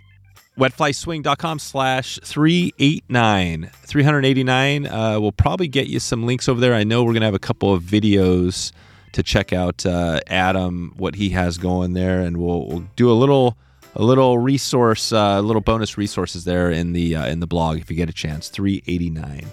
Wetflyswing.com 0.60 1.58
slash 1.58 2.20
389. 2.24 3.72
389. 3.74 4.86
Uh, 4.86 5.20
we'll 5.20 5.32
probably 5.32 5.68
get 5.68 5.88
you 5.88 6.00
some 6.00 6.28
links 6.28 6.48
over 6.48 6.60
there. 6.60 6.76
I 6.76 6.84
know 6.84 7.02
we're 7.04 7.14
going 7.14 7.22
to 7.22 7.28
have 7.28 7.34
a 7.34 7.40
couple 7.40 7.74
of 7.74 7.82
videos 7.82 8.74
to 9.14 9.24
check 9.24 9.54
out 9.54 9.88
uh, 9.88 10.20
Adam, 10.28 10.94
what 10.98 11.16
he 11.16 11.30
has 11.30 11.58
going 11.58 11.94
there, 11.94 12.22
and 12.22 12.38
we'll, 12.38 12.68
we'll 12.68 12.88
do 12.96 13.10
a 13.10 13.14
little 13.14 13.58
a 13.96 14.04
little 14.04 14.38
resource, 14.38 15.12
uh, 15.12 15.42
little 15.42 15.62
bonus 15.62 15.98
resources 15.98 16.44
there 16.44 16.72
in 16.72 16.94
the 16.94 17.16
uh, 17.16 17.28
in 17.28 17.40
the 17.40 17.48
blog 17.48 17.80
if 17.80 17.90
you 17.90 17.96
get 17.96 18.10
a 18.10 18.14
chance. 18.14 18.50
389. 18.50 19.48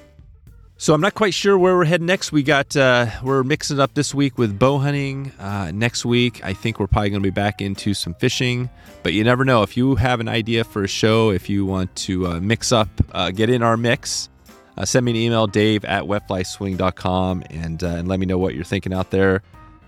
So 0.80 0.94
I'm 0.94 1.00
not 1.00 1.14
quite 1.14 1.34
sure 1.34 1.58
where 1.58 1.76
we're 1.76 1.86
heading 1.86 2.06
next. 2.06 2.30
We 2.30 2.44
got 2.44 2.76
uh, 2.76 3.06
we're 3.24 3.42
mixing 3.42 3.80
up 3.80 3.94
this 3.94 4.14
week 4.14 4.38
with 4.38 4.56
bow 4.60 4.78
hunting. 4.78 5.32
Uh, 5.40 5.72
next 5.74 6.04
week, 6.04 6.44
I 6.44 6.52
think 6.52 6.78
we're 6.78 6.86
probably 6.86 7.10
going 7.10 7.20
to 7.20 7.26
be 7.26 7.34
back 7.34 7.60
into 7.60 7.94
some 7.94 8.14
fishing. 8.14 8.70
But 9.02 9.12
you 9.12 9.24
never 9.24 9.44
know. 9.44 9.64
If 9.64 9.76
you 9.76 9.96
have 9.96 10.20
an 10.20 10.28
idea 10.28 10.62
for 10.62 10.84
a 10.84 10.88
show, 10.88 11.30
if 11.30 11.48
you 11.48 11.66
want 11.66 11.94
to 11.96 12.28
uh, 12.28 12.40
mix 12.40 12.70
up, 12.70 12.88
uh, 13.10 13.32
get 13.32 13.50
in 13.50 13.64
our 13.64 13.76
mix, 13.76 14.28
uh, 14.76 14.84
send 14.84 15.04
me 15.04 15.10
an 15.10 15.16
email, 15.16 15.48
Dave 15.48 15.84
at 15.84 16.04
wetflyswing.com, 16.04 17.42
and 17.50 17.82
uh, 17.82 17.88
and 17.88 18.06
let 18.06 18.20
me 18.20 18.26
know 18.26 18.38
what 18.38 18.54
you're 18.54 18.62
thinking 18.62 18.92
out 18.92 19.10
there. 19.10 19.42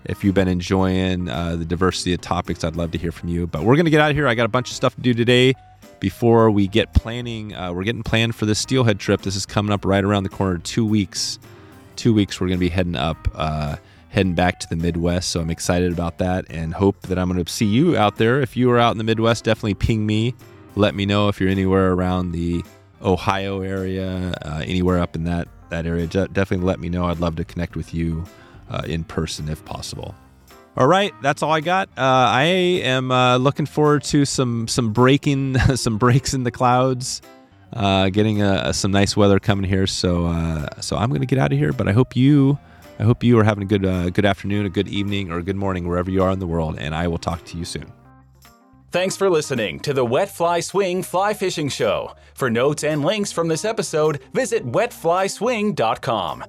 If 0.05 0.23
you've 0.23 0.35
been 0.35 0.47
enjoying 0.47 1.29
uh, 1.29 1.55
the 1.55 1.65
diversity 1.65 2.13
of 2.13 2.21
topics, 2.21 2.63
I'd 2.63 2.75
love 2.75 2.91
to 2.91 2.97
hear 2.97 3.11
from 3.11 3.29
you. 3.29 3.47
But 3.47 3.63
we're 3.63 3.75
going 3.75 3.85
to 3.85 3.91
get 3.91 4.01
out 4.01 4.09
of 4.09 4.17
here. 4.17 4.27
I 4.27 4.35
got 4.35 4.45
a 4.45 4.49
bunch 4.49 4.69
of 4.69 4.75
stuff 4.75 4.95
to 4.95 5.01
do 5.01 5.13
today 5.13 5.53
before 5.99 6.49
we 6.49 6.67
get 6.67 6.93
planning. 6.93 7.53
Uh, 7.55 7.71
we're 7.71 7.83
getting 7.83 8.03
planned 8.03 8.35
for 8.35 8.45
the 8.45 8.55
Steelhead 8.55 8.99
trip. 8.99 9.21
This 9.21 9.35
is 9.35 9.45
coming 9.45 9.71
up 9.71 9.85
right 9.85 10.03
around 10.03 10.23
the 10.23 10.29
corner. 10.29 10.57
Two 10.57 10.85
weeks. 10.85 11.39
Two 11.95 12.13
weeks. 12.13 12.41
We're 12.41 12.47
going 12.47 12.59
to 12.59 12.65
be 12.65 12.69
heading 12.69 12.95
up, 12.95 13.27
uh, 13.35 13.75
heading 14.09 14.33
back 14.33 14.59
to 14.61 14.69
the 14.69 14.75
Midwest. 14.75 15.29
So 15.29 15.39
I'm 15.39 15.51
excited 15.51 15.93
about 15.93 16.17
that 16.17 16.45
and 16.49 16.73
hope 16.73 17.01
that 17.03 17.19
I'm 17.19 17.31
going 17.31 17.43
to 17.43 17.51
see 17.51 17.67
you 17.67 17.95
out 17.95 18.17
there. 18.17 18.41
If 18.41 18.57
you 18.57 18.71
are 18.71 18.79
out 18.79 18.91
in 18.91 18.97
the 18.97 19.03
Midwest, 19.03 19.43
definitely 19.43 19.75
ping 19.75 20.05
me. 20.05 20.33
Let 20.75 20.95
me 20.95 21.05
know 21.05 21.27
if 21.27 21.39
you're 21.39 21.49
anywhere 21.49 21.93
around 21.93 22.31
the 22.31 22.63
Ohio 23.03 23.61
area, 23.61 24.33
uh, 24.41 24.63
anywhere 24.65 24.99
up 24.99 25.15
in 25.15 25.25
that 25.25 25.47
that 25.69 25.85
area. 25.85 26.05
Definitely 26.05 26.65
let 26.65 26.79
me 26.79 26.89
know. 26.89 27.05
I'd 27.05 27.19
love 27.19 27.37
to 27.37 27.45
connect 27.45 27.75
with 27.75 27.93
you 27.93 28.25
uh, 28.71 28.81
in 28.85 29.03
person 29.03 29.49
if 29.49 29.63
possible. 29.65 30.15
All 30.77 30.87
right, 30.87 31.13
that's 31.21 31.43
all 31.43 31.51
I 31.51 31.59
got. 31.59 31.89
Uh, 31.89 32.01
I 32.01 32.43
am 32.43 33.11
uh, 33.11 33.37
looking 33.37 33.65
forward 33.65 34.03
to 34.05 34.23
some 34.23 34.67
some 34.67 34.93
breaking 34.93 35.57
some 35.75 35.97
breaks 35.97 36.33
in 36.33 36.43
the 36.43 36.51
clouds, 36.51 37.21
uh, 37.73 38.09
getting 38.09 38.41
uh, 38.41 38.71
some 38.71 38.91
nice 38.91 39.17
weather 39.17 39.39
coming 39.39 39.69
here. 39.69 39.85
So 39.85 40.27
uh, 40.27 40.67
so 40.79 40.95
I'm 40.95 41.09
going 41.09 41.21
to 41.21 41.27
get 41.27 41.39
out 41.39 41.51
of 41.51 41.59
here. 41.59 41.73
But 41.73 41.89
I 41.89 41.91
hope 41.91 42.15
you 42.15 42.57
I 42.99 43.03
hope 43.03 43.21
you 43.23 43.37
are 43.39 43.43
having 43.43 43.63
a 43.63 43.65
good 43.65 43.85
uh, 43.85 44.11
good 44.11 44.25
afternoon, 44.25 44.65
a 44.65 44.69
good 44.69 44.87
evening, 44.87 45.29
or 45.29 45.39
a 45.39 45.43
good 45.43 45.57
morning 45.57 45.87
wherever 45.87 46.09
you 46.09 46.23
are 46.23 46.31
in 46.31 46.39
the 46.39 46.47
world. 46.47 46.77
And 46.79 46.95
I 46.95 47.07
will 47.07 47.17
talk 47.17 47.43
to 47.45 47.57
you 47.57 47.65
soon. 47.65 47.91
Thanks 48.91 49.15
for 49.15 49.29
listening 49.29 49.79
to 49.81 49.93
the 49.93 50.05
Wet 50.05 50.29
Fly 50.29 50.61
Swing 50.61 51.03
Fly 51.03 51.33
Fishing 51.33 51.67
Show. 51.67 52.15
For 52.33 52.49
notes 52.49 52.83
and 52.83 53.03
links 53.03 53.31
from 53.31 53.49
this 53.49 53.65
episode, 53.65 54.21
visit 54.33 54.65
wetflyswing.com. 54.65 56.45